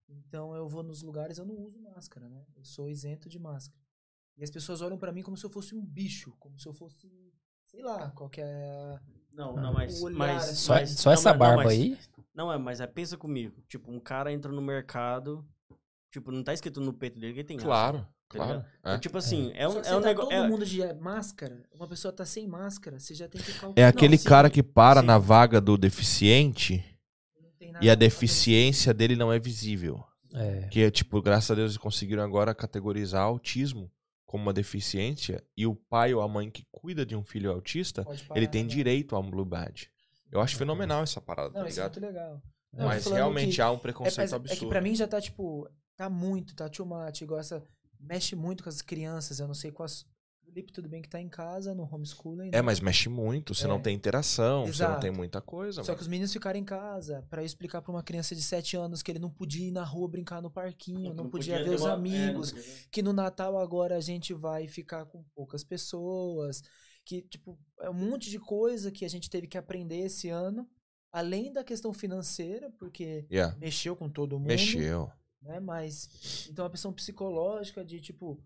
então 0.09 0.55
eu 0.55 0.69
vou 0.69 0.83
nos 0.83 1.03
lugares 1.03 1.39
eu 1.39 1.45
não 1.45 1.57
uso 1.57 1.79
máscara, 1.81 2.29
né? 2.29 2.47
Eu 2.57 2.65
sou 2.65 2.89
isento 2.89 3.29
de 3.29 3.39
máscara. 3.39 3.81
E 4.37 4.45
as 4.45 4.51
pessoas 4.51 4.81
olham 4.81 4.97
pra 4.99 5.13
mim 5.13 5.23
como 5.23 5.37
se 5.37 5.45
eu 5.45 5.51
fosse 5.51 5.75
um 5.75 5.85
bicho, 5.85 6.33
como 6.39 6.59
se 6.59 6.67
eu 6.69 6.73
fosse, 6.73 7.11
sei 7.67 7.83
lá, 7.83 8.11
qualquer 8.13 9.01
Não, 9.33 9.55
não, 9.57 9.73
mas. 9.73 10.01
Olhar, 10.01 10.17
mas, 10.17 10.45
assim. 10.45 10.55
Só, 10.55 10.75
mas- 10.75 10.91
só 10.91 11.09
não, 11.11 11.15
essa 11.15 11.31
mas- 11.31 11.39
não, 11.39 11.39
barba 11.39 11.65
mas- 11.65 11.73
aí? 11.73 11.99
Não, 12.35 12.53
é, 12.53 12.57
mas 12.57 12.81
é, 12.81 12.87
pensa 12.87 13.17
comigo. 13.17 13.61
Tipo, 13.69 13.91
um 13.91 13.99
cara 13.99 14.33
entra 14.33 14.53
no 14.53 14.63
mercado. 14.63 15.45
Tipo, 16.11 16.33
não 16.33 16.43
tá 16.43 16.55
escrito 16.55 16.81
no 16.81 16.93
peito 16.93 17.19
dele 17.19 17.33
que 17.35 17.41
ele 17.41 17.47
tem 17.49 17.57
asma, 17.59 17.69
Claro, 17.69 17.99
tá 17.99 18.07
claro. 18.29 18.53
ligado? 18.59 18.67
É. 18.85 18.99
Tipo 18.99 19.19
assim, 19.19 19.53
é 19.55 19.69
um, 19.69 19.73
Só 19.73 19.81
que 19.83 19.89
é 19.89 19.97
um 19.97 20.01
tá 20.01 20.07
negócio. 20.09 20.31
todo 20.31 20.45
É, 20.45 20.49
mundo 20.49 20.65
de 20.65 20.93
máscara, 20.95 21.63
uma 21.75 21.87
pessoa 21.87 22.13
tá 22.13 22.25
sem 22.25 22.47
máscara, 22.47 22.99
você 22.99 23.15
já 23.15 23.29
tem 23.29 23.41
que 23.41 23.53
calcular. 23.53 23.75
É 23.77 23.87
aquele 23.87 24.17
sim, 24.17 24.29
cara 24.29 24.49
que 24.49 24.63
para 24.63 25.01
sim. 25.01 25.07
na 25.07 25.19
vaga 25.19 25.61
do 25.61 25.77
deficiente 25.77 26.83
Não 27.73 27.83
e 27.83 27.91
a 27.91 27.95
deficiência 27.95 28.95
dele 28.95 29.17
não 29.17 29.33
é 29.33 29.39
visível. 29.39 30.03
É. 30.35 30.69
Que, 30.71 30.91
tipo, 30.91 31.21
graças 31.23 31.51
a 31.51 31.55
Deus 31.55 31.73
eles 31.73 31.79
conseguiram 31.79 32.23
agora 32.23 32.55
categorizar 32.55 33.23
autismo 33.23 33.91
como 34.27 34.43
uma 34.43 34.53
deficiência 34.53 35.43
e 35.57 35.67
o 35.67 35.75
pai 35.75 36.13
ou 36.13 36.21
a 36.21 36.29
mãe 36.29 36.51
que 36.51 36.65
cuida 36.71 37.05
de 37.07 37.17
um 37.17 37.25
filho 37.25 37.51
autista, 37.51 38.05
parar, 38.05 38.21
ele 38.37 38.47
tem 38.47 38.63
né? 38.63 38.69
direito 38.69 39.17
a 39.17 39.19
um 39.19 39.31
blue 39.31 39.45
badge. 39.45 39.89
Eu 40.31 40.41
acho 40.43 40.57
fenomenal 40.57 41.03
essa 41.03 41.19
parada, 41.21 41.49
Não, 41.55 41.63
tá 41.63 41.69
isso 41.69 41.81
é 41.81 41.85
ligado? 41.85 42.01
muito 42.03 42.15
legal. 42.15 42.43
Não, 42.71 42.87
Mas 42.87 43.07
realmente 43.07 43.55
que- 43.57 43.63
há 43.63 43.71
um 43.73 43.77
É, 43.77 43.79
preconceito 43.79 44.33
é 44.33 44.37
absurdo. 44.37 44.61
que 44.61 44.67
pra 44.67 44.83
mim 44.83 44.95
já 44.95 45.09
tá, 45.09 45.19
tipo, 45.19 45.67
tá 45.99 46.09
muito, 46.09 46.55
tá 46.55 46.69
too 46.69 46.87
much, 46.87 47.23
essa. 47.39 47.63
Mexe 48.01 48.37
muito 48.37 48.63
com 48.63 48.69
as 48.71 48.81
crianças, 48.81 49.41
eu 49.41 49.47
não 49.49 49.55
sei 49.55 49.73
quais. 49.73 50.07
O 50.47 50.51
Lipe, 50.51 50.73
tudo 50.73 50.89
bem 50.89 51.03
que 51.03 51.09
tá 51.11 51.21
em 51.21 51.29
casa, 51.29 51.75
no 51.75 51.83
homeschooling. 51.93 52.49
É, 52.49 52.53
né? 52.53 52.63
mas 52.63 52.81
mexe 52.81 53.07
muito, 53.09 53.53
você 53.55 53.65
É. 53.65 53.69
não 53.69 53.83
tem 53.83 53.95
interação, 53.95 54.61
você 54.63 54.83
não 54.83 54.91
Exato. 54.93 55.01
tem 55.03 55.11
muita 55.11 55.43
coisa. 55.43 55.83
Só 55.83 55.89
mano. 55.91 55.97
que 55.97 56.03
os 56.03 56.09
meninos 56.09 56.33
ficaram 56.33 56.59
em 56.59 56.65
casa 56.65 57.27
pra 57.29 57.43
eu 57.43 57.47
explicar 57.47 57.83
pra 57.83 57.91
uma 57.93 58.03
criança 58.03 58.35
de 58.35 58.41
7 58.41 58.75
anos 58.77 59.03
que 59.03 59.11
ele 59.11 59.19
não 59.19 59.29
podia 59.29 59.67
ir 59.69 59.73
na 59.73 59.85
rua 59.85 60.09
brincar 60.09 60.41
no 60.41 60.51
parquinho, 60.51 61.13
não, 61.13 61.29
podia, 61.29 61.59
ver 61.59 61.65
ter 61.65 61.75
os 61.75 61.83
uma- 61.83 61.89
é, 61.89 61.91
não 61.91 61.99
amigos, 61.99 62.53
podia 62.53 62.65
ver. 62.67 62.87
que 62.91 63.03
no 63.03 63.13
Natal 63.13 63.59
agora 63.59 63.97
a 63.97 64.01
gente 64.01 64.33
vai 64.33 64.67
ficar 64.69 65.05
com 65.05 65.23
poucas 65.35 65.63
pessoas, 65.65 66.63
que, 67.05 67.21
tipo, 67.23 67.59
é 67.81 67.91
um 67.91 67.95
monte 67.95 68.31
de 68.31 68.39
coisa 68.39 68.91
que 68.91 69.05
a 69.05 69.09
gente 69.09 69.29
teve 69.29 69.47
que 69.49 69.59
aprender 69.59 69.99
esse 69.99 70.31
ano, 70.31 70.67
além 71.13 71.53
da 71.53 71.63
questão 71.65 71.93
financeira, 71.93 72.71
porque 72.79 73.27
Yeah. 73.31 73.55
mexeu 73.59 73.95
com 73.97 74.09
todo 74.09 74.39
mundo, 74.39 74.49
Mexeu. 74.49 75.11
Né? 75.43 75.61
Mas, 75.61 76.49
então 76.51 76.65
a 76.67 76.71
questão 76.71 76.93
psicológica 76.93 77.85
de, 77.85 78.01
tipo, 78.01 78.43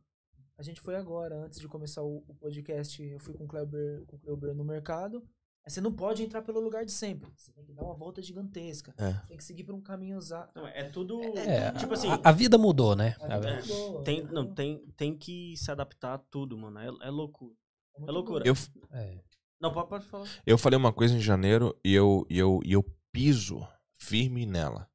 a 0.59 0.63
gente 0.63 0.81
foi 0.81 0.97
agora, 0.97 1.37
antes 1.45 1.59
de 1.61 1.69
começar 1.69 2.03
o, 2.03 2.25
o 2.29 2.35
podcast, 2.35 3.03
eu 3.03 3.19
fui 3.19 3.35
com 3.35 3.45
o 3.45 3.49
Kleber, 3.49 4.05
com 4.07 4.17
o 4.17 4.19
Kleber 4.19 4.55
no 4.55 4.65
mercado, 4.65 5.23
você 5.67 5.81
não 5.81 5.93
pode 5.93 6.25
entrar 6.25 6.43
pelo 6.43 6.59
lugar 6.59 6.85
de 6.85 6.91
sempre, 6.91 7.31
você 7.37 7.53
tem 7.53 7.65
que 7.65 7.73
dar 7.73 7.85
uma 7.85 7.95
volta 7.95 8.21
gigantesca, 8.21 8.93
É. 8.99 9.13
tem 9.29 9.37
que 9.37 9.45
seguir 9.45 9.63
por 9.65 9.75
um 9.75 9.81
caminho 9.81 10.19
usar. 10.19 10.51
Não, 10.57 10.67
é 10.67 10.89
tudo. 10.89 11.23
É, 11.39 11.71
tipo 11.73 11.95
assim, 11.95 12.09
a, 12.11 12.21
a 12.25 12.33
vida 12.33 12.59
mudou, 12.59 12.97
né? 12.97 13.15
A 13.21 13.39
vida 13.39 13.51
É, 13.51 13.61
mudou, 13.63 14.03
tem, 14.03 14.23
né? 14.25 14.31
não, 14.33 14.53
tem, 14.55 14.85
tem 14.97 15.17
que 15.17 15.57
se 15.57 15.71
adaptar 15.71 16.15
a 16.15 16.19
tudo, 16.19 16.59
mano. 16.59 16.79
É, 16.81 16.87
é 17.07 17.11
loucura. 17.11 17.55
É 17.97 18.03
é 18.03 18.11
loucura. 18.11 18.45
Eu, 18.47 18.55
É. 18.91 19.21
Não, 19.61 19.73
pode, 19.73 19.89
pode 19.89 20.05
falar. 20.07 20.27
eu 20.45 20.59
falei 20.59 20.77
uma 20.77 20.93
coisa 20.93 21.15
em 21.15 21.21
janeiro 21.21 21.79
e 21.85 21.95
eu, 21.95 22.27
e 22.29 22.37
eu, 22.37 22.59
e 22.65 22.73
eu 22.73 22.83
piso 23.13 23.65
firme 24.01 24.45
nela. 24.45 24.91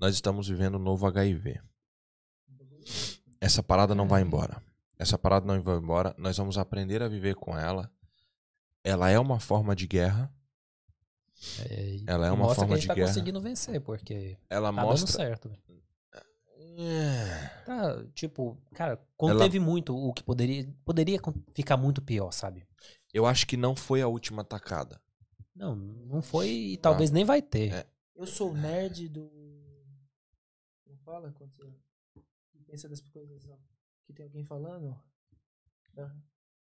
Nós 0.00 0.14
estamos 0.14 0.48
vivendo 0.48 0.76
um 0.76 0.82
novo 0.82 1.06
HIV. 1.06 1.60
Essa 3.40 3.62
parada 3.62 3.94
não 3.94 4.08
vai 4.08 4.22
embora. 4.22 4.62
Essa 4.98 5.18
parada 5.18 5.46
não 5.46 5.62
vai 5.62 5.76
embora. 5.76 6.14
Nós 6.18 6.36
vamos 6.36 6.56
aprender 6.58 7.02
a 7.02 7.08
viver 7.08 7.34
com 7.34 7.56
ela. 7.56 7.90
Ela 8.82 9.10
é 9.10 9.18
uma 9.18 9.38
forma 9.38 9.76
de 9.76 9.86
guerra. 9.86 10.32
É, 11.68 12.00
Ela 12.06 12.26
é 12.26 12.30
uma 12.30 12.44
mostra 12.44 12.66
forma 12.66 12.68
que 12.68 12.72
a 12.72 12.76
gente 12.76 12.82
de 12.82 12.88
tá 12.88 12.94
guerra. 12.94 13.08
conseguindo 13.08 13.40
vencer, 13.40 13.80
porque 13.80 14.36
Ela 14.48 14.70
tá 14.72 14.76
dando 14.76 14.88
mostra. 14.90 15.12
certo. 15.12 15.50
É. 16.78 17.62
Tá, 17.66 18.04
tipo, 18.14 18.56
cara, 18.74 18.98
quando 19.16 19.32
Ela- 19.32 19.44
teve 19.44 19.58
muito 19.58 19.94
o 19.96 20.12
que 20.14 20.22
poderia, 20.22 20.66
poderia 20.84 21.18
ficar 21.54 21.76
muito 21.76 22.00
pior, 22.00 22.30
sabe? 22.32 22.66
Eu 23.12 23.26
acho 23.26 23.46
que 23.46 23.56
não 23.56 23.74
foi 23.76 24.00
a 24.00 24.06
última 24.08 24.42
atacada. 24.42 25.00
Não, 25.54 25.74
não 25.76 26.22
foi 26.22 26.48
e 26.48 26.76
talvez 26.78 27.10
nem 27.10 27.24
vai 27.24 27.42
ter. 27.42 27.72
É. 27.72 27.86
Eu 28.16 28.26
sou 28.26 28.52
o 28.52 28.54
nerd 28.56 29.08
do. 29.08 29.30
Fala? 31.10 31.32
Quando 31.32 31.52
você 31.52 31.72
pensa 32.66 32.88
das 32.88 33.00
coisas 33.00 33.48
ó, 33.48 33.56
que 34.06 34.12
tem 34.12 34.24
alguém 34.24 34.44
falando? 34.44 34.96
Da, 35.92 36.06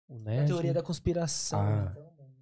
O 0.08 0.14
da 0.20 0.32
nerd. 0.32 0.48
teoria 0.48 0.74
da 0.74 0.82
conspiração. 0.84 1.60
Ah. 1.60 1.88
Então, 1.92 2.14
mano. 2.18 2.36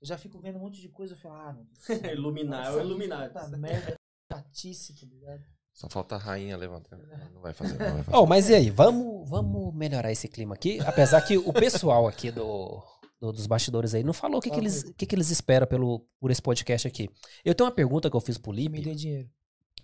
Eu 0.00 0.06
já 0.06 0.18
fico 0.18 0.38
vendo 0.40 0.56
um 0.58 0.60
monte 0.62 0.80
de 0.80 0.88
coisa 0.88 1.14
e 1.14 1.16
falo, 1.16 1.34
ah, 1.36 1.52
não. 1.52 1.66
Iluminar, 2.12 2.66
é 2.66 2.70
o 2.72 2.80
Illuminati. 2.80 3.32
Puta 3.32 3.56
merda, 3.56 3.94
chatice, 4.32 4.94
tá 4.94 5.06
ligado? 5.06 5.44
Só 5.72 5.88
falta 5.88 6.16
a 6.16 6.18
rainha 6.18 6.54
levantando. 6.56 7.02
Não 7.32 7.40
vai 7.40 7.54
fazer, 7.54 7.78
não 7.78 7.94
vai 7.94 8.02
fazer. 8.04 8.16
Oh, 8.18 8.26
mas 8.26 8.50
e 8.50 8.54
aí, 8.54 8.68
vamos, 8.68 9.26
vamos 9.30 9.74
melhorar 9.74 10.12
esse 10.12 10.28
clima 10.28 10.54
aqui? 10.54 10.80
Apesar 10.80 11.22
que 11.22 11.38
o 11.38 11.50
pessoal 11.52 12.06
aqui 12.06 12.30
do, 12.30 12.82
do- 13.18 13.32
dos 13.32 13.46
bastidores 13.46 13.94
aí 13.94 14.02
não 14.04 14.12
falou 14.12 14.38
o 14.38 14.42
que, 14.42 14.50
que, 14.50 14.58
eles, 14.60 14.82
que, 14.92 15.06
que 15.06 15.14
eles 15.14 15.30
esperam 15.30 15.66
pelo, 15.66 16.00
por 16.20 16.30
esse 16.30 16.42
podcast 16.42 16.86
aqui. 16.86 17.08
Eu 17.42 17.54
tenho 17.54 17.66
uma 17.70 17.74
pergunta 17.74 18.10
que 18.10 18.16
eu 18.16 18.20
fiz 18.20 18.36
pro 18.36 18.52
E 18.52 18.68
me 18.68 18.78
Lipe. 18.78 18.82
dê 18.82 18.94
dinheiro. 18.94 19.30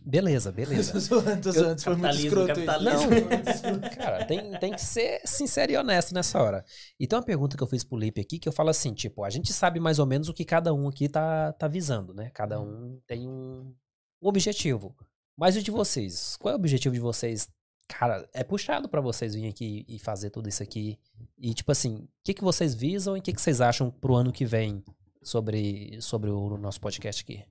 Beleza, 0.01 0.51
beleza. 0.51 0.93
tô 0.95 1.01
zoando, 1.01 1.43
tô 1.43 1.53
zoando. 1.53 1.83
Foi 1.83 1.97
muito 1.97 2.17
escroto 2.17 2.49
capitalismo. 2.49 3.11
Não, 3.11 3.91
cara, 3.91 4.25
tem, 4.25 4.59
tem 4.59 4.73
que 4.73 4.81
ser 4.81 5.21
sincero 5.25 5.73
e 5.73 5.77
honesto 5.77 6.15
nessa 6.15 6.41
hora. 6.41 6.65
E 6.99 7.07
tem 7.07 7.19
uma 7.19 7.25
pergunta 7.25 7.57
que 7.57 7.63
eu 7.63 7.67
fiz 7.67 7.85
pro 7.85 7.99
Lipe 7.99 8.21
aqui 8.21 8.39
que 8.39 8.49
eu 8.49 8.53
falo 8.53 8.71
assim, 8.71 8.95
tipo, 8.95 9.25
a 9.25 9.31
gente 9.31 9.53
sabe 9.53 9.79
mais 9.81 9.99
ou 9.99 10.07
menos 10.07 10.29
o 10.29 10.35
que 10.35 10.45
cada 10.45 10.73
um 10.73 10.89
aqui 10.89 11.09
tá, 11.09 11.53
tá 11.53 11.69
visando, 11.69 12.15
né? 12.15 12.31
Cada 12.33 12.61
um 12.61 13.01
tem 13.07 13.29
um, 13.29 13.75
um 14.23 14.29
objetivo. 14.29 14.97
Mas 15.37 15.57
o 15.57 15.63
de 15.63 15.71
vocês? 15.71 16.37
Qual 16.37 16.53
é 16.53 16.57
o 16.57 16.59
objetivo 16.59 16.95
de 16.95 17.01
vocês? 17.01 17.49
Cara, 17.89 18.29
é 18.35 18.43
puxado 18.43 18.89
pra 18.89 19.01
vocês 19.01 19.35
virem 19.35 19.51
aqui 19.51 19.85
e 19.89 19.99
fazer 19.99 20.31
tudo 20.31 20.49
isso 20.49 20.63
aqui. 20.63 20.99
E, 21.39 21.55
tipo 21.55 21.71
assim, 21.71 21.97
o 21.97 22.09
que, 22.25 22.35
que 22.35 22.45
vocês 22.45 22.75
visam 22.75 23.17
e 23.17 23.21
o 23.21 23.23
que, 23.23 23.33
que 23.33 23.41
vocês 23.41 23.61
acham 23.61 23.91
pro 23.91 24.15
ano 24.15 24.33
que 24.33 24.45
vem 24.45 24.85
sobre, 25.23 26.01
sobre 26.03 26.31
o 26.31 26.57
nosso 26.59 26.81
podcast 26.81 27.23
aqui? 27.23 27.45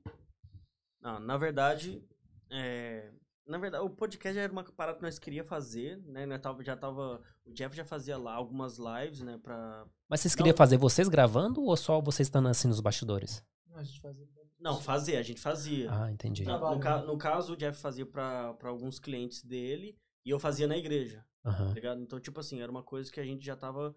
Não, 1.02 1.20
na 1.20 1.38
verdade, 1.38 2.04
é, 2.52 3.12
na 3.46 3.58
verdade, 3.58 3.84
o 3.84 3.90
podcast 3.90 4.36
já 4.36 4.42
era 4.42 4.52
uma 4.52 4.64
parada 4.64 4.98
que 4.98 5.04
nós 5.04 5.18
queria 5.20 5.44
fazer, 5.44 5.98
né? 6.06 6.26
Nós 6.26 6.42
tava, 6.42 6.64
já 6.64 6.76
tava, 6.76 7.22
o 7.46 7.52
Jeff 7.54 7.76
já 7.76 7.86
fazia 7.86 8.18
lá 8.18 8.34
algumas 8.34 8.78
lives, 8.78 9.22
né, 9.22 9.40
pra... 9.42 9.86
Mas 10.10 10.20
vocês 10.22 10.36
queriam 10.36 10.52
Não. 10.54 10.58
fazer 10.58 10.78
vocês 10.78 11.08
gravando 11.08 11.64
ou 11.64 11.76
só 11.78 12.02
vocês 12.02 12.28
estando 12.28 12.48
assim 12.48 12.68
nos 12.68 12.80
bastidores? 12.82 13.44
Não, 13.70 13.78
a 13.78 13.84
gente 13.84 14.00
fazia. 14.02 14.28
Não, 14.60 14.82
fazer, 14.82 15.18
a 15.18 15.22
gente 15.22 15.40
fazia. 15.40 15.88
Ah, 15.92 16.12
entendi. 16.12 16.44
No, 16.44 16.58
no 16.76 16.80
ca- 16.80 17.00
né? 17.00 17.06
no 17.06 17.18
caso, 17.18 17.54
o 17.54 17.56
Jeff 17.58 17.80
fazia 17.80 18.06
pra, 18.06 18.54
pra 18.56 18.70
alguns 18.70 18.98
clientes 19.00 19.44
dele 19.44 19.96
e 20.26 20.30
eu 20.32 20.40
fazia 20.40 20.66
na 20.68 20.76
igreja, 20.76 21.24
tá 21.44 21.74
ligado? 21.74 22.02
Então, 22.02 22.20
tipo 22.20 22.40
assim, 22.40 22.60
era 22.60 22.72
uma 22.72 22.82
coisa 22.84 23.12
que 23.12 23.20
a 23.20 23.24
gente 23.24 23.46
já 23.46 23.56
tava 23.56 23.96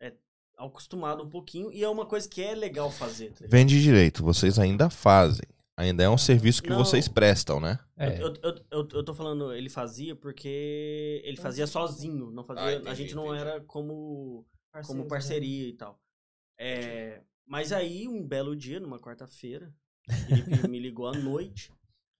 é, 0.00 0.14
acostumado 0.56 1.22
um 1.22 1.28
pouquinho 1.28 1.70
e 1.70 1.84
é 1.84 1.88
uma 1.88 2.06
coisa 2.06 2.26
que 2.28 2.42
é 2.42 2.54
legal 2.54 2.90
fazer, 2.90 3.32
tá? 3.34 3.44
Vende 3.48 3.80
direito, 3.82 4.24
vocês 4.24 4.58
ainda 4.58 4.88
fazem. 4.88 5.46
Ainda 5.78 6.02
é 6.02 6.10
um 6.10 6.18
serviço 6.18 6.60
que 6.60 6.70
Não. 6.70 6.78
vocês 6.78 7.06
prestam, 7.06 7.60
né? 7.60 7.78
É. 7.96 8.20
Eu, 8.20 8.34
eu, 8.42 8.54
eu, 8.68 8.88
eu 8.94 9.04
tô 9.04 9.14
falando, 9.14 9.54
ele 9.54 9.68
fazia 9.68 10.16
porque 10.16 11.22
ele 11.24 11.36
fazia 11.36 11.68
sozinho, 11.68 12.32
não 12.32 12.42
fazia, 12.42 12.64
Ah, 12.64 12.72
entendi, 12.72 12.88
a 12.88 12.94
gente 12.94 13.14
não 13.14 13.26
entendi. 13.26 13.48
era 13.48 13.60
como 13.60 14.44
como 14.84 15.04
né? 15.04 15.08
parceria 15.08 15.68
e 15.68 15.72
tal. 15.72 15.96
É, 16.58 17.22
mas 17.46 17.72
aí, 17.72 18.08
um 18.08 18.26
belo 18.26 18.56
dia, 18.56 18.80
numa 18.80 18.98
quarta-feira, 18.98 19.72
ele 20.28 20.66
me 20.66 20.80
ligou 20.80 21.06
à 21.06 21.12
noite. 21.12 21.72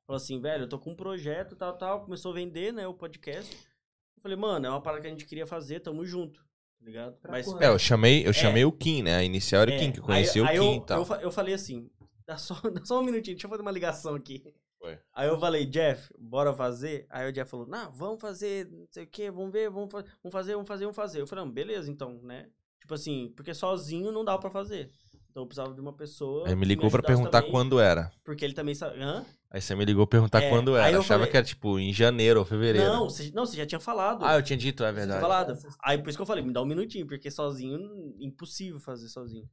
Falou 0.07 0.19
assim, 0.19 0.41
velho, 0.41 0.63
eu 0.63 0.69
tô 0.69 0.79
com 0.79 0.93
um 0.93 0.97
projeto, 0.97 1.57
tal, 1.57 1.77
tal. 1.77 2.03
Começou 2.03 2.31
a 2.31 2.35
vender, 2.37 2.73
né, 2.73 2.87
o 2.87 2.95
podcast. 2.95 3.53
Eu 3.53 4.23
falei, 4.23 4.37
mano, 4.37 4.67
é 4.67 4.71
uma 4.71 4.81
parada 4.81 5.03
que 5.03 5.09
a 5.09 5.11
gente 5.11 5.27
queria 5.27 5.49
fazer, 5.49 5.81
tamo 5.81 6.05
junto. 6.05 6.47
Tá 6.79 6.87
ligado? 6.87 7.17
Pra 7.17 7.33
Mas. 7.33 7.53
É, 7.61 7.67
eu 7.67 7.79
chamei, 7.79 8.25
eu 8.25 8.33
chamei 8.33 8.65
o 8.65 8.71
Kim, 8.71 9.03
né? 9.03 9.17
A 9.17 9.25
inicial 9.25 9.63
era 9.63 9.73
o 9.73 9.75
é, 9.75 9.79
Kim, 9.79 9.91
que 9.91 9.99
eu 9.99 10.05
conheci 10.05 10.39
aí, 10.39 10.45
o 10.45 10.49
aí 10.49 10.59
Kim 10.61 10.77
eu, 10.77 10.83
e 10.83 10.87
tal. 10.87 11.05
Eu, 11.05 11.21
eu 11.23 11.31
falei 11.33 11.55
assim, 11.55 11.91
dá 12.29 12.37
só, 12.39 12.55
dá 12.71 12.85
só 12.85 13.01
um 13.01 13.03
minutinho, 13.03 13.35
deixa 13.35 13.47
eu 13.47 13.51
fazer 13.51 13.63
uma 13.63 13.71
ligação 13.73 14.15
aqui. 14.15 14.45
Foi. 14.79 14.97
Aí 15.13 15.27
eu 15.27 15.41
falei, 15.41 15.67
Jeff, 15.67 16.09
bora 16.17 16.53
fazer? 16.55 17.07
Aí 17.11 17.29
o 17.29 17.33
Jeff 17.33 17.51
falou, 17.51 17.67
não, 17.67 17.91
vamos 17.93 18.21
fazer, 18.21 18.71
não 18.71 18.87
sei 18.93 19.05
o 19.05 19.07
quê, 19.09 19.31
vamos 19.31 19.51
ver, 19.51 19.69
vamos, 19.71 19.91
fa- 19.91 20.05
vamos 20.23 20.33
fazer, 20.33 20.53
vamos 20.53 20.69
fazer, 20.69 20.85
vamos 20.85 20.97
fazer. 20.97 21.21
Eu 21.21 21.27
falei, 21.27 21.45
não, 21.45 21.51
beleza, 21.51 21.91
então, 21.91 22.21
né? 22.23 22.49
Tipo 22.81 22.95
assim, 22.95 23.33
porque 23.35 23.53
sozinho 23.55 24.13
não 24.13 24.25
dá 24.25 24.39
pra 24.39 24.51
fazer. 24.51 24.89
Então 25.31 25.43
eu 25.43 25.47
precisava 25.47 25.75
de 25.75 25.81
uma 25.81 25.93
pessoa. 25.93 26.49
Aí 26.49 26.55
me 26.55 26.65
ligou 26.65 26.89
pra 26.91 26.99
ajudasse 27.01 27.15
perguntar 27.17 27.39
também, 27.41 27.51
quando 27.51 27.81
era. 27.81 28.11
Porque 28.25 28.45
ele 28.45 28.55
também 28.55 28.75
sabe. 28.75 29.01
Hã? 29.03 29.27
Aí 29.51 29.61
você 29.61 29.75
me 29.75 29.85
ligou 29.85 30.07
perguntar 30.07 30.43
É, 30.43 30.49
quando 30.49 30.77
era. 30.77 30.91
eu 30.93 31.01
Achava 31.01 31.19
falei- 31.21 31.31
que 31.31 31.37
era 31.37 31.47
tipo 31.47 31.79
em 31.79 31.93
janeiro 31.93 32.39
ou 32.41 32.47
fevereiro. 32.47 32.87
Não, 32.89 33.05
você, 33.11 33.31
não, 33.35 33.45
você 33.45 33.57
já 33.57 33.67
tinha 33.67 33.81
falado. 33.81 34.25
Ah, 34.25 34.37
eu 34.37 34.43
tinha 34.43 34.57
dito, 34.57 34.83
é 34.85 34.87
Você 34.87 34.93
tinha 34.95 35.07
verdade. 35.07 35.21
falado. 35.21 35.59
Aí 35.83 35.99
por 35.99 36.09
isso 36.09 36.17
que 36.19 36.23
eu 36.23 36.27
falei, 36.27 36.43
me 36.45 36.53
dá 36.53 36.63
um 36.63 36.67
minutinho, 36.67 37.07
porque 37.07 37.31
sozinho, 37.31 37.79
impossível 38.21 38.79
fazer 38.81 39.09
sozinho. 39.09 39.49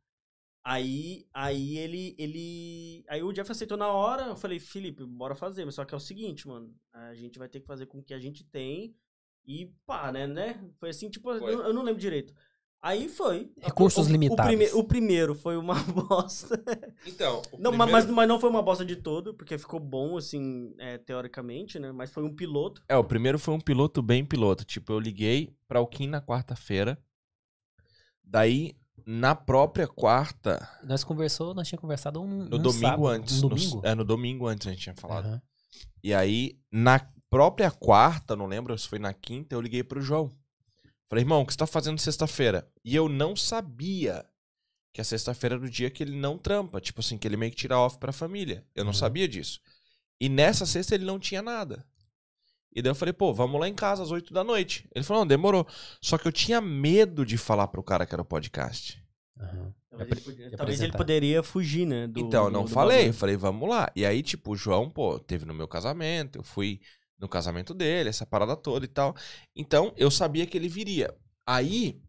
Aí, 0.67 1.27
aí 1.31 1.77
ele, 1.77 2.15
ele. 2.17 3.05
Aí 3.07 3.21
o 3.21 3.31
Jeff 3.31 3.51
aceitou 3.51 3.77
na 3.77 3.87
hora, 3.87 4.23
eu 4.23 4.35
falei, 4.35 4.59
Felipe, 4.59 5.05
bora 5.05 5.35
fazer. 5.35 5.63
Mas 5.63 5.75
só 5.75 5.85
que 5.85 5.93
é 5.93 5.97
o 5.97 5.99
seguinte, 5.99 6.47
mano. 6.47 6.73
A 6.91 7.13
gente 7.13 7.37
vai 7.37 7.47
ter 7.47 7.59
que 7.59 7.67
fazer 7.67 7.85
com 7.85 7.99
o 7.99 8.03
que 8.03 8.15
a 8.15 8.19
gente 8.19 8.43
tem. 8.43 8.95
E 9.45 9.71
pá, 9.85 10.11
né, 10.11 10.25
né? 10.25 10.59
Foi 10.79 10.89
assim, 10.89 11.07
tipo, 11.07 11.37
Foi. 11.37 11.53
eu, 11.53 11.61
eu 11.65 11.71
não 11.73 11.83
lembro 11.83 12.01
direito. 12.01 12.33
Aí 12.81 13.07
foi. 13.07 13.51
Recursos 13.61 14.07
O- 14.07 14.09
o- 14.09 14.11
limitados. 14.11 14.43
O, 14.53 14.57
prime- 14.57 14.71
o 14.73 14.83
primeiro 14.83 15.35
foi 15.35 15.55
uma 15.55 15.75
bosta. 16.09 16.59
Então, 17.05 17.43
o 17.51 17.57
Não, 17.59 17.69
primeiro- 17.71 17.91
mas, 17.91 18.05
mas 18.07 18.27
não 18.27 18.39
foi 18.39 18.49
uma 18.49 18.63
bosta 18.63 18.83
de 18.83 18.95
todo, 18.95 19.35
porque 19.35 19.59
ficou 19.59 19.79
bom, 19.79 20.17
assim, 20.17 20.73
é, 20.79 20.97
teoricamente, 20.97 21.77
né? 21.77 21.91
Mas 21.91 22.11
foi 22.11 22.23
um 22.23 22.33
piloto. 22.35 22.83
É, 22.89 22.97
o 22.97 23.03
primeiro 23.03 23.37
foi 23.37 23.53
um 23.53 23.59
piloto 23.59 24.01
bem 24.01 24.25
piloto. 24.25 24.65
Tipo, 24.65 24.93
eu 24.93 24.99
liguei 24.99 25.55
pra 25.67 25.79
o 25.79 25.85
Kim 25.87 26.07
na 26.07 26.21
quarta-feira. 26.21 26.97
Daí, 28.23 28.75
na 29.05 29.35
própria 29.35 29.87
quarta, 29.87 30.67
Nós 30.83 31.03
conversou, 31.03 31.53
nós 31.53 31.67
tínhamos 31.67 31.81
conversado 31.81 32.21
um, 32.21 32.27
no 32.27 32.57
um 32.57 32.61
domingo 32.61 32.71
sábado, 32.87 33.07
antes. 33.07 33.37
Um 33.39 33.41
no- 33.43 33.49
domingo? 33.49 33.81
é, 33.83 33.95
no 33.95 34.03
domingo 34.03 34.47
antes 34.47 34.67
a 34.67 34.71
gente 34.71 34.81
tinha 34.81 34.95
falado. 34.95 35.25
Aham. 35.27 35.41
E 36.03 36.13
aí, 36.13 36.57
na 36.71 36.99
própria 37.29 37.69
quarta, 37.69 38.35
não 38.35 38.45
lembro 38.45 38.77
se 38.77 38.87
foi 38.87 38.99
na 38.99 39.13
quinta, 39.13 39.53
eu 39.55 39.61
liguei 39.61 39.83
pro 39.83 40.01
João. 40.01 40.35
Falei, 41.07 41.23
irmão, 41.23 41.41
o 41.41 41.45
que 41.45 41.53
você 41.53 41.57
tá 41.57 41.67
fazendo 41.67 41.99
sexta-feira? 41.99 42.67
E 42.83 42.95
eu 42.95 43.07
não 43.09 43.35
sabia 43.35 44.25
que 44.93 45.01
a 45.01 45.03
sexta-feira 45.03 45.55
era 45.55 45.65
o 45.65 45.69
dia 45.69 45.89
que 45.91 46.01
ele 46.01 46.15
não 46.17 46.37
trampa. 46.37 46.79
Tipo 46.81 47.01
assim, 47.01 47.17
que 47.17 47.27
ele 47.27 47.37
meio 47.37 47.51
que 47.51 47.57
tira 47.57 47.77
off 47.77 47.97
pra 47.99 48.11
família. 48.11 48.65
Eu 48.73 48.83
não 48.83 48.91
Uhum. 48.91 48.97
sabia 48.97 49.27
disso. 49.27 49.59
E 50.19 50.29
nessa 50.29 50.65
sexta 50.65 50.95
ele 50.95 51.05
não 51.05 51.19
tinha 51.19 51.41
nada. 51.41 51.85
E 52.75 52.81
daí 52.81 52.91
eu 52.91 52.95
falei, 52.95 53.13
pô, 53.13 53.33
vamos 53.33 53.59
lá 53.59 53.69
em 53.69 53.73
casa 53.73 54.03
às 54.03 54.11
oito 54.11 54.33
da 54.33 54.43
noite. 54.43 54.87
Ele 54.93 55.03
falou, 55.05 55.21
não, 55.21 55.27
demorou. 55.27 55.65
Só 56.01 56.17
que 56.17 56.27
eu 56.27 56.31
tinha 56.31 56.59
medo 56.59 57.25
de 57.25 57.37
falar 57.37 57.67
pro 57.69 57.81
cara 57.81 58.05
que 58.05 58.13
era 58.13 58.21
o 58.21 58.25
podcast. 58.25 59.01
Aham. 59.39 59.73
Talvez, 59.89 60.11
ele, 60.11 60.21
podia- 60.21 60.57
talvez 60.57 60.81
ele 60.81 60.91
poderia 60.91 61.41
fugir, 61.41 61.85
né? 61.87 62.05
do- 62.05 62.19
então, 62.19 62.43
eu 62.45 62.49
do- 62.51 62.53
não 62.53 62.63
do 62.65 62.69
falei. 62.69 62.97
bagulho. 62.97 63.09
Eu 63.11 63.13
falei, 63.13 63.37
vamos 63.37 63.69
lá. 63.69 63.89
E 63.95 64.05
aí, 64.05 64.21
tipo, 64.21 64.51
o 64.51 64.55
João, 64.57 64.89
pô, 64.89 65.17
teve 65.17 65.45
no 65.45 65.53
meu 65.53 65.69
casamento. 65.69 66.39
Eu 66.39 66.43
fui 66.43 66.81
no 67.17 67.29
casamento 67.29 67.73
dele, 67.73 68.09
essa 68.09 68.25
parada 68.25 68.57
toda 68.57 68.83
e 68.83 68.89
tal. 68.89 69.15
Então, 69.55 69.93
eu 69.95 70.11
sabia 70.11 70.45
que 70.45 70.57
ele 70.57 70.67
viria. 70.67 71.15
Aí, 71.47 72.01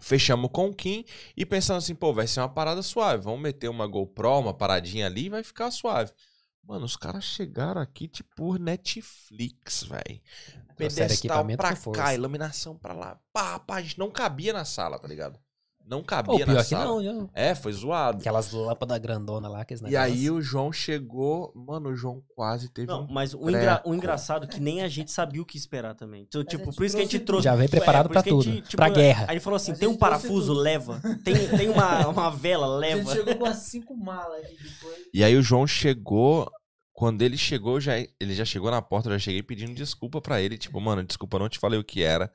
fechamos 0.00 0.50
com 0.50 0.68
o 0.68 0.74
Kim 0.74 1.04
e 1.36 1.44
pensando 1.44 1.76
assim, 1.78 1.94
pô, 1.94 2.12
vai 2.12 2.26
ser 2.26 2.40
uma 2.40 2.48
parada 2.48 2.80
suave. 2.82 3.22
Vamos 3.22 3.40
meter 3.40 3.68
uma 3.68 3.86
GoPro, 3.86 4.38
uma 4.38 4.54
paradinha 4.54 5.04
ali 5.06 5.26
e 5.26 5.30
vai 5.30 5.42
ficar 5.42 5.70
suave. 5.70 6.10
Mano, 6.66 6.86
os 6.86 6.96
caras 6.96 7.24
chegaram 7.24 7.80
aqui, 7.80 8.08
tipo, 8.08 8.58
Netflix, 8.58 9.82
velho. 9.82 10.20
Pedestal 10.76 11.06
equipamento 11.10 11.58
pra 11.58 11.76
cá, 11.92 12.14
iluminação 12.14 12.76
pra 12.76 12.94
lá. 12.94 13.20
Pá, 13.32 13.58
pá, 13.58 13.76
a 13.76 13.82
gente 13.82 13.98
não 13.98 14.10
cabia 14.10 14.52
na 14.52 14.64
sala, 14.64 14.98
tá 14.98 15.06
ligado? 15.06 15.38
Não 15.86 16.02
cabia 16.02 16.46
Pô, 16.46 16.52
na 16.52 16.62
que 16.62 16.70
sala. 16.70 16.84
não, 16.86 17.02
eu- 17.02 17.30
É, 17.34 17.54
foi 17.54 17.70
zoado. 17.72 18.18
Aquelas 18.18 18.50
lâmpadas 18.50 18.98
grandona 18.98 19.48
lá, 19.48 19.60
aqueles 19.60 19.82
E 19.82 19.94
aí 19.94 20.30
o 20.30 20.40
João 20.40 20.72
chegou. 20.72 21.52
Mano, 21.54 21.90
o 21.90 21.94
João 21.96 22.22
quase 22.34 22.70
teve 22.70 22.88
Não, 22.88 23.02
um. 23.02 23.06
mas 23.12 23.34
o, 23.34 23.50
engra- 23.50 23.82
o 23.84 23.94
engraçado 23.94 24.44
é 24.44 24.48
que 24.48 24.58
nem 24.60 24.80
a 24.82 24.88
gente 24.88 25.10
sabia 25.10 25.42
o 25.42 25.44
que 25.44 25.58
esperar 25.58 25.94
também. 25.94 26.22
Então, 26.22 26.40
a 26.40 26.44
tipo, 26.44 26.74
por 26.74 26.86
isso 26.86 26.96
que 26.96 27.02
a 27.02 27.04
gente 27.04 27.18
trouxe-. 27.20 27.44
Já 27.44 27.54
vem 27.54 27.66
É, 27.66 27.68
preparado 27.68 28.06
por 28.06 28.14
pra 28.14 28.22
que 28.22 28.30
tudo. 28.30 28.42
gente, 28.44 28.62
tipo, 28.62 28.76
pra 28.76 28.88
guerra. 28.88 29.26
Aí 29.28 29.34
ele 29.34 29.40
falou 29.40 29.56
assim: 29.56 29.72
A 29.72 29.76
tem 29.76 29.86
um 29.88 29.96
parafuso, 29.96 30.48
tudo. 30.54 30.60
leva. 30.60 31.00
Tem, 31.22 31.34
tem 31.48 31.68
uma, 31.68 32.08
uma 32.08 32.30
vela, 32.30 32.78
A 32.78 32.82
gente 32.88 32.96
leva. 33.04 33.12
chegou 33.14 33.34
com 33.36 33.44
as 33.44 33.58
cinco 33.58 33.94
malas 33.94 34.42
depois. 34.48 34.96
E 35.12 35.22
aí 35.22 35.36
o 35.36 35.42
João 35.42 35.66
chegou. 35.66 36.50
Quando 36.96 37.22
ele 37.22 37.36
chegou, 37.36 37.80
já, 37.80 37.98
ele 37.98 38.34
já 38.36 38.44
chegou 38.44 38.70
na 38.70 38.80
porta, 38.80 39.08
eu 39.08 39.14
já 39.14 39.18
cheguei 39.18 39.42
pedindo 39.42 39.74
desculpa 39.74 40.20
pra 40.20 40.40
ele. 40.40 40.56
Tipo, 40.56 40.80
mano, 40.80 41.02
desculpa, 41.02 41.36
eu 41.36 41.40
não 41.40 41.48
te 41.48 41.58
falei 41.58 41.76
o 41.76 41.82
que 41.82 42.04
era, 42.04 42.30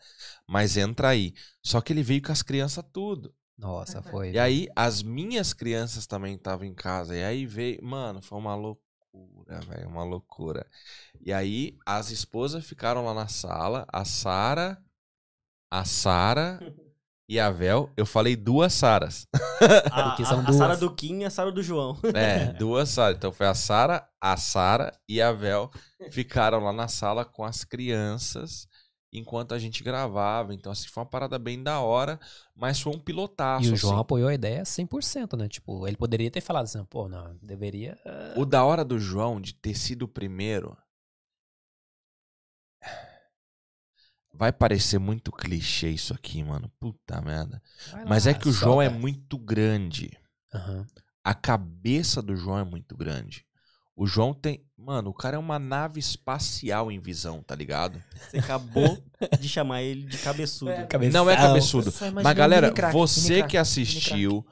mas 0.46 0.76
entra 0.76 1.08
aí. 1.08 1.34
Só 1.64 1.80
que 1.80 1.94
ele 1.94 2.04
veio 2.04 2.22
com 2.22 2.34
as 2.34 2.42
crianças 2.42 2.84
tudo. 2.92 3.34
Nossa, 3.60 4.02
foi. 4.02 4.32
E 4.32 4.40
aí, 4.40 4.70
as 4.74 5.04
minhas 5.04 5.52
crianças 5.52 6.08
também 6.08 6.36
estavam 6.36 6.66
em 6.66 6.74
casa. 6.74 7.16
E 7.16 7.24
aí 7.24 7.46
veio. 7.46 7.84
Mano, 7.84 8.22
foi 8.22 8.38
uma 8.38 8.56
loucura, 8.56 9.60
velho. 9.68 9.90
Uma 9.90 10.04
loucura. 10.06 10.66
E 11.20 11.34
aí, 11.34 11.78
as 11.86 12.10
esposas 12.10 12.66
ficaram 12.66 13.04
lá 13.04 13.14
na 13.14 13.28
sala. 13.28 13.86
A 13.92 14.06
Sara. 14.06 14.82
A 15.70 15.84
Sara. 15.84 16.60
e 17.28 17.38
a 17.40 17.52
Vel, 17.52 17.92
eu 17.98 18.06
falei 18.06 18.36
duas 18.36 18.74
Saras. 18.74 19.28
A, 19.92 20.04
Porque 20.04 20.26
são 20.26 20.40
a, 20.40 20.50
a. 20.50 20.54
Sara 20.54 20.78
do 20.78 20.96
Kim 20.96 21.20
e 21.20 21.26
a 21.26 21.30
Sara 21.30 21.52
do 21.52 21.62
João. 21.62 22.00
É, 22.16 22.54
duas 22.58 22.90
Saras. 22.90 23.18
Então 23.18 23.32
foi 23.32 23.46
a 23.46 23.54
Sara, 23.54 24.08
a 24.22 24.38
Sara 24.38 24.98
e 25.08 25.22
a 25.22 25.34
Vel 25.34 25.70
ficaram 26.12 26.64
lá 26.64 26.72
na 26.72 26.88
sala 26.88 27.26
com 27.26 27.44
as 27.44 27.66
crianças 27.66 28.68
enquanto 29.12 29.54
a 29.54 29.60
gente 29.60 29.84
gravava. 29.84 30.54
Então, 30.54 30.72
assim, 30.72 30.88
foi 30.88 31.02
uma 31.04 31.10
parada 31.10 31.38
bem 31.40 31.62
da 31.62 31.80
hora, 31.80 32.20
mas 32.56 32.80
foi 32.80 32.94
um 32.96 33.00
pilotaço. 33.00 33.66
E 33.66 33.72
o 33.72 33.76
João 33.76 33.94
assim. 33.94 34.02
apoiou 34.02 34.30
a 34.30 34.34
ideia 34.34 34.64
100%, 34.64 35.38
né? 35.38 35.48
Tipo, 35.48 35.88
ele 35.88 35.98
poderia 35.98 36.32
ter 36.32 36.42
falado 36.42 36.66
assim, 36.66 36.84
pô, 36.86 37.08
não, 37.08 37.36
deveria... 37.42 37.98
O 38.36 38.46
da 38.46 38.64
hora 38.64 38.86
do 38.86 39.00
João 39.00 39.42
de 39.42 39.54
ter 39.54 39.76
sido 39.76 40.04
o 40.04 40.08
primeiro. 40.08 40.78
Vai 44.34 44.54
parecer 44.54 45.00
muito 45.00 45.34
clichê 45.34 45.90
isso 45.90 46.14
aqui, 46.14 46.42
mano. 46.42 46.72
Puta 46.80 47.20
merda. 47.22 47.62
Vai 47.92 48.06
Mas 48.06 48.26
lá, 48.26 48.32
é 48.32 48.34
que 48.34 48.48
o 48.48 48.54
João 48.54 48.82
é 48.82 48.88
muito 48.88 49.38
grande. 49.38 50.18
Aham. 50.54 50.88
A 51.22 51.34
cabeça 51.34 52.22
do 52.22 52.36
João 52.38 52.58
é 52.58 52.64
muito 52.64 52.96
grande. 52.96 53.46
O 54.00 54.08
João 54.08 54.34
tem. 54.34 54.64
Mano, 54.78 55.10
o 55.10 55.14
cara 55.14 55.36
é 55.36 55.40
uma 55.40 55.60
nave 55.60 56.00
espacial 56.00 56.90
em 56.90 56.98
visão, 57.02 57.44
tá 57.44 57.54
ligado? 57.54 58.02
Você 58.30 58.38
acabou 58.38 58.98
de 59.38 59.50
chamar 59.50 59.84
ele 59.84 60.04
de 60.04 60.18
cabeçudo. 60.20 60.72
Não 61.12 61.30
é 61.30 61.36
cabeçudo. 61.36 61.94
Mas, 62.24 62.34
galera, 62.34 62.72
crack, 62.72 62.94
você 62.94 63.44
que 63.44 63.58
assistiu 63.58 64.48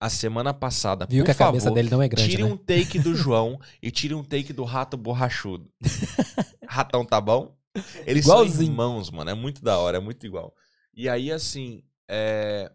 a 0.00 0.10
semana 0.10 0.52
passada, 0.52 1.06
Viu 1.08 1.22
por 1.22 1.26
que 1.26 1.30
a 1.30 1.34
cabeça 1.46 1.66
favor, 1.66 1.76
dele 1.76 1.90
não 1.90 2.02
é 2.02 2.08
grande, 2.08 2.28
tire 2.28 2.42
né? 2.42 2.52
um 2.52 2.56
take 2.56 2.98
do 2.98 3.14
João 3.14 3.60
e 3.80 3.92
tire 3.92 4.14
um 4.16 4.24
take 4.24 4.52
do 4.52 4.64
rato 4.64 4.96
borrachudo. 4.96 5.70
Ratão 6.66 7.04
tá 7.04 7.20
bom? 7.20 7.56
Eles 8.04 8.26
são 8.26 8.42
Igualzinho. 8.42 8.72
irmãos, 8.72 9.12
mano. 9.12 9.30
É 9.30 9.34
muito 9.34 9.62
da 9.62 9.78
hora, 9.78 9.98
é 9.98 10.00
muito 10.00 10.26
igual. 10.26 10.52
E 10.92 11.08
aí, 11.08 11.30
assim, 11.30 11.84
é... 12.10 12.68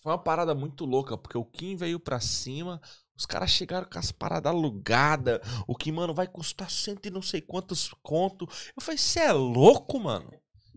foi 0.00 0.12
uma 0.12 0.18
parada 0.18 0.54
muito 0.54 0.84
louca, 0.84 1.18
porque 1.18 1.36
o 1.36 1.44
Kim 1.44 1.74
veio 1.74 1.98
pra 1.98 2.20
cima, 2.20 2.80
os 3.18 3.26
caras 3.26 3.50
chegaram 3.50 3.86
com 3.90 3.98
as 3.98 4.12
paradas 4.12 4.50
alugadas. 4.52 5.40
O 5.66 5.74
que, 5.74 5.90
mano, 5.90 6.14
vai 6.14 6.26
custar 6.28 6.70
cento 6.70 7.06
e 7.06 7.10
não 7.10 7.20
sei 7.20 7.40
quantos 7.40 7.92
conto. 8.02 8.48
Eu 8.76 8.80
falei, 8.80 8.96
você 8.98 9.20
é 9.20 9.32
louco, 9.32 9.98
mano? 9.98 10.30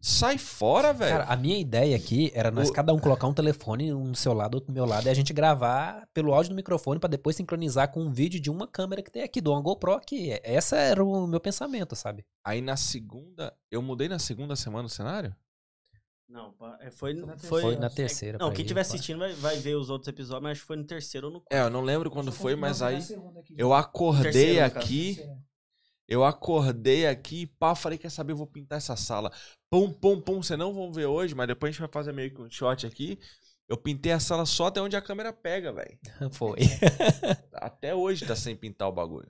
Sai 0.04 0.40
fora, 0.40 0.92
velho. 0.92 1.12
Cara, 1.20 1.32
a 1.32 1.38
minha 1.38 1.60
ideia 1.60 1.96
aqui 1.96 2.32
era 2.34 2.50
nós 2.50 2.70
O- 2.70 2.74
cada 2.74 2.92
um 2.92 2.98
colocar 2.98 3.28
um 3.28 3.34
telefone, 3.36 3.94
um 3.94 4.10
do 4.12 4.18
seu 4.18 4.34
lado, 4.34 4.56
outro 4.56 4.72
do 4.72 4.74
meu 4.74 4.84
lado, 4.84 5.06
e 5.06 5.10
a 5.12 5.14
gente 5.14 5.32
gravar 5.32 6.08
pelo 6.12 6.34
áudio 6.34 6.50
do 6.50 6.56
microfone 6.56 7.00
pra 7.00 7.08
depois 7.08 7.36
sincronizar 7.36 7.92
com 7.92 8.02
um 8.02 8.12
vídeo 8.12 8.40
de 8.42 8.50
uma 8.50 8.66
câmera 8.66 9.04
que 9.04 9.12
tem 9.12 9.22
aqui, 9.22 9.40
do 9.40 9.52
uma 9.52 9.62
GoPro 9.62 9.94
aqui. 9.94 10.32
Essa 10.44 10.76
era 10.78 11.06
o 11.06 11.28
meu 11.28 11.40
pensamento, 11.40 11.96
sabe? 11.96 12.26
Aí 12.44 12.62
na 12.62 12.76
segunda, 12.76 13.54
eu 13.70 13.80
mudei 13.84 14.10
na 14.10 14.18
segunda 14.18 14.56
semana 14.56 14.88
o 14.88 14.90
cenário? 14.90 15.36
Não, 16.32 16.56
é, 16.80 16.90
foi, 16.90 17.14
na 17.14 17.38
foi, 17.38 17.62
Foi 17.62 17.76
na 17.76 17.90
terceira. 17.90 18.38
Não, 18.38 18.54
quem 18.54 18.64
estiver 18.64 18.82
assistindo 18.82 19.20
vai, 19.20 19.34
vai 19.34 19.58
ver 19.58 19.76
os 19.76 19.90
outros 19.90 20.08
episódios, 20.08 20.44
mas 20.44 20.52
acho 20.54 20.62
que 20.62 20.68
foi 20.68 20.78
no 20.78 20.86
terceiro 20.86 21.28
ou 21.28 21.34
no 21.34 21.42
quarto. 21.42 21.54
É, 21.54 21.62
eu 21.62 21.70
não 21.70 21.82
lembro 21.82 22.10
quando 22.10 22.32
foi, 22.32 22.56
mas 22.56 22.82
aí 22.82 23.00
eu 23.58 23.74
acordei 23.74 24.32
Terceiro, 24.32 24.66
aqui, 24.66 25.30
eu 26.08 26.24
acordei 26.24 27.06
aqui, 27.06 27.48
pá, 27.48 27.76
falei, 27.76 27.98
quer 27.98 28.10
saber, 28.10 28.32
eu 28.32 28.38
vou 28.38 28.48
pintar 28.48 28.78
essa 28.78 28.96
sala. 28.96 29.32
Pum, 29.70 29.92
pum, 29.92 30.22
pum, 30.22 30.42
vocês 30.42 30.58
não 30.58 30.74
vão 30.74 30.92
ver 30.92 31.06
hoje, 31.06 31.36
mas 31.36 31.48
depois 31.48 31.70
a 31.70 31.72
gente 31.74 31.80
vai 31.82 31.90
fazer 31.92 32.14
meio 32.14 32.34
que 32.34 32.42
um 32.42 32.50
shot 32.50 32.88
aqui. 32.88 33.20
Eu 33.68 33.78
pintei 33.78 34.12
a 34.12 34.20
sala 34.20 34.46
só 34.46 34.68
até 34.68 34.82
onde 34.82 34.96
a 34.96 35.02
câmera 35.02 35.32
pega, 35.34 35.72
velho. 35.72 35.98
Foi. 36.32 36.60
Até 37.54 37.96
hoje 37.96 38.26
tá 38.26 38.36
sem 38.36 38.54
pintar 38.54 38.90
o 38.90 38.92
bagulho. 38.92 39.30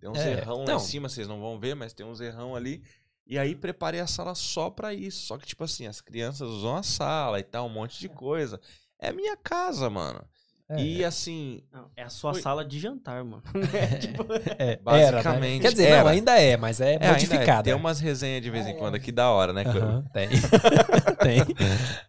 Tem 0.00 0.08
uns 0.08 0.18
É, 0.18 0.32
errão 0.32 0.58
lá 0.58 0.66
não. 0.66 0.76
em 0.76 0.80
cima, 0.80 1.08
vocês 1.08 1.26
não 1.26 1.40
vão 1.40 1.58
ver, 1.58 1.74
mas 1.74 1.92
tem 1.92 2.06
uns 2.06 2.20
errão 2.20 2.54
ali. 2.54 2.84
E 3.28 3.38
aí 3.38 3.54
preparei 3.54 4.00
a 4.00 4.06
sala 4.06 4.34
só 4.34 4.70
pra 4.70 4.94
isso. 4.94 5.26
Só 5.26 5.36
que, 5.36 5.46
tipo 5.46 5.62
assim, 5.62 5.86
as 5.86 6.00
crianças 6.00 6.48
usam 6.48 6.76
a 6.76 6.82
sala 6.82 7.38
e 7.38 7.42
tal, 7.42 7.66
um 7.66 7.70
monte 7.70 8.00
de 8.00 8.08
coisa. 8.08 8.58
É 8.98 9.12
minha 9.12 9.36
casa, 9.36 9.90
mano. 9.90 10.24
É. 10.70 10.82
E 10.82 11.04
assim, 11.04 11.62
Não, 11.72 11.90
é 11.96 12.02
a 12.02 12.10
sua 12.10 12.32
Foi- 12.34 12.42
sala 12.42 12.64
de 12.64 12.78
jantar, 12.78 13.24
mano. 13.24 13.42
tipo, 14.00 14.26
É, 14.58 14.76
Basicamente, 14.76 15.16
era, 15.16 15.40
né? 15.40 15.60
Quer 15.60 15.70
dizer, 15.70 15.90
não, 15.90 15.96
era. 15.96 16.10
ainda 16.10 16.38
é, 16.40 16.56
mas 16.58 16.80
é, 16.80 16.94
é, 16.94 16.98
é, 17.00 17.10
modificada. 17.12 17.62
tem 17.62 17.74
umas 17.74 18.00
resenhas 18.00 18.42
de 18.42 18.50
vez 18.50 18.66
em 18.66 18.72
é. 18.72 18.74
quando 18.74 18.94
aqui 18.94 19.10
da 19.10 19.30
hora, 19.30 19.52
né? 19.52 19.62
Aham, 19.66 20.04
tem. 20.12 20.28
tem. 21.22 21.40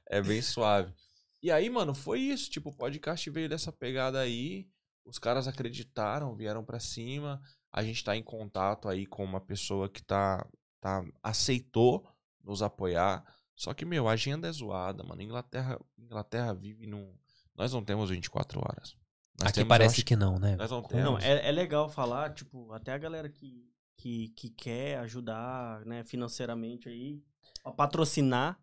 É 0.10 0.22
bem 0.22 0.42
suave. 0.42 0.94
E 1.42 1.50
aí, 1.52 1.70
mano, 1.70 1.94
foi 1.96 2.20
isso. 2.20 2.50
Tipo, 2.50 2.70
o 2.70 2.76
podcast 2.76 3.30
veio 3.30 3.48
dessa 3.48 3.72
pegada 3.72 4.20
aí. 4.20 4.68
Os 5.06 5.18
caras 5.18 5.48
acreditaram, 5.48 6.36
vieram 6.36 6.64
pra 6.64 6.80
cima. 6.82 7.42
A 7.72 7.82
gente 7.82 8.04
tá 8.04 8.16
em 8.18 8.24
contato 8.24 8.90
aí 8.90 9.06
com 9.06 9.24
uma 9.24 9.40
pessoa 9.40 9.88
que 9.88 10.04
tá, 10.04 10.46
tá 10.80 11.04
aceitou 11.24 12.08
nos 12.44 12.62
apoiar. 12.62 13.24
Só 13.56 13.74
que, 13.74 13.84
meu, 13.86 14.08
a 14.08 14.14
agenda 14.14 14.48
é 14.48 14.52
zoada, 14.52 15.04
mano. 15.04 15.22
Inglaterra, 15.22 15.80
Inglaterra 15.98 16.54
vive 16.54 16.88
num. 16.88 17.14
Nós 17.56 17.74
não 17.74 17.84
temos 17.84 18.10
24 18.10 18.60
horas. 18.60 18.96
Nós 19.40 19.50
Aqui 19.50 19.56
temos, 19.56 19.70
parece 19.70 19.96
acho- 19.96 20.06
que 20.06 20.16
não, 20.16 20.38
né? 20.40 20.56
Nós 20.56 20.72
não 20.72 20.82
temos. 20.82 21.04
não, 21.06 21.18
é, 21.20 21.48
é 21.48 21.52
legal 21.52 21.90
falar, 21.90 22.34
tipo, 22.34 22.72
até 22.74 22.94
a 22.94 22.98
galera 22.98 23.30
que, 23.30 23.70
que, 23.98 24.30
que 24.30 24.50
quer 24.50 25.00
ajudar, 25.00 25.86
né, 25.86 26.04
financeiramente 26.04 26.88
aí, 26.90 27.22
a 27.64 27.72
patrocinar, 27.72 28.58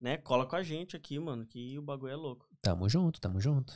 né, 0.00 0.16
cola 0.18 0.46
com 0.46 0.56
a 0.56 0.62
gente 0.62 0.94
aqui, 0.96 1.18
mano, 1.18 1.46
que 1.46 1.78
o 1.78 1.82
bagulho 1.82 2.12
é 2.12 2.16
louco. 2.16 2.46
Tamo 2.60 2.88
junto, 2.88 3.20
tamo 3.20 3.40
junto. 3.40 3.72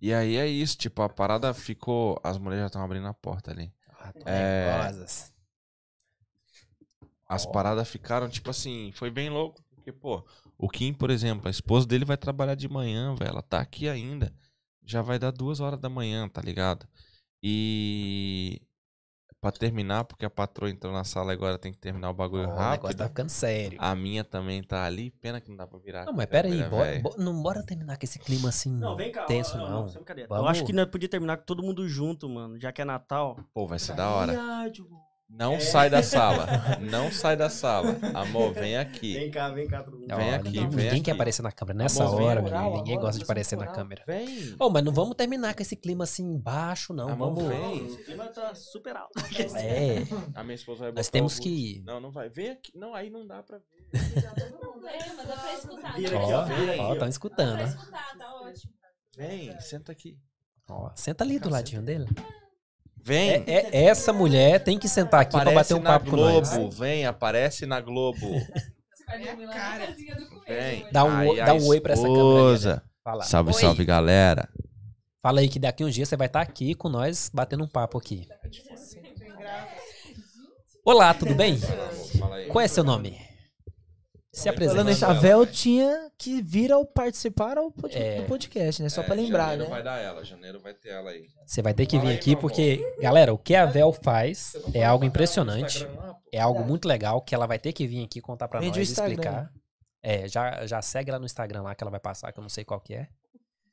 E 0.00 0.12
aí 0.14 0.36
é 0.36 0.46
isso, 0.46 0.76
tipo, 0.78 1.00
a 1.02 1.08
parada 1.08 1.52
ficou. 1.54 2.18
As 2.22 2.38
mulheres 2.38 2.62
já 2.62 2.66
estão 2.66 2.82
abrindo 2.82 3.06
a 3.06 3.14
porta 3.14 3.50
ali. 3.50 3.72
Ah, 3.88 4.12
tô 4.12 4.28
É. 4.28 4.90
As 7.30 7.46
Ó. 7.46 7.50
paradas 7.50 7.88
ficaram, 7.88 8.28
tipo 8.28 8.50
assim, 8.50 8.90
foi 8.94 9.10
bem 9.10 9.30
louco. 9.30 9.62
Porque, 9.74 9.92
pô, 9.92 10.24
o 10.58 10.68
Kim, 10.68 10.92
por 10.92 11.10
exemplo, 11.10 11.46
a 11.46 11.50
esposa 11.50 11.86
dele 11.86 12.04
vai 12.04 12.16
trabalhar 12.16 12.54
de 12.56 12.68
manhã, 12.68 13.14
velho. 13.14 13.30
Ela 13.30 13.42
tá 13.42 13.60
aqui 13.60 13.88
ainda. 13.88 14.32
Já 14.84 15.00
vai 15.00 15.18
dar 15.18 15.30
duas 15.30 15.60
horas 15.60 15.78
da 15.78 15.88
manhã, 15.88 16.28
tá 16.28 16.40
ligado? 16.42 16.86
E. 17.42 18.60
Pra 19.40 19.50
terminar, 19.50 20.04
porque 20.04 20.26
a 20.26 20.28
patroa 20.28 20.68
entrou 20.68 20.92
na 20.92 21.02
sala 21.02 21.32
agora, 21.32 21.56
tem 21.56 21.72
que 21.72 21.78
terminar 21.78 22.10
o 22.10 22.12
bagulho 22.14 22.42
Ó, 22.42 22.44
o 22.44 22.48
negócio 22.48 22.62
rápido. 22.82 22.96
tá 22.98 23.08
ficando 23.08 23.30
sério. 23.30 23.78
A 23.80 23.94
minha 23.94 24.22
também 24.22 24.62
tá 24.62 24.84
ali. 24.84 25.10
Pena 25.12 25.40
que 25.40 25.48
não 25.48 25.56
dá 25.56 25.66
pra 25.66 25.78
virar. 25.78 26.04
Não, 26.04 26.12
mas 26.12 26.26
pera 26.26 26.46
aí, 26.46 26.62
bora, 26.68 27.00
bo- 27.00 27.14
não 27.16 27.42
bora 27.42 27.64
terminar 27.64 27.96
com 27.96 28.04
esse 28.04 28.18
clima 28.18 28.50
assim 28.50 28.70
Não, 28.70 28.94
vem 28.94 29.10
cá. 29.10 29.24
tenso, 29.24 29.56
não. 29.56 29.86
brincadeira. 29.86 30.28
Vamos- 30.28 30.44
Eu 30.44 30.48
acho 30.50 30.64
que 30.66 30.74
nós 30.74 30.84
podia 30.90 31.08
terminar 31.08 31.38
com 31.38 31.44
todo 31.44 31.62
mundo 31.62 31.88
junto, 31.88 32.28
mano, 32.28 32.60
já 32.60 32.70
que 32.70 32.82
é 32.82 32.84
Natal. 32.84 33.38
Pô, 33.54 33.66
vai 33.66 33.78
ser 33.78 33.94
da 33.94 34.10
hora. 34.10 34.32
Rádio. 34.38 34.86
Não 35.32 35.54
É. 35.54 35.60
sai 35.60 35.88
da 35.88 36.02
sala. 36.02 36.46
Não 36.80 37.10
sai 37.10 37.36
da 37.36 37.48
sala. 37.48 37.96
Amor, 38.14 38.52
vem 38.52 38.76
aqui. 38.76 39.30
cá, 39.30 39.48
vem 39.48 39.66
cá, 39.66 39.82
todo 39.82 39.96
mundo. 39.98 40.14
Vem 40.14 40.34
aqui, 40.34 40.44
ninguém, 40.44 40.68
vem 40.68 40.84
ninguém 40.86 41.02
quer 41.02 41.12
aqui. 41.12 41.18
aparecer 41.18 41.42
na 41.42 41.52
câmera 41.52 41.78
nessa 41.78 42.04
Amor, 42.04 42.16
vem 42.18 42.26
hora, 42.26 42.42
moral, 42.42 42.64
meu. 42.70 42.78
Ninguém 42.78 42.98
gosta 42.98 43.16
de 43.18 43.24
aparecer 43.24 43.56
na 43.56 43.62
moral. 43.64 43.74
câmera. 43.74 44.02
Vem. 44.06 44.54
Ô, 44.58 44.68
mas 44.68 44.84
não 44.84 44.92
vamos 44.92 45.14
terminar 45.14 45.54
com 45.54 45.62
esse 45.62 45.76
clima 45.76 46.04
assim 46.04 46.36
baixo, 46.38 46.92
não. 46.92 47.08
Amor, 47.08 47.34
vamos. 47.34 47.48
vem. 47.48 47.86
O 47.86 48.04
clima 48.04 48.26
tá 48.26 48.54
super 48.54 48.96
alto. 48.96 49.12
É, 49.56 49.98
A 50.34 50.42
minha 50.42 50.54
esposa 50.56 50.80
vai 50.80 50.90
botar 50.90 50.98
nós 51.00 51.08
temos 51.08 51.38
que. 51.38 51.82
Não, 51.86 52.00
não 52.00 52.10
vai. 52.10 52.28
Vem 52.28 52.50
aqui. 52.50 52.72
Não, 52.76 52.94
aí 52.94 53.08
não 53.08 53.26
dá 53.26 53.42
pra 53.42 53.58
ver. 53.58 53.64
Não 54.50 54.58
problema, 54.58 55.24
dá 55.24 55.36
pra 55.36 55.54
escutar. 55.54 55.94
Vira 55.96 56.10
dá 56.10 56.18
aqui, 56.18 56.26
pra 56.28 56.38
ó, 56.38 56.44
vira 56.44 56.60
escutar. 56.60 56.72
aí, 56.72 56.80
Ó, 56.80 56.94
Dá 56.96 57.08
escutando. 57.08 57.56
pra 57.56 57.66
né? 57.66 57.68
escutar, 57.76 58.16
tá 58.18 58.34
ótimo. 58.42 58.72
Vem, 59.16 59.60
senta 59.60 59.92
aqui. 59.92 60.18
Ó, 60.68 60.90
senta 60.94 61.24
ali 61.24 61.38
do 61.38 61.48
ladinho 61.50 61.82
dele. 61.82 62.06
Vem. 63.02 63.30
É, 63.30 63.44
é- 63.46 63.84
essa 63.86 64.12
mulher 64.12 64.62
tem 64.62 64.78
que 64.78 64.88
sentar 64.88 65.20
aqui 65.22 65.32
pra 65.32 65.42
aparece 65.42 65.72
bater 65.74 65.80
um 65.80 65.82
papo 65.84 66.04
com 66.10 66.16
Globo. 66.16 66.46
nós. 66.56 66.78
Vem, 66.78 67.06
aparece 67.06 67.66
na 67.66 67.80
Globo. 67.80 68.18
Do 69.10 70.28
coelho. 70.28 70.44
Vem. 70.46 70.86
Dá 70.92 71.04
um 71.04 71.16
Aí 71.16 71.28
oi- 71.28 71.40
a 71.40 71.46
dá 71.46 71.54
um 71.54 71.66
oi 71.66 71.80
pra 71.80 71.94
essa 71.94 72.02
câmera. 72.02 72.82
Fala. 73.02 73.22
Salve, 73.24 73.50
Oi. 73.52 73.60
salve, 73.60 73.84
galera. 73.84 74.48
Fala 75.22 75.40
aí 75.40 75.48
que 75.48 75.58
daqui 75.58 75.82
uns 75.84 75.94
dias 75.94 76.08
você 76.08 76.16
vai 76.16 76.28
estar 76.28 76.40
aqui 76.40 76.74
com 76.74 76.88
nós 76.88 77.28
batendo 77.34 77.64
um 77.64 77.68
papo 77.68 77.98
aqui. 77.98 78.28
Olá, 80.84 81.12
tudo 81.12 81.34
bem? 81.34 81.58
Qual 82.48 82.62
é 82.64 82.68
seu 82.68 82.84
nome? 82.84 83.18
Se 84.32 84.44
Falando 84.44 84.70
apresente. 84.70 84.90
isso, 84.92 85.04
a 85.06 85.12
Vel 85.12 85.44
tinha 85.44 86.10
que 86.16 86.40
vir 86.40 86.70
ao 86.70 86.86
participar 86.86 87.58
ao 87.58 87.70
pod- 87.72 87.96
É. 87.96 88.20
do 88.22 88.28
podcast, 88.28 88.80
né? 88.80 88.88
Só 88.88 89.00
É, 89.02 89.04
pra 89.04 89.14
lembrar, 89.16 89.42
janeiro 89.50 89.64
né? 89.64 89.70
vai 89.70 89.82
dar 89.82 89.98
ela. 89.98 90.24
Janeiro 90.24 90.60
vai 90.60 90.72
ter 90.72 90.90
ela 90.90 91.10
aí. 91.10 91.26
Você 91.44 91.60
vai 91.60 91.74
ter 91.74 91.84
que 91.86 91.96
vir 91.96 92.02
Fala 92.02 92.10
aí, 92.10 92.16
aqui 92.16 92.36
porque, 92.36 92.94
galera, 93.00 93.34
o 93.34 93.38
que 93.38 93.56
a 93.56 93.66
Vel 93.66 93.92
faz 93.92 94.52
é 94.72 94.84
algo 94.84 95.04
impressionante. 95.04 95.84
É 96.32 96.40
algo 96.40 96.62
muito 96.64 96.86
legal 96.86 97.20
que 97.20 97.34
ela 97.34 97.46
vai 97.46 97.58
ter 97.58 97.72
que 97.72 97.86
vir 97.88 98.04
aqui 98.04 98.20
contar 98.20 98.46
pra 98.46 98.60
Vende 98.60 98.78
nós, 98.78 98.88
Instagram. 98.88 99.12
explicar. 99.14 99.52
É, 100.02 100.28
já, 100.28 100.64
já 100.64 100.80
segue 100.80 101.10
ela 101.10 101.18
no 101.18 101.26
Instagram 101.26 101.62
lá 101.62 101.74
que 101.74 101.82
ela 101.82 101.90
vai 101.90 102.00
passar, 102.00 102.32
que 102.32 102.38
eu 102.38 102.42
não 102.42 102.48
sei 102.48 102.64
qual 102.64 102.80
que 102.80 102.94
é. 102.94 103.08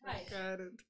Vai. 0.02 0.26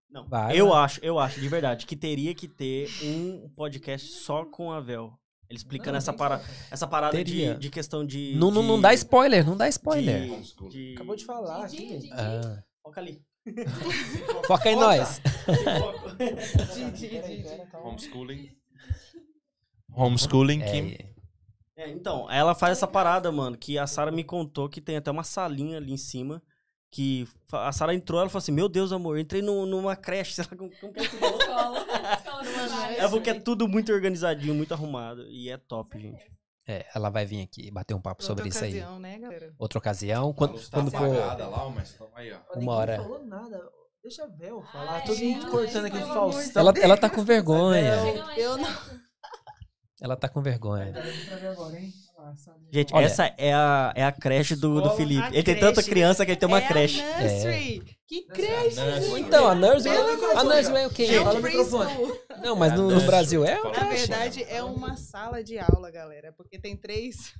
Não, 0.09 0.25
Vai, 0.29 0.57
eu 0.57 0.69
vai. 0.69 0.85
acho, 0.85 0.99
eu 1.03 1.19
acho, 1.19 1.41
de 1.41 1.47
verdade, 1.49 1.85
que 1.85 1.95
teria 1.95 2.33
que 2.33 2.47
ter 2.47 2.87
um 3.03 3.49
podcast 3.49 4.07
só 4.07 4.45
com 4.45 4.71
a 4.71 4.79
Vel. 4.79 5.11
Ele 5.49 5.57
explicando 5.57 5.97
essa, 5.97 6.11
para, 6.11 6.41
essa 6.69 6.85
parada 6.85 7.17
de, 7.17 7.23
Teria. 7.23 7.55
de 7.55 7.69
questão 7.69 8.05
de. 8.05 8.35
Não, 8.37 8.51
não, 8.51 8.61
de- 8.61 8.67
não 8.67 8.81
dá 8.81 8.93
spoiler, 8.93 9.45
não 9.45 9.55
dá 9.55 9.67
spoiler. 9.69 10.41
de- 10.41 10.69
de- 10.69 10.93
Acabou 10.95 11.15
de 11.15 11.23
falar 11.25 11.63
aqui, 11.63 11.77
Didi, 11.77 11.89
gente. 11.89 12.01
Didi. 12.01 12.13
Ah, 12.13 12.63
Foca 12.83 12.99
ali. 13.01 13.21
foca 14.45 14.69
em 14.69 14.75
nós. 14.75 15.21
Homeschooling. 17.83 18.49
Homeschooling, 19.93 20.59
Kim. 20.61 20.95
É, 20.99 21.07
É, 21.83 21.89
então, 21.89 22.29
ela 22.31 22.55
faz 22.55 22.77
essa 22.77 22.87
parada, 22.87 23.31
mano, 23.31 23.55
que 23.57 23.77
a 23.77 23.85
Sara 23.85 24.11
me 24.11 24.23
contou 24.23 24.67
que 24.67 24.81
tem 24.81 24.97
até 24.97 25.11
uma 25.11 25.23
salinha 25.23 25.77
ali 25.77 25.93
em 25.93 25.97
cima 25.97 26.41
Que 26.89 27.27
a 27.51 27.71
Sara 27.71 27.93
entrou, 27.93 28.19
ela 28.19 28.29
falou 28.29 28.39
assim: 28.39 28.51
Meu 28.51 28.69
Deus, 28.69 28.91
amor, 28.91 29.17
eu 29.17 29.21
entrei 29.21 29.41
no- 29.41 29.65
numa 29.65 29.95
creche. 29.95 30.33
Sei 30.35 30.43
lá, 30.49 30.57
como, 30.57 30.71
como 30.79 30.93
que 30.93 30.99
é 31.01 31.07
que? 31.07 31.15
Escola. 31.15 31.79
Escola. 31.79 32.91
É 32.97 33.07
porque 33.09 33.29
é 33.29 33.39
tudo 33.39 33.67
muito 33.67 33.91
organizadinho, 33.91 34.55
muito 34.55 34.73
arrumado. 34.73 35.27
E 35.29 35.49
é 35.49 35.57
top, 35.57 35.99
gente. 35.99 36.31
É, 36.69 36.85
ela 36.93 37.09
vai 37.09 37.25
vir 37.25 37.41
aqui 37.43 37.71
bater 37.71 37.93
um 37.93 38.01
papo 38.01 38.23
sobre 38.23 38.43
Outra 38.43 38.49
isso 38.57 38.63
aí. 38.65 38.77
ocasião, 38.81 38.99
né, 38.99 39.17
galera? 39.19 39.53
Outra 39.57 39.79
ocasião, 39.79 40.33
quando, 40.33 40.51
luz 40.53 40.69
tá 40.69 40.77
quando 40.77 40.91
for. 40.91 41.15
lá, 41.15 41.69
mas 41.73 41.97
aí, 42.15 42.33
ó. 42.33 42.39
Ninguém 42.55 42.69
hora. 42.69 42.97
falou 42.97 43.25
nada. 43.25 43.69
Deixa 44.03 44.23
a 44.23 44.27
Vel 44.27 44.61
falar. 44.63 44.91
Ai, 44.95 45.01
Todo 45.01 45.09
mundo 45.09 45.17
gente, 45.41 45.45
cortando 45.47 45.85
aqui 45.85 45.97
o 45.97 46.07
Faustão. 46.07 46.61
Ela, 46.61 46.73
ela 46.79 46.97
tá 46.97 47.09
com 47.09 47.23
vergonha. 47.23 47.95
Mais 48.25 48.37
Eu 48.37 48.57
não-. 48.57 48.77
Ela 50.01 50.15
tá 50.15 50.29
com 50.29 50.41
vergonha. 50.41 50.93
Gente, 52.71 52.93
Olha- 52.93 53.05
essa 53.05 53.25
é 53.37 53.53
a, 53.53 53.93
é 53.95 54.03
a 54.03 54.11
creche 54.11 54.55
do, 54.55 54.81
do 54.81 54.89
Felipe. 54.91 55.21
a 55.23 55.29
Ele 55.29 55.43
tem 55.43 55.55
tanta 55.55 55.75
creche. 55.75 55.89
criança 55.89 56.25
que 56.25 56.31
ele 56.31 56.39
tem 56.39 56.47
uma 56.47 56.59
é 56.59 56.67
creche. 56.67 57.01
A 57.01 57.21
nursery. 57.21 57.97
Que 58.07 58.23
creche, 58.25 58.79
Nursery. 58.79 59.01
gente. 59.05 59.19
Então, 59.21 59.47
a 59.47 59.55
nurse, 59.55 59.83
Pelo 59.89 59.97
a 59.97 60.11
amor 60.11 60.15
de 60.31 60.43
nurse 60.69 60.71
é 60.77 60.87
o 60.87 60.89
quê? 60.89 61.03
É 61.03 61.23
Fala 61.23 61.39
microfone. 61.41 61.91
Não, 62.41 62.55
mas 62.55 62.71
É 62.73 62.75
no, 62.75 62.89
no. 62.91 63.01
Brasil 63.05 63.43
é? 63.45 63.61
Na 63.61 63.83
no 63.83 63.89
verdade, 63.89 64.43
é 64.43 64.63
uma 64.63 64.95
sala 64.95 65.43
de 65.43 65.59
aula, 65.59 65.91
galera. 65.91 66.31
Porque 66.33 66.57
tem 66.59 66.75
três. 66.77 67.33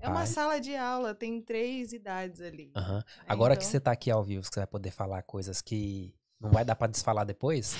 É 0.00 0.08
uma 0.08 0.20
Ai. 0.20 0.26
sala 0.26 0.58
de 0.60 0.74
aula, 0.74 1.14
tem 1.14 1.40
três 1.40 1.92
idades 1.92 2.40
ali. 2.40 2.72
Aham. 2.76 3.04
Agora 3.28 3.54
que 3.56 3.62
Então- 3.62 3.70
você 3.72 3.80
tá 3.80 3.92
aqui 3.92 4.10
ao 4.10 4.24
vivo, 4.24 4.42
que 4.42 4.48
você 4.54 4.60
vai 4.60 4.66
poder 4.66 4.90
falar 4.90 5.22
coisas 5.22 5.60
que 5.62 6.12
não 6.40 6.50
vai 6.50 6.64
dar 6.64 6.74
pra 6.74 6.88
desfalar 6.88 7.24
depois. 7.24 7.76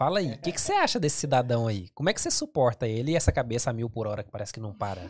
Fala 0.00 0.20
aí, 0.20 0.32
o 0.32 0.38
que, 0.38 0.50
que 0.50 0.58
você 0.58 0.72
acha 0.72 0.98
desse 0.98 1.18
cidadão 1.18 1.66
aí? 1.66 1.90
Como 1.94 2.08
é 2.08 2.14
que 2.14 2.20
você 2.22 2.30
suporta 2.30 2.88
ele 2.88 3.10
e 3.12 3.16
essa 3.16 3.30
cabeça 3.30 3.68
a 3.68 3.72
mil 3.74 3.90
por 3.90 4.06
hora 4.06 4.22
que 4.24 4.30
parece 4.30 4.50
que 4.50 4.58
não 4.58 4.72
para? 4.72 5.02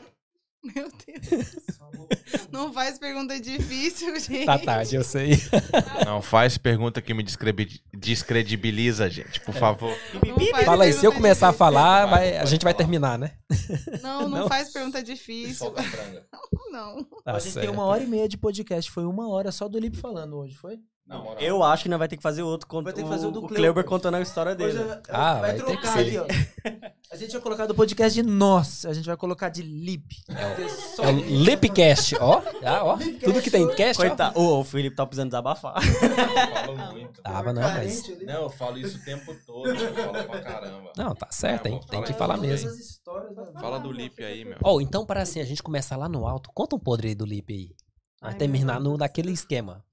Meu 0.75 0.91
Deus. 1.07 1.57
Não 2.51 2.73
faz 2.73 2.99
pergunta 2.99 3.39
difícil, 3.41 4.19
gente. 4.19 4.47
Tá 4.47 4.59
tarde, 4.59 4.97
eu 4.97 5.05
sei. 5.05 5.31
Não 6.05 6.21
faz 6.21 6.59
pergunta 6.59 7.01
que 7.01 7.15
me 7.15 7.25
descredibiliza, 7.95 9.09
gente, 9.09 9.41
por 9.41 9.55
favor. 9.55 9.97
Não 10.13 10.65
Fala 10.65 10.85
aí, 10.85 10.93
se 10.93 11.07
eu 11.07 11.13
começar 11.13 11.47
a 11.47 11.51
difícil. 11.51 11.59
falar, 11.67 12.07
Vai, 12.07 12.33
vai- 12.33 12.39
a 12.39 12.45
gente 12.45 12.63
vai 12.63 12.73
falar. 12.75 12.85
terminar, 12.85 13.19
né? 13.19 13.33
Não, 14.03 14.29
não, 14.29 14.41
Não? 14.41 14.49
faz 14.49 14.71
pergunta 14.71 15.03
difícil. 15.03 15.73
A 15.75 15.83
franga. 15.83 16.27
Não. 16.71 17.05
Tá 17.25 17.37
a 17.37 17.39
gente 17.39 17.45
tem 17.55 17.63
certo. 17.63 17.73
uma 17.73 17.85
hora 17.85 18.03
e 18.03 18.07
meia 18.07 18.29
de 18.29 18.37
podcast. 18.37 18.91
Foi 18.91 19.07
uma 19.07 19.29
hora 19.31 19.51
só 19.53 19.67
do 19.69 19.79
Lipe 19.79 19.97
falando 19.97 20.37
hoje, 20.37 20.57
foi? 20.57 20.79
Na 21.11 21.19
moral. 21.19 21.41
Eu 21.41 21.63
acho 21.65 21.83
que 21.83 21.89
nós 21.89 21.99
vai 21.99 22.07
ter 22.07 22.17
que 22.17 22.23
fazer 22.23 22.43
outro. 22.45 22.69
Cont... 22.69 22.85
Vai 22.85 22.93
ter 22.93 23.03
que 23.03 23.09
fazer 23.09 23.27
o 23.27 23.33
do 23.33 23.39
o 23.41 23.43
Cleuber. 23.43 23.57
Cleuber 23.57 23.85
contando 23.85 24.15
a 24.15 24.21
história 24.21 24.55
dele. 24.55 24.79
Eu- 24.79 24.99
Ah, 25.09 25.33
vai 25.35 25.41
vai 25.41 25.55
ter 25.55 25.65
trocar 25.65 25.93
que 25.93 25.99
ali, 25.99 26.19
ó. 26.19 26.27
A 27.13 27.17
gente 27.17 27.31
tinha 27.31 27.43
colocado 27.43 27.73
o 27.73 27.75
podcast 27.75 28.23
de 28.23 28.29
nós. 28.29 28.85
A 28.87 28.93
gente 28.93 29.07
vai 29.07 29.17
colocar 29.17 29.49
de. 29.49 29.63
Porque 29.65 30.69
só- 30.69 31.03
É 31.03 31.09
o 31.11 31.17
Lipcast, 31.19 32.17
ó. 32.21 32.41
Já, 32.63 32.85
ó. 32.85 32.97
Tudo 33.25 33.43
que 33.43 33.51
tem 33.51 33.67
cast, 33.75 34.01
ó. 34.01 34.07
Coitado. 34.07 34.39
Ô, 34.39 34.61
o 34.61 34.65
Felipe 34.65 34.95
tá 34.95 35.05
precisando 35.05 35.31
desabafar. 35.31 35.75
Eu 35.83 36.67
falo 36.77 36.93
muito. 36.93 37.21
Tava, 37.23 37.53
não, 37.53 37.63
mas... 37.63 38.09
Não, 38.23 38.43
eu 38.43 38.51
falo 38.51 38.79
isso 38.79 38.97
o 38.97 39.05
tempo 39.05 39.35
todo. 39.45 39.67
Eu 39.69 39.93
falo 39.95 40.25
pra 40.29 40.41
caramba. 40.41 40.93
Não, 40.97 41.13
tá 41.13 41.27
certo, 41.33 41.67
hein? 41.67 41.81
Tem 41.91 42.03
que 42.05 42.13
Fala 42.13 42.35
falar 42.35 42.37
mesmo. 42.37 42.71
Fala 43.61 43.81
do 43.81 43.91
Lipe 43.91 44.23
aí, 44.25 44.45
meu. 44.45 44.57
Ó, 44.63 44.81
então 44.81 45.05
para 45.05 45.23
assim, 45.23 45.41
a 45.41 45.45
gente 45.45 45.61
começar 45.63 45.97
lá 45.97 46.09
no 46.09 46.25
alto, 46.25 46.51
conta 46.55 46.77
um 46.77 46.79
podre 46.79 47.09
aí 47.09 47.15
do 47.17 47.25
Lipe 47.27 47.53
aí. 47.53 47.71
Vai 48.21 48.33
Ai, 48.33 48.39
terminar 48.39 48.79
no, 48.79 48.97
naquele 48.97 49.33
esquema. 49.33 49.85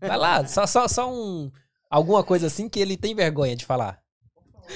Vai 0.00 0.16
lá, 0.16 0.46
só, 0.46 0.66
só, 0.66 0.86
só 0.86 1.12
um... 1.12 1.50
Alguma 1.90 2.22
coisa 2.22 2.46
assim 2.46 2.68
que 2.68 2.80
ele 2.80 2.96
tem 2.96 3.14
vergonha 3.14 3.56
de 3.56 3.66
falar. 3.66 4.00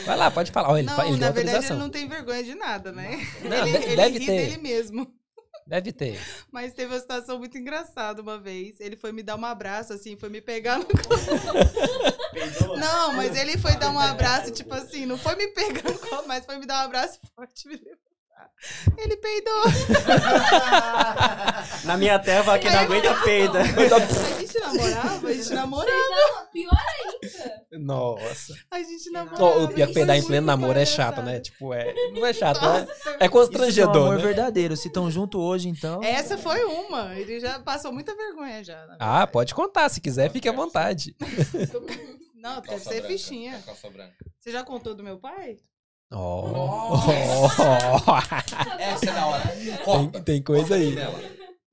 Vai 0.05 0.17
lá, 0.17 0.31
pode 0.31 0.51
falar. 0.51 0.79
Ele, 0.79 0.87
não, 0.87 1.01
ele 1.01 1.11
deu 1.11 1.19
na 1.19 1.31
verdade, 1.31 1.67
ele 1.67 1.75
não 1.79 1.89
tem 1.89 2.09
vergonha 2.09 2.43
de 2.43 2.55
nada, 2.55 2.93
né? 2.93 3.19
Não, 3.43 3.67
ele 3.67 3.79
de- 3.79 3.85
ele 3.85 3.97
deve 3.97 4.19
ri 4.19 4.27
ter. 4.27 4.47
dele 4.49 4.59
mesmo. 4.59 5.11
Deve 5.67 5.93
ter. 5.93 6.21
Mas 6.53 6.75
teve 6.75 6.93
uma 6.93 7.01
situação 7.01 7.39
muito 7.39 7.57
engraçada 7.57 8.21
uma 8.21 8.39
vez. 8.39 8.79
Ele 8.81 8.97
foi 8.97 9.13
me 9.13 9.23
dar 9.23 9.37
um 9.37 9.45
abraço, 9.45 9.93
assim, 9.93 10.17
foi 10.17 10.29
me 10.29 10.41
pegar 10.41 10.79
no. 10.79 10.87
Não, 12.79 13.15
mas 13.15 13.35
ele 13.35 13.57
foi 13.57 13.77
dar 13.77 13.91
um 13.91 13.99
abraço, 13.99 14.51
tipo 14.51 14.73
assim, 14.75 15.07
não 15.07 15.17
foi 15.17 15.35
me 15.37 15.49
pegar 15.49 15.91
no 15.91 15.99
colo, 15.99 16.25
mas 16.29 16.45
foi 16.45 16.59
me 16.59 16.67
dar 16.67 16.83
um 16.83 16.85
abraço 16.85 17.19
forte. 17.35 17.67
Me 17.67 17.77
levantar. 17.77 18.06
Ele 18.97 19.17
peidou. 19.17 19.63
Na 21.85 21.97
minha 21.97 22.19
terra, 22.19 22.59
que 22.59 22.69
não 22.69 22.79
aguenta 22.81 23.15
peida. 23.23 23.61
A 23.61 24.41
gente 24.41 24.59
namorava, 24.59 25.29
a 25.29 25.33
gente 25.33 25.51
namorava, 25.51 25.93
Não, 25.93 26.47
pior 26.53 26.83
ainda. 26.99 27.79
Nossa. 27.79 28.55
a 28.71 28.79
gente 28.79 29.11
namorava. 29.11 29.63
o 29.65 29.69
pior 29.69 29.87
que 29.89 29.95
peidar 29.95 30.17
em 30.17 30.23
pleno 30.23 30.47
namoro 30.47 30.79
é 30.79 30.87
chato, 30.87 31.23
né? 31.23 31.41
Tipo, 31.41 31.73
é. 31.75 31.93
Não 32.13 32.25
é 32.27 32.33
chato, 32.33 32.59
é, 32.59 32.63
Nossa, 32.63 32.81
é 32.81 32.95
Isso 32.95 33.09
é 33.21 33.27
um 33.27 33.31
constrangedor. 33.31 33.97
amor 33.97 34.17
né? 34.17 34.23
verdadeiro. 34.23 34.77
Se 34.77 34.89
estão 34.89 35.11
junto 35.11 35.39
hoje, 35.39 35.69
então. 35.69 36.03
Essa 36.03 36.37
foi 36.39 36.65
uma. 36.65 37.15
Ele 37.15 37.39
já 37.39 37.59
passou 37.61 37.93
muita 37.93 38.15
vergonha 38.17 38.65
já. 38.65 38.87
na 38.87 38.97
Ah, 38.99 39.27
pode 39.27 39.55
contar. 39.55 39.89
Se 39.89 40.01
quiser, 40.01 40.31
fique 40.31 40.49
à 40.49 40.53
vontade. 40.53 41.15
Não, 42.35 42.61
deve 42.61 42.79
ser 42.79 42.95
branca, 43.01 43.09
fichinha. 43.09 43.63
Você 44.39 44.51
já 44.51 44.63
contou 44.65 44.95
do 44.95 45.03
meu 45.03 45.19
pai? 45.19 45.57
Ó. 46.13 46.97
Essa 48.79 49.11
é 49.11 49.13
da 49.13 49.27
hora. 49.27 49.43
tem, 50.13 50.23
tem 50.23 50.43
coisa 50.43 50.75
aí. 50.77 50.95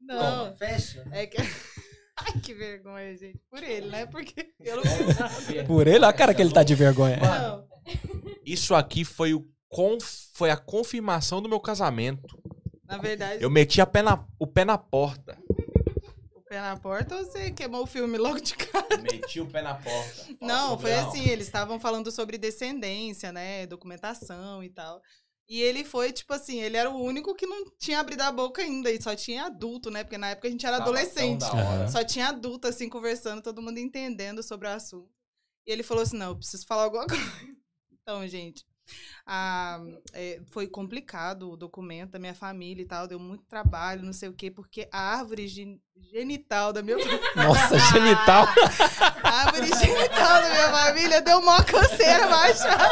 Não. 0.01 0.55
Fecha. 0.55 1.05
É 1.11 1.25
que. 1.27 1.37
Ai, 2.17 2.39
que 2.41 2.53
vergonha, 2.53 3.15
gente. 3.17 3.39
Por 3.49 3.63
ele, 3.63 3.87
né? 3.89 4.05
Porque 4.05 4.53
eu 4.59 4.77
não 4.77 4.83
fiz. 4.83 5.63
Por 5.67 5.87
ele, 5.87 5.97
olha 5.97 6.07
a 6.09 6.13
cara 6.13 6.33
que 6.33 6.41
ele 6.41 6.51
tá 6.53 6.61
de 6.63 6.75
vergonha. 6.75 7.19
Isso 8.45 8.75
aqui 8.75 9.03
foi, 9.03 9.33
o 9.33 9.45
conf- 9.67 10.27
foi 10.33 10.51
a 10.51 10.57
confirmação 10.57 11.41
do 11.41 11.49
meu 11.49 11.59
casamento. 11.59 12.37
Na 12.87 12.97
verdade, 12.97 13.43
Eu 13.43 13.49
meti 13.49 13.81
a 13.81 13.85
pé 13.85 14.01
na- 14.03 14.23
o 14.37 14.45
pé 14.45 14.63
na 14.63 14.77
porta. 14.77 15.37
Pé 16.53 16.61
na 16.61 16.77
porta 16.77 17.15
ou 17.17 17.25
você 17.25 17.51
queimou 17.51 17.81
o 17.81 17.87
filme 17.87 18.17
logo 18.17 18.39
de 18.39 18.55
cara? 18.55 18.97
Meti 18.97 19.39
o 19.39 19.49
pé 19.49 19.63
na 19.63 19.73
porta. 19.73 20.27
Não, 20.39 20.77
foi 20.77 20.93
assim, 20.93 21.27
eles 21.27 21.47
estavam 21.47 21.79
falando 21.79 22.11
sobre 22.11 22.37
descendência, 22.37 23.31
né? 23.31 23.65
Documentação 23.65 24.63
e 24.63 24.69
tal. 24.69 25.01
E 25.49 25.61
ele 25.61 25.83
foi, 25.83 26.13
tipo 26.13 26.31
assim, 26.31 26.61
ele 26.61 26.77
era 26.77 26.89
o 26.89 27.01
único 27.01 27.35
que 27.35 27.45
não 27.45 27.65
tinha 27.79 27.99
abrido 27.99 28.21
a 28.21 28.31
boca 28.31 28.61
ainda, 28.61 28.89
e 28.91 29.01
só 29.01 29.15
tinha 29.15 29.45
adulto, 29.45 29.89
né? 29.89 30.03
Porque 30.03 30.17
na 30.17 30.29
época 30.29 30.47
a 30.47 30.51
gente 30.51 30.65
era 30.65 30.77
Tava 30.77 30.89
adolescente. 30.89 31.43
Só 31.91 32.03
tinha 32.03 32.27
adulto, 32.27 32.67
assim, 32.67 32.87
conversando, 32.87 33.41
todo 33.41 33.61
mundo 33.61 33.79
entendendo 33.79 34.41
sobre 34.43 34.67
o 34.67 34.71
assunto. 34.71 35.11
E 35.67 35.71
ele 35.71 35.83
falou 35.83 36.03
assim: 36.03 36.17
não, 36.17 36.29
eu 36.29 36.37
preciso 36.37 36.65
falar 36.65 36.83
alguma 36.83 37.05
coisa. 37.07 37.23
Então, 37.91 38.25
gente, 38.27 38.63
ah, 39.25 39.79
é, 40.13 40.39
foi 40.51 40.67
complicado 40.67 41.51
o 41.51 41.57
documento 41.57 42.11
da 42.11 42.19
minha 42.19 42.35
família 42.35 42.83
e 42.83 42.85
tal, 42.85 43.07
deu 43.07 43.19
muito 43.19 43.43
trabalho, 43.45 44.03
não 44.03 44.13
sei 44.13 44.29
o 44.29 44.33
quê, 44.33 44.51
porque 44.51 44.87
a 44.91 45.17
árvore 45.17 45.47
gen- 45.47 45.79
genital 46.11 46.73
da 46.73 46.81
minha 46.81 46.97
Nossa, 47.35 47.77
genital. 47.79 48.45
a 49.23 49.29
árvore 49.45 49.67
genital 49.67 50.41
da 50.41 50.49
minha 50.49 50.71
família 50.71 51.21
deu 51.21 51.39
uma 51.39 51.63
canseira 51.63 52.27
baixada. 52.27 52.89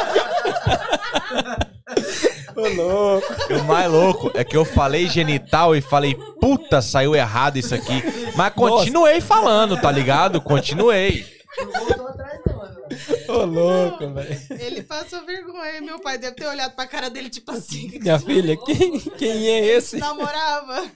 Ô, 2.56 2.68
louco. 2.68 3.26
O 3.54 3.64
mais 3.64 3.90
louco 3.90 4.30
é 4.34 4.44
que 4.44 4.56
eu 4.56 4.64
falei 4.64 5.08
genital 5.08 5.74
e 5.74 5.80
falei, 5.80 6.14
puta, 6.40 6.80
saiu 6.82 7.14
errado 7.14 7.56
isso 7.58 7.74
aqui. 7.74 8.02
Mas 8.36 8.52
continuei 8.54 9.20
falando, 9.20 9.80
tá 9.80 9.90
ligado? 9.90 10.40
Continuei. 10.40 11.24
Não 11.58 11.70
voltou 11.72 12.08
atrás, 12.08 12.40
não, 12.46 12.56
mano. 12.56 12.81
Ô, 13.28 13.44
louco, 13.44 14.12
velho. 14.12 14.40
Ele 14.50 14.82
passou 14.82 15.24
vergonha. 15.24 15.80
Meu 15.80 16.00
pai 16.00 16.18
deve 16.18 16.36
ter 16.36 16.46
olhado 16.46 16.74
pra 16.74 16.86
cara 16.86 17.08
dele, 17.10 17.28
tipo 17.30 17.50
assim. 17.52 17.88
que 17.90 17.98
Minha 17.98 18.18
filha, 18.18 18.54
falou? 18.56 18.66
quem, 18.66 18.98
quem 18.98 19.48
é 19.48 19.66
esse? 19.76 19.96
Namorava. 19.98 20.90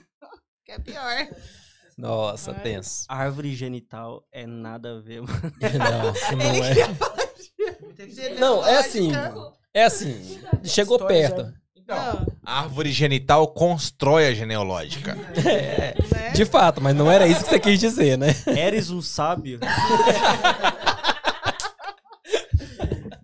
Que 0.65 0.71
é 0.73 0.79
pior. 0.79 1.27
Nossa, 1.97 2.51
Ai. 2.51 2.61
tenso. 2.61 3.05
Árvore 3.09 3.55
genital 3.55 4.23
é 4.31 4.45
nada 4.45 4.97
a 4.97 4.99
ver, 4.99 5.21
mano. 5.21 5.39
Não, 6.31 6.37
não 6.37 6.55
Ele 6.55 6.79
é. 6.81 6.93
falar 6.93 7.25
de 7.95 8.39
Não, 8.39 8.65
é 8.67 8.77
assim. 8.77 9.11
É 9.73 9.83
assim. 9.83 10.39
Chegou 10.63 10.99
perto. 11.05 11.51
Não, 11.87 12.27
A 12.45 12.63
árvore 12.63 12.91
genital 12.91 13.47
constrói 13.47 14.27
a 14.27 14.33
genealógica. 14.33 15.17
É, 15.45 15.95
né? 16.13 16.31
de 16.33 16.43
fato, 16.43 16.81
mas 16.81 16.93
não 16.93 17.09
era 17.09 17.25
isso 17.25 17.43
que 17.45 17.49
você 17.49 17.59
quis 17.59 17.79
dizer, 17.79 18.17
né? 18.17 18.27
Eres 18.45 18.89
um 18.89 19.01
sábio. 19.01 19.59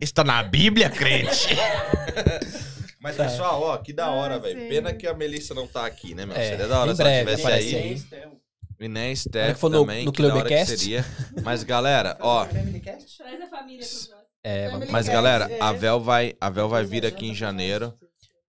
Está 0.03 0.23
na 0.23 0.43
Bíblia, 0.43 0.89
crente? 0.89 1.47
Mas, 2.99 3.15
Tá. 3.17 3.23
pessoal, 3.25 3.61
ó, 3.61 3.77
que 3.77 3.91
da 3.93 4.11
hora, 4.11 4.35
Ai, 4.35 4.39
velho. 4.39 4.67
Pena 4.69 4.93
que 4.93 5.07
a 5.07 5.13
Melissa 5.13 5.53
não 5.53 5.67
tá 5.67 5.85
aqui, 5.85 6.13
né, 6.15 6.25
meu? 6.25 6.35
É, 6.35 6.49
Seria 6.49 6.67
da 6.67 6.79
hora 6.81 6.91
em 6.91 6.95
se 6.95 7.01
ela 7.01 7.09
breve 7.09 7.25
tivesse 7.37 7.41
aparece 7.47 7.75
aí. 7.75 8.21
aí. 8.23 8.33
E 8.79 8.87
nem 8.87 9.03
Olha 9.07 9.15
Steph 9.15 9.53
que 9.53 9.59
foi 9.59 9.69
no- 9.69 9.79
também, 9.81 10.05
no 10.05 10.11
que 10.11 10.21
da 10.21 10.35
hora 10.35 10.47
que 10.49 10.65
seria. 10.65 11.05
Mas, 11.43 11.63
galera, 11.63 12.17
ó... 12.21 12.45
Traz 12.45 13.41
a 13.41 13.47
família 13.47 13.85
pro. 13.85 14.17
É, 14.43 14.69
vamos- 14.69 14.89
Mas, 14.89 15.07
galera, 15.07 15.45
é. 15.49 15.61
a 15.61 15.71
Vel 15.71 15.99
vai, 16.01 16.33
a 16.39 16.49
Vel 16.49 16.67
vai 16.67 16.83
vir 16.85 17.05
aqui 17.05 17.27
em 17.27 17.35
janeiro 17.35 17.93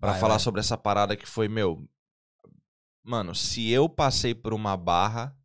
pra 0.01 0.13
Vai, 0.13 0.21
falar 0.21 0.35
vai. 0.35 0.41
sobre 0.43 0.61
essa 0.61 0.77
parada 0.77 1.17
que 1.17 1.27
foi, 1.27 1.47
meu... 1.49 1.85
Mano, 3.05 3.35
se 3.35 3.71
eu 3.71 3.89
passei 3.89 4.35
por 4.35 4.55
uma 4.55 4.77
barra, 4.77 5.37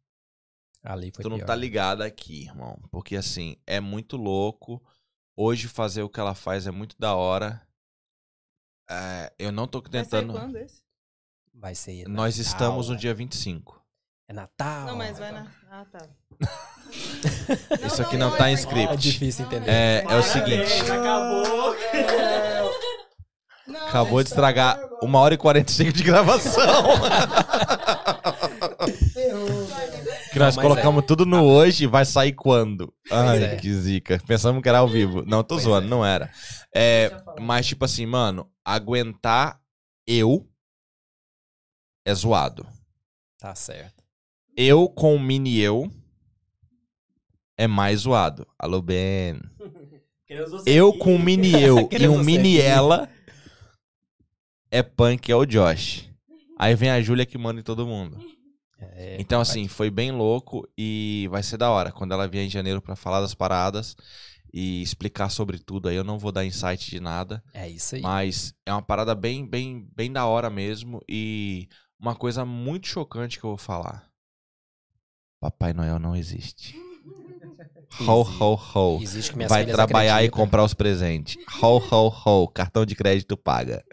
ali 0.83 1.11
foi 1.13 1.23
tu 1.23 1.29
não 1.29 1.37
pior. 1.37 1.45
tá 1.47 1.55
ligado 1.55 2.01
aqui, 2.03 2.43
irmão. 2.45 2.79
Porque, 2.89 3.15
assim, 3.15 3.57
é 3.67 3.79
muito 3.79 4.15
louco. 4.17 4.81
Hoje 5.41 5.69
fazer 5.69 6.03
o 6.03 6.09
que 6.09 6.19
ela 6.19 6.35
faz 6.35 6.67
é 6.67 6.71
muito 6.71 6.97
da 6.99 7.15
hora. 7.15 7.61
É, 8.89 9.31
eu 9.39 9.53
não 9.53 9.65
tô 9.65 9.79
Vai 9.79 9.89
sair 9.89 10.03
tentando... 10.03 10.33
quando 10.33 10.57
esse? 10.57 10.83
Vai 11.53 11.73
ser. 11.73 12.09
Nós 12.09 12.37
Natal. 12.37 12.51
estamos 12.51 12.89
no 12.89 12.97
dia 12.97 13.13
25. 13.13 13.81
É 14.27 14.33
Natal. 14.33 14.87
Não, 14.87 14.97
mas 14.97 15.17
vai 15.17 15.31
na. 15.31 15.47
Ah, 15.71 15.85
tá. 15.89 16.09
Isso 17.87 18.01
aqui 18.01 18.17
não 18.17 18.35
tá 18.35 18.49
em 18.49 18.51
é 18.51 18.55
script. 18.55 18.93
É 18.93 18.97
difícil 18.97 19.45
entender. 19.45 19.71
É, 19.71 20.03
é 20.09 20.15
o 20.17 20.23
seguinte. 20.23 20.73
Acabou. 20.91 21.73
Não, 23.69 23.87
Acabou 23.87 24.21
de 24.23 24.29
estragar 24.29 24.79
uma 25.01 25.19
hora 25.19 25.35
e 25.35 25.37
45 25.37 25.93
de 25.93 26.03
gravação. 26.03 26.83
que 30.31 30.39
nós 30.39 30.55
Não, 30.55 30.63
mas 30.63 30.67
colocamos 30.67 31.05
tudo 31.05 31.25
no 31.25 31.43
hoje 31.43 31.83
e 31.83 31.87
vai 31.87 32.05
sair 32.05 32.33
quando? 32.33 32.93
Ai, 33.11 33.43
é. 33.43 33.55
que 33.57 33.73
zica. 33.73 34.21
Pensamos 34.27 34.61
que 34.61 34.69
era 34.69 34.79
ao 34.79 34.87
vivo. 34.87 35.23
Não, 35.25 35.43
tô 35.43 35.55
Pois 35.55 35.63
zoando, 35.63 35.87
é. 35.87 35.89
não 35.89 36.05
era. 36.05 36.31
É, 36.73 37.11
mas, 37.39 37.67
tipo 37.67 37.85
assim, 37.85 38.05
mano, 38.05 38.49
aguentar 38.65 39.59
eu 40.07 40.47
é 42.05 42.13
zoado. 42.13 42.65
Tá 43.37 43.53
certo. 43.55 44.03
Eu 44.57 44.89
com 44.89 45.15
o 45.15 45.19
mini 45.19 45.59
eu 45.59 45.91
é 47.57 47.67
mais 47.67 48.01
zoado. 48.01 48.47
Alô, 48.57 48.81
Ben. 48.81 49.39
Eu 50.63 50.93
com 50.93 51.15
o 51.15 51.19
mini 51.19 51.59
eu 51.59 51.89
e 51.91 52.07
você 52.07 52.23
mini 52.23 52.57
aqui. 52.59 52.67
ela 52.67 53.09
é 54.71 54.83
punk, 54.83 55.31
é 55.31 55.35
o 55.35 55.45
Josh. 55.45 56.09
Aí 56.57 56.75
vem 56.75 56.89
a 56.89 57.01
Júlia 57.01 57.25
que 57.25 57.37
manda 57.37 57.59
em 57.59 57.63
todo 57.63 57.87
mundo. 57.87 58.19
É, 58.77 59.17
Então, 59.19 59.41
assim, 59.41 59.67
foi 59.67 59.89
bem 59.89 60.11
louco 60.11 60.67
e 60.77 61.27
vai 61.31 61.41
ser 61.43 61.57
da 61.57 61.69
hora. 61.69 61.91
Quando 61.91 62.13
ela 62.13 62.27
vier 62.27 62.45
em 62.45 62.49
janeiro 62.49 62.81
pra 62.81 62.95
falar 62.95 63.21
das 63.21 63.33
paradas 63.33 63.95
e 64.53 64.81
explicar 64.81 65.29
sobre 65.29 65.59
tudo, 65.59 65.87
aí 65.87 65.95
eu 65.95 66.03
não 66.03 66.17
vou 66.17 66.31
dar 66.31 66.45
insight 66.45 66.89
de 66.89 66.99
nada. 66.99 67.43
é 67.53 67.69
isso 67.69 67.95
aí. 67.95 68.01
Mas 68.01 68.53
é 68.65 68.73
uma 68.73 68.81
parada 68.81 69.15
bem, 69.15 69.45
bem, 69.45 69.87
bem 69.95 70.11
da 70.11 70.25
hora 70.25 70.49
mesmo. 70.49 71.01
E 71.07 71.67
uma 71.99 72.15
coisa 72.15 72.43
muito 72.45 72.87
chocante 72.87 73.39
que 73.39 73.45
eu 73.45 73.51
vou 73.51 73.57
falar. 73.57 74.09
Papai 75.39 75.71
Noel 75.73 75.99
não 75.99 76.15
existe. 76.15 76.75
Ho, 78.01 78.21
ho, 78.21 78.55
ho. 78.75 78.99
Existe 79.01 79.31
que 79.31 79.37
minhas 79.37 79.49
Vai 79.49 79.65
trabalhar 79.65 80.13
e 80.13 80.25
acreditam. 80.27 80.39
comprar 80.39 80.63
os 80.63 80.73
presentes. 80.73 81.37
Ho, 81.61 81.77
ho, 81.77 82.07
ho. 82.25 82.47
Cartão 82.47 82.85
de 82.85 82.95
crédito 82.95 83.35
paga. 83.35 83.83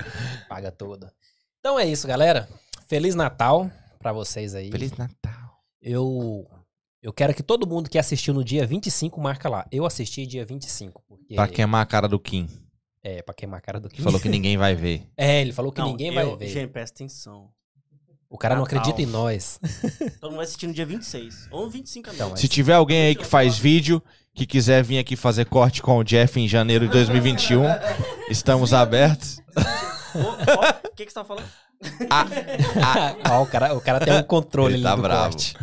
Paga 0.48 0.70
toda. 0.70 1.12
Então 1.60 1.78
é 1.78 1.86
isso, 1.86 2.06
galera. 2.06 2.48
Feliz 2.86 3.14
Natal 3.14 3.70
pra 3.98 4.12
vocês 4.12 4.54
aí. 4.54 4.70
Feliz 4.70 4.92
Natal. 4.92 5.32
Eu 5.80 6.46
eu 7.02 7.12
quero 7.12 7.32
que 7.34 7.42
todo 7.42 7.66
mundo 7.66 7.88
que 7.88 7.98
assistiu 7.98 8.34
no 8.34 8.44
dia 8.44 8.66
25 8.66 9.20
marca 9.20 9.48
lá. 9.48 9.66
Eu 9.72 9.84
assisti 9.86 10.26
dia 10.26 10.44
25, 10.44 11.02
porque 11.08 11.34
Pra 11.34 11.48
queimar 11.48 11.82
a 11.82 11.86
cara 11.86 12.08
do 12.08 12.18
Kim. 12.18 12.48
é 13.02 13.22
para 13.22 13.34
queimar 13.34 13.58
a 13.58 13.60
cara 13.60 13.80
do 13.80 13.88
Kim. 13.88 14.02
falou 14.02 14.20
que 14.20 14.28
ninguém 14.28 14.56
vai 14.56 14.74
ver. 14.74 15.06
É, 15.16 15.40
ele 15.40 15.52
falou 15.52 15.72
que 15.72 15.80
Não, 15.80 15.88
ninguém 15.88 16.08
eu- 16.08 16.14
vai 16.14 16.36
ver. 16.36 16.48
Gente, 16.48 16.70
presta 16.70 16.94
atenção. 16.96 17.50
O 18.30 18.36
cara 18.38 18.54
não 18.54 18.62
Natal. 18.62 18.78
acredita 18.78 19.02
em 19.02 19.06
nós. 19.10 19.58
Todo 20.20 20.30
mundo 20.30 20.36
vai 20.36 20.44
assistir 20.44 20.66
no 20.66 20.72
dia 20.74 20.86
26. 20.86 21.48
Ou 21.50 21.68
25 21.70 22.10
Então. 22.12 22.36
Se 22.36 22.48
tiver 22.48 22.74
alguém 22.74 23.06
aí 23.08 23.14
que 23.14 23.24
faz 23.24 23.58
vídeo, 23.58 24.02
que 24.34 24.46
quiser 24.46 24.82
vir 24.82 24.98
aqui 24.98 25.16
fazer 25.16 25.46
corte 25.46 25.80
com 25.82 25.96
o 25.98 26.04
Jeff 26.04 26.38
em 26.40 26.46
janeiro 26.48 26.86
de 26.86 26.92
2021, 26.92 27.62
estamos 28.30 28.72
abertos. 28.72 29.38
O 30.14 30.94
que, 30.94 31.04
que 31.06 31.10
você 31.12 31.14
tá 31.14 31.24
falando? 31.24 31.46
Ó, 33.30 33.42
o 33.42 33.46
cara, 33.46 33.74
o 33.74 33.80
cara 33.80 34.00
tem 34.00 34.14
um 34.14 34.22
controle 34.22 34.74
Ele 34.74 34.76
ali 34.76 34.82
tá 34.84 34.96
do 34.96 35.02
bravo. 35.02 35.22
corte. 35.30 35.56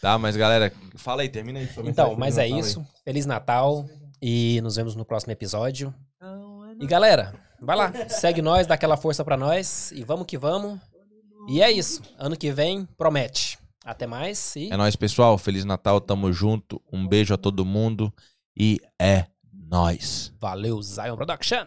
Tá, 0.00 0.18
mas 0.18 0.36
galera, 0.36 0.72
fala 0.96 1.22
aí, 1.22 1.28
termina 1.28 1.58
aí. 1.60 1.68
Então, 1.84 2.16
mas 2.16 2.38
é 2.38 2.42
Natal 2.42 2.56
aí. 2.56 2.60
isso. 2.60 2.86
Feliz 3.04 3.26
Natal 3.26 3.86
e 4.20 4.60
nos 4.62 4.76
vemos 4.76 4.96
no 4.96 5.04
próximo 5.04 5.32
episódio. 5.32 5.94
E 6.80 6.86
galera, 6.86 7.34
vai 7.60 7.76
lá, 7.76 7.92
segue 8.08 8.40
nós, 8.40 8.66
dá 8.66 8.74
aquela 8.74 8.96
força 8.96 9.22
pra 9.24 9.36
nós 9.36 9.92
e 9.92 10.02
vamos 10.02 10.26
que 10.26 10.38
vamos. 10.38 10.78
E 11.52 11.60
é 11.60 11.68
isso. 11.68 12.00
Ano 12.16 12.36
que 12.36 12.52
vem 12.52 12.86
promete. 12.96 13.58
Até 13.84 14.06
mais 14.06 14.54
e 14.54 14.70
É 14.70 14.76
nóis, 14.76 14.94
pessoal. 14.94 15.36
Feliz 15.36 15.64
Natal, 15.64 16.00
tamo 16.00 16.32
junto. 16.32 16.80
Um 16.92 17.04
beijo 17.08 17.34
a 17.34 17.36
todo 17.36 17.64
mundo 17.64 18.14
e 18.56 18.78
é 19.00 19.26
nóis. 19.52 20.32
valeu 20.40 20.80
Zion 20.80 21.16
Production. 21.16 21.66